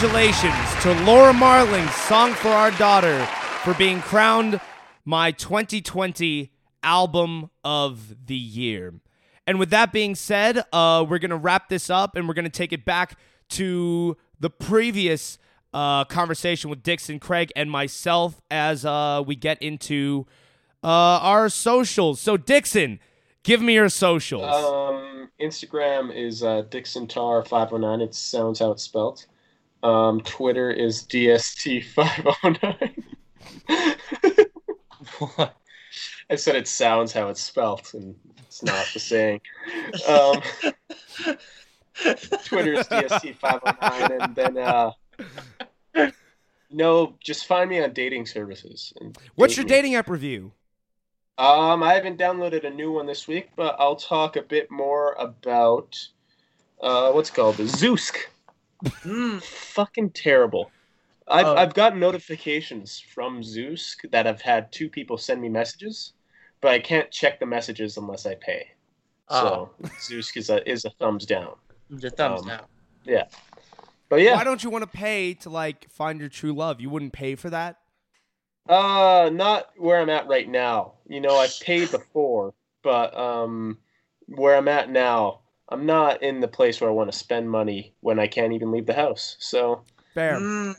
[0.00, 3.26] Congratulations to Laura Marling's Song for Our Daughter
[3.64, 4.60] for being crowned
[5.04, 6.52] my 2020
[6.84, 8.94] Album of the Year.
[9.44, 12.44] And with that being said, uh, we're going to wrap this up and we're going
[12.44, 13.18] to take it back
[13.48, 15.36] to the previous
[15.74, 20.28] uh, conversation with Dixon, Craig, and myself as uh, we get into
[20.84, 22.20] uh, our socials.
[22.20, 23.00] So, Dixon,
[23.42, 24.44] give me your socials.
[24.44, 28.00] Um, Instagram is uh, DixonTar509.
[28.00, 29.26] It sounds how it's spelled.
[29.82, 33.04] Um, Twitter is DST509.
[35.18, 35.56] What?
[36.30, 39.40] I said it sounds how it's spelled, and it's not the saying.
[40.06, 40.42] Um,
[42.44, 44.90] Twitter is DST509, and then uh,
[46.70, 48.92] no, just find me on dating services.
[49.00, 49.68] And What's date your me.
[49.70, 50.52] dating app review?
[51.38, 55.14] Um, I haven't downloaded a new one this week, but I'll talk a bit more
[55.14, 55.96] about
[56.82, 58.16] uh, what's called the Zeusk.
[58.84, 60.70] Mm, Fucking terrible.
[61.26, 61.56] I've Oh.
[61.56, 66.12] I've got notifications from Zoosk that I've had two people send me messages,
[66.60, 68.68] but I can't check the messages unless I pay.
[69.30, 71.54] So Zoosk is a is a thumbs down.
[71.90, 72.64] the thumbs Um, down.
[74.08, 76.80] But yeah, Why don't you want to pay to like find your true love?
[76.80, 77.76] You wouldn't pay for that?
[78.66, 80.94] Uh, not where I'm at right now.
[81.06, 83.76] You know, I've paid before, but um,
[84.26, 87.92] where I'm at now, I'm not in the place where I want to spend money
[88.00, 89.36] when I can't even leave the house.
[89.38, 89.82] So
[90.14, 90.36] Fair.
[90.36, 90.74] Mm,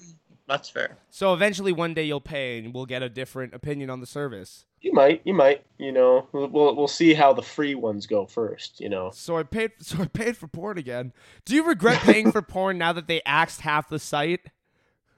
[0.48, 0.98] that's fair.
[1.12, 4.66] So eventually one day you'll pay and we'll get a different opinion on the service.
[4.82, 8.26] you might, you might, you know, we'll we'll, we'll see how the free ones go
[8.26, 8.80] first.
[8.80, 11.14] You know, So I paid so I paid for porn again.
[11.46, 14.42] Do you regret paying for porn now that they axed half the site?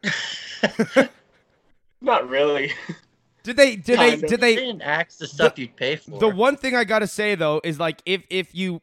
[2.01, 2.73] not really.
[3.43, 4.29] Did they did they Kind of.
[4.29, 6.19] did they didn't axe the stuff you'd pay for.
[6.19, 8.81] The one thing I gotta say though is like if if you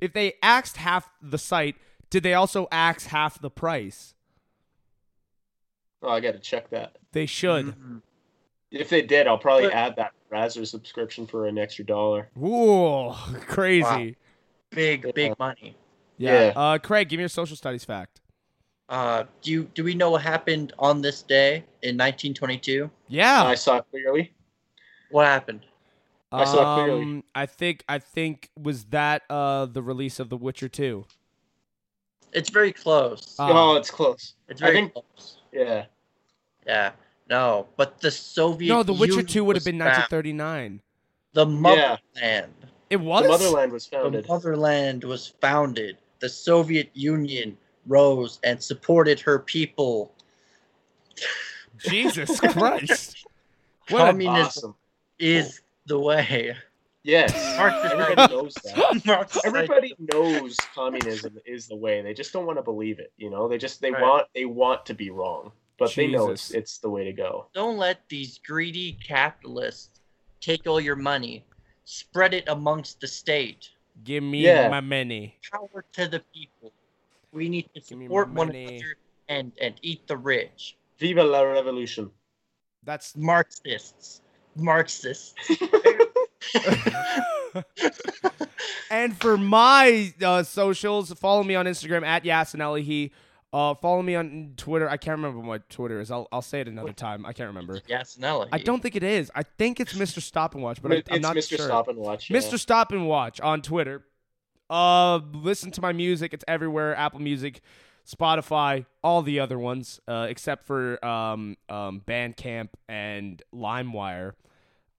[0.00, 1.76] if they axed half the site,
[2.10, 4.14] did they also axe half the price?
[6.02, 6.96] oh, I got to check that.
[7.12, 7.66] They should.
[7.66, 8.02] Mhm.
[8.70, 12.30] If they did, I'll probably But- add that Razor subscription for an extra dollar.
[12.38, 13.12] Ooh,
[13.48, 14.16] crazy.
[14.70, 15.76] big big money.
[16.18, 16.46] Yeah.
[16.46, 16.52] Yeah.
[16.54, 18.20] Uh, Craig, give me your social studies fact.
[18.88, 22.90] Uh, do you do we know what happened on this day in 1922?
[23.08, 23.42] Yeah.
[23.44, 24.32] I saw it clearly.
[25.10, 25.66] What happened?
[26.32, 27.02] I saw it clearly.
[27.02, 31.04] Um, I think I think was that uh the release of The Witcher 2.
[32.32, 33.34] It's very close.
[33.38, 34.34] Uh, oh, it's close.
[34.48, 35.38] it's I very think- close.
[35.52, 35.86] Yeah.
[36.66, 36.92] Yeah.
[37.28, 40.80] No, but the Soviet no, The Witcher Union 2 would have been 1939.
[41.32, 41.52] The Yeah.
[41.52, 42.52] motherland.
[42.90, 44.28] It was The motherland was The founded.
[44.28, 45.96] motherland was founded.
[46.20, 50.12] The Soviet Union rose and supported her people.
[51.78, 53.26] Jesus Christ.
[53.88, 54.74] What a- Communism Awesome.
[55.18, 56.56] is the way.
[57.02, 57.32] Yes.
[57.58, 59.40] Everybody knows that.
[59.44, 62.00] Everybody knows communism is the way.
[62.02, 63.12] They just don't want to believe it.
[63.18, 64.02] You know, they just they Right.
[64.02, 67.46] want they want to be wrong, but they know it's it's the way to go.
[67.52, 70.00] Don't let these greedy capitalists
[70.40, 71.44] take all your money.
[71.84, 73.68] Spread it amongst the state.
[74.04, 74.68] Give me Yeah.
[74.68, 75.36] my money.
[75.50, 76.72] Power to the people.
[77.32, 78.66] We need to support one money.
[78.78, 78.96] another
[79.28, 80.76] and, and eat the rich.
[80.98, 82.10] Viva la revolution.
[82.84, 84.20] That's Marxists.
[84.56, 85.34] Marxists.
[88.90, 92.82] and for my uh, socials, follow me on Instagram at Yasinelli.
[92.82, 93.12] He
[93.52, 94.88] uh, follow me on Twitter.
[94.88, 96.10] I can't remember what Twitter is.
[96.10, 97.26] I'll I'll say it another time.
[97.26, 97.80] I can't remember.
[97.80, 98.48] Yasinelli.
[98.52, 99.30] I don't think it is.
[99.34, 100.20] I think it's Mr.
[100.20, 101.56] Stop and Watch, but I, it's I'm not Mr.
[101.56, 101.66] sure.
[101.66, 102.30] Stop and Watch.
[102.30, 102.38] yeah.
[102.38, 102.58] Mr.
[102.58, 104.04] Stop and Watch on Twitter.
[104.68, 106.32] Uh, listen to my music.
[106.32, 106.94] It's everywhere.
[106.94, 107.60] Apple Music,
[108.10, 114.32] Spotify, all the other ones, uh, except for um, um, Bandcamp and LimeWire.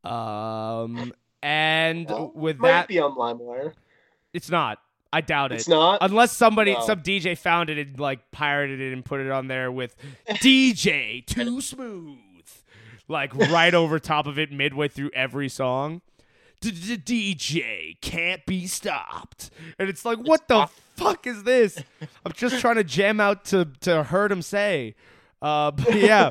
[0.03, 3.73] Um, and Well, with Might that, be on LimeWire.
[4.33, 4.79] it's not.
[5.13, 5.55] I doubt it.
[5.55, 5.97] It's not.
[6.01, 6.81] Unless somebody, No.
[6.85, 9.95] some DJ found it and like pirated it and put it on there with
[10.29, 12.17] DJ Too Smooth,
[13.09, 16.01] like right over top of it midway through every song.
[16.61, 19.49] DJ can't be stopped,
[19.79, 20.67] and it's like, what the
[21.03, 21.81] fuck is this?
[22.25, 24.95] I'm just trying to jam out to to heard him say.
[25.41, 26.29] Uh, but yeah,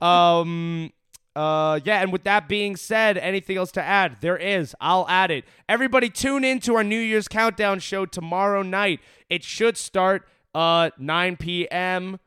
[0.00, 0.92] um,
[1.36, 4.16] Uh, yeah, and with that being said, anything else to add?
[4.20, 4.74] There is.
[4.80, 5.44] I'll add it.
[5.68, 9.00] Everybody, tune in to our New Year's countdown show tomorrow night.
[9.30, 12.18] It should start uh 9 p.m.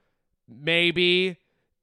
[0.48, 1.38] maybe.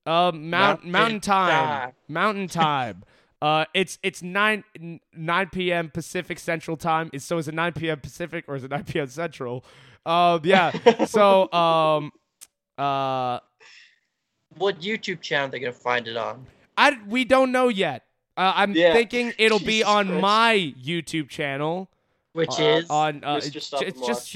[0.06, 0.40] Uh, mount,
[0.86, 1.50] Mountain mountain time.
[1.50, 1.92] time.
[2.08, 3.04] Mountain time.
[3.42, 4.64] Uh, it's it's nine
[5.14, 5.90] nine p.m.
[5.90, 7.10] Pacific Central Time.
[7.12, 8.00] Is so is it nine p.m.
[8.00, 9.06] Pacific or is it nine p.m.
[9.06, 9.64] Central?
[10.06, 11.04] Uh, yeah.
[11.06, 12.12] so um,
[12.76, 13.40] uh,
[14.56, 16.46] What YouTube channel they're gonna find it on?
[16.76, 18.04] I we don't know yet.
[18.36, 18.92] Uh, I'm Yeah.
[18.92, 20.22] thinking it'll be on Christ.
[20.22, 21.90] my YouTube channel.
[22.34, 24.28] Which uh, is on uh, it's, Stop it's just.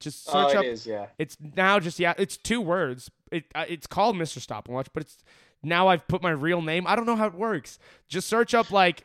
[0.00, 0.64] Just search Oh, up.
[0.64, 1.06] is, yeah.
[1.18, 2.14] It's now just yeah.
[2.18, 3.10] It's two words.
[3.30, 4.40] It uh, it's called Mr.
[4.40, 5.18] Stop and Watch, but it's
[5.62, 6.86] now I've put my real name.
[6.88, 7.78] I don't know how it works.
[8.08, 9.04] Just search up like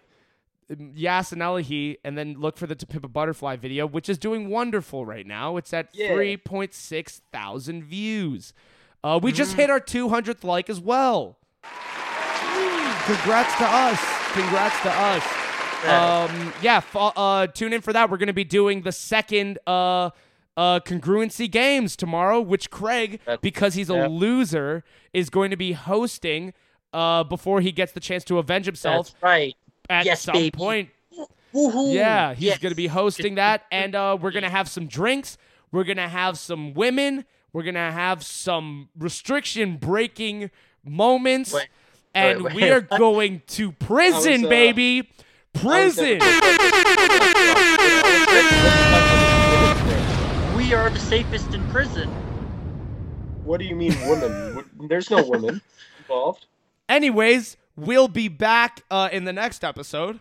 [0.72, 5.06] Yasinelihi and then look for the To Pimp a Butterfly video, which is doing wonderful
[5.06, 5.58] right now.
[5.58, 6.14] It's at Yeah.
[6.14, 8.53] three point six thousand views.
[9.03, 9.38] Uh, we Mm-hmm.
[9.38, 11.38] just hit our two hundredth like as well.
[13.06, 14.00] Congrats to us.
[14.33, 15.24] Congrats to us.
[15.85, 18.09] Um, yeah, fo- uh, tune in for that.
[18.09, 20.11] We're going to be doing the second uh,
[20.56, 24.08] uh, congruency games tomorrow, which Craig, That's- because he's a yeah.
[24.08, 26.53] loser, is going to be hosting
[26.93, 29.56] uh, before he gets the chance to avenge himself That's right.
[29.90, 30.52] At Yes, some baby.
[30.52, 30.90] point.
[31.53, 31.94] Woohoo!
[31.94, 32.58] Yeah, he's Yes.
[32.60, 35.38] going to be hosting that, and uh, we're going to have some drinks.
[35.72, 37.26] We're going to have some women.
[37.52, 40.50] We're going to have some restriction breaking
[40.84, 41.53] moments.
[41.53, 41.68] Wait,
[42.16, 45.10] and wait, we are going to prison, uh, baby.
[45.53, 46.20] Prison.
[50.56, 52.10] We are the safest in prison.
[53.44, 54.68] What do you mean, women?
[54.88, 55.62] There's no women
[56.00, 56.48] involved.
[56.90, 60.19] Anyways, we'll be back uh, in the next episode.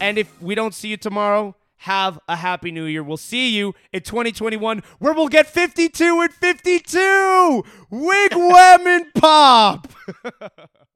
[0.00, 3.02] And if we don't see you tomorrow, have a happy new year.
[3.02, 7.64] We'll see you in 2021 where we'll get 52 and 52.
[7.90, 9.88] Wigwam and pop.